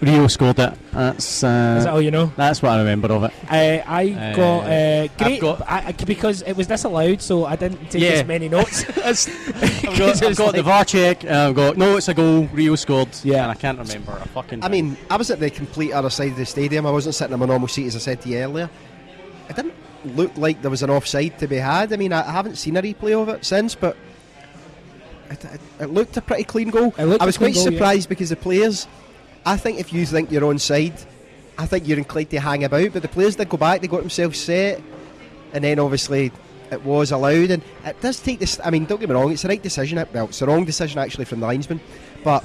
Reo 0.00 0.26
scored 0.28 0.58
it. 0.58 0.72
That's 0.92 1.26
Is 1.26 1.40
that 1.42 1.86
uh, 1.88 1.92
all 1.92 2.00
you 2.00 2.10
know? 2.10 2.32
that's 2.34 2.62
what 2.62 2.70
I 2.72 2.78
remember 2.78 3.12
of 3.12 3.24
it. 3.24 3.32
Uh, 3.50 3.82
I 3.86 4.08
Uh, 4.08 4.34
got 4.36 4.60
uh, 4.64 5.08
great 5.18 5.40
got- 5.42 5.60
I, 5.70 5.88
I- 5.88 5.92
because 5.92 6.40
it 6.42 6.56
was 6.56 6.66
disallowed, 6.66 7.20
so 7.20 7.44
I 7.44 7.56
didn't 7.56 7.90
take 7.90 8.00
Yeah. 8.02 8.08
as 8.12 8.26
many 8.26 8.48
notes. 8.48 8.82
I've 8.88 8.96
got, 8.96 10.00
I've 10.00 10.22
it's 10.22 10.38
got 10.38 10.52
the 10.52 10.58
like- 10.58 10.64
VAR 10.64 10.84
check. 10.86 11.24
And 11.24 11.34
I've 11.34 11.54
got 11.54 11.76
no, 11.76 11.98
it's 11.98 12.08
a 12.08 12.14
goal. 12.14 12.46
Reo 12.52 12.76
scored. 12.76 13.08
Yeah. 13.22 13.42
and 13.42 13.50
I 13.50 13.54
can't 13.54 13.78
remember 13.78 14.12
a 14.12 14.26
fucking. 14.28 14.64
I 14.64 14.68
mean, 14.68 14.96
I 15.10 15.16
was 15.16 15.30
at 15.30 15.38
the 15.38 15.50
complete 15.50 15.92
other 15.92 16.08
side 16.10 16.30
of 16.32 16.36
the 16.38 16.46
stadium. 16.46 16.86
I 16.86 16.90
wasn't 16.92 17.14
sitting 17.14 17.34
in 17.34 17.40
my 17.40 17.44
normal 17.46 17.68
seat, 17.68 17.86
as 17.88 17.96
I 17.96 17.98
said 17.98 18.22
to 18.22 18.28
you 18.30 18.38
earlier. 18.38 18.70
It 19.50 19.56
didn't 19.56 19.74
look 20.16 20.34
like 20.38 20.62
there 20.62 20.70
was 20.70 20.82
an 20.82 20.88
offside 20.88 21.38
to 21.40 21.46
be 21.46 21.56
had. 21.56 21.92
I 21.92 21.96
mean, 21.96 22.14
I 22.14 22.22
haven't 22.22 22.56
seen 22.56 22.74
a 22.78 22.82
replay 22.82 23.12
of 23.20 23.28
it 23.28 23.44
since, 23.44 23.74
but 23.74 23.98
it, 25.30 25.44
it, 25.44 25.60
it 25.80 25.86
looked 25.90 26.16
a 26.16 26.22
pretty 26.22 26.44
clean 26.44 26.70
goal. 26.70 26.94
It 26.98 27.04
looked 27.04 27.20
I 27.20 27.24
a 27.24 27.26
was 27.26 27.36
quite 27.36 27.52
goal, 27.54 27.64
yeah. 27.64 27.70
surprised 27.70 28.08
because 28.08 28.30
the 28.30 28.36
players. 28.36 28.88
I 29.44 29.56
think 29.56 29.78
if 29.80 29.92
you 29.92 30.04
think 30.06 30.30
you're 30.30 30.44
on 30.44 30.58
side, 30.58 30.94
I 31.58 31.66
think 31.66 31.86
you're 31.86 31.98
inclined 31.98 32.30
to 32.30 32.40
hang 32.40 32.64
about. 32.64 32.92
But 32.92 33.02
the 33.02 33.08
players 33.08 33.36
did 33.36 33.48
go 33.48 33.56
back; 33.56 33.80
they 33.80 33.88
got 33.88 34.00
themselves 34.00 34.38
set, 34.38 34.80
and 35.52 35.64
then 35.64 35.78
obviously 35.78 36.32
it 36.70 36.82
was 36.84 37.10
allowed. 37.10 37.50
And 37.50 37.62
it 37.84 38.00
does 38.00 38.20
take 38.20 38.38
this. 38.38 38.60
I 38.62 38.70
mean, 38.70 38.84
don't 38.84 39.00
get 39.00 39.08
me 39.08 39.14
wrong; 39.14 39.32
it's 39.32 39.42
the 39.42 39.48
right 39.48 39.62
decision. 39.62 40.04
Well, 40.12 40.26
it's 40.26 40.38
the 40.38 40.46
wrong 40.46 40.64
decision 40.64 40.98
actually 40.98 41.24
from 41.24 41.40
the 41.40 41.46
linesman, 41.46 41.80
but 42.24 42.44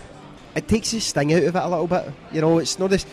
it 0.55 0.67
takes 0.67 0.91
the 0.91 0.99
sting 0.99 1.33
out 1.33 1.43
of 1.43 1.55
it 1.55 1.61
a 1.61 1.67
little 1.67 1.87
bit. 1.87 2.11
You 2.31 2.41
know, 2.41 2.59
it's 2.59 2.79
not 2.79 2.89
this. 2.89 3.05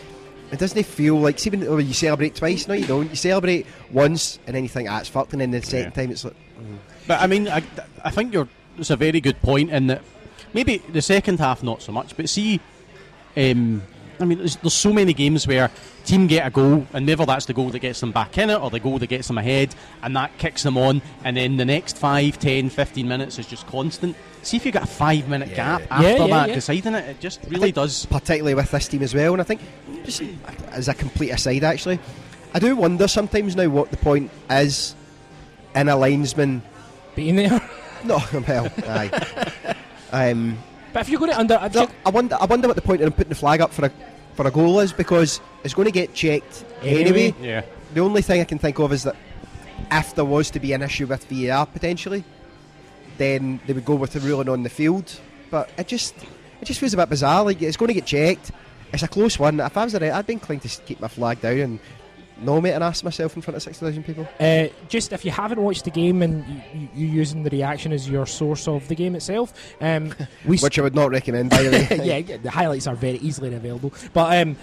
It 0.51 0.59
doesn't 0.59 0.83
feel 0.85 1.15
like 1.19 1.39
see 1.39 1.49
when, 1.49 1.61
when 1.69 1.87
you 1.87 1.93
celebrate 1.93 2.35
twice. 2.35 2.67
No, 2.67 2.73
you 2.75 2.85
don't. 2.85 3.09
You 3.09 3.15
celebrate 3.15 3.65
once, 3.91 4.39
and 4.45 4.55
then 4.55 4.63
you 4.63 4.69
think, 4.69 4.89
ah, 4.89 4.99
it's 4.99 5.09
fucked, 5.09 5.33
and 5.33 5.41
then 5.41 5.51
the 5.51 5.61
second 5.61 5.91
Yeah. 5.95 6.03
time 6.03 6.11
it's 6.11 6.23
like, 6.23 6.35
But 7.07 7.21
I 7.21 7.27
mean, 7.27 7.47
I, 7.47 7.63
I 8.03 8.11
think 8.11 8.33
you're. 8.33 8.47
It's 8.77 8.89
a 8.89 8.95
very 8.95 9.21
good 9.21 9.39
point 9.41 9.69
in 9.71 9.87
that 9.87 10.01
maybe 10.53 10.77
the 10.77 11.01
second 11.01 11.39
half 11.39 11.61
not 11.63 11.81
so 11.83 11.91
much, 11.91 12.15
but 12.17 12.27
see, 12.29 12.59
um, 13.37 13.81
I 14.19 14.25
mean, 14.25 14.37
there's, 14.37 14.55
there's 14.57 14.73
so 14.73 14.93
many 14.93 15.13
games 15.13 15.47
where 15.47 15.69
team 16.05 16.27
get 16.27 16.45
a 16.47 16.49
goal, 16.51 16.85
and 16.93 17.05
never 17.05 17.25
that's 17.25 17.45
the 17.45 17.53
goal 17.53 17.69
that 17.71 17.79
gets 17.79 17.99
them 17.99 18.11
back 18.11 18.37
in 18.37 18.49
it, 18.49 18.55
or 18.61 18.69
the 18.69 18.79
goal 18.79 18.99
that 18.99 19.07
gets 19.07 19.27
them 19.27 19.37
ahead, 19.37 19.73
and 20.03 20.15
that 20.15 20.37
kicks 20.37 20.63
them 20.63 20.77
on, 20.77 21.01
and 21.23 21.35
then 21.35 21.57
the 21.57 21.65
next 21.65 21.97
5, 21.97 22.37
10, 22.39 22.69
15 22.69 23.07
minutes 23.07 23.39
is 23.39 23.47
just 23.47 23.65
constant. 23.67 24.15
See 24.43 24.57
if 24.57 24.65
you 24.65 24.71
got 24.71 24.83
a 24.83 24.87
five 24.87 25.27
minute 25.29 25.49
Yeah. 25.49 25.55
gap 25.55 25.81
Yeah, 25.81 25.95
after 25.95 26.07
yeah, 26.09 26.27
that 26.27 26.49
yeah. 26.49 26.55
deciding 26.55 26.93
it, 26.95 27.09
it 27.09 27.19
just 27.19 27.39
really 27.47 27.71
does. 27.71 28.05
particularly 28.05 28.53
with 28.53 28.69
this 28.71 28.87
team 28.87 29.01
as 29.01 29.13
well. 29.15 29.33
And 29.33 29.41
I 29.41 29.45
think, 29.45 29.61
just 30.05 30.21
as 30.71 30.87
a 30.89 30.93
complete 30.93 31.29
aside, 31.29 31.63
actually, 31.63 31.97
I 32.53 32.59
do 32.59 32.75
wonder 32.75 33.07
sometimes 33.07 33.55
now 33.55 33.69
what 33.69 33.89
the 33.89 33.97
point 33.97 34.29
is 34.49 34.95
in 35.75 35.89
a 35.89 35.95
linesman. 35.95 36.61
Being 37.15 37.37
there. 37.37 37.61
No, 38.03 38.19
well, 38.47 38.69
aye. 38.87 39.51
Um, 40.11 40.59
But 40.93 41.01
if 41.01 41.09
you're 41.09 41.19
going 41.19 41.31
to 41.31 41.39
under, 41.39 41.57
no, 41.73 41.81
you're- 41.81 41.93
I 42.05 42.09
wonder. 42.09 42.37
I 42.39 42.45
wonder 42.45 42.67
what 42.67 42.75
the 42.75 42.81
point 42.81 43.01
of 43.01 43.15
putting 43.15 43.29
the 43.29 43.35
flag 43.35 43.61
up 43.61 43.71
for 43.73 43.85
a 43.87 43.91
for 44.35 44.47
a 44.47 44.51
goal 44.51 44.79
is 44.79 44.93
because 44.93 45.41
it's 45.63 45.73
going 45.73 45.85
to 45.87 45.91
get 45.91 46.13
checked 46.13 46.63
anyway. 46.81 47.01
Anyway. 47.03 47.35
Yeah. 47.41 47.61
The 47.93 47.99
only 48.01 48.21
thing 48.21 48.41
I 48.41 48.45
can 48.45 48.57
think 48.59 48.79
of 48.79 48.91
is 48.93 49.03
that 49.03 49.15
if 49.91 50.15
there 50.15 50.25
was 50.25 50.49
to 50.51 50.59
be 50.59 50.73
an 50.73 50.81
issue 50.81 51.05
with 51.05 51.25
VAR 51.25 51.65
potentially, 51.67 52.23
then 53.17 53.59
they 53.67 53.73
would 53.73 53.85
go 53.85 53.95
with 53.95 54.13
the 54.13 54.19
ruling 54.19 54.49
on 54.49 54.63
the 54.63 54.69
field. 54.69 55.19
But 55.51 55.69
it 55.77 55.87
just 55.87 56.15
it 56.61 56.65
just 56.65 56.79
feels 56.79 56.93
a 56.93 56.97
bit 56.97 57.09
bizarre. 57.09 57.43
Like 57.43 57.61
it's 57.61 57.77
going 57.77 57.89
to 57.89 57.93
get 57.93 58.05
checked. 58.05 58.51
It's 58.91 59.03
a 59.03 59.07
close 59.07 59.37
one. 59.39 59.59
If 59.59 59.75
I 59.77 59.83
was 59.83 59.93
there, 59.93 60.13
I'd 60.13 60.25
be 60.27 60.33
inclined 60.33 60.61
to 60.63 60.81
keep 60.83 60.99
my 60.99 61.07
flag 61.07 61.41
down 61.41 61.57
and 61.59 61.79
no 62.43 62.59
mate 62.61 62.71
and 62.73 62.83
ask 62.83 63.03
myself 63.03 63.35
in 63.35 63.41
front 63.41 63.55
of 63.55 63.63
sixty 63.63 63.85
thousand 63.85 64.03
people. 64.03 64.27
Uh, 64.39 64.67
just 64.89 65.13
if 65.13 65.23
you 65.25 65.31
haven't 65.31 65.61
watched 65.61 65.85
the 65.85 65.91
game 65.91 66.21
and 66.21 66.45
you, 66.47 66.61
you, 66.73 66.87
you're 66.95 67.15
using 67.15 67.43
the 67.43 67.49
reaction 67.49 67.91
as 67.91 68.09
your 68.09 68.25
source 68.25 68.67
of 68.67 68.87
the 68.87 68.95
game 68.95 69.15
itself, 69.15 69.53
um, 69.81 70.13
we 70.45 70.57
Which 70.57 70.77
I 70.79 70.81
would 70.81 70.95
not 70.95 71.11
recommend, 71.11 71.49
by 71.49 71.63
the 71.63 71.69
way. 71.71 72.05
yeah, 72.05 72.17
yeah, 72.17 72.37
the 72.37 72.51
highlights 72.51 72.87
are 72.87 72.95
very 72.95 73.17
easily 73.17 73.53
available. 73.53 73.93
But 74.13 74.37
um, 74.41 74.57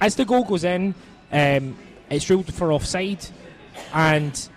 as 0.00 0.16
the 0.16 0.24
goal 0.24 0.44
goes 0.44 0.64
in, 0.64 0.94
um, 1.32 1.76
it's 2.10 2.28
ruled 2.30 2.52
for 2.52 2.72
offside, 2.72 3.24
and 3.92 4.48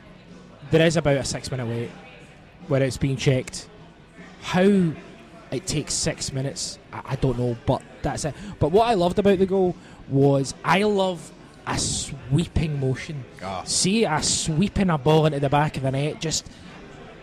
there 0.71 0.85
is 0.85 0.97
about 0.97 1.17
a 1.17 1.23
six 1.23 1.49
minute 1.51 1.67
wait 1.67 1.89
where 2.67 2.83
it's 2.83 2.97
being 2.97 3.17
checked. 3.17 3.69
How 4.41 4.91
it 5.51 5.65
takes 5.65 5.93
six 5.93 6.31
minutes, 6.33 6.77
I, 6.91 7.01
I 7.05 7.15
don't 7.15 7.37
know, 7.39 7.57
but 7.65 7.81
that's 8.01 8.25
it. 8.25 8.33
But 8.59 8.71
what 8.71 8.87
I 8.87 8.93
loved 8.95 9.19
about 9.19 9.39
the 9.39 9.45
goal 9.45 9.75
was 10.09 10.53
I 10.63 10.83
love 10.83 11.31
a 11.67 11.77
sweeping 11.77 12.79
motion. 12.79 13.23
Ah. 13.43 13.63
See 13.65 14.05
a 14.05 14.21
sweeping 14.23 14.89
a 14.89 14.97
ball 14.97 15.25
into 15.25 15.39
the 15.39 15.49
back 15.49 15.77
of 15.77 15.83
the 15.83 15.91
net, 15.91 16.19
just. 16.21 16.47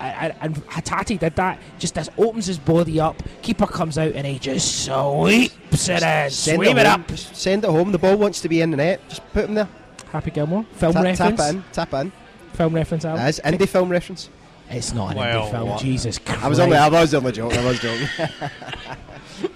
I- 0.00 0.06
I- 0.28 0.34
And 0.42 0.56
Hatate 0.66 1.18
did 1.20 1.36
that. 1.36 1.58
Just 1.78 1.96
as 1.96 2.10
opens 2.18 2.46
his 2.46 2.58
body 2.58 3.00
up, 3.00 3.22
keeper 3.42 3.66
comes 3.66 3.96
out 3.96 4.12
and 4.14 4.26
he 4.26 4.38
just 4.38 4.84
sweeps 4.84 5.88
it 5.88 6.02
in, 6.02 6.30
Send 6.30 6.56
sweep 6.58 6.76
it 6.76 6.86
home. 6.86 7.00
up. 7.02 7.16
Send 7.16 7.64
it 7.64 7.70
home. 7.70 7.92
The 7.92 7.98
ball 7.98 8.16
wants 8.16 8.40
to 8.42 8.48
be 8.48 8.60
in 8.60 8.70
the 8.72 8.76
net. 8.76 9.00
Just 9.08 9.22
put 9.32 9.44
him 9.46 9.54
there. 9.54 9.68
Happy 10.12 10.30
Gilmore, 10.30 10.64
film 10.74 10.92
Tap, 10.92 11.04
reference, 11.04 11.40
tap 11.40 11.50
in. 11.54 11.64
Tap 11.72 11.94
in. 11.94 12.12
film 12.54 12.74
reference. 12.74 13.04
Allan. 13.04 13.20
As 13.22 13.40
indie 13.44 13.68
film 13.68 13.88
reference. 13.88 14.28
It's 14.70 14.92
not 14.92 15.12
an 15.12 15.18
Well, 15.18 15.42
indie 15.46 15.50
film. 15.52 15.68
what? 15.70 15.80
Jesus 15.80 16.18
Christ. 16.18 16.42
I 16.44 16.48
was 16.48 16.58
only. 16.58 16.76
I 16.76 16.88
was 16.88 17.14
only 17.14 17.32
joking. 17.32 17.58
I 17.58 17.64
was 17.64 17.80
joking. 17.80 18.08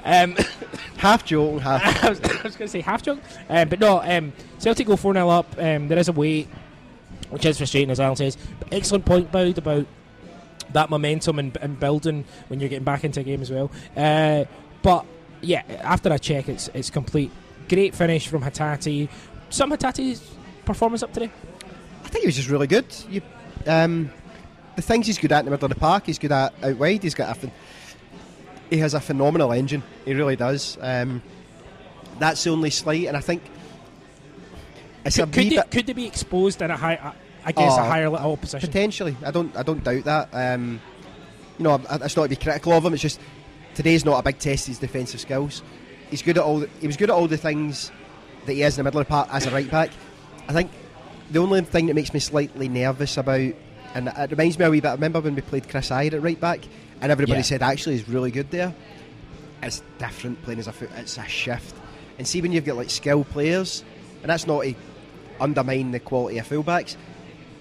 Um, 0.05 0.37
half 0.99 1.25
joking. 1.25 1.61
Half. 1.61 2.05
I 2.05 2.09
was, 2.11 2.21
I 2.21 2.43
was 2.43 2.57
going 2.57 2.67
to 2.67 2.69
say 2.69 2.81
half 2.81 3.03
joke, 3.03 3.21
um, 3.49 3.69
but 3.69 3.81
no. 3.81 4.01
Um, 4.03 4.33
Celtic 4.59 4.87
go 4.87 4.97
four 4.97 5.15
0 5.15 5.29
up. 5.29 5.47
Um, 5.59 5.89
there 5.89 5.99
is 5.99 6.09
a 6.09 6.13
wait, 6.13 6.49
which 7.31 7.47
is 7.47 7.57
frustrating, 7.57 7.91
as 7.91 8.01
Allan 8.01 8.17
says. 8.17 8.37
But 8.59 8.73
excellent 8.73 9.05
point, 9.05 9.33
Boud, 9.33 9.59
about 9.59 9.87
that 10.73 10.91
momentum 10.91 11.39
and, 11.39 11.57
and 11.59 11.81
building 11.81 12.25
when 12.49 12.61
you're 12.61 12.69
getting 12.69 12.85
back 12.85 13.05
into 13.05 13.21
a 13.21 13.23
game 13.23 13.41
as 13.41 13.51
well. 13.51 13.71
Uh, 13.97 14.45
but 14.83 15.07
yeah, 15.41 15.63
after 15.83 16.13
I 16.13 16.19
check, 16.19 16.49
it's 16.49 16.69
it's 16.75 16.91
complete. 16.91 17.31
Great 17.69 17.95
finish 17.95 18.27
from 18.29 18.43
Hatate. 18.43 19.09
Some 19.51 19.71
Hatate's 19.71 20.35
performance 20.65 21.03
up 21.03 21.13
today. 21.13 21.31
I 22.05 22.09
think 22.09 22.23
he 22.23 22.29
was 22.29 22.37
just 22.37 22.49
really 22.49 22.67
good. 22.67 22.87
You, 23.11 23.23
um, 23.67 24.11
the 24.77 24.83
things 24.83 25.07
he's 25.07 25.19
good 25.19 25.33
at 25.33 25.41
in 25.41 25.45
the 25.47 25.51
middle 25.51 25.67
of 25.67 25.71
the 25.71 25.81
park, 25.81 26.07
he's 26.07 26.19
good 26.19 26.33
at 26.33 26.55
out 26.63 26.77
wide. 26.77 27.03
He's 27.03 27.15
got 27.15 27.37
a, 27.37 27.41
phen- 27.41 27.51
he 28.71 28.79
has 28.79 28.95
a 28.95 29.01
phenomenal 29.01 29.53
engine. 29.53 29.83
He 30.05 30.15
really 30.15 30.37
does. 30.37 30.77
Um, 30.81 31.23
that's 32.19 32.43
the 32.45 32.51
only 32.51 32.71
slight, 32.71 33.07
and 33.07 33.17
I 33.17 33.21
think 33.21 33.43
it's 35.05 35.17
Could, 35.17 35.35
wee 35.37 35.51
could, 35.51 35.59
they, 35.59 35.63
could 35.71 35.87
they 35.87 35.93
be 35.93 36.07
exposed 36.07 36.61
in 36.63 36.71
a 36.71 36.77
high, 36.77 36.97
uh, 36.97 37.13
against 37.45 37.79
a 37.79 37.83
Oh, 37.83 37.85
higher 37.85 38.09
level 38.09 38.33
opposition? 38.33 38.67
potentially. 38.69 39.17
I 39.25 39.31
don't. 39.31 39.57
I 39.57 39.63
don't 39.63 39.83
doubt 39.83 40.05
that. 40.05 40.29
Um, 40.33 40.81
you 41.59 41.65
know, 41.65 41.81
I- 41.89 41.97
it's 42.05 42.17
not 42.17 42.25
to 42.25 42.29
be 42.29 42.37
critical 42.37 42.73
of 42.73 42.85
him. 42.85 42.93
It's 42.95 43.03
just 43.03 43.21
today's 43.75 44.05
not 44.05 44.19
a 44.19 44.23
big 44.23 44.39
test. 44.39 44.65
of 44.65 44.69
His 44.69 44.79
defensive 44.79 45.21
skills. 45.21 45.63
He's 46.11 46.23
good 46.23 46.39
at 46.39 46.45
all. 46.45 46.61
The, 46.61 46.69
he 46.81 46.87
was 46.87 46.97
good 46.97 47.11
at 47.11 47.15
all 47.15 47.29
the 47.29 47.37
things 47.37 47.91
that 48.47 48.53
he 48.55 48.63
is 48.63 48.79
in 48.79 48.85
the 48.85 48.89
middle 48.89 49.01
of 49.01 49.07
the 49.07 49.11
park 49.11 49.29
as 49.31 49.47
a 49.47 49.51
right 49.51 49.71
back. 49.71 49.91
I 50.49 50.53
think 50.53 50.71
the 51.31 51.39
only 51.39 51.61
thing 51.63 51.87
that 51.87 51.95
makes 51.95 52.13
me 52.15 52.21
slightly 52.21 52.69
nervous 52.69 53.17
about, 53.19 53.53
and 53.95 54.09
it 54.09 54.31
reminds 54.31 54.59
me 54.59 54.65
a 54.65 54.71
wee 54.71 54.81
bit. 54.81 54.89
I 54.89 54.93
remember 54.93 55.21
when 55.21 55.35
we 55.35 55.43
played 55.43 55.69
Chris 55.69 55.91
Hyde 55.91 56.15
at 56.15 56.23
right 56.23 56.41
back, 56.41 56.61
and 57.01 57.13
everybody 57.13 57.39
Yeah. 57.39 57.43
said 57.43 57.63
actually 57.63 57.97
he's 57.99 58.09
really 58.09 58.31
good 58.31 58.51
there. 58.51 58.75
It's 59.63 59.83
different 59.99 60.43
playing 60.43 60.61
as 60.61 60.67
a 60.69 60.73
foot. 60.73 60.91
It's 60.97 61.19
a 61.19 61.25
shift, 61.27 61.75
and 62.19 62.27
see 62.27 62.41
when 62.41 62.53
you've 62.53 62.65
got 62.65 62.77
like 62.77 62.91
skilled 62.91 63.29
players, 63.31 63.85
and 64.23 64.31
that's 64.31 64.47
not 64.47 64.63
to 64.63 64.75
undermine 65.41 65.91
the 65.93 66.01
quality 66.01 66.39
of 66.39 66.49
fullbacks. 66.49 66.97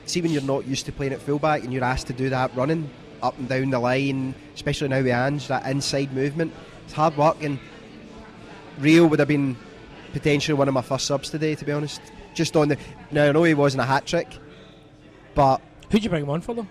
See 0.06 0.22
when 0.22 0.32
you're 0.32 0.42
not 0.42 0.66
used 0.68 0.86
to 0.86 0.92
playing 0.92 1.14
at 1.14 1.22
fullback 1.22 1.64
and 1.64 1.74
you're 1.74 1.84
asked 1.84 2.08
to 2.08 2.14
do 2.14 2.30
that 2.30 2.56
running 2.56 2.90
up 3.22 3.38
and 3.38 3.50
down 3.50 3.72
the 3.72 3.80
line, 3.80 4.34
especially 4.56 4.88
now 4.88 4.98
with 5.02 5.08
Ange, 5.12 5.48
that 5.48 5.66
inside 5.66 6.14
movement. 6.14 6.54
It's 6.86 6.94
hard 6.94 7.18
work, 7.18 7.44
and 7.44 7.60
Reo 8.80 9.06
would 9.08 9.20
have 9.20 9.28
been 9.28 9.58
potentially 10.14 10.58
one 10.58 10.68
of 10.68 10.74
my 10.74 10.82
first 10.82 11.06
subs 11.08 11.30
today, 11.30 11.56
to 11.56 11.66
be 11.66 11.72
honest. 11.72 12.00
Just 12.34 12.56
on 12.56 12.70
the 12.70 12.78
now, 13.12 13.28
I 13.28 13.32
know 13.32 13.44
he 13.44 13.54
wasn't 13.56 13.82
a 13.82 13.86
hat 13.86 14.06
trick, 14.06 14.28
but 15.34 15.62
Who'd 15.90 16.04
you 16.04 16.10
bring 16.10 16.24
him 16.24 16.30
on 16.30 16.42
for 16.42 16.54
though? 16.54 16.68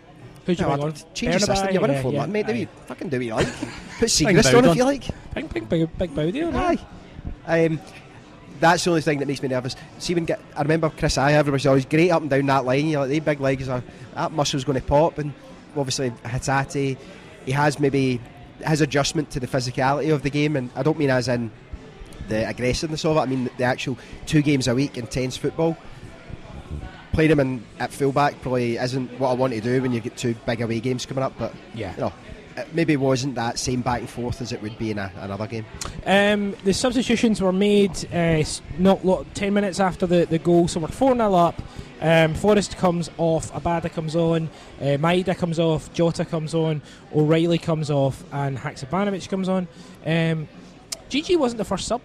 Who'd 0.46 0.60
you 0.60 0.66
no, 0.66 0.72
on? 0.72 0.94
change 1.12 1.34
the 1.34 1.40
system. 1.40 1.72
You're 1.72 1.82
winning 1.82 1.96
Yeah, 1.96 2.02
for 2.02 2.12
yeah, 2.12 2.18
one, 2.20 2.32
mate. 2.32 2.46
Do 2.46 2.54
you 2.54 2.68
fucking 2.86 3.08
do 3.08 3.18
what 3.18 3.26
you 3.26 3.34
like? 3.34 3.46
Put 3.98 4.08
Siegrist 4.08 4.56
on 4.56 4.64
if 4.64 4.76
you 4.76 4.84
like. 4.84 5.04
Big, 5.34 5.52
big, 5.52 5.68
big, 5.68 5.98
big 5.98 6.14
Bowdy 6.14 6.42
on 6.44 6.54
Aye. 6.54 6.78
Um, 7.46 7.80
that's 8.60 8.84
the 8.84 8.90
only 8.90 9.02
thing 9.02 9.18
that 9.18 9.26
makes 9.26 9.42
me 9.42 9.48
nervous. 9.48 9.74
See, 9.98 10.14
when 10.14 10.24
get, 10.24 10.40
I 10.56 10.62
remember 10.62 10.88
Chris 10.90 11.18
I 11.18 11.32
everybody 11.32 11.62
said, 11.62 11.72
oh, 11.72 11.74
he's 11.74 11.84
great 11.84 12.10
up 12.10 12.22
and 12.22 12.30
down 12.30 12.46
that 12.46 12.64
line. 12.64 12.86
You're 12.86 13.00
like, 13.00 13.10
they 13.10 13.18
big 13.18 13.40
legs, 13.40 13.68
are, 13.68 13.82
that 14.14 14.30
muscle's 14.32 14.64
going 14.64 14.80
to 14.80 14.86
pop. 14.86 15.18
And 15.18 15.32
obviously, 15.76 16.10
Hatate, 16.10 16.96
he 17.44 17.52
has 17.52 17.80
maybe 17.80 18.20
his 18.64 18.80
adjustment 18.80 19.30
to 19.30 19.40
the 19.40 19.48
physicality 19.48 20.14
of 20.14 20.22
the 20.22 20.30
game. 20.30 20.54
And 20.54 20.70
I 20.76 20.84
don't 20.84 20.96
mean 20.96 21.10
as 21.10 21.26
in 21.26 21.50
the 22.28 22.48
aggressiveness 22.48 23.04
of 23.04 23.16
it, 23.16 23.20
I 23.20 23.26
mean 23.26 23.50
the 23.58 23.64
actual 23.64 23.98
two 24.26 24.42
games 24.42 24.68
a 24.68 24.74
week, 24.74 24.96
intense 24.96 25.36
football. 25.36 25.76
Playing 27.16 27.30
him 27.30 27.40
in, 27.40 27.64
at 27.78 27.90
fullback 27.90 28.38
probably 28.42 28.76
isn't 28.76 29.18
what 29.18 29.30
I 29.30 29.32
want 29.32 29.54
to 29.54 29.60
do 29.62 29.80
when 29.80 29.90
you 29.90 30.00
get 30.00 30.18
two 30.18 30.34
big 30.44 30.60
away 30.60 30.80
games 30.80 31.06
coming 31.06 31.24
up, 31.24 31.32
but 31.38 31.54
Yeah. 31.74 31.94
you 31.94 32.00
know, 32.02 32.12
it 32.58 32.68
maybe 32.74 32.94
wasn't 32.98 33.36
that 33.36 33.58
same 33.58 33.80
back 33.80 34.00
and 34.00 34.10
forth 34.10 34.42
as 34.42 34.52
it 34.52 34.60
would 34.60 34.76
be 34.76 34.90
in 34.90 34.98
a, 34.98 35.10
another 35.22 35.46
game. 35.46 35.64
Um, 36.04 36.54
the 36.62 36.74
substitutions 36.74 37.40
were 37.40 37.54
made 37.54 37.96
uh, 38.12 38.44
not 38.76 39.06
lot, 39.06 39.34
10 39.34 39.54
minutes 39.54 39.80
after 39.80 40.06
the, 40.06 40.26
the 40.26 40.38
goal, 40.38 40.68
so 40.68 40.78
we're 40.78 40.88
4 40.88 41.14
0 41.14 41.32
up. 41.32 41.62
Um, 42.02 42.34
Forrest 42.34 42.76
comes 42.76 43.08
off, 43.16 43.50
Abada 43.54 43.90
comes 43.90 44.14
on, 44.14 44.50
uh, 44.82 44.98
Maeda 44.98 45.34
comes 45.38 45.58
off, 45.58 45.90
Jota 45.94 46.26
comes 46.26 46.54
on, 46.54 46.82
O'Riley 47.14 47.56
comes 47.56 47.90
off, 47.90 48.22
and 48.30 48.58
Haksabanovic 48.58 49.26
comes 49.30 49.48
on. 49.48 49.66
Um, 50.04 50.48
Gigi 51.08 51.36
wasn't 51.36 51.56
the 51.56 51.64
first 51.64 51.88
sub. 51.88 52.02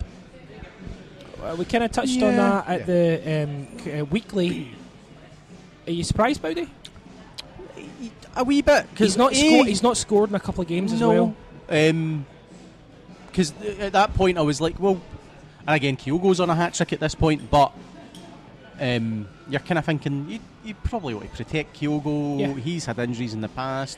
Uh, 1.44 1.54
we 1.58 1.66
kind 1.66 1.84
of 1.84 1.92
touched 1.92 2.24
on 2.24 2.38
that 2.38 2.70
at 2.70 2.86
the 2.86 3.44
um, 3.44 3.68
uh, 4.00 4.06
weekly. 4.06 4.74
Are 5.92 5.94
you 5.94 6.06
surprised, 6.06 6.42
Bowdy? 6.42 6.70
A 8.38 8.46
wee 8.46 8.62
bit 8.62 8.88
He's 8.98 9.18
not, 9.18 9.34
A, 9.34 9.36
sco- 9.36 9.64
he's 9.64 9.84
not 9.84 9.98
scored 9.98 10.30
in 10.30 10.36
a 10.36 10.40
couple 10.40 10.62
of 10.62 10.68
games 10.70 10.94
as 10.94 11.02
well. 11.02 11.36
Because 11.68 13.54
at 13.80 13.92
that 13.92 14.14
point 14.14 14.38
I 14.38 14.42
was 14.42 14.62
like, 14.62 14.80
well, 14.80 15.02
and 15.68 15.76
again, 15.76 15.98
Kyogo's 15.98 16.40
on 16.40 16.50
a 16.50 16.56
hat 16.56 16.74
trick 16.76 16.94
at 16.94 17.02
this 17.02 17.14
point, 17.14 17.52
but 17.52 17.74
um, 18.80 19.28
you're 19.50 19.60
kind 19.60 19.80
of 19.80 19.84
thinking 19.86 20.30
you, 20.30 20.40
you 20.64 20.76
probably 20.76 21.14
want 21.14 21.30
to 21.30 21.36
protect 21.36 21.78
Kyogo. 21.78 22.40
Yeah. 22.40 22.54
He's 22.54 22.86
had 22.86 22.98
injuries 23.00 23.34
in 23.34 23.42
the 23.42 23.50
past. 23.50 23.98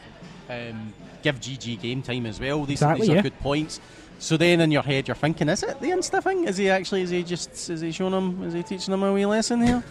Um, 0.49 0.93
give 1.21 1.39
GG 1.39 1.79
game 1.79 2.01
time 2.01 2.25
as 2.25 2.39
well. 2.39 2.65
These, 2.65 2.79
Exactly, 2.79 3.01
these 3.01 3.11
are 3.11 3.15
yeah. 3.17 3.21
good 3.21 3.39
points. 3.39 3.79
So 4.17 4.35
then 4.35 4.61
in 4.61 4.71
your 4.71 4.83
head 4.83 5.07
you're 5.07 5.15
thinking, 5.15 5.47
is 5.47 5.61
it 5.61 5.79
the 5.79 5.91
Insta 5.91 6.23
thing? 6.23 6.45
Is 6.47 6.57
he 6.57 6.71
actually? 6.71 7.03
Is 7.03 7.11
he 7.11 7.21
just? 7.21 7.69
Is 7.69 7.81
he 7.81 7.91
showing 7.91 8.13
him? 8.13 8.43
Is 8.43 8.53
he 8.53 8.63
teaching 8.63 8.95
him 8.95 9.03
a 9.03 9.13
wee 9.13 9.27
lesson 9.27 9.61
here? 9.61 9.83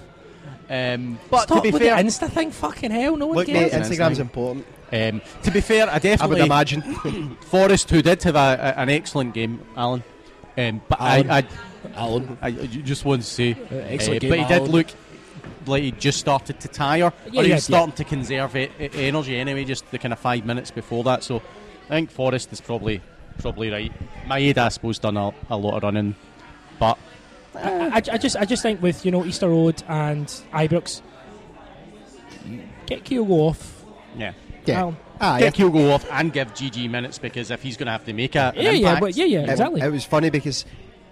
Um, 0.72 1.18
but 1.30 1.42
Stop 1.42 1.58
to 1.58 1.62
be 1.62 1.70
with 1.70 1.82
fair, 1.82 1.96
the 1.96 2.02
Insta 2.08 2.30
thing, 2.30 2.50
fucking 2.50 2.90
hell, 2.90 3.16
no 3.16 3.26
one 3.26 3.36
Look, 3.36 3.48
mate, 3.48 3.70
cares. 3.70 3.72
Instagram- 3.90 4.10
Instagram's 4.10 4.18
important. 4.20 4.66
um, 4.92 5.20
to 5.42 5.50
be 5.50 5.60
fair, 5.60 5.86
I 5.90 5.96
I 5.96 5.98
definitely 5.98 6.36
would 6.36 6.44
imagine. 6.46 7.36
Forrest, 7.42 7.90
who 7.90 8.00
did 8.00 8.22
have 8.22 8.36
a, 8.36 8.38
a, 8.38 8.80
an 8.80 8.88
excellent 8.88 9.34
game, 9.34 9.60
Allan. 9.76 10.02
Um, 10.56 10.80
but 10.88 10.98
Allan. 11.00 11.30
I, 11.30 11.38
I, 11.38 11.44
Allan. 11.94 12.38
I, 12.40 12.46
I 12.48 12.52
just 12.66 13.04
want 13.04 13.20
to 13.22 13.28
say, 13.28 13.52
Uh, 13.52 13.74
excellent 13.76 14.16
uh, 14.16 14.20
game, 14.20 14.30
but 14.30 14.38
he 14.38 14.44
did 14.46 14.68
look 14.68 14.86
like 15.66 15.82
he 15.82 15.90
just 15.92 16.18
started 16.18 16.58
to 16.60 16.68
tire, 16.68 17.12
Yeah, 17.30 17.40
or 17.40 17.42
he 17.44 17.50
yeah, 17.50 17.56
was 17.56 17.64
starting 17.64 17.94
to 17.94 18.04
conserve 18.04 18.56
e- 18.56 18.70
e- 18.80 18.88
energy 18.94 19.36
anyway. 19.36 19.64
Just 19.64 19.90
the 19.90 19.98
kind 19.98 20.12
of 20.14 20.18
five 20.20 20.46
minutes 20.46 20.70
before 20.70 21.04
that. 21.04 21.22
So 21.22 21.36
I 21.86 21.88
think 21.90 22.10
Forrest 22.10 22.50
is 22.52 22.62
probably 22.62 23.02
probably 23.38 23.68
right. 23.70 23.92
Maeda, 24.26 24.58
I 24.58 24.68
suppose, 24.70 24.98
done 24.98 25.16
a, 25.18 25.32
a 25.50 25.56
lot 25.56 25.74
of 25.76 25.82
running, 25.82 26.14
but 26.78 26.98
I, 27.54 27.88
I, 27.88 27.96
I 27.96 28.18
just 28.18 28.36
I 28.36 28.44
just 28.44 28.62
think 28.62 28.80
with 28.82 29.04
you 29.04 29.10
know 29.10 29.24
Easter 29.24 29.48
Road 29.48 29.82
and 29.88 30.26
Ibrox, 30.52 31.02
get 32.86 33.04
Kyogo 33.04 33.30
off. 33.30 33.84
Yeah. 34.16 34.32
Yeah. 34.64 34.82
Well, 34.84 34.96
Ah, 35.24 35.38
Get 35.38 35.54
Kyogo 35.54 35.92
off 35.94 36.04
and 36.10 36.32
give 36.32 36.52
GG 36.52 36.90
minutes 36.90 37.18
because 37.20 37.52
if 37.52 37.62
he's 37.62 37.76
going 37.76 37.86
to 37.86 37.92
have 37.92 38.04
to 38.06 38.12
make 38.12 38.34
a, 38.34 38.48
an 38.48 38.54
yeah, 38.56 38.62
yeah, 38.62 38.70
impact, 38.72 39.00
but 39.00 39.16
yeah, 39.16 39.24
yeah, 39.24 39.40
It- 39.42 39.50
exactly. 39.50 39.80
It, 39.80 39.92
was 39.92 40.04
funny 40.04 40.30
because 40.30 40.64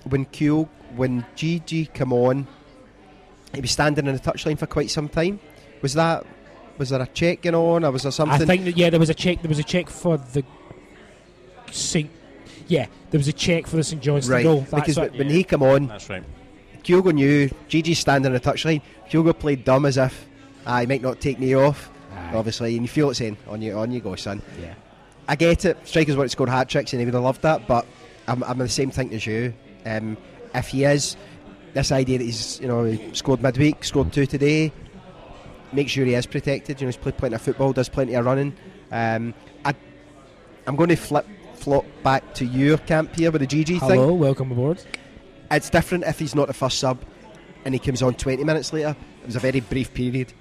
when 0.02 0.24
Q, 0.24 0.68
when 0.96 1.24
GG 1.36 1.94
come 1.94 2.12
on, 2.12 2.48
he 3.54 3.60
was 3.60 3.70
standing 3.70 4.08
in 4.08 4.12
the 4.14 4.20
touchline 4.20 4.58
for 4.58 4.66
quite 4.66 4.90
some 4.90 5.08
time. 5.08 5.38
Was 5.80 5.94
that? 5.94 6.26
Was 6.76 6.88
there 6.88 7.00
a 7.00 7.06
check 7.06 7.42
going 7.42 7.54
on, 7.54 7.84
or 7.84 7.92
was 7.92 8.02
there 8.02 8.10
something? 8.10 8.42
I 8.42 8.44
think 8.44 8.64
that 8.64 8.76
yeah, 8.76 8.90
there 8.90 8.98
was 8.98 9.10
a 9.10 9.14
check. 9.14 9.42
There 9.42 9.48
was 9.48 9.58
a 9.60 9.64
check 9.64 9.88
for 9.88 10.16
the 10.16 10.42
Saint. 11.70 12.10
Yeah, 12.70 12.86
there 13.10 13.18
was 13.18 13.26
a 13.26 13.32
check 13.32 13.66
for 13.66 13.76
the 13.76 13.82
St 13.84 14.00
Johnstone 14.00 14.32
right, 14.32 14.42
goal. 14.44 14.60
That's 14.60 14.70
because 14.74 14.96
what- 14.96 15.16
when 15.16 15.28
he 15.28 15.42
come 15.42 15.62
on, 15.62 15.88
that's 15.88 16.08
right. 16.08 16.22
Kyogo 16.84 17.12
knew 17.12 17.50
GG 17.68 17.94
standing 17.96 18.28
in 18.28 18.32
the 18.32 18.40
touchline. 18.40 18.80
Kyogo 19.10 19.36
played 19.38 19.64
dumb 19.64 19.84
as 19.84 19.96
if 19.98 20.26
I 20.64 20.86
might 20.86 21.02
not 21.02 21.20
take 21.20 21.38
me 21.38 21.54
off. 21.54 21.90
Aye. 22.14 22.36
Obviously, 22.36 22.74
and 22.76 22.82
you 22.82 22.88
feel 22.88 23.10
it 23.10 23.16
saying, 23.16 23.36
"On 23.48 23.60
you, 23.60 23.76
on 23.76 23.90
you 23.90 24.00
go, 24.00 24.14
son." 24.14 24.40
yeah. 24.62 24.74
I 25.28 25.36
get 25.36 25.64
it. 25.64 25.76
Strikers 25.86 26.16
want 26.16 26.26
to 26.26 26.32
score 26.32 26.46
hat 26.48 26.68
tricks, 26.68 26.92
and 26.92 27.00
he 27.00 27.04
would 27.06 27.14
have 27.14 27.22
loved 27.22 27.42
that. 27.42 27.66
But 27.66 27.86
I'm, 28.28 28.42
I'm 28.44 28.58
the 28.58 28.68
same 28.68 28.90
thing 28.90 29.12
as 29.14 29.26
you. 29.26 29.52
Um, 29.84 30.16
if 30.54 30.68
he 30.68 30.84
is, 30.84 31.16
this 31.74 31.92
idea 31.92 32.18
that 32.18 32.24
he's 32.24 32.60
you 32.60 32.68
know 32.68 32.84
he 32.84 33.14
scored 33.14 33.42
midweek, 33.42 33.84
scored 33.84 34.12
two 34.12 34.26
today, 34.26 34.72
make 35.72 35.88
sure 35.88 36.04
he 36.04 36.14
is 36.14 36.26
protected. 36.26 36.80
You 36.80 36.86
know 36.86 36.88
he's 36.88 36.96
played 36.96 37.16
plenty 37.16 37.34
of 37.34 37.42
football, 37.42 37.72
does 37.72 37.88
plenty 37.88 38.14
of 38.14 38.24
running. 38.24 38.54
Um, 38.92 39.34
I, 39.64 39.74
I'm 40.66 40.76
going 40.76 40.88
to 40.88 40.96
flip 40.96 41.26
flop 41.60 41.84
back 42.02 42.34
to 42.34 42.46
your 42.46 42.78
camp 42.78 43.14
here 43.14 43.30
with 43.30 43.42
the 43.42 43.46
GG 43.46 43.66
thing. 43.80 44.00
Hello, 44.00 44.14
welcome 44.14 44.50
aboard. 44.50 44.82
It's 45.50 45.68
different 45.68 46.04
if 46.04 46.18
he's 46.18 46.34
not 46.34 46.48
the 46.48 46.54
first 46.54 46.78
sub 46.78 46.98
and 47.64 47.74
he 47.74 47.78
comes 47.78 48.02
on 48.02 48.14
20 48.14 48.42
minutes 48.44 48.72
later. 48.72 48.96
It 49.22 49.26
was 49.26 49.36
a 49.36 49.40
very 49.40 49.60
brief 49.60 49.92
period 49.92 50.32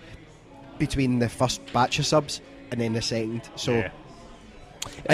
between 0.78 1.20
the 1.20 1.28
first 1.28 1.62
batch 1.74 2.00
of 2.00 2.06
subs 2.06 2.40
and 2.72 2.80
then 2.80 2.94
the 2.94 3.02
second. 3.02 3.42
So 3.58 3.74
Yeah. 3.74 3.92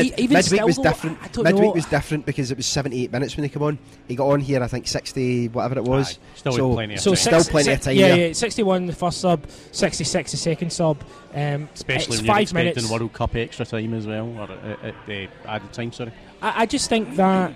Mid- 0.03 0.19
even 0.19 0.33
midweek 0.35 0.63
was 0.63 0.75
though, 0.77 0.83
different. 0.83 1.17
I 1.21 1.27
don't 1.29 1.43
Midweek 1.45 1.63
know. 1.63 1.71
was 1.71 1.85
different 1.85 2.25
because 2.25 2.51
it 2.51 2.57
was 2.57 2.65
78 2.65 3.11
minutes 3.11 3.35
when 3.37 3.43
he 3.43 3.49
came 3.49 3.63
on. 3.63 3.77
He 4.07 4.15
got 4.15 4.27
on 4.27 4.39
here, 4.41 4.61
I 4.61 4.67
think 4.67 4.87
60, 4.87 5.47
whatever 5.49 5.77
it 5.79 5.83
was. 5.85 6.17
Aye, 6.17 6.19
still 6.35 6.51
so, 6.53 6.73
plenty 6.73 6.93
of 6.95 6.99
So 6.99 7.11
time. 7.11 7.17
Still 7.17 7.43
plenty 7.45 7.63
six- 7.65 7.77
of 7.77 7.81
time 7.91 7.95
Yeah, 7.97 8.07
there. 8.09 8.27
yeah. 8.27 8.33
Sixty-one 8.33 8.85
the 8.87 8.93
first 8.93 9.21
sub, 9.21 9.45
sixty-six 9.71 10.31
the 10.31 10.37
second 10.37 10.71
sub. 10.71 11.01
Um, 11.33 11.69
Especially 11.73 11.95
it's 11.95 12.17
when 12.17 12.25
you're 12.25 12.33
five 12.33 12.41
expecting 12.43 12.73
minutes. 12.83 12.89
World 12.91 13.13
Cup 13.13 13.35
extra 13.35 13.65
time 13.65 13.93
as 13.93 14.05
well, 14.07 14.27
or 14.37 14.43
uh, 14.51 14.75
uh, 15.07 15.11
uh, 15.11 15.27
added 15.47 15.73
time, 15.73 15.91
sorry. 15.91 16.11
I, 16.41 16.61
I 16.63 16.65
just 16.65 16.89
think 16.89 17.15
that 17.15 17.53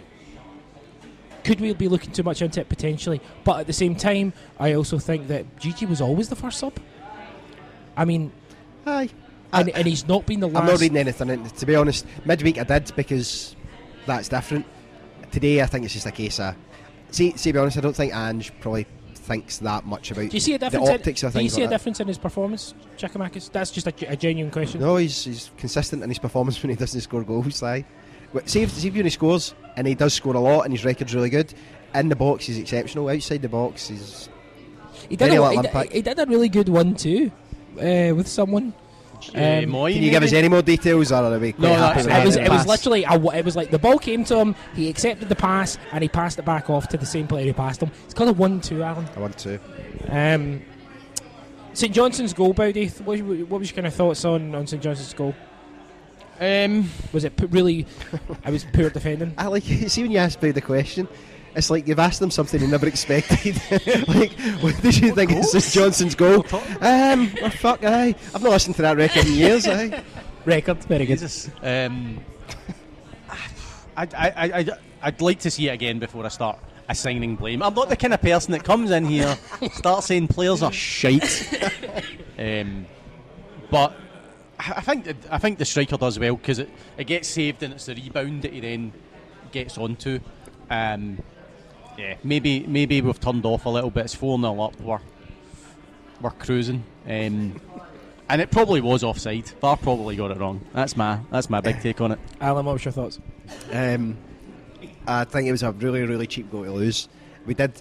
could 1.43 1.61
we 1.61 1.73
be 1.73 1.87
looking 1.87 2.11
too 2.11 2.23
much 2.23 2.41
into 2.41 2.59
it 2.61 2.69
potentially? 2.69 3.21
But 3.43 3.61
at 3.61 3.67
the 3.67 3.73
same 3.73 3.95
time, 3.95 4.33
I 4.59 4.73
also 4.73 4.99
think 4.99 5.27
that 5.29 5.59
Gigi 5.59 5.85
was 5.85 6.01
always 6.01 6.29
the 6.29 6.35
first 6.35 6.59
sub. 6.59 6.73
I 7.97 8.05
mean, 8.05 8.31
Aye. 8.85 9.09
And, 9.52 9.70
I- 9.70 9.72
and 9.80 9.88
he's 9.88 10.08
not 10.08 10.26
been 10.26 10.39
the 10.39 10.47
last. 10.47 10.62
I'm 10.64 10.68
not 10.70 10.80
reading 10.80 10.97
anything 10.97 11.43
To 11.50 11.66
be 11.66 11.76
honest, 11.76 12.06
midweek 12.26 12.58
I 12.60 12.64
did 12.64 12.91
because 12.95 13.56
that's 14.06 14.30
different. 14.30 14.66
Today 15.32 15.62
I 15.62 15.66
think 15.66 15.86
it's 15.86 15.93
just 15.93 16.06
a 16.06 16.12
case 16.12 16.39
of. 16.39 16.56
See, 17.12 17.32
see, 17.36 17.50
to 17.50 17.54
be 17.54 17.60
honest, 17.60 17.78
I 17.78 17.82
don't 17.82 17.95
think 17.95 18.14
Ange 18.14 18.52
probably 18.60 18.86
thinks 19.16 19.58
that 19.60 19.86
much 19.86 20.12
about 20.12 20.30
Do 20.30 20.36
you 20.36 20.39
see 20.39 20.54
a 20.56 20.60
difference? 20.60 20.88
the 20.88 20.93
optics 20.95 21.24
in, 21.24 21.32
do 21.32 21.41
you 21.43 21.50
see 21.50 21.56
like 21.58 21.66
a 21.66 21.70
that. 21.70 21.76
difference 21.76 22.00
in 22.00 22.08
his 22.08 22.18
performance, 22.18 22.74
Giakoumakis? 22.97 23.52
That's 23.52 23.72
just 23.72 23.88
a, 23.88 23.93
a 24.12 24.16
genuine 24.16 24.52
question. 24.52 24.82
No, 24.82 24.97
he's, 24.97 25.24
he's 25.24 25.52
consistent 25.58 26.04
in 26.04 26.10
his 26.10 26.20
performance 26.20 26.62
when 26.64 26.72
he 26.72 26.76
doesn't 26.76 27.02
score 27.02 27.24
goals. 27.24 27.62
But 27.62 28.47
See 28.50 28.62
if, 28.62 28.72
see 28.72 28.88
if 28.89 28.93
when 28.95 29.06
he 29.06 29.10
scores, 29.10 29.54
and 29.76 29.88
he 29.88 29.95
does 29.95 30.14
score 30.14 30.36
a 30.36 30.39
lot, 30.39 30.62
and 30.62 30.74
his 30.74 30.86
record's 30.86 31.16
really 31.16 31.30
good. 31.30 31.54
In 31.95 32.10
the 32.10 32.16
box, 32.16 32.45
he's 32.45 32.58
exceptional. 32.60 33.10
Outside 33.10 33.41
the 33.41 33.50
box, 33.50 33.88
he's 33.88 34.30
He 35.10 35.16
did, 35.16 35.32
a, 35.32 35.52
he, 35.52 35.88
he 35.97 36.02
did 36.02 36.20
a 36.20 36.26
really 36.26 36.50
good 36.50 36.70
one 36.70 36.95
too, 36.95 37.32
uh, 37.78 38.14
with 38.16 38.28
someone. 38.28 38.74
Um, 39.36 39.41
Mooy, 39.72 39.93
Can 39.93 40.03
you 40.03 40.11
give 40.11 40.24
us 40.24 40.34
any 40.34 40.47
more 40.47 40.61
details, 40.61 41.11
or 41.11 41.15
are 41.15 41.38
we 41.39 41.51
quite 41.51 41.63
No, 41.70 41.74
happy 41.76 42.01
that's- 42.03 42.24
It 42.24 42.26
was, 42.26 42.36
it 42.38 42.49
was 42.49 42.65
literally, 42.67 43.03
a, 43.03 43.13
it 43.38 43.43
was 43.45 43.55
like 43.55 43.70
the 43.70 43.78
ball 43.80 43.99
came 43.99 44.24
to 44.26 44.38
him, 44.38 44.55
he 44.76 44.89
accepted 44.89 45.28
the 45.30 45.36
pass, 45.36 45.78
and 45.91 46.01
he 46.01 46.07
passed 46.07 46.39
it 46.39 46.45
back 46.45 46.70
off 46.70 46.88
to 46.89 46.97
the 46.97 47.05
same 47.05 47.28
player 47.28 47.45
who 47.45 47.53
passed 47.53 47.82
him. 47.84 47.91
It's 48.05 48.13
called 48.13 48.30
a 48.30 48.34
one-two, 48.34 48.82
Alan. 48.82 49.05
I 49.15 49.20
want 49.20 49.38
to. 49.39 49.59
Um, 50.09 50.61
St 51.74 51.93
Johnstone's 51.93 52.34
goal, 52.34 52.53
Bowdy. 52.53 52.88
What, 52.88 53.20
what 53.20 53.59
was 53.59 53.70
your 53.70 53.76
kind 53.76 53.88
of 53.88 53.93
thoughts 53.93 54.24
on, 54.26 54.55
on 54.55 54.65
St 54.67 54.82
Johnstone's 54.82 55.13
goal? 55.13 55.36
Um, 56.41 56.89
Was 57.11 57.26
it 57.26 57.36
p- 57.36 57.45
really? 57.47 57.86
I 58.45 58.51
was 58.51 58.65
poor 58.74 58.89
defending. 58.89 59.34
I 59.38 59.47
like 59.47 59.63
see 59.63 60.01
when 60.01 60.11
you 60.11 60.20
asked 60.20 60.41
me 60.41 60.51
the 60.51 60.61
question. 60.61 61.07
It's 61.60 61.70
like 61.70 61.89
you've 61.89 61.99
asked 61.99 62.22
them 62.22 62.32
something 62.32 62.57
they 62.57 62.68
never 62.68 62.88
expected. 62.88 63.62
like, 64.07 64.32
what 64.62 64.82
did 64.82 64.97
you 64.97 65.14
think 65.14 65.34
of 65.34 65.43
St 65.43 65.64
Johnstone's 65.66 66.16
goal? 66.16 66.45
Um, 66.80 67.30
oh, 67.43 67.49
fuck, 67.49 67.84
aye. 67.84 68.16
I've 68.34 68.41
not 68.41 68.51
listened 68.51 68.78
to 68.78 68.82
that 68.84 68.95
record 68.95 69.26
in 69.26 69.34
years, 69.34 69.68
aye. 69.68 70.01
Record, 70.45 70.82
very 70.86 71.05
good. 71.05 71.20
Jesus. 71.20 71.49
Um, 71.62 72.22
I, 73.97 74.03
I, 74.03 74.07
I, 74.14 74.60
I, 74.60 74.70
I'd 75.01 75.20
like 75.20 75.39
to 75.39 75.51
see 75.51 75.68
it 75.68 75.74
again 75.74 75.99
before 75.99 76.26
I 76.26 76.30
start 76.30 76.60
assigning 76.88 77.36
blame. 77.36 77.62
I'm 77.62 77.74
not 77.74 77.89
the 77.89 77.97
kind 77.97 78.14
of 78.14 78.22
person 78.22 78.53
that 78.53 78.64
comes 78.64 78.89
in 78.91 79.03
here, 79.03 79.38
starts 79.74 80.07
saying 80.07 80.30
players 80.30 80.64
are 80.64 80.72
shite. 80.72 81.53
um, 82.39 82.86
but 83.70 83.93
I 84.57 84.76
I 84.78 84.82
think 84.82 85.14
I 85.30 85.38
think 85.39 85.57
the 85.57 85.66
striker 85.66 85.97
does 85.97 86.18
well 86.18 86.38
because 86.38 86.60
it, 86.60 86.70
it 86.97 87.03
gets 87.03 87.28
saved 87.28 87.64
and 87.64 87.74
it's 87.74 87.86
the 87.86 87.95
rebound 87.95 88.43
that 88.43 88.53
he 88.53 88.62
then 88.62 88.93
gets 89.51 89.78
onto. 89.78 90.22
Um, 90.70 91.22
yeah, 92.00 92.16
maybe 92.24 92.66
maybe 92.68 93.02
we've 93.02 93.20
turned 93.20 93.45
off 93.45 93.66
a 93.66 93.70
little 93.70 93.89
bit. 93.89 94.06
It's 94.06 94.16
four 94.16 94.39
0 94.39 94.62
up. 94.62 94.80
We're 94.80 95.00
we're 96.22 96.32
cruising. 96.32 96.84
Um, 97.06 97.60
and 98.30 98.41
it 98.41 98.52
probably 98.52 98.82
was 98.82 99.04
offside. 99.04 99.50
VAR 99.62 99.78
probably 99.78 100.16
got 100.16 100.32
it 100.32 100.38
wrong. 100.38 100.62
That's 100.74 100.95
my 100.95 101.20
that's 101.32 101.50
my 101.50 101.62
big 101.62 101.82
take 101.82 102.00
on 102.02 102.14
it. 102.14 102.20
Allan, 102.41 102.66
what 102.66 102.74
was 102.74 102.86
your 102.86 102.91
thoughts? 102.91 103.20
Um, 103.72 104.18
I 105.08 105.24
think 105.26 105.47
it 105.47 105.52
was 105.52 105.64
a 105.64 105.72
really, 105.72 106.02
really 106.04 106.28
cheap 106.28 106.52
goal 106.52 106.64
to 106.64 106.72
lose. 106.72 107.10
We 107.45 107.54
did. 107.54 107.74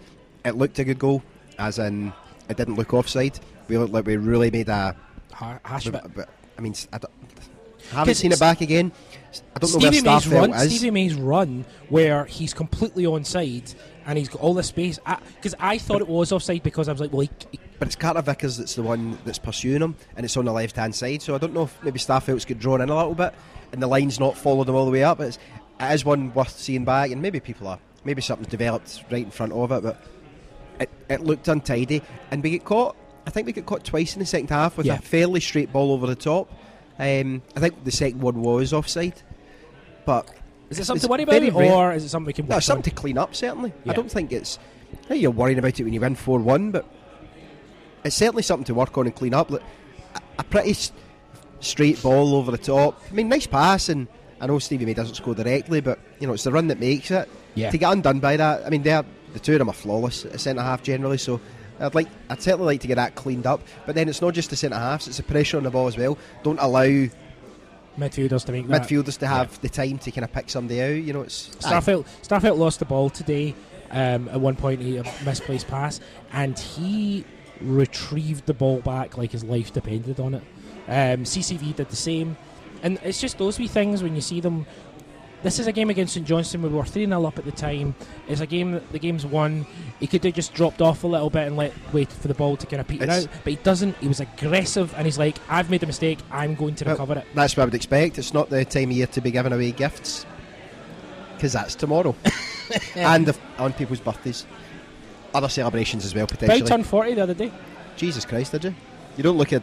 It 0.45 0.57
looked 0.57 0.79
a 0.79 0.85
good 0.85 0.99
goal, 0.99 1.23
as 1.59 1.79
in 1.79 2.13
it 2.49 2.57
didn't 2.57 2.77
look 2.77 2.95
offside. 2.95 3.39
We 3.69 3.77
looked 3.79 3.93
like 3.93 4.07
we 4.07 4.17
really 4.17 4.51
made 4.51 4.69
a. 4.69 4.97
Hash 5.33 5.87
of 5.87 5.95
it. 5.95 6.03
but, 6.03 6.15
but, 6.15 6.29
I 6.57 6.61
mean, 6.63 6.75
I, 6.93 6.99
don't, 6.99 7.13
I 7.93 7.95
haven't 7.95 8.07
'Cause 8.07 8.19
seen 8.19 8.33
it 8.33 8.41
back 8.41 8.61
again. 8.61 8.91
I 9.55 9.59
don't 9.61 9.71
know 9.73 9.79
where 9.79 9.93
Stevie 9.93 10.09
May's 10.09 10.23
Starfelt 10.25 10.41
run, 10.41 10.53
is. 10.55 10.75
Stevie 10.77 10.91
May's 10.91 11.15
run, 11.15 11.65
where 11.89 12.25
he's 12.25 12.55
completely 12.55 13.05
onside 13.05 13.75
and 14.09 14.19
he's 14.19 14.29
got 14.29 14.41
all 14.41 14.55
the 14.55 14.65
space. 14.65 14.99
Because 15.37 15.55
I, 15.61 15.79
thought 15.79 16.01
it 16.01 16.09
was 16.09 16.33
offside 16.33 16.65
because 16.65 16.89
I 16.89 16.93
was 16.93 17.01
like, 17.01 17.13
well, 17.13 17.21
he, 17.21 17.31
he- 17.53 17.61
But 17.79 17.87
it's 17.87 17.95
Carter 17.95 18.23
Vickers 18.23 18.57
that's 18.57 18.75
the 18.75 18.83
one 18.83 19.17
that's 19.25 19.39
pursuing 19.39 19.83
him, 19.83 19.95
and 20.17 20.25
it's 20.25 20.37
on 20.37 20.47
the 20.47 20.53
left 20.53 20.75
hand 20.75 20.95
side. 20.97 21.23
So 21.23 21.37
I 21.37 21.39
don't 21.39 21.53
know 21.55 21.63
if 21.65 21.85
maybe 21.85 22.01
Starfelt's 22.01 22.45
got 22.45 22.59
drawn 22.59 22.81
in 22.81 22.89
a 22.89 22.97
little 22.97 23.15
bit, 23.15 23.33
and 23.73 23.81
the 23.81 23.87
line's 23.87 24.19
not 24.19 24.37
followed 24.37 24.69
him 24.69 24.75
all 24.75 24.87
the 24.87 24.91
way 24.91 25.05
up. 25.05 25.19
But 25.19 25.29
it's, 25.29 25.39
it 25.81 25.93
is 25.93 26.05
one 26.05 26.35
worth 26.35 26.59
seeing 26.59 26.85
back, 26.85 27.11
and 27.13 27.23
maybe 27.23 27.39
people 27.39 27.69
are 27.69 27.79
maybe 28.05 28.21
something's 28.23 28.49
developed 28.49 29.05
right 29.11 29.25
in 29.25 29.31
front 29.31 29.53
of 29.53 29.71
it. 29.71 29.83
But 29.83 30.03
it, 30.81 30.91
it 31.09 31.21
looked 31.21 31.47
untidy, 31.47 32.03
and 32.31 32.43
we 32.43 32.51
get 32.51 32.65
caught. 32.65 32.97
I 33.27 33.31
think 33.31 33.47
we 33.47 33.53
got 33.53 33.67
caught 33.67 33.85
twice 33.85 34.15
in 34.15 34.21
the 34.21 34.27
second 34.27 34.49
half 34.49 34.79
with 34.79 34.87
Yeah. 34.87 34.95
a 34.95 35.01
fairly 35.03 35.41
straight 35.41 35.71
ball 35.71 35.93
over 35.93 36.07
the 36.07 36.15
top. 36.17 36.51
Um, 36.99 37.43
I 37.55 37.61
think 37.61 37.85
the 37.85 37.93
second 37.93 38.23
one 38.23 38.41
was 38.41 38.73
offside, 38.73 39.21
but 40.07 40.29
is 40.71 40.79
it 40.79 40.85
something 40.85 41.03
to 41.03 41.09
worry 41.09 41.23
about, 41.23 41.55
or 41.55 41.93
is 41.95 42.05
it 42.05 42.09
something 42.11 42.27
we 42.27 42.33
can 42.33 42.47
no, 42.47 42.61
something 42.61 42.83
to 42.83 42.91
clean 42.91 43.17
up, 43.17 43.35
certainly. 43.35 43.73
Yeah. 43.85 43.93
I 43.93 43.95
don't 43.95 44.11
think 44.11 44.33
it's. 44.33 44.59
You're 45.11 45.31
worrying 45.31 45.59
about 45.59 45.79
it 45.79 45.85
when 45.85 45.93
you 45.93 46.01
win 46.01 46.15
4 46.15 46.41
1, 46.41 46.71
but 46.71 46.87
it's 48.05 48.17
certainly 48.17 48.43
something 48.43 48.65
to 48.67 48.75
work 48.75 48.97
on 48.99 49.07
and 49.07 49.15
clean 49.15 49.35
up. 49.35 49.51
Look, 49.51 49.63
a, 50.15 50.21
a 50.39 50.45
pretty 50.45 50.77
straight 51.61 52.03
ball 52.03 52.35
over 52.35 52.51
the 52.51 52.59
top. 52.59 53.01
I 53.11 53.15
mean, 53.15 53.29
nice 53.29 53.47
pass, 53.47 53.89
and 53.89 54.09
I 54.41 54.47
know 54.47 54.59
Stevie 54.59 54.85
May 54.85 54.95
doesn't 54.95 55.15
score 55.15 55.35
directly, 55.35 55.81
but 55.81 55.99
you 56.21 56.27
know 56.27 56.35
it's 56.35 56.45
the 56.45 56.53
run 56.53 56.69
that 56.69 56.81
makes 56.81 57.11
it. 57.11 57.29
Yeah. 57.55 57.71
To 57.71 57.79
get 57.79 57.91
undone 57.91 58.21
by 58.21 58.37
that, 58.37 58.67
I 58.67 58.71
mean, 58.71 58.83
they're, 58.83 59.05
the 59.33 59.41
two 59.41 59.55
of 59.55 59.59
them 59.59 59.71
are 59.71 59.75
flawless 59.75 60.25
at 60.27 60.41
centre 60.41 60.63
half 60.63 60.83
generally, 60.83 61.19
so. 61.19 61.41
I'd 61.81 61.95
like, 61.95 62.09
I'd 62.29 62.43
certainly 62.43 62.67
like 62.67 62.81
to 62.81 62.89
get 62.89 62.97
that 62.97 63.15
cleaned 63.15 63.47
up, 63.47 63.61
but 63.87 63.95
then 63.95 64.09
it's 64.09 64.21
not 64.21 64.35
just 64.35 64.51
the 64.51 64.57
centre 64.57 64.77
halves; 64.77 65.07
it's 65.07 65.19
the 65.19 65.23
pressure 65.23 65.59
on 65.59 65.63
the 65.63 65.71
ball 65.71 65.87
as 65.87 65.97
well. 65.97 66.19
Don't 66.43 66.59
allow 66.59 67.07
midfielders 67.99 68.45
to 68.47 68.53
make 68.53 68.67
midfielders 68.67 69.19
to 69.19 69.27
have 69.27 69.61
the 69.61 69.69
time 69.69 69.99
to 69.99 70.11
kind 70.11 70.25
of 70.25 70.33
pick 70.33 70.49
somebody 70.49 70.81
out. 70.81 71.03
You 71.05 71.13
know, 71.13 71.23
it's 71.23 71.49
Starfelt, 71.57 72.07
Starfelt 72.23 72.57
lost 72.59 72.79
the 72.79 72.85
ball 72.85 73.11
today. 73.11 73.55
Um, 73.91 74.29
at 74.29 74.41
one 74.41 74.57
point, 74.57 74.81
he 74.81 74.99
a 74.99 75.05
misplaced 75.25 75.67
pass, 75.69 76.01
and 76.33 76.59
he 76.59 77.25
retrieved 77.61 78.47
the 78.47 78.55
ball 78.55 78.81
back 78.81 79.17
like 79.17 79.33
his 79.33 79.45
life 79.45 79.73
depended 79.73 80.21
on 80.21 80.35
it. 80.35 80.43
Um, 80.87 81.25
CCV 81.25 81.75
did 81.77 81.89
the 81.89 81.97
same, 81.97 82.37
and 82.83 82.99
it's 83.03 83.21
just 83.21 83.39
those 83.39 83.59
wee 83.59 83.69
things 83.69 84.03
when 84.03 84.15
you 84.15 84.21
see 84.21 84.41
them. 84.41 84.67
This 85.43 85.61
is 85.61 85.69
a 85.69 85.73
game 85.73 85.89
against 85.89 86.15
St 86.15 86.27
Johnstone. 86.27 86.63
We 86.63 86.69
were 86.69 86.85
three 86.85 87.07
0 87.07 87.25
up 87.25 87.39
at 87.39 87.45
the 87.45 87.53
time. 87.53 87.95
It's 88.27 88.41
a 88.41 88.47
game 88.47 88.73
that 88.73 88.91
the 88.91 88.99
game's 88.99 89.25
won. 89.25 89.67
He 90.01 90.09
could 90.09 90.25
have 90.25 90.35
just 90.35 90.53
dropped 90.53 90.81
off 90.83 91.05
a 91.05 91.07
little 91.07 91.31
bit 91.31 91.47
and 91.47 91.57
let 91.57 91.73
wait 91.93 92.11
for 92.11 92.27
the 92.27 92.35
ball 92.35 92.57
to 92.57 92.67
kind 92.67 92.81
of 92.81 92.89
peter 92.89 93.05
It's- 93.05 93.25
out, 93.25 93.31
but 93.45 93.51
he 93.53 93.57
doesn't. 93.57 93.97
He 93.99 94.09
was 94.09 94.19
aggressive, 94.19 94.93
and 94.97 95.07
he's 95.07 95.17
like, 95.19 95.37
"I've 95.49 95.71
made 95.71 95.83
a 95.85 95.87
mistake. 95.87 96.19
I'm 96.33 96.57
going 96.57 96.75
to 96.77 96.85
Well, 96.85 96.95
recover 96.95 97.19
it." 97.21 97.27
That's 97.35 97.57
what 97.57 97.63
I 97.63 97.67
would 97.67 97.75
expect. 97.75 98.19
It's 98.19 98.35
not 98.35 98.51
the 98.51 98.65
time 98.65 98.91
of 98.91 98.97
year 98.97 99.07
to 99.07 99.21
be 99.21 99.31
giving 99.31 99.53
away 99.53 99.71
gifts 99.71 100.27
because 101.37 101.53
that's 101.53 101.77
tomorrow 101.77 102.17
and 102.97 103.27
the, 103.27 103.37
on 103.61 103.73
people's 103.75 104.01
birthdays. 104.01 104.45
other 105.35 105.49
celebrations 105.49 106.05
as 106.05 106.15
well 106.17 106.27
potentially. 106.27 106.63
turned 106.69 106.85
40 106.87 107.15
the 107.15 107.23
other 107.23 107.35
day. 107.35 107.53
Jesus 107.97 108.25
Christ, 108.25 108.51
did 108.53 108.65
you? 108.65 108.75
You 109.17 109.23
don't 109.23 109.37
look 109.37 109.53
at. 109.53 109.63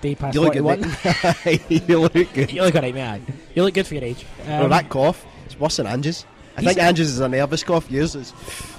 Day 0.00 0.14
past 0.14 0.34
You 0.34 0.40
look 0.42 0.54
41. 0.54 0.84
at. 1.04 1.70
you 1.70 1.98
look 1.98 2.12
good. 2.12 2.52
you 2.52 2.62
look 2.62 2.74
alright, 2.74 2.94
man. 2.94 3.24
You 3.54 3.64
look 3.64 3.74
good 3.74 3.86
for 3.86 3.94
your 3.94 4.04
age. 4.04 4.24
Well, 4.46 4.64
Um, 4.64 4.70
that 4.70 4.88
cough, 4.88 5.24
it's 5.44 5.58
worse 5.58 5.76
than 5.76 5.86
Ange's. 5.86 6.24
I 6.56 6.62
think 6.62 6.78
Ange's 6.78 7.10
is 7.10 7.20
a 7.20 7.28
nervous 7.28 7.62
cough. 7.62 7.90
Yours 7.90 8.14
is. 8.14 8.32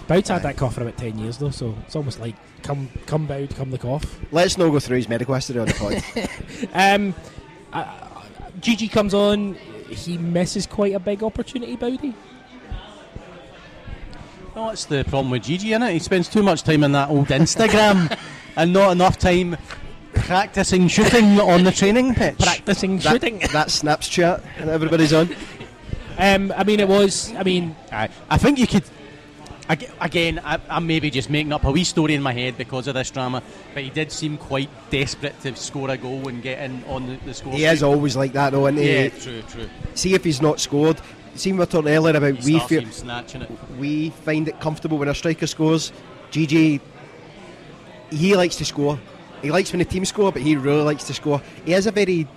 Boud's 0.07 0.30
had 0.30 0.43
that 0.43 0.57
cough 0.57 0.76
for 0.76 0.82
about 0.82 0.97
10 0.97 1.17
years, 1.19 1.38
though, 1.38 1.49
so 1.51 1.76
it's 1.86 1.95
almost 1.95 2.19
like 2.19 2.36
come 2.63 2.89
come 3.05 3.26
Boud, 3.26 3.55
come 3.55 3.72
the 3.72 3.78
cough. 3.78 4.19
Let's 4.32 4.57
not 4.57 4.69
go 4.69 4.80
through 4.80 4.97
his 4.97 5.07
medical 5.09 5.34
history 5.34 5.59
on 5.59 5.67
the 5.67 5.74
pod. 5.74 6.30
Um, 6.74 7.15
uh, 7.72 7.86
Gigi 8.59 8.88
comes 8.88 9.13
on, 9.13 9.55
he 9.89 10.17
misses 10.17 10.67
quite 10.67 10.93
a 10.93 10.99
big 10.99 11.24
opportunity, 11.24 11.76
Bowdy. 11.76 12.13
No, 14.55 14.67
that's 14.67 14.86
the 14.86 15.03
problem 15.05 15.32
with 15.32 15.43
Gigi, 15.43 15.69
innit? 15.69 15.93
He 15.93 15.99
spends 15.99 16.28
too 16.28 16.43
much 16.43 16.63
time 16.63 16.84
on 16.84 16.91
that 16.91 17.09
old 17.09 17.28
Instagram 17.30 18.17
and 18.57 18.74
not 18.74 18.91
enough 18.91 19.17
time 19.17 19.55
practicing 20.22 20.88
shooting 20.88 21.39
on 21.39 21.63
the 21.63 21.72
training 21.72 22.13
pitch. 22.15 22.38
Practicing 22.39 22.97
that, 22.99 23.11
shooting. 23.11 23.39
that 23.53 23.67
Snapchat 23.67 24.43
that 24.57 24.67
everybody's 24.69 25.13
on. 25.13 25.30
Um, 26.17 26.53
I 26.55 26.63
mean, 26.63 26.80
it 26.80 26.88
was, 26.88 27.34
I 27.36 27.43
mean, 27.43 27.76
Aye. 27.91 28.09
I 28.30 28.38
think 28.38 28.57
you 28.59 28.67
could. 28.67 28.84
Again, 30.01 30.41
I, 30.43 30.59
I'm 30.69 30.86
maybe 30.86 31.09
just 31.09 31.30
making 31.30 31.53
up 31.53 31.63
a 31.63 31.72
wee 31.72 31.86
story 31.86 32.13
in 32.13 32.22
my 32.22 32.34
head 32.34 32.57
because 32.57 32.88
of 32.88 32.93
this 32.95 33.09
drama, 33.09 33.41
but 33.74 33.84
he 33.84 33.89
did 33.89 34.11
seem 34.11 34.38
quite 34.38 34.69
desperate 34.89 35.39
to 35.41 35.55
score 35.55 35.89
a 35.91 35.97
goal 35.97 36.28
and 36.28 36.41
get 36.43 36.59
in 36.59 36.84
on 36.86 37.07
the, 37.07 37.15
the 37.26 37.34
score. 37.34 37.53
He 37.53 37.63
is 37.63 37.82
always 37.82 38.17
like 38.17 38.34
that, 38.34 38.49
though, 38.49 38.65
and 38.65 38.78
Yeah, 38.78 39.07
true, 39.09 39.41
true. 39.43 39.69
see 39.93 40.13
if 40.13 40.26
he's 40.26 40.41
not 40.41 40.59
scored. 40.59 40.99
See, 41.36 41.53
we 41.53 41.59
were 41.59 41.65
talking 41.65 41.89
earlier 41.89 42.17
about 42.17 42.43
we 42.43 42.55
starts 42.55 42.65
feel 42.67 42.86
snatching 42.88 43.43
it. 43.43 43.51
we 43.80 44.09
find 44.09 44.49
it 44.49 44.59
comfortable 44.59 44.97
when 44.97 45.07
a 45.07 45.15
striker 45.15 45.47
scores. 45.47 45.93
Gigi, 46.32 46.82
he 48.09 48.36
likes 48.36 48.57
to 48.57 48.65
score. 48.65 48.99
He 49.42 49.52
likes 49.52 49.72
when 49.72 49.80
the 49.80 49.86
team 49.86 50.06
score, 50.06 50.32
but 50.32 50.42
he 50.42 50.56
really 50.56 50.84
likes 50.84 51.04
to 51.06 51.14
score. 51.14 51.42
He 51.66 51.74
is 51.74 51.88
a 51.88 51.92
very 51.92 52.28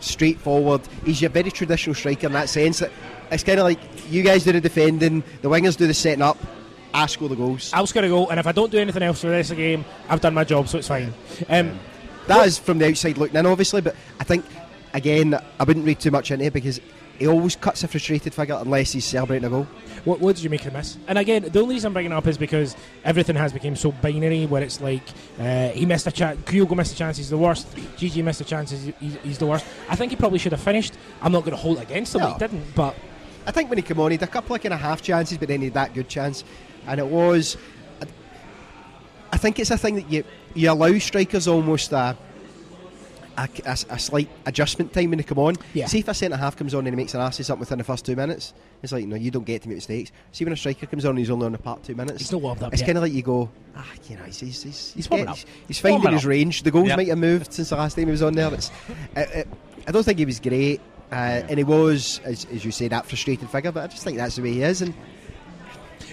straightforward. 0.00 0.80
He's 1.04 1.22
a 1.22 1.28
very 1.28 1.50
traditional 1.50 1.94
striker 1.94 2.26
in 2.26 2.32
that 2.32 2.48
sense. 2.48 2.80
That 2.80 2.90
it's 3.30 3.44
kind 3.44 3.58
of 3.58 3.64
like 3.64 3.78
you 4.10 4.22
guys 4.22 4.44
do 4.44 4.52
the 4.52 4.60
defending, 4.60 5.22
the 5.42 5.48
wingers 5.48 5.76
do 5.76 5.86
the 5.86 5.94
setting 5.94 6.22
up. 6.22 6.38
I 6.92 7.06
score 7.06 7.28
the 7.28 7.36
goals. 7.36 7.70
I'll 7.72 7.86
score 7.86 8.02
a 8.02 8.08
goal, 8.08 8.30
and 8.30 8.40
if 8.40 8.46
I 8.46 8.52
don't 8.52 8.70
do 8.72 8.78
anything 8.78 9.02
else 9.02 9.20
for 9.20 9.28
the 9.28 9.34
rest 9.34 9.52
of 9.52 9.56
the 9.56 9.62
game, 9.62 9.84
I've 10.08 10.20
done 10.20 10.34
my 10.34 10.42
job, 10.42 10.66
so 10.68 10.78
it's 10.78 10.88
fine. 10.88 11.12
Um, 11.48 11.78
That 12.26 12.46
is 12.46 12.58
from 12.58 12.78
the 12.78 12.88
outside 12.88 13.16
looking 13.16 13.36
in, 13.36 13.46
obviously, 13.46 13.80
but 13.80 13.94
I 14.18 14.24
think 14.24 14.44
again 14.92 15.34
I 15.58 15.64
wouldn't 15.64 15.86
read 15.86 16.00
too 16.00 16.10
much 16.10 16.30
into 16.32 16.44
it 16.46 16.52
because 16.52 16.80
he 17.20 17.28
always 17.28 17.54
cuts 17.54 17.84
a 17.84 17.88
frustrated 17.88 18.32
figure 18.32 18.56
unless 18.58 18.92
he's 18.92 19.04
celebrating 19.04 19.44
a 19.46 19.50
goal. 19.50 19.66
What, 20.06 20.20
what 20.20 20.34
did 20.36 20.42
you 20.42 20.48
make 20.48 20.64
of 20.64 20.72
this? 20.72 20.96
And 21.06 21.18
again, 21.18 21.42
the 21.42 21.60
only 21.60 21.74
reason 21.74 21.88
I'm 21.88 21.92
bringing 21.92 22.12
it 22.12 22.14
up 22.14 22.26
is 22.26 22.38
because 22.38 22.74
everything 23.04 23.36
has 23.36 23.52
become 23.52 23.76
so 23.76 23.92
binary, 23.92 24.46
where 24.46 24.62
it's 24.62 24.80
like 24.80 25.02
uh, 25.38 25.68
he 25.68 25.84
missed 25.84 26.06
a 26.06 26.10
chance, 26.10 26.40
Kyogo 26.40 26.74
missed 26.74 26.94
a 26.94 26.96
chance, 26.96 27.18
he's 27.18 27.28
the 27.28 27.36
worst. 27.36 27.68
Gigi 27.98 28.22
missed 28.22 28.40
a 28.40 28.44
chance, 28.44 28.70
he's, 28.70 28.94
he's, 28.98 29.16
he's 29.22 29.38
the 29.38 29.46
worst. 29.46 29.66
I 29.90 29.96
think 29.96 30.10
he 30.12 30.16
probably 30.16 30.38
should 30.38 30.52
have 30.52 30.62
finished. 30.62 30.94
I'm 31.20 31.30
not 31.30 31.40
going 31.40 31.54
to 31.54 31.60
hold 31.62 31.76
it 31.76 31.82
against 31.82 32.14
him, 32.14 32.22
No. 32.22 32.32
he 32.32 32.38
didn't. 32.38 32.74
But 32.74 32.96
I 33.46 33.50
think 33.50 33.68
when 33.68 33.76
he 33.76 33.82
came 33.82 34.00
on, 34.00 34.10
he 34.10 34.16
had 34.16 34.26
a 34.26 34.32
couple 34.32 34.56
of 34.56 34.62
kind 34.62 34.72
of 34.72 34.80
half 34.80 35.02
chances, 35.02 35.36
but 35.36 35.48
then 35.48 35.60
he 35.60 35.66
had 35.66 35.74
that 35.74 35.92
good 35.94 36.08
chance, 36.08 36.42
and 36.86 36.98
it 36.98 37.06
was. 37.06 37.58
I, 38.00 38.06
I 39.32 39.36
think 39.36 39.58
it's 39.58 39.70
a 39.70 39.76
thing 39.78 39.96
that 39.96 40.10
you 40.10 40.24
you 40.54 40.70
allow 40.72 40.96
strikers 40.98 41.46
almost 41.46 41.92
a, 41.92 42.16
a, 43.36 43.48
a, 43.64 43.72
a 43.72 43.98
slight 43.98 44.28
adjustment 44.46 44.92
time 44.92 45.10
when 45.10 45.18
they 45.18 45.22
come 45.24 45.38
on. 45.38 45.56
Yeah. 45.74 45.86
See 45.86 46.00
if 46.00 46.08
a 46.08 46.14
centre 46.14 46.36
half 46.36 46.56
comes 46.56 46.74
on 46.74 46.80
and 46.86 46.88
he 46.88 46.96
makes 46.96 47.14
an 47.14 47.20
ass 47.20 47.48
up 47.50 47.58
within 47.58 47.78
the 47.78 47.84
first 47.84 48.04
two 48.06 48.16
minutes, 48.16 48.52
it's 48.82 48.92
like 48.92 49.06
no, 49.06 49.16
you 49.16 49.30
don't 49.30 49.44
get 49.44 49.62
to 49.62 49.68
make 49.68 49.76
mistakes. 49.76 50.12
See 50.32 50.44
when 50.44 50.52
a 50.52 50.56
striker 50.56 50.86
comes 50.86 51.04
on, 51.04 51.10
and 51.10 51.18
he's 51.18 51.30
only 51.30 51.46
on 51.46 51.52
the 51.52 51.58
part 51.58 51.82
two 51.84 51.94
minutes. 51.94 52.18
he's 52.20 52.32
not 52.32 52.42
warmed 52.42 52.62
up 52.62 52.72
It's 52.72 52.82
kind 52.82 52.96
of 52.98 53.02
like 53.02 53.12
you 53.12 53.22
go, 53.22 53.50
ah, 53.76 53.86
you 54.08 54.16
know, 54.16 54.24
he's 54.24 54.40
he's 54.40 54.62
he's, 54.62 54.92
He's 54.94 55.06
getting- 55.06 55.28
up. 55.28 55.38
he's 55.68 55.78
finding 55.78 56.00
Warming 56.02 56.14
his 56.18 56.24
up. 56.24 56.28
range. 56.30 56.62
The 56.62 56.70
goals 56.70 56.88
Yep. 56.88 56.96
might 56.96 57.08
have 57.08 57.18
moved 57.18 57.52
since 57.52 57.68
the 57.70 57.76
last 57.76 57.94
time 57.96 58.06
he 58.06 58.10
was 58.10 58.22
on 58.22 58.32
there. 58.34 58.50
But 58.50 58.58
it's, 58.58 58.70
it, 59.16 59.30
it, 59.36 59.48
I 59.88 59.92
don't 59.92 60.02
think 60.04 60.18
he 60.18 60.24
was 60.24 60.40
great, 60.40 60.80
uh, 61.10 61.14
and 61.48 61.56
he 61.58 61.64
was, 61.64 62.20
as, 62.24 62.46
as 62.52 62.64
you 62.64 62.70
say, 62.70 62.88
that 62.88 63.06
frustrated 63.06 63.48
figure. 63.50 63.72
But 63.72 63.84
I 63.84 63.86
just 63.88 64.04
think 64.04 64.16
that's 64.18 64.36
the 64.36 64.42
way 64.42 64.52
he 64.52 64.62
is, 64.62 64.82
and 64.82 64.92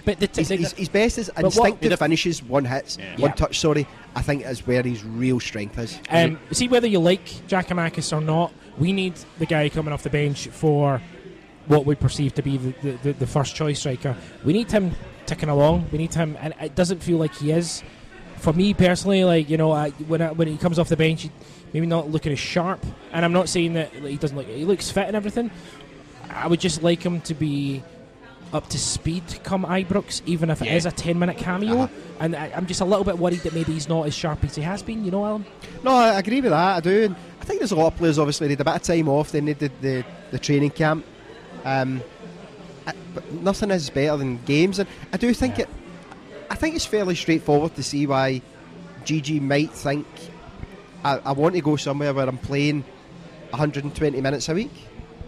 but 0.08 0.20
the, 0.20 0.30
his, 0.34 0.48
the- 0.48 0.56
his, 0.56 0.72
his 0.74 0.90
best 0.90 1.18
is 1.18 1.30
what- 1.36 1.46
instinctive 1.46 2.00
finishes, 2.00 2.42
one 2.42 2.66
hits, 2.66 2.98
Yeah. 2.98 3.12
one 3.18 3.30
Yeah. 3.32 3.36
touch. 3.36 3.60
Sorry, 3.60 3.86
I 4.16 4.22
think 4.22 4.46
is 4.46 4.66
where 4.66 4.82
his 4.82 5.04
real 5.04 5.40
strength 5.40 5.78
is. 5.78 6.00
Um, 6.10 6.40
see 6.52 6.68
whether 6.68 6.88
you 6.88 7.00
like 7.00 7.26
Giakoumakis 7.48 8.16
or 8.16 8.22
not. 8.22 8.52
We 8.80 8.94
need 8.94 9.14
the 9.38 9.46
guy 9.46 9.70
coming 9.70 9.94
off 9.94 10.04
the 10.04 10.10
bench 10.10 10.48
for 10.48 11.02
what 11.68 11.86
we 11.86 11.96
perceive 11.96 12.34
to 12.36 12.42
be 12.42 12.58
the, 12.58 12.74
the, 12.82 12.92
the, 13.04 13.14
the 13.14 13.28
first 13.28 13.56
choice 13.56 13.80
striker. 13.80 14.16
We 14.46 14.54
need 14.54 14.72
him 14.72 14.96
ticking 15.26 15.50
along. 15.50 15.90
We 15.92 15.98
need 15.98 16.14
him, 16.14 16.38
and 16.40 16.54
it 16.62 16.74
doesn't 16.76 17.04
feel 17.04 17.18
like 17.18 17.36
he 17.36 17.52
is. 17.52 17.84
For 18.38 18.54
me 18.54 18.74
personally, 18.74 19.24
like 19.26 19.50
you 19.50 19.58
know, 19.58 19.72
I, 19.72 19.90
when 20.08 20.22
I, 20.22 20.32
when 20.32 20.48
he 20.48 20.58
comes 20.58 20.80
off 20.80 20.90
the 20.90 20.96
bench, 20.96 21.24
he, 21.24 21.32
maybe 21.74 21.86
not 21.88 22.10
looking 22.10 22.32
as 22.32 22.40
sharp. 22.40 22.86
And 23.12 23.26
I'm 23.26 23.34
not 23.34 23.50
saying 23.50 23.74
that 23.74 23.94
like, 23.96 24.12
he 24.12 24.18
doesn't 24.18 24.38
look. 24.38 24.48
He 24.48 24.64
looks 24.64 24.90
fit 24.90 25.08
and 25.08 25.16
everything. 25.16 25.52
I 26.30 26.48
would 26.48 26.60
just 26.60 26.82
like 26.84 27.02
him 27.04 27.20
to 27.22 27.34
be 27.34 27.84
up 28.54 28.68
to 28.70 28.78
speed 28.80 29.24
come 29.44 29.66
Ibrox, 29.66 30.22
even 30.26 30.50
if 30.50 30.62
it 30.62 30.66
Yeah. 30.68 30.76
is 30.76 30.86
a 30.86 30.92
10 30.92 31.20
minute 31.20 31.38
cameo. 31.38 31.82
Uh-huh. 31.82 31.94
And 32.20 32.36
I, 32.36 32.52
I'm 32.56 32.66
just 32.66 32.82
a 32.82 32.86
little 32.86 33.04
bit 33.04 33.18
worried 33.18 33.40
that 33.42 33.54
maybe 33.54 33.74
he's 33.74 33.90
not 33.90 34.08
as 34.08 34.16
sharp 34.16 34.44
as 34.44 34.56
he 34.56 34.62
has 34.62 34.82
been. 34.82 35.04
You 35.06 35.12
know, 35.12 35.26
Allan. 35.26 35.46
No, 35.84 35.92
I 35.96 36.18
agree 36.20 36.42
with 36.42 36.52
that. 36.52 36.78
I 36.78 36.80
do. 36.80 37.04
And 37.06 37.16
I 37.42 37.44
think 37.46 37.60
there's 37.60 37.72
a 37.72 37.76
lot 37.76 37.88
of 37.94 37.98
players. 37.98 38.18
Obviously, 38.18 38.48
they 38.48 38.54
had 38.54 38.62
a 38.62 38.64
bit 38.66 38.76
of 38.76 38.82
time 38.84 39.10
off. 39.10 39.32
They 39.32 39.42
did 39.42 39.72
the, 39.82 40.04
the 40.32 40.40
training 40.40 40.72
camp. 40.72 41.06
Um, 41.66 42.02
I- 42.86 42.94
but 43.14 43.32
nothing 43.34 43.70
is 43.72 43.90
better 43.90 44.16
than 44.18 44.42
games, 44.46 44.80
and 44.80 44.88
I 45.12 45.18
do 45.18 45.34
think 45.34 45.60
it. 45.60 45.68
I 46.50 46.56
think 46.56 46.76
it's 46.76 46.86
fairly 46.86 47.16
straightforward 47.16 47.76
to 47.76 47.84
see 47.84 48.08
why 48.08 48.42
Gigi 49.04 49.40
might 49.42 49.72
think 49.72 50.08
I, 51.04 51.18
I 51.26 51.32
want 51.34 51.56
to 51.56 51.62
go 51.62 51.76
somewhere 51.76 52.14
where 52.14 52.28
I'm 52.28 52.38
playing 52.38 52.86
120 53.50 54.22
minutes 54.22 54.48
a 54.50 54.54
week. 54.54 54.72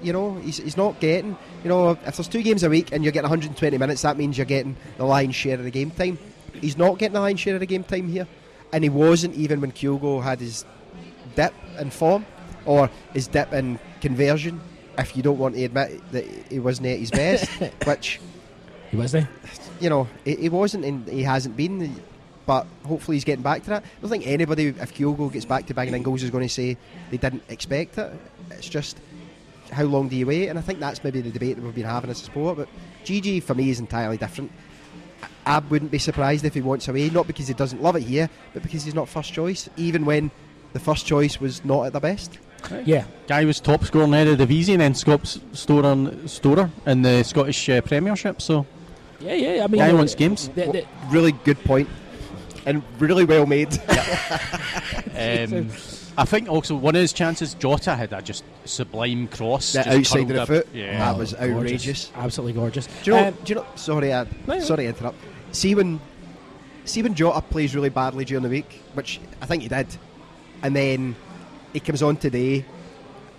You 0.02 0.14
know, 0.14 0.36
he's, 0.36 0.58
he's 0.58 0.78
not 0.78 1.00
getting. 1.00 1.38
You 1.64 1.70
know, 1.70 1.92
if 1.92 2.18
there's 2.18 2.28
two 2.28 2.42
games 2.42 2.64
a 2.64 2.70
week 2.70 2.92
and 2.92 3.04
you're 3.04 3.12
getting 3.12 3.30
120 3.30 3.78
minutes, 3.78 4.02
that 4.04 4.18
means 4.18 4.38
you're 4.38 4.46
getting 4.46 4.76
the 4.98 5.06
lion's 5.06 5.36
share 5.36 5.56
of 5.56 5.64
the 5.64 5.72
game 5.72 5.92
time. 5.92 6.18
He's 6.54 6.78
not 6.78 6.98
getting 6.98 7.14
the 7.14 7.22
lion's 7.22 7.40
share 7.40 7.56
of 7.56 7.60
the 7.60 7.66
game 7.66 7.84
time 7.84 8.08
here, 8.08 8.28
and 8.72 8.84
he 8.84 8.90
wasn't 8.90 9.36
even 9.36 9.62
when 9.62 9.72
Kyogo 9.72 10.22
had 10.22 10.40
his 10.40 10.66
dip 11.36 11.54
in 11.80 11.90
form 11.90 12.26
or 12.66 12.90
his 13.14 13.28
dip 13.28 13.54
in 13.54 13.80
conversion. 14.02 14.62
If 14.98 15.16
you 15.16 15.24
don't 15.24 15.38
want 15.38 15.56
to 15.56 15.64
admit 15.64 16.02
that 16.12 16.26
he 16.50 16.60
wasn't 16.60 16.88
at 16.88 17.00
his 17.00 17.12
best, 17.12 17.50
which 17.86 18.20
He 18.92 18.98
was 18.98 19.12
there. 19.12 19.30
Eh? 19.44 19.48
you 19.80 19.90
know 19.90 20.08
he, 20.26 20.36
he 20.36 20.50
wasn't 20.50 20.84
and 20.84 21.08
he 21.08 21.24
hasn't 21.24 21.56
been, 21.56 21.96
but 22.46 22.68
hopefully 22.86 23.16
he's 23.16 23.24
getting 23.24 23.44
back 23.44 23.64
to 23.64 23.70
that. 23.70 23.84
I 23.84 24.02
don't 24.02 24.10
think 24.10 24.28
anybody, 24.28 24.68
if 24.68 24.94
Kyogo 24.94 25.32
gets 25.32 25.46
back 25.46 25.68
to 25.68 25.74
banging 25.74 25.94
in 25.94 26.04
goals, 26.04 26.24
is 26.24 26.32
going 26.32 26.48
to 26.48 26.54
say 26.54 26.78
they 27.12 27.18
didn't 27.18 27.44
expect 27.48 27.98
it. 27.98 28.12
It's 28.52 28.68
just 28.68 28.98
how 29.72 29.84
long 29.84 30.08
do 30.10 30.16
you 30.16 30.26
wait? 30.28 30.48
And 30.50 30.58
I 30.58 30.62
think 30.62 30.80
that's 30.80 31.04
maybe 31.04 31.22
the 31.22 31.30
debate 31.32 31.56
that 31.56 31.64
we've 31.64 31.76
been 31.76 31.86
having 31.86 32.10
as 32.10 32.22
a 32.22 32.26
sport. 32.26 32.58
But 32.58 32.70
Gigi 33.04 33.40
for 33.40 33.54
me 33.56 33.70
is 33.70 33.80
entirely 33.80 34.18
different. 34.18 34.52
I 35.46 35.56
I 35.58 35.60
wouldn't 35.60 35.92
be 35.92 35.98
surprised 36.00 36.46
if 36.46 36.54
he 36.54 36.62
wants 36.62 36.88
away, 36.88 37.10
not 37.10 37.26
because 37.28 37.48
he 37.48 37.54
doesn't 37.54 37.82
love 37.82 37.96
it 37.96 38.04
here, 38.04 38.30
but 38.54 38.62
because 38.64 38.84
he's 38.84 38.94
not 38.94 39.10
first 39.10 39.34
choice, 39.34 39.68
even 39.78 40.06
when 40.06 40.32
the 40.74 40.80
first 40.80 41.06
choice 41.08 41.40
was 41.42 41.64
not 41.66 41.88
at 41.88 41.94
the 41.94 42.00
best. 42.00 42.38
Yeah. 42.86 43.06
Guy 43.28 43.46
was 43.46 43.60
top 43.60 43.84
scorer 43.86 44.04
in 44.04 44.12
the 44.12 44.18
Eredivisie 44.18 44.74
and 44.74 44.82
then 44.82 44.94
Scott's 44.94 45.40
Storer, 45.54 46.12
Storer 46.28 46.70
in 46.86 47.02
the 47.02 47.24
Scottish 47.24 47.68
uh, 47.70 47.82
Premiership. 47.82 48.42
So 48.42 48.66
Yeah, 49.20 49.34
yeah. 49.34 49.64
I 49.64 49.68
mean, 49.68 49.80
Guy 49.80 49.94
wants 49.94 50.14
games. 50.14 50.50
the- 50.50 50.66
the- 50.72 50.86
Really 51.10 51.32
good 51.32 51.64
point, 51.64 51.88
and 52.66 52.84
really 53.00 53.24
well 53.26 53.46
made. 53.46 53.74
um, 55.18 55.70
I 56.20 56.26
think 56.26 56.50
also 56.50 56.76
one 56.76 56.96
of 56.96 57.02
his 57.02 57.14
chances, 57.14 57.54
Jota 57.54 57.96
had 57.96 58.10
that 58.10 58.26
just 58.26 58.44
sublime 58.66 59.30
cross. 59.30 59.72
that 59.72 59.86
just 59.86 59.98
outside 60.12 60.24
of 60.24 60.28
the 60.28 60.42
up. 60.42 60.48
foot, 60.50 60.68
Yeah. 60.74 61.00
that 61.00 61.18
was 61.18 61.32
gorgeous. 61.34 61.56
outrageous. 61.56 62.12
Absolutely 62.14 62.54
gorgeous. 62.54 62.88
Do 62.88 63.12
you 63.12 63.12
know? 63.18 63.28
Um, 63.30 63.34
do 63.46 63.50
you 63.54 63.56
know? 63.56 63.66
Sorry, 63.76 64.14
I, 64.14 64.24
No, 64.24 64.30
no. 64.48 64.60
sorry 64.60 64.84
to 64.84 64.90
interrupt. 64.90 65.18
See 65.54 65.76
when, 65.76 66.02
see 66.84 67.02
when 67.02 67.16
Jota 67.16 67.42
plays 67.42 67.74
really 67.74 67.88
badly 67.90 68.26
during 68.26 68.44
the 68.44 68.50
week, 68.50 68.82
which 68.96 69.22
I 69.42 69.46
think 69.46 69.64
he 69.64 69.70
did, 69.70 69.88
and 70.62 70.76
then 70.76 71.16
he 71.72 71.80
comes 71.80 72.04
on 72.04 72.18
today, 72.18 72.66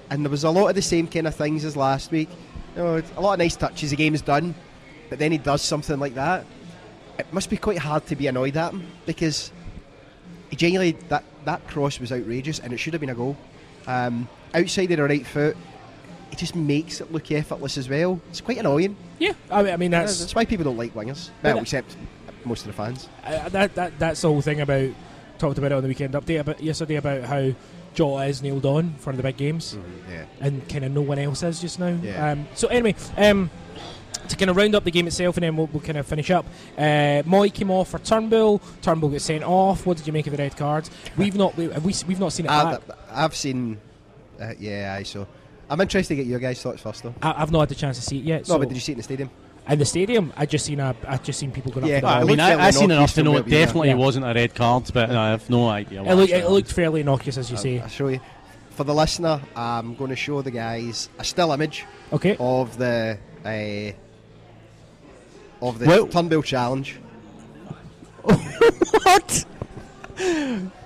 and 0.09 0.24
there 0.24 0.31
was 0.31 0.45
a 0.45 0.51
lot 0.51 0.68
of 0.68 0.74
the 0.74 0.81
same 0.83 1.07
kind 1.07 1.26
of 1.26 1.35
things 1.35 1.66
as 1.66 1.76
last 1.76 2.11
week. 2.11 2.31
You 2.76 2.83
know, 2.83 3.03
a 3.16 3.20
lot 3.20 3.35
of 3.35 3.41
nice 3.41 3.57
touches. 3.57 3.91
The 3.91 3.97
game's 3.97 4.22
done, 4.22 4.55
but 5.11 5.18
then 5.18 5.33
he 5.33 5.39
does 5.39 5.61
something 5.61 5.99
like 6.01 6.14
that. 6.14 6.47
It 7.18 7.31
must 7.31 7.51
be 7.51 7.59
quite 7.59 7.76
hard 7.78 8.07
to 8.07 8.16
be 8.16 8.26
annoyed 8.26 8.57
at 8.57 8.72
him 8.72 8.87
because 9.05 9.49
he 9.49 9.60
genuinely 10.57 10.92
that 11.09 11.24
that 11.44 11.66
cross 11.68 11.98
was 12.01 12.12
outrageous 12.12 12.59
and 12.59 12.72
it 12.72 12.78
should 12.78 12.92
have 12.94 13.01
been 13.01 13.11
a 13.11 13.14
goal. 13.14 13.36
Um, 13.86 14.28
outside 14.55 14.90
of 14.90 14.96
the 14.98 15.03
right 15.05 15.26
foot, 15.26 15.57
it 16.32 16.38
just 16.38 16.55
makes 16.55 17.01
it 17.01 17.11
look 17.12 17.30
effortless 17.32 17.78
as 17.78 17.88
well. 17.88 18.20
It's 18.30 18.40
quite 18.40 18.59
annoying. 18.59 18.96
yeah, 19.18 19.32
I 19.51 19.62
mean, 19.62 19.72
I 19.72 19.76
mean 19.76 19.90
That's, 19.90 20.18
that's 20.20 20.34
why 20.34 20.44
people 20.44 20.64
don't 20.64 20.76
like 20.76 20.94
wingers. 20.94 21.30
But- 21.42 21.55
Well, 21.55 21.62
except 21.62 21.96
most 22.44 22.61
of 22.62 22.68
the 22.68 22.72
fans. 22.72 23.09
uh, 23.24 23.48
that, 23.51 23.74
that 23.74 23.98
that's 23.98 24.20
the 24.22 24.28
whole 24.28 24.40
thing 24.40 24.61
about 24.61 24.90
talked 25.38 25.59
about 25.59 25.72
it 25.72 25.74
on 25.76 25.82
the 25.82 25.88
weekend 25.88 26.14
update 26.14 26.40
about 26.40 26.62
yesterday 26.62 26.96
about 26.96 27.22
how 27.24 27.51
Jota 27.94 28.24
is 28.26 28.42
nailed 28.42 28.64
on 28.66 28.94
for 28.98 29.12
the 29.12 29.22
big 29.22 29.36
games 29.38 29.76
Yeah. 30.11 30.24
and 30.40 30.66
kind 30.68 30.84
of 30.84 30.92
no 30.92 31.01
one 31.01 31.18
else 31.18 31.42
is 31.42 31.61
just 31.61 31.78
now. 31.80 31.98
Yeah. 32.03 32.32
Um, 32.32 32.46
so 32.55 32.68
anyway, 32.68 32.94
um, 33.16 33.51
to 34.31 34.37
kind 34.37 34.51
of 34.51 34.57
round 34.57 34.74
up 34.74 34.85
the 34.85 34.91
game 34.91 35.07
itself, 35.07 35.37
and 35.37 35.45
then 35.45 35.57
we'll, 35.57 35.66
we'll 35.72 35.83
kind 35.83 35.99
of 35.99 36.07
finish 36.07 36.31
up. 36.31 36.47
Uh, 36.76 37.22
Mooy 37.26 37.53
came 37.53 37.70
off 37.70 37.91
for 37.91 37.99
Turnbull. 37.99 38.61
Turnbull 38.83 39.11
got 39.11 39.20
sent 39.20 39.45
off. 39.45 39.87
What 39.87 39.97
did 39.99 40.07
you 40.07 40.12
make 40.12 40.26
of 40.26 40.33
the 40.33 40.39
red 40.39 40.57
cards? 40.57 40.91
We've 41.16 41.35
not 41.37 41.57
we, 41.57 41.68
we, 41.68 41.95
we've 42.09 42.20
not 42.20 42.33
seen 42.33 42.47
it 42.47 42.51
I, 42.53 42.72
back. 42.76 42.83
I've 43.11 43.37
seen. 43.37 43.78
Uh, 44.41 44.53
yeah, 44.59 44.97
I 44.99 45.03
saw. 45.03 45.26
I'm 45.68 45.81
interested 45.81 46.16
to 46.16 46.22
get 46.22 46.26
your 46.26 46.41
guys' 46.41 46.61
thoughts 46.62 46.83
first, 46.83 47.03
though. 47.03 47.14
I, 47.22 47.43
I've 47.43 47.53
not 47.53 47.61
had 47.61 47.68
the 47.68 47.74
chance 47.76 47.97
to 47.99 48.03
see 48.03 48.18
it 48.18 48.24
yet. 48.24 48.41
No, 48.49 48.55
so 48.55 48.59
but 48.59 48.68
did 48.68 48.74
you 48.74 48.81
see 48.81 48.93
it 48.93 48.95
in 48.95 48.99
the 48.99 49.05
stadium? 49.05 49.31
in 49.68 49.78
the 49.78 49.85
stadium, 49.85 50.33
I 50.37 50.47
just 50.47 50.64
seen 50.64 50.81
a, 50.81 50.97
I 51.07 51.18
just 51.18 51.39
seen 51.39 51.53
people 51.53 51.70
going 51.70 51.87
Yeah, 51.87 51.99
up 51.99 52.01
for 52.01 52.07
the 52.07 52.09
I 52.09 52.11
I 52.11 52.18
ball. 52.20 52.26
looked 52.26 52.31
mean, 52.31 52.41
I, 52.41 52.49
fairly 52.49 52.62
I 52.62 52.70
seen 52.70 52.85
enough 52.91 52.91
innocuous 52.97 53.12
to 53.14 53.22
know 53.22 53.31
from 53.31 53.37
it 53.37 53.41
where 53.41 53.45
we 53.45 53.51
were. 53.61 53.66
definitely 53.66 53.89
Yeah. 53.91 53.95
wasn't 53.95 54.24
a 54.26 54.35
red 54.35 54.55
card, 54.57 54.91
but 54.93 55.11
I 55.11 55.31
have 55.31 55.51
no 55.51 55.68
idea. 55.68 56.01
It, 56.01 56.07
what 56.07 56.16
looked, 56.16 56.33
it 56.33 56.49
looked 56.49 56.72
fairly 56.72 57.01
innocuous, 57.03 57.37
as 57.37 57.51
you 57.53 57.57
say. 57.57 57.78
I'll 57.78 57.87
show 57.89 58.09
you. 58.09 58.20
For 58.70 58.83
the 58.85 58.95
listener, 58.95 59.41
I'm 59.55 59.95
going 59.95 60.11
to 60.11 60.16
show 60.16 60.43
the 60.43 60.51
guys 60.51 61.09
a 61.18 61.24
still 61.24 61.53
image 61.53 61.85
Okay. 62.12 62.37
of 62.41 62.76
the 62.78 63.18
uh, 63.45 63.93
of 65.63 65.79
the 65.79 65.87
Well- 65.87 66.07
Turnbull 66.07 66.43
challenge. 66.43 66.99
what? 68.23 69.45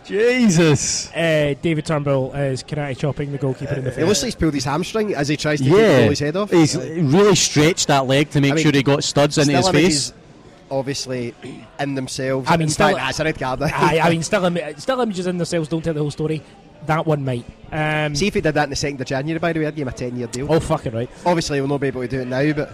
Jesus. 0.04 1.10
Uh, 1.12 1.54
David 1.62 1.86
Turnbull 1.86 2.32
is 2.34 2.62
karate 2.62 2.96
chopping 2.96 3.32
the 3.32 3.38
goalkeeper 3.38 3.74
in 3.74 3.84
the 3.84 3.90
face. 3.90 3.98
It 3.98 4.00
face. 4.00 4.08
looks 4.08 4.22
like 4.22 4.26
he's 4.26 4.34
pulled 4.36 4.54
his 4.54 4.64
hamstring 4.64 5.14
as 5.14 5.28
he 5.28 5.36
tries 5.36 5.58
to 5.60 5.64
take 5.64 5.72
the 5.74 5.78
Yeah, 5.80 6.06
goalie's 6.08 6.18
head 6.20 6.36
off. 6.36 6.50
he's 6.50 6.76
really 6.76 7.34
stretched 7.34 7.88
that 7.88 8.06
leg 8.06 8.30
to 8.30 8.40
make 8.40 8.52
I 8.52 8.54
mean, 8.56 8.62
sure 8.62 8.72
he 8.72 8.82
got 8.82 9.02
studs 9.02 9.38
into 9.38 9.56
his 9.56 9.68
face. 9.70 10.12
obviously, 10.70 11.34
in 11.80 11.94
themselves. 11.94 12.48
I 12.50 12.52
mean, 12.56 12.62
in 12.62 12.68
still- 12.68 12.88
fact, 12.88 12.98
that's 12.98 13.20
a 13.20 13.24
red 13.24 13.38
card. 13.38 13.62
Aye, 13.62 14.00
I 14.02 14.10
mean, 14.10 14.22
still, 14.30 14.44
Im- 14.44 14.78
still 14.78 15.00
images 15.00 15.26
in 15.26 15.38
themselves 15.38 15.68
don't 15.68 15.82
tell 15.82 15.94
the 15.94 16.00
whole 16.00 16.10
story. 16.10 16.42
That 16.86 17.06
one 17.06 17.24
might. 17.24 17.44
Um, 17.72 18.14
See 18.14 18.26
if 18.26 18.34
he 18.34 18.40
did 18.40 18.54
that 18.54 18.64
in 18.64 18.70
the 18.70 18.76
second 18.76 19.00
of 19.00 19.06
January. 19.06 19.38
By 19.38 19.52
the 19.52 19.60
way, 19.60 19.66
I'd 19.66 19.74
give 19.74 19.82
him 19.88 19.92
a 19.94 19.96
ten-year 19.96 20.26
deal. 20.28 20.52
oh, 20.52 20.60
fucking 20.60 20.92
right. 20.92 21.10
Obviously, 21.26 21.60
we'll 21.60 21.68
not 21.68 21.80
be 21.80 21.88
able 21.88 22.02
to 22.02 22.08
do 22.08 22.20
it 22.20 22.26
now, 22.28 22.52
but 22.52 22.72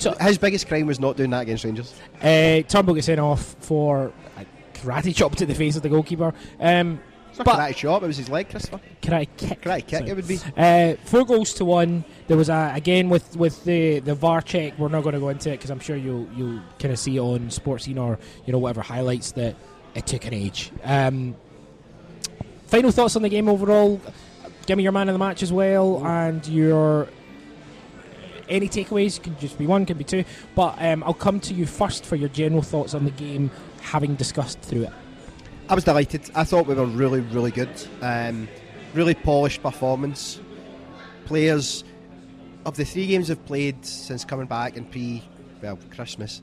So- 0.00 0.14
his 0.20 0.38
biggest 0.38 0.68
crime 0.68 0.86
was 0.86 1.00
not 1.00 1.16
doing 1.16 1.30
that 1.30 1.42
against 1.42 1.64
Rangers. 1.64 1.94
Uh, 2.20 2.62
Turnbull 2.68 2.94
gets 2.94 3.06
sent 3.06 3.20
off 3.20 3.56
for 3.60 4.12
a 4.36 4.44
karate 4.78 5.14
chop 5.16 5.36
to 5.36 5.46
the 5.46 5.54
face 5.54 5.76
of 5.76 5.82
the 5.82 5.88
goalkeeper. 5.88 6.34
Um, 6.60 7.00
It's 7.30 7.38
not 7.38 7.46
But- 7.46 7.58
karate 7.58 7.74
chop. 7.76 8.02
It 8.02 8.06
was 8.06 8.16
his 8.16 8.28
leg, 8.28 8.48
Christopher. 8.50 8.80
karate 9.02 9.28
kick. 9.36 9.62
Karate 9.62 9.86
kick. 9.86 9.98
Sorry. 10.00 10.10
It 10.10 10.16
would 10.16 10.28
be. 10.28 10.38
Uh, 10.56 10.94
four 11.04 11.24
goals 11.24 11.52
to 11.54 11.64
one. 11.64 12.04
There 12.28 12.36
was 12.36 12.48
a 12.48 12.72
again 12.74 13.08
with 13.08 13.36
with 13.36 13.64
the 13.64 13.98
the 14.00 14.14
VAR 14.14 14.40
check. 14.42 14.78
We're 14.78 14.88
not 14.88 15.02
going 15.02 15.14
to 15.14 15.20
go 15.20 15.30
into 15.30 15.48
it 15.50 15.54
because 15.58 15.70
I'm 15.70 15.80
sure 15.80 15.96
you'll 15.96 16.28
you'll 16.36 16.60
kind 16.78 16.92
of 16.92 16.98
see 16.98 17.18
on 17.18 17.48
Sportscene 17.48 17.98
or 18.00 18.18
you 18.46 18.52
know 18.52 18.58
whatever 18.58 18.82
highlights 18.82 19.32
that 19.32 19.56
it 19.96 20.06
took 20.06 20.26
an 20.26 20.34
age. 20.34 20.70
Um, 20.84 21.34
final 22.74 22.90
thoughts 22.90 23.14
on 23.14 23.22
the 23.22 23.28
game 23.28 23.48
overall. 23.48 24.00
Give 24.66 24.76
me 24.76 24.82
your 24.82 24.90
man 24.90 25.08
of 25.08 25.12
the 25.12 25.18
match 25.18 25.44
as 25.44 25.52
well, 25.52 26.04
and 26.04 26.44
your 26.48 27.08
any 28.48 28.68
takeaways. 28.68 29.22
Can 29.22 29.38
just 29.38 29.56
be 29.58 29.66
one, 29.66 29.86
can 29.86 29.96
be 29.96 30.02
two. 30.02 30.24
But 30.56 30.74
um, 30.80 31.04
I'll 31.04 31.14
come 31.14 31.38
to 31.40 31.54
you 31.54 31.66
first 31.66 32.04
for 32.04 32.16
your 32.16 32.30
general 32.30 32.62
thoughts 32.62 32.92
on 32.92 33.04
the 33.04 33.12
game, 33.12 33.52
having 33.80 34.16
discussed 34.16 34.60
through 34.60 34.84
it. 34.84 34.92
I 35.68 35.74
was 35.76 35.84
delighted. 35.84 36.28
I 36.34 36.42
thought 36.42 36.66
we 36.66 36.74
were 36.74 36.84
really, 36.84 37.20
really 37.20 37.52
good. 37.52 37.70
Um, 38.02 38.48
really 38.92 39.14
polished 39.14 39.62
performance. 39.62 40.40
Players 41.26 41.84
of 42.66 42.76
the 42.76 42.84
three 42.84 43.06
games 43.06 43.30
I've 43.30 43.44
played 43.46 43.86
since 43.86 44.24
coming 44.24 44.46
back 44.46 44.76
in 44.76 44.84
pre, 44.86 45.22
well, 45.62 45.78
Christmas, 45.94 46.42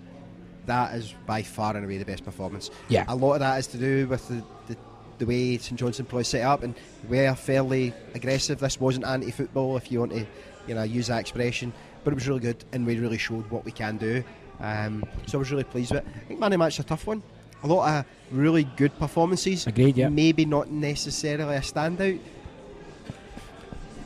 that 0.65 0.95
is 0.95 1.13
by 1.25 1.41
far 1.41 1.75
and 1.75 1.83
away 1.83 1.97
the 1.97 2.05
best 2.05 2.23
performance. 2.23 2.69
Yeah. 2.87 3.03
A 3.09 3.15
lot 3.15 3.33
of 3.33 3.39
that 3.41 3.59
is 3.59 3.67
to 3.67 3.77
do 3.77 4.07
with 4.07 4.27
the, 4.29 4.43
the, 4.67 4.77
the 5.21 5.27
way 5.27 5.57
St 5.57 5.79
Johnstone 5.79 6.07
Pro 6.07 6.19
is 6.19 6.27
set 6.27 6.41
up, 6.41 6.63
and 6.63 6.73
we're 7.07 7.35
fairly 7.35 7.93
aggressive. 8.15 8.59
This 8.59 8.79
wasn't 8.79 9.05
anti-football, 9.05 9.77
if 9.77 9.91
you 9.91 9.99
want 9.99 10.11
to, 10.13 10.25
you 10.67 10.73
know, 10.73 10.83
use 10.83 11.07
that 11.07 11.19
expression. 11.19 11.71
But 12.03 12.13
it 12.13 12.15
was 12.15 12.27
really 12.27 12.39
good, 12.39 12.65
and 12.73 12.85
we 12.85 12.97
really 12.97 13.19
showed 13.19 13.49
what 13.51 13.63
we 13.63 13.71
can 13.71 13.97
do. 13.97 14.23
Um, 14.59 15.05
so 15.27 15.37
I 15.37 15.39
was 15.39 15.51
really 15.51 15.63
pleased 15.63 15.91
with 15.91 16.03
it. 16.03 16.11
I 16.15 16.19
think 16.25 16.39
man 16.39 16.51
of 16.53 16.59
match 16.59 16.73
is 16.73 16.79
a 16.79 16.87
tough 16.87 17.05
one. 17.05 17.21
A 17.63 17.67
lot 17.67 17.87
of 17.87 18.05
really 18.31 18.63
good 18.63 18.97
performances. 18.97 19.67
Agreed, 19.67 19.95
yeah. 19.95 20.09
Maybe 20.09 20.43
not 20.45 20.71
necessarily 20.71 21.55
a 21.55 21.61
standout. 21.61 22.19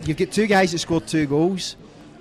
You've 0.03 0.18
got 0.18 0.32
two 0.32 0.47
guys 0.47 0.74
that 0.74 0.80
scored 0.80 1.07
two 1.07 1.26
goals, 1.26 1.78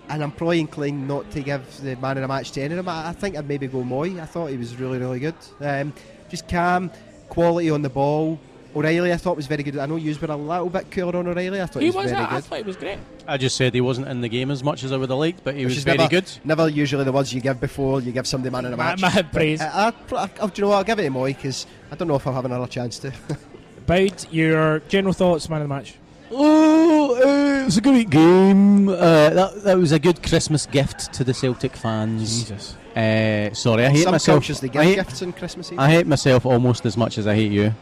and 0.09 0.23
I'm 0.23 0.31
probably 0.31 0.61
inclined 0.61 1.09
not 1.09 1.29
to 1.33 1.41
give 1.41 1.63
the 1.83 1.97
man 1.97 2.17
of 2.17 2.23
the 2.23 2.29
match 2.29 2.53
to 2.53 2.63
any 2.63 2.75
of 2.75 2.77
them. 2.77 2.89
I 2.89 3.09
I 3.09 3.13
think 3.13 3.37
I'd 3.37 3.49
maybe 3.49 3.67
go 3.67 3.83
Mooy. 3.83 4.21
I 4.21 4.27
thought 4.27 4.47
he 4.51 4.57
was 4.57 4.77
really, 4.77 4.99
really 4.99 5.19
good. 5.19 5.35
Um, 5.61 5.93
just 6.29 6.49
calm, 6.49 6.93
quality 7.29 7.71
on 7.71 7.83
the 7.83 7.91
ball. 7.91 8.39
O'Riley, 8.77 9.13
I 9.13 9.17
thought 9.17 9.37
was 9.37 9.47
very 9.47 9.63
good. 9.63 9.79
I 9.79 9.87
know 9.87 9.97
you 9.97 10.17
were 10.21 10.33
a 10.33 10.37
little 10.37 10.69
bit 10.69 10.91
cooler 10.91 11.17
on 11.17 11.27
O'Riley. 11.29 11.61
I 11.61 11.67
thought 11.67 11.83
he, 11.83 11.91
was, 11.91 12.11
very 12.11 12.27
good. 12.27 12.45
thought 12.45 12.59
it 12.59 12.67
was 12.67 12.77
great. 12.77 12.99
I 13.27 13.37
just 13.37 13.57
said 13.57 13.73
he 13.73 13.81
wasn't 13.81 14.09
in 14.09 14.21
the 14.21 14.29
game 14.29 14.51
as 14.51 14.65
much 14.65 14.83
as 14.83 14.91
I 14.91 14.97
would 14.97 15.11
have 15.11 15.19
liked, 15.19 15.45
but 15.45 15.55
he 15.55 15.65
Which 15.65 15.77
was 15.77 15.85
very 15.85 15.99
never, 15.99 16.11
good. 16.11 16.31
Never 16.45 16.69
usually 16.69 17.05
the 17.05 17.13
words 17.13 17.33
you 17.33 17.41
give 17.41 17.61
before 17.61 18.01
you 18.01 18.11
give 18.11 18.27
somebody 18.27 18.51
man 18.51 18.65
of 18.65 18.73
the 18.73 18.77
match. 18.77 19.01
ma- 19.01 19.11
But, 19.15 19.33
praise. 19.33 19.61
I, 19.61 19.93
I, 20.13 20.23
I, 20.23 20.27
do 20.27 20.51
you 20.57 20.63
know 20.63 20.69
what? 20.69 20.77
I'll 20.77 20.85
give 20.85 20.99
it 20.99 21.03
to 21.05 21.11
Mooy 21.11 21.37
because 21.37 21.67
I 21.91 21.95
don't 21.97 22.09
know 22.09 22.17
if 22.17 22.27
I'll 22.27 22.35
have 22.35 22.45
another 22.45 22.67
chance 22.67 22.99
to. 23.01 23.13
About 23.79 24.33
your 24.33 24.81
general 24.89 25.13
thoughts, 25.13 25.49
man 25.49 25.63
of 25.63 25.69
the 25.69 25.75
match. 25.75 25.95
Oh, 26.31 27.15
uh, 27.17 27.61
it 27.63 27.65
was 27.67 27.77
a 27.77 27.81
great 27.81 28.11
game. 28.11 28.89
Uh, 28.89 28.95
that, 29.31 29.63
that 29.63 29.79
was 29.79 29.93
a 29.93 29.99
good 29.99 30.23
Christmas 30.23 30.67
gift 30.67 31.13
to 31.13 31.23
the 31.23 31.35
Celtic 31.35 31.77
fans. 31.77 32.41
Jesus. 32.45 32.77
Uh, 32.97 33.53
sorry, 33.53 33.85
I 33.85 33.91
hate 33.91 34.05
Some 34.05 34.13
myself. 34.13 34.51
I 34.51 34.85
hate, 34.85 34.95
gifts 34.97 35.23
on 35.23 35.33
Christmas 35.33 35.73
Eve. 35.73 35.79
I 35.79 35.91
hate 35.91 36.07
myself 36.07 36.47
almost 36.47 36.87
as 36.87 36.97
much 36.97 37.19
as 37.19 37.27
I 37.27 37.35
hate 37.35 37.53
you. 37.53 37.75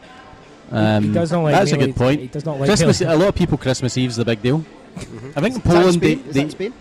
Um, 0.71 1.03
he 1.03 1.11
does 1.13 1.31
not 1.31 1.41
like 1.43 1.53
that's 1.53 1.71
a 1.71 1.77
good 1.77 1.95
point. 1.95 2.21
He 2.21 2.27
does 2.27 2.45
not 2.45 2.59
like 2.59 2.67
Christmas, 2.69 2.99
Bailey. 2.99 3.13
a 3.13 3.17
lot 3.17 3.27
of 3.29 3.35
people 3.35 3.57
Christmas 3.57 3.97
Eve's 3.97 4.15
the 4.15 4.25
big 4.25 4.41
deal. 4.41 4.63
I 4.95 4.99
think 5.01 5.37
in 5.37 5.45
Is 5.45 5.53
that 5.55 5.63
Poland, 5.63 6.01
they, 6.01 6.15
Spain? 6.15 6.27
Is 6.27 6.33
they 6.35 6.43
that 6.43 6.51
Spain? 6.51 6.73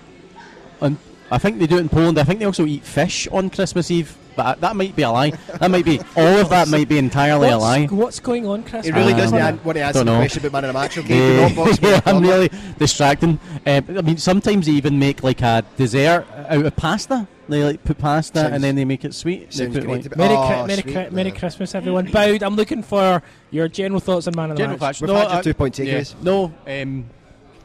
on, 0.81 0.99
I 1.33 1.39
think 1.39 1.59
they 1.59 1.67
do 1.67 1.77
it 1.79 1.81
in 1.81 1.89
Poland. 1.89 2.19
I 2.19 2.25
think 2.25 2.39
they 2.41 2.45
also 2.45 2.67
eat 2.67 2.85
fish 2.85 3.27
on 3.29 3.49
Christmas 3.51 3.91
Eve, 3.91 4.17
but 4.37 4.61
that 4.61 4.77
might 4.77 4.95
be 4.95 5.03
a 5.03 5.11
lie. 5.11 5.31
That 5.59 5.71
might 5.71 5.85
be 5.85 5.99
all 6.17 6.39
of 6.39 6.51
that 6.51 6.69
might 6.69 6.89
be 6.89 6.99
entirely 6.99 7.49
a 7.49 7.57
lie. 7.59 7.83
What's, 7.83 7.93
what's 7.93 8.21
going 8.21 8.47
on, 8.47 8.63
Chris? 8.65 8.87
It 8.87 8.93
really 8.95 9.13
Um, 9.15 9.19
doesn't 9.19 9.65
want 9.65 9.77
to 9.77 9.83
answer 9.83 9.99
don't 10.01 10.07
know. 10.07 10.19
question 10.19 10.45
about 10.47 10.53
man 10.53 10.65
of 10.65 10.69
the 10.75 10.79
match. 10.81 10.99
Okay, 10.99 11.09
do 11.09 11.41
not 11.41 11.55
box 11.57 11.81
me 11.83 11.89
in 11.89 11.95
yeah, 11.95 12.01
a 12.05 12.11
I'm 12.15 12.23
really 12.23 12.51
distracting. 12.79 13.41
Um, 13.67 13.85
I 13.99 14.03
mean, 14.03 14.17
sometimes 14.19 14.67
they 14.67 14.73
even 14.73 14.99
make 14.99 15.23
like 15.23 15.41
a 15.43 15.65
dessert 15.77 16.27
out 16.49 16.67
of 16.67 16.77
pasta. 16.77 17.27
They 17.49 17.65
like 17.65 17.83
put 17.83 17.99
pasta 17.99 18.39
Sounds- 18.41 18.53
and 18.55 18.63
then 18.65 18.77
they 18.77 18.85
make 18.85 19.05
it 19.05 19.15
sweet. 19.15 19.53
Sounds 19.53 19.75
put, 19.75 19.87
like, 19.87 20.17
Merry, 20.17 20.35
Oh, 20.35 20.39
Chri- 20.39 20.67
Merry, 20.69 20.83
sweet. 20.83 20.95
Chri- 20.95 21.13
Merry 21.13 21.31
Christmas, 21.33 21.75
everyone. 21.75 22.07
Boud. 22.11 22.43
I'm 22.43 22.57
looking 22.57 22.83
for 22.83 23.23
your 23.51 23.69
general 23.69 24.01
thoughts 24.01 24.27
on 24.27 24.35
man 24.37 24.51
of 24.51 24.57
the 24.57 24.63
General 24.63 24.79
match. 24.79 24.99
fact- 24.99 25.01
We've 25.01 25.09
No, 25.11 25.17
had 25.17 25.33
your 25.33 25.43
two 25.43 25.55
point 25.55 25.79
Yeah. 25.79 26.05
No, 26.23 26.53
um, 26.67 27.07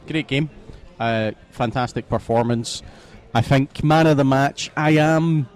great 0.06 0.26
game. 0.26 0.50
Uh, 0.98 1.30
fantastic 1.52 2.08
performance. 2.08 2.82
I 3.34 3.40
think 3.40 3.82
man 3.84 4.06
of 4.06 4.16
the 4.16 4.24
match. 4.24 4.70
I 4.76 4.90
am. 4.92 5.48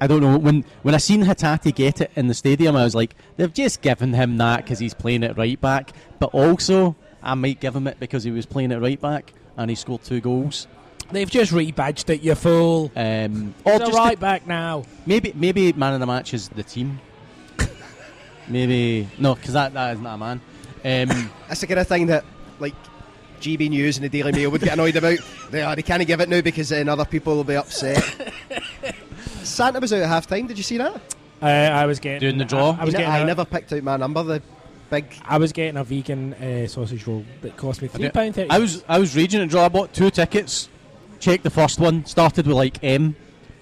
I 0.00 0.06
don't 0.06 0.20
know 0.20 0.36
when 0.38 0.64
when 0.82 0.94
I 0.94 0.98
seen 0.98 1.22
Hatate 1.24 1.74
get 1.74 2.00
it 2.00 2.10
in 2.16 2.26
the 2.26 2.34
stadium, 2.34 2.76
I 2.76 2.84
was 2.84 2.94
like, 2.94 3.14
they've 3.36 3.52
just 3.52 3.80
given 3.80 4.12
him 4.12 4.38
that 4.38 4.64
because 4.64 4.78
he's 4.78 4.94
playing 4.94 5.22
it 5.22 5.36
right 5.36 5.60
back. 5.60 5.92
But 6.18 6.34
also, 6.34 6.96
I 7.22 7.34
might 7.34 7.60
give 7.60 7.74
him 7.76 7.86
it 7.86 7.98
because 8.00 8.24
he 8.24 8.30
was 8.30 8.46
playing 8.46 8.72
it 8.72 8.78
right 8.78 9.00
back 9.00 9.32
and 9.56 9.70
he 9.70 9.76
scored 9.76 10.02
two 10.02 10.20
goals. 10.20 10.66
They've 11.10 11.30
just 11.30 11.52
rebadged 11.52 12.08
it, 12.10 12.22
you 12.22 12.34
fool. 12.34 12.90
Um, 12.96 13.54
or 13.64 13.72
He's 13.72 13.82
a 13.82 13.84
just 13.86 13.98
right 13.98 14.18
back 14.18 14.46
now. 14.46 14.84
maybe 15.06 15.32
maybe 15.34 15.72
man 15.74 15.94
of 15.94 16.00
the 16.00 16.06
match 16.06 16.34
is 16.34 16.48
the 16.48 16.62
team. 16.62 17.00
maybe 18.48 19.08
no, 19.18 19.34
because 19.34 19.52
that 19.52 19.74
that 19.74 19.92
isn't 19.94 20.06
a 20.06 20.18
man. 20.18 20.40
Um, 20.84 21.30
That's 21.48 21.60
the 21.60 21.66
kind 21.66 21.80
of 21.80 21.88
thing 21.88 22.06
that, 22.06 22.24
like, 22.58 22.74
GB 23.40 23.68
News 23.70 23.96
and 23.96 24.04
the 24.04 24.08
Daily 24.08 24.32
Mail 24.32 24.50
would 24.50 24.60
get 24.60 24.72
annoyed 24.74 24.96
about. 24.96 25.18
They, 25.50 25.62
oh, 25.64 25.74
they 25.74 25.82
can't 25.82 26.06
give 26.06 26.20
it 26.20 26.28
now 26.28 26.40
because 26.40 26.68
then 26.70 26.88
other 26.88 27.04
people 27.04 27.36
will 27.36 27.44
be 27.44 27.56
upset. 27.56 28.02
Santa 29.42 29.80
was 29.80 29.92
out 29.92 30.02
at 30.02 30.08
half 30.08 30.26
time. 30.26 30.46
Did 30.46 30.56
you 30.56 30.62
see 30.62 30.78
that? 30.78 30.94
Uh, 31.42 31.46
I 31.46 31.86
was 31.86 32.00
getting 32.00 32.20
Doing 32.20 32.38
the 32.38 32.44
draw? 32.44 32.70
I, 32.78 32.82
I 32.82 32.84
was 32.84 32.94
He 32.94 32.98
ne- 32.98 33.04
getting. 33.04 33.12
I 33.14 33.18
a- 33.18 33.26
never 33.26 33.44
picked 33.44 33.72
out 33.72 33.82
my 33.82 33.96
number. 33.96 34.22
The 34.22 34.42
big. 34.90 35.06
I 35.24 35.38
was 35.38 35.52
getting 35.52 35.76
a 35.76 35.84
vegan 35.84 36.34
uh, 36.34 36.66
sausage 36.66 37.06
roll 37.06 37.24
that 37.42 37.56
cost 37.56 37.82
me 37.82 37.88
three 37.88 38.08
pound 38.10 38.34
thirty. 38.34 38.50
I 38.50 38.58
was 38.58 38.84
I 38.88 38.98
was 38.98 39.14
raging 39.14 39.42
at 39.42 39.48
draw. 39.48 39.64
I 39.66 39.68
bought 39.68 39.92
two 39.92 40.10
tickets. 40.10 40.68
Checked 41.20 41.42
the 41.44 41.50
first 41.50 41.78
one. 41.78 42.04
Started 42.06 42.46
with 42.46 42.56
like 42.56 42.82
M. 42.82 43.16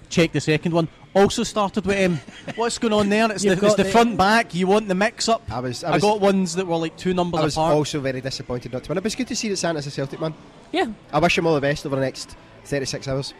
Checked 0.09 0.33
the 0.33 0.41
second 0.41 0.73
one. 0.73 0.87
Also 1.15 1.43
started 1.43 1.85
with 1.85 1.95
M. 1.97 2.19
What's 2.55 2.79
going 2.79 2.93
on 2.93 3.09
there? 3.09 3.31
It's 3.31 3.43
the, 3.43 3.49
You've 3.49 3.59
it's 3.59 3.67
got 3.67 3.77
the 3.77 3.83
the- 3.83 3.89
front 3.89 4.17
back. 4.17 4.55
You 4.55 4.65
want 4.65 4.87
the 4.87 4.95
mix 4.95 5.29
up. 5.29 5.43
I 5.51 5.59
was. 5.59 5.83
I, 5.83 5.93
I, 5.93 5.99
got 5.99 6.19
ones 6.19 6.55
that 6.55 6.65
were 6.65 6.75
like 6.77 6.97
two 6.97 7.13
numbers 7.13 7.37
apart. 7.37 7.43
I 7.43 7.45
was 7.45 7.55
apart. 7.57 7.73
also 7.75 7.99
very 7.99 8.19
disappointed 8.21 8.73
not 8.73 8.83
to 8.85 8.89
win. 8.89 8.97
It 8.97 9.03
was 9.03 9.13
good 9.15 9.27
to 9.27 9.35
see 9.35 9.49
that 9.49 9.57
Santa's 9.57 9.85
a 9.85 9.91
Celtic 9.91 10.19
man. 10.19 10.33
yeah. 10.71 10.87
I 11.11 11.19
wish 11.19 11.37
him 11.37 11.45
all 11.45 11.53
the 11.53 11.61
best 11.61 11.85
over 11.85 11.95
the 11.95 12.01
next 12.01 12.35
36 12.65 13.07
hours. 13.07 13.33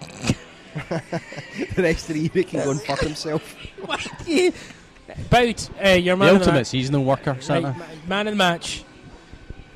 the 0.88 1.02
rest 1.78 2.08
of 2.08 2.14
the 2.14 2.20
year 2.20 2.30
he 2.32 2.44
can 2.44 2.64
go 2.64 2.70
and 2.70 2.80
fuck 2.82 3.00
himself. 3.00 3.56
About 5.08 5.68
uh, 5.84 5.88
your 5.90 6.16
the 6.16 6.24
man 6.24 6.28
of 6.28 6.34
the 6.34 6.38
ultimate 6.38 6.52
match. 6.60 6.66
seasonal 6.68 7.04
worker, 7.04 7.36
Santa. 7.40 7.72
ma- 7.76 7.84
man 8.06 8.28
of 8.28 8.32
the 8.32 8.38
match. 8.38 8.84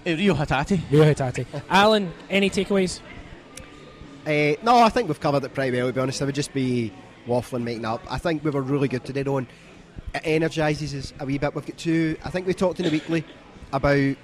Uh, 0.06 0.10
Reo 0.10 0.34
Hatate. 0.34 0.80
Reo 0.90 1.02
Hatate. 1.04 1.44
Allan, 1.68 2.12
any 2.30 2.48
takeaways? 2.48 3.00
Uh, 4.24 4.54
no, 4.62 4.78
I 4.78 4.88
think 4.88 5.08
we've 5.08 5.20
covered 5.20 5.44
it 5.44 5.52
pretty 5.52 5.76
well, 5.76 5.88
to 5.88 5.92
be 5.92 6.00
honest. 6.00 6.22
I 6.22 6.24
would 6.24 6.34
just 6.34 6.54
be 6.54 6.92
waffling, 7.26 7.62
making 7.62 7.84
up. 7.84 8.02
I 8.10 8.18
think 8.18 8.44
we 8.44 8.50
were 8.50 8.62
really 8.62 8.88
good 8.88 9.04
today, 9.04 9.22
though, 9.22 9.38
and 9.38 9.46
it 10.14 10.22
energises 10.24 10.94
us 10.98 11.12
a 11.20 11.26
wee 11.26 11.38
bit. 11.38 11.54
We've 11.54 11.66
got 11.66 11.76
two, 11.76 12.16
I 12.24 12.30
think 12.30 12.46
we 12.46 12.54
talked 12.54 12.78
in 12.80 12.86
the 12.86 12.92
weekly 12.92 13.24
about 13.72 14.16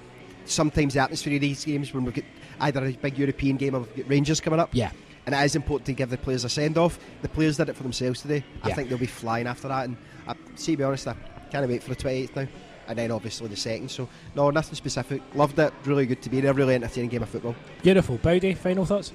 sometimes 0.45 0.93
the 0.93 1.01
atmosphere 1.01 1.35
of 1.35 1.41
these 1.41 1.63
games 1.65 1.93
when 1.93 2.05
we've 2.05 2.13
got 2.15 2.25
either 2.61 2.85
a 2.85 2.91
big 2.91 3.17
European 3.17 3.57
game 3.57 3.75
or 3.75 3.79
we've 3.79 3.95
got 3.95 4.09
Rangers 4.09 4.41
coming 4.41 4.59
up. 4.59 4.69
Yeah. 4.73 4.91
and 5.25 5.33
it 5.33 5.41
is 5.45 5.55
important 5.55 5.85
to 5.85 5.93
give 5.93 6.09
the 6.09 6.17
players 6.17 6.43
a 6.43 6.49
send 6.49 6.77
off. 6.77 6.99
The 7.21 7.29
players 7.29 7.55
did 7.55 7.69
it 7.69 7.77
for 7.77 7.83
themselves 7.83 8.21
today. 8.21 8.43
I 8.61 8.67
Yeah. 8.69 8.75
think 8.75 8.89
they'll 8.89 8.97
be 8.97 9.05
flying 9.05 9.47
after 9.47 9.69
that. 9.69 9.85
And 9.85 9.95
I, 10.27 10.35
see, 10.55 10.73
to 10.73 10.77
be 10.79 10.83
honest, 10.83 11.07
I 11.07 11.15
can't 11.49 11.65
wait 11.69 11.81
for 11.81 11.89
the 11.89 11.95
28th 11.95 12.35
now. 12.35 12.47
And 12.89 12.97
then 12.99 13.09
obviously 13.11 13.47
the 13.47 13.55
second. 13.55 13.89
So, 13.89 14.09
no, 14.35 14.49
nothing 14.49 14.75
specific. 14.75 15.21
Loved 15.33 15.57
it. 15.59 15.73
Really 15.85 16.05
good 16.05 16.21
to 16.23 16.29
be 16.29 16.41
there. 16.41 16.51
Really 16.53 16.75
entertaining 16.75 17.09
game 17.09 17.23
of 17.23 17.29
football. 17.29 17.55
Beautiful. 17.81 18.17
Bowdy, 18.17 18.53
final 18.53 18.85
thoughts? 18.85 19.13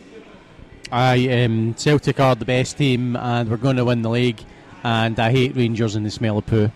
I 0.90 1.44
um, 1.44 1.74
Celtic 1.74 2.20
are 2.20 2.34
the 2.34 2.44
best 2.44 2.78
team, 2.78 3.16
and 3.16 3.50
we're 3.50 3.56
going 3.56 3.76
to 3.76 3.84
win 3.84 4.02
the 4.02 4.10
league. 4.10 4.40
And 4.84 5.18
I 5.18 5.30
hate 5.30 5.56
Rangers 5.56 5.96
and 5.96 6.06
the 6.06 6.10
smell 6.10 6.38
of 6.38 6.46
poo. 6.46 6.70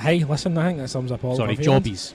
Hey, 0.00 0.24
listen, 0.24 0.56
I 0.56 0.68
think 0.68 0.78
that 0.78 0.88
sums 0.88 1.12
up 1.12 1.22
all 1.24 1.36
Sorry, 1.36 1.52
of 1.52 1.60
jobbies. 1.60 2.14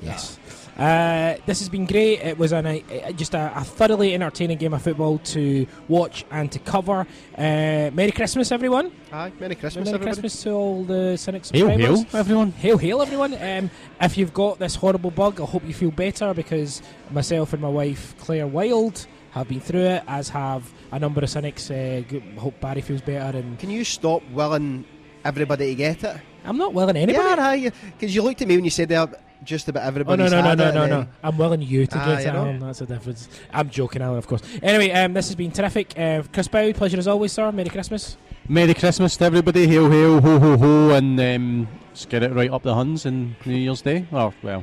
Yes. 0.00 0.38
Uh, 0.76 1.36
this 1.44 1.60
has 1.60 1.68
been 1.68 1.84
great. 1.84 2.20
It 2.20 2.38
was 2.38 2.52
a, 2.52 2.62
ni- 2.62 2.82
uh, 3.04 3.12
just 3.12 3.34
a, 3.34 3.52
a 3.54 3.62
thoroughly 3.62 4.14
entertaining 4.14 4.56
game 4.56 4.72
of 4.72 4.82
football 4.82 5.18
to 5.18 5.66
watch 5.86 6.24
and 6.30 6.50
to 6.50 6.58
cover. 6.58 7.06
Uh, 7.36 7.90
Merry 7.92 8.10
Christmas, 8.10 8.50
everyone. 8.50 8.90
Aye, 9.12 9.32
Merry 9.38 9.54
Christmas, 9.54 9.84
Merry 9.84 9.96
everybody. 9.96 10.20
Christmas 10.20 10.42
to 10.42 10.50
all 10.50 10.82
the 10.84 11.16
cynics. 11.16 11.50
Hail, 11.50 11.68
subscribers. 11.68 12.02
hail, 12.04 12.20
everyone. 12.20 12.52
Hail, 12.52 12.78
hail, 12.78 13.02
everyone. 13.02 13.34
Um, 13.34 13.70
if 14.00 14.16
you've 14.16 14.32
got 14.32 14.58
this 14.58 14.74
horrible 14.74 15.10
bug, 15.10 15.40
I 15.40 15.44
hope 15.44 15.64
you 15.66 15.74
feel 15.74 15.90
better 15.90 16.32
because 16.32 16.80
myself 17.10 17.52
and 17.52 17.60
my 17.60 17.68
wife, 17.68 18.14
Claire 18.18 18.46
Wild, 18.46 19.06
have 19.32 19.48
been 19.48 19.60
through 19.60 19.80
it, 19.82 20.02
as 20.06 20.28
have 20.30 20.70
a 20.92 20.98
number 20.98 21.20
of 21.22 21.28
cynics. 21.30 21.70
Uh, 21.70 22.02
hope 22.38 22.60
Barry 22.60 22.80
feels 22.80 23.00
better. 23.00 23.36
And 23.38 23.58
Can 23.58 23.70
you 23.70 23.84
stop 23.84 24.22
willing 24.32 24.84
everybody 25.24 25.66
to 25.68 25.74
get 25.74 26.04
it? 26.04 26.16
I'm 26.44 26.56
not 26.58 26.72
willing 26.74 26.96
anybody. 26.96 27.60
Yeah, 27.62 27.70
because 27.98 28.14
you 28.14 28.22
looked 28.22 28.42
at 28.42 28.48
me 28.48 28.56
when 28.56 28.64
you 28.64 28.70
said 28.70 28.88
that 28.90 29.22
just 29.44 29.68
about 29.68 29.82
Oh 29.84 29.86
everybody. 29.88 30.22
no 30.22 30.28
no 30.28 30.40
no 30.40 30.54
no 30.54 30.70
no 30.72 30.86
no! 30.86 31.06
I'm 31.22 31.36
willing 31.36 31.62
you 31.62 31.84
to 31.86 31.98
Ah, 31.98 32.06
get 32.06 32.22
you 32.24 32.28
it 32.30 32.32
know. 32.32 32.66
That's 32.66 32.78
the 32.80 32.86
difference. 32.86 33.28
I'm 33.52 33.70
joking, 33.70 34.00
Allan, 34.02 34.18
of 34.18 34.26
course. 34.28 34.42
Anyway, 34.62 34.90
um, 34.92 35.14
this 35.14 35.28
has 35.28 35.34
been 35.36 35.50
terrific. 35.50 35.98
Uh, 35.98 36.22
Chris 36.32 36.46
Boud, 36.48 36.74
pleasure 36.76 36.98
as 36.98 37.08
always, 37.08 37.32
sir. 37.32 37.50
Merry 37.50 37.68
Christmas. 37.68 38.16
Merry 38.48 38.74
Christmas 38.74 39.16
to 39.16 39.24
everybody. 39.24 39.66
Hail, 39.66 39.90
hail, 39.90 40.20
ho, 40.20 40.38
ho, 40.38 40.56
ho, 40.56 40.90
and 40.90 41.18
um, 41.20 41.68
let's 41.88 42.04
get 42.06 42.22
it 42.22 42.32
right 42.32 42.50
up 42.50 42.62
the 42.64 42.74
Huns 42.74 43.04
in 43.06 43.34
New 43.46 43.56
Year's 43.56 43.82
Day. 43.82 44.06
Oh, 44.12 44.32
well, 44.42 44.62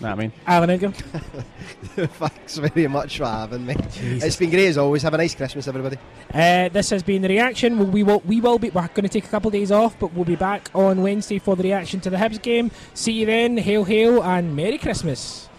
know 0.00 0.08
what 0.08 0.12
I 0.12 0.14
mean. 0.14 0.32
Allan 0.46 0.70
Edgar. 0.74 0.90
Thanks 0.90 2.56
very 2.56 2.86
much 2.88 3.18
for 3.18 3.26
having 3.26 3.66
me. 3.66 3.74
Jesus. 3.92 4.24
It's 4.24 4.36
been 4.36 4.50
great 4.50 4.68
as 4.68 4.78
always. 4.78 5.02
Have 5.02 5.14
a 5.14 5.18
nice 5.18 5.34
Christmas, 5.34 5.68
everybody. 5.68 5.98
Uh, 6.32 6.68
this 6.70 6.88
has 6.90 7.02
been 7.02 7.20
the 7.22 7.28
reaction. 7.28 7.78
We, 7.78 7.84
we 7.84 8.02
will 8.02 8.20
we 8.20 8.40
will 8.40 8.58
be 8.58 8.70
we're 8.70 8.88
going 8.88 9.02
to 9.02 9.08
take 9.08 9.26
a 9.26 9.28
couple 9.28 9.48
of 9.48 9.52
days 9.52 9.70
off, 9.70 9.98
but 9.98 10.14
we'll 10.14 10.24
be 10.24 10.36
back 10.36 10.70
on 10.74 11.02
Wednesday 11.02 11.38
for 11.38 11.54
the 11.56 11.62
reaction 11.64 12.00
to 12.00 12.10
the 12.10 12.16
Hibs 12.16 12.40
game. 12.40 12.70
See 12.94 13.12
you 13.12 13.26
then. 13.26 13.58
Hail 13.58 13.84
hail 13.84 14.22
and 14.22 14.56
Merry 14.56 14.78
Christmas. 14.78 15.49